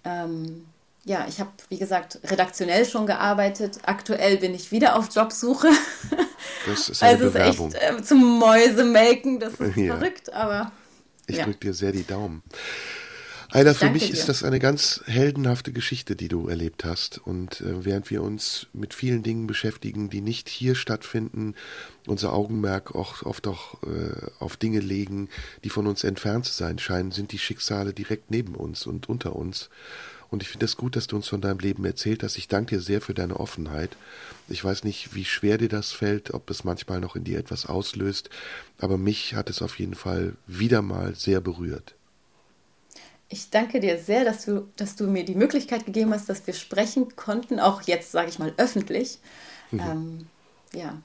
Ähm, 0.04 0.66
ja, 1.06 1.28
ich 1.30 1.40
habe, 1.40 1.52
wie 1.70 1.78
gesagt, 1.78 2.20
redaktionell 2.24 2.84
schon 2.86 3.06
gearbeitet. 3.06 3.78
Aktuell 3.84 4.38
bin 4.38 4.56
ich 4.56 4.72
wieder 4.72 4.98
auf 4.98 5.14
Jobsuche. 5.14 5.70
Das 6.66 6.90
ist 6.90 7.04
eine 7.04 7.12
also 7.12 7.26
Bewerbung. 7.26 7.68
ist 7.68 7.76
echt 7.76 8.00
äh, 8.00 8.04
zum 8.04 8.40
Mäusemelken, 8.40 9.40
das 9.40 9.54
ist 9.54 9.76
ja. 9.78 9.96
verrückt, 9.96 10.34
aber. 10.34 10.72
Ich 11.28 11.38
ja. 11.38 11.46
drücke 11.46 11.60
dir 11.60 11.74
sehr 11.76 11.92
die 11.92 12.06
Daumen. 12.06 12.42
Ayla, 13.52 13.76
für 13.76 13.92
mich 13.92 14.08
dir. 14.08 14.14
ist 14.14 14.28
das 14.28 14.44
eine 14.44 14.60
ganz 14.60 15.02
heldenhafte 15.06 15.72
Geschichte, 15.72 16.16
die 16.16 16.28
du 16.28 16.48
erlebt 16.48 16.84
hast. 16.84 17.20
Und 17.20 17.62
äh, 17.62 17.86
während 17.86 18.10
wir 18.10 18.24
uns 18.24 18.68
mit 18.74 18.96
vielen 18.96 19.22
Dingen 19.22 19.46
beschäftigen, 19.46 20.10
die 20.10 20.22
nicht 20.22 20.50
hier 20.50 20.74
stattfinden, 20.74 21.54
unser 22.08 22.34
Augenmerk 22.34 22.96
auch 22.96 23.22
oft 23.24 23.48
auch 23.48 23.82
äh, 23.84 24.30
auf 24.40 24.58
Dinge 24.58 24.80
legen, 24.80 25.30
die 25.64 25.70
von 25.70 25.86
uns 25.86 26.04
entfernt 26.04 26.46
zu 26.46 26.54
sein 26.54 26.80
scheinen, 26.80 27.12
sind 27.12 27.32
die 27.32 27.40
Schicksale 27.40 27.94
direkt 27.94 28.32
neben 28.32 28.56
uns 28.56 28.88
und 28.88 29.08
unter 29.08 29.36
uns. 29.36 29.70
Und 30.36 30.44
ich 30.44 30.50
finde 30.50 30.66
es 30.66 30.76
gut, 30.76 30.98
dass 30.98 31.08
du 31.08 31.16
uns 31.16 31.30
von 31.30 31.40
deinem 31.40 31.60
Leben 31.60 31.86
erzählt 31.86 32.22
hast. 32.22 32.38
Ich 32.38 32.50
danke 32.50 32.76
dir 32.76 32.82
sehr 32.82 33.00
für 33.00 33.14
deine 33.14 33.40
Offenheit. 33.40 33.96
Ich 34.50 34.62
weiß 34.62 34.84
nicht, 34.84 35.16
wie 35.16 35.24
schwer 35.24 35.58
dir 35.58 35.70
das 35.70 35.94
fällt, 35.94 36.34
ob 36.34 36.50
es 36.50 36.66
manchmal 36.66 37.00
noch 37.00 37.16
in 37.16 37.24
dir 37.24 37.40
etwas 37.40 37.66
auslöst, 37.66 38.30
aber 38.78 38.98
mich 38.98 39.36
hat 39.36 39.50
es 39.50 39.62
auf 39.62 39.80
jeden 39.80 39.96
Fall 39.96 40.34
wieder 40.46 40.82
mal 40.82 41.16
sehr 41.16 41.40
berührt. 41.40 41.96
Ich 43.30 43.50
danke 43.50 43.80
dir 43.80 43.98
sehr, 43.98 44.26
dass 44.26 44.44
du, 44.44 44.68
dass 44.76 44.98
du 44.98 45.08
mir 45.08 45.24
die 45.24 45.36
Möglichkeit 45.36 45.86
gegeben 45.86 46.14
hast, 46.14 46.28
dass 46.28 46.46
wir 46.46 46.54
sprechen 46.54 47.16
konnten, 47.16 47.62
auch 47.62 47.84
jetzt, 47.84 48.12
sage 48.12 48.28
ich 48.28 48.38
mal, 48.38 48.54
öffentlich. 48.58 49.20
Mhm. 49.72 49.80
Ähm, 49.80 50.28
ja. 50.74 51.02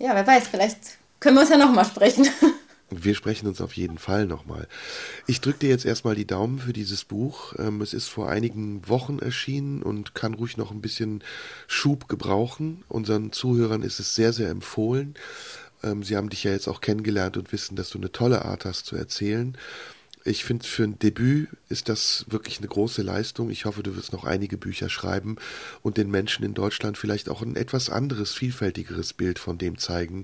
ja, 0.00 0.12
wer 0.12 0.26
weiß, 0.26 0.48
vielleicht 0.48 0.98
können 1.20 1.36
wir 1.36 1.42
uns 1.42 1.50
ja 1.50 1.56
nochmal 1.56 1.84
sprechen. 1.84 2.26
Wir 3.00 3.14
sprechen 3.14 3.46
uns 3.46 3.60
auf 3.60 3.74
jeden 3.74 3.98
Fall 3.98 4.26
nochmal. 4.26 4.68
Ich 5.26 5.40
drücke 5.40 5.60
dir 5.60 5.70
jetzt 5.70 5.84
erstmal 5.84 6.14
die 6.14 6.26
Daumen 6.26 6.58
für 6.58 6.72
dieses 6.72 7.04
Buch. 7.04 7.54
Ähm, 7.58 7.80
es 7.80 7.94
ist 7.94 8.08
vor 8.08 8.28
einigen 8.28 8.88
Wochen 8.88 9.18
erschienen 9.18 9.82
und 9.82 10.14
kann 10.14 10.34
ruhig 10.34 10.56
noch 10.56 10.70
ein 10.70 10.82
bisschen 10.82 11.22
Schub 11.66 12.08
gebrauchen. 12.08 12.84
Unseren 12.88 13.32
Zuhörern 13.32 13.82
ist 13.82 14.00
es 14.00 14.14
sehr, 14.14 14.32
sehr 14.32 14.50
empfohlen. 14.50 15.14
Ähm, 15.82 16.02
sie 16.02 16.16
haben 16.16 16.28
dich 16.28 16.44
ja 16.44 16.52
jetzt 16.52 16.68
auch 16.68 16.80
kennengelernt 16.80 17.36
und 17.36 17.52
wissen, 17.52 17.76
dass 17.76 17.90
du 17.90 17.98
eine 17.98 18.12
tolle 18.12 18.44
Art 18.44 18.64
hast 18.64 18.86
zu 18.86 18.96
erzählen. 18.96 19.56
Ich 20.24 20.44
finde, 20.44 20.64
für 20.64 20.84
ein 20.84 20.98
Debüt 21.00 21.48
ist 21.68 21.88
das 21.88 22.26
wirklich 22.28 22.58
eine 22.58 22.68
große 22.68 23.02
Leistung. 23.02 23.50
Ich 23.50 23.64
hoffe, 23.64 23.82
du 23.82 23.96
wirst 23.96 24.12
noch 24.12 24.24
einige 24.24 24.56
Bücher 24.56 24.88
schreiben 24.88 25.36
und 25.82 25.96
den 25.96 26.10
Menschen 26.10 26.44
in 26.44 26.54
Deutschland 26.54 26.96
vielleicht 26.96 27.28
auch 27.28 27.42
ein 27.42 27.56
etwas 27.56 27.90
anderes, 27.90 28.32
vielfältigeres 28.32 29.14
Bild 29.14 29.40
von 29.40 29.58
dem 29.58 29.78
zeigen, 29.78 30.22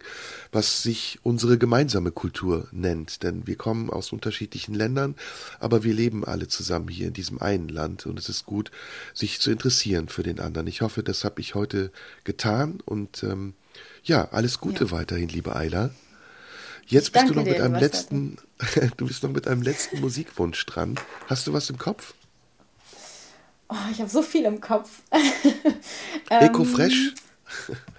was 0.53 0.85
sich 0.85 1.19
unsere 1.25 1.59
gemeinsame 1.59 2.13
Kultur 2.13 2.69
nennt. 2.71 3.25
Denn 3.25 3.49
wir 3.49 3.57
kommen 3.57 3.91
aus 3.91 4.13
unterschiedlichen 4.13 4.75
Ländern, 4.75 5.17
aber 5.59 5.83
wir 5.83 5.95
leben 5.95 6.25
alle 6.25 6.47
zusammen 6.47 6.89
hier 6.89 7.09
in 7.09 7.15
diesem 7.15 7.43
einen 7.43 7.69
Land 7.69 8.07
und 8.07 8.21
es 8.21 8.29
ist 8.29 8.47
gut, 8.47 8.71
sich 9.15 9.41
zu 9.41 9.51
interessieren 9.51 10.09
für 10.09 10.23
den 10.23 10.39
anderen. 10.39 10.69
Ich 10.69 10.81
hoffe, 10.81 11.03
das 11.03 11.25
habe 11.25 11.41
ich 11.41 11.57
heute 11.57 11.91
getan 12.23 12.79
und 12.85 13.25
ähm, 13.25 13.55
ja, 14.05 14.29
alles 14.31 14.61
Gute 14.61 14.85
ja. 14.85 14.91
weiterhin, 14.93 15.29
liebe 15.29 15.57
Ayla. 15.57 15.91
Jetzt 16.89 17.13
bist 17.13 17.29
du 17.29 17.35
noch 17.35 17.45
mit 17.45 17.61
einem 17.61 17.75
letzten, 17.75 18.39
du 18.97 19.07
bist 19.07 19.23
noch 19.23 19.31
mit 19.31 19.47
einem 19.47 19.63
letzten 19.63 20.01
Musikwunsch 20.01 20.65
dran. 20.67 20.99
Hast 21.27 21.47
du 21.47 21.53
was 21.53 21.69
im 21.69 21.79
Kopf? 21.79 22.15
Oh, 23.69 23.75
ich 23.93 24.01
habe 24.01 24.09
so 24.09 24.23
viel 24.23 24.47
im 24.47 24.61
Kopf. 24.61 25.03
Eco 26.31 26.65
Fresh? 26.65 27.15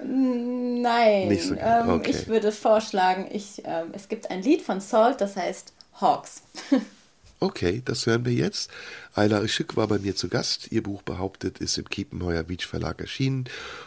Nein. 0.03 1.27
Nicht 1.27 1.43
so 1.43 1.55
ähm, 1.55 1.89
okay. 1.89 2.11
Ich 2.11 2.27
würde 2.27 2.51
vorschlagen, 2.51 3.27
ich, 3.31 3.61
ähm, 3.65 3.89
es 3.93 4.07
gibt 4.07 4.31
ein 4.31 4.41
Lied 4.41 4.63
von 4.63 4.81
Salt, 4.81 5.21
das 5.21 5.35
heißt 5.35 5.73
Hawks. 6.01 6.41
Okay, 7.41 7.81
das 7.85 8.05
hören 8.05 8.25
wir 8.25 8.33
jetzt. 8.33 8.69
Ayla 9.13 9.41
Işık 9.41 9.77
war 9.77 9.87
bei 9.87 9.97
mir 9.97 10.15
zu 10.15 10.27
Gast. 10.27 10.71
Ihr 10.71 10.83
Buch 10.83 11.03
behauptet 11.03 11.59
ist 11.59 11.77
im 11.77 11.89
Kiepenheuer 11.89 12.43
Beach 12.43 12.67
Verlag 12.67 12.99
erschienen. 12.99 13.45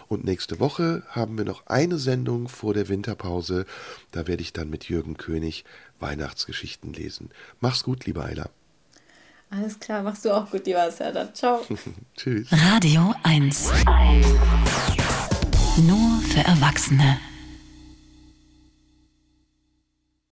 Und 0.09 0.24
nächste 0.24 0.59
Woche 0.59 1.03
haben 1.09 1.37
wir 1.37 1.45
noch 1.45 1.66
eine 1.66 1.99
Sendung 1.99 2.49
vor 2.49 2.73
der 2.73 2.89
Winterpause. 2.89 3.66
Da 4.11 4.27
werde 4.27 4.43
ich 4.43 4.55
dann 4.55 4.70
mit 4.70 4.89
Jürgen 4.89 5.19
König 5.19 5.65
Weihnachtsgeschichten 6.01 6.95
lesen. 6.95 7.29
Mach's 7.61 7.85
gut, 7.85 8.07
lieber 8.07 8.24
Ayla. 8.24 8.49
Alles 9.51 9.79
klar, 9.79 10.03
machst 10.03 10.24
du 10.24 10.35
auch 10.35 10.51
gut, 10.51 10.66
lieber 10.66 10.91
Serdar. 10.91 11.35
Ciao. 11.35 11.61
Tschüss. 12.16 12.49
Radio 12.51 13.15
1. 13.23 13.70
Nur 15.77 16.20
für 16.23 16.41
Erwachsene. 16.41 17.19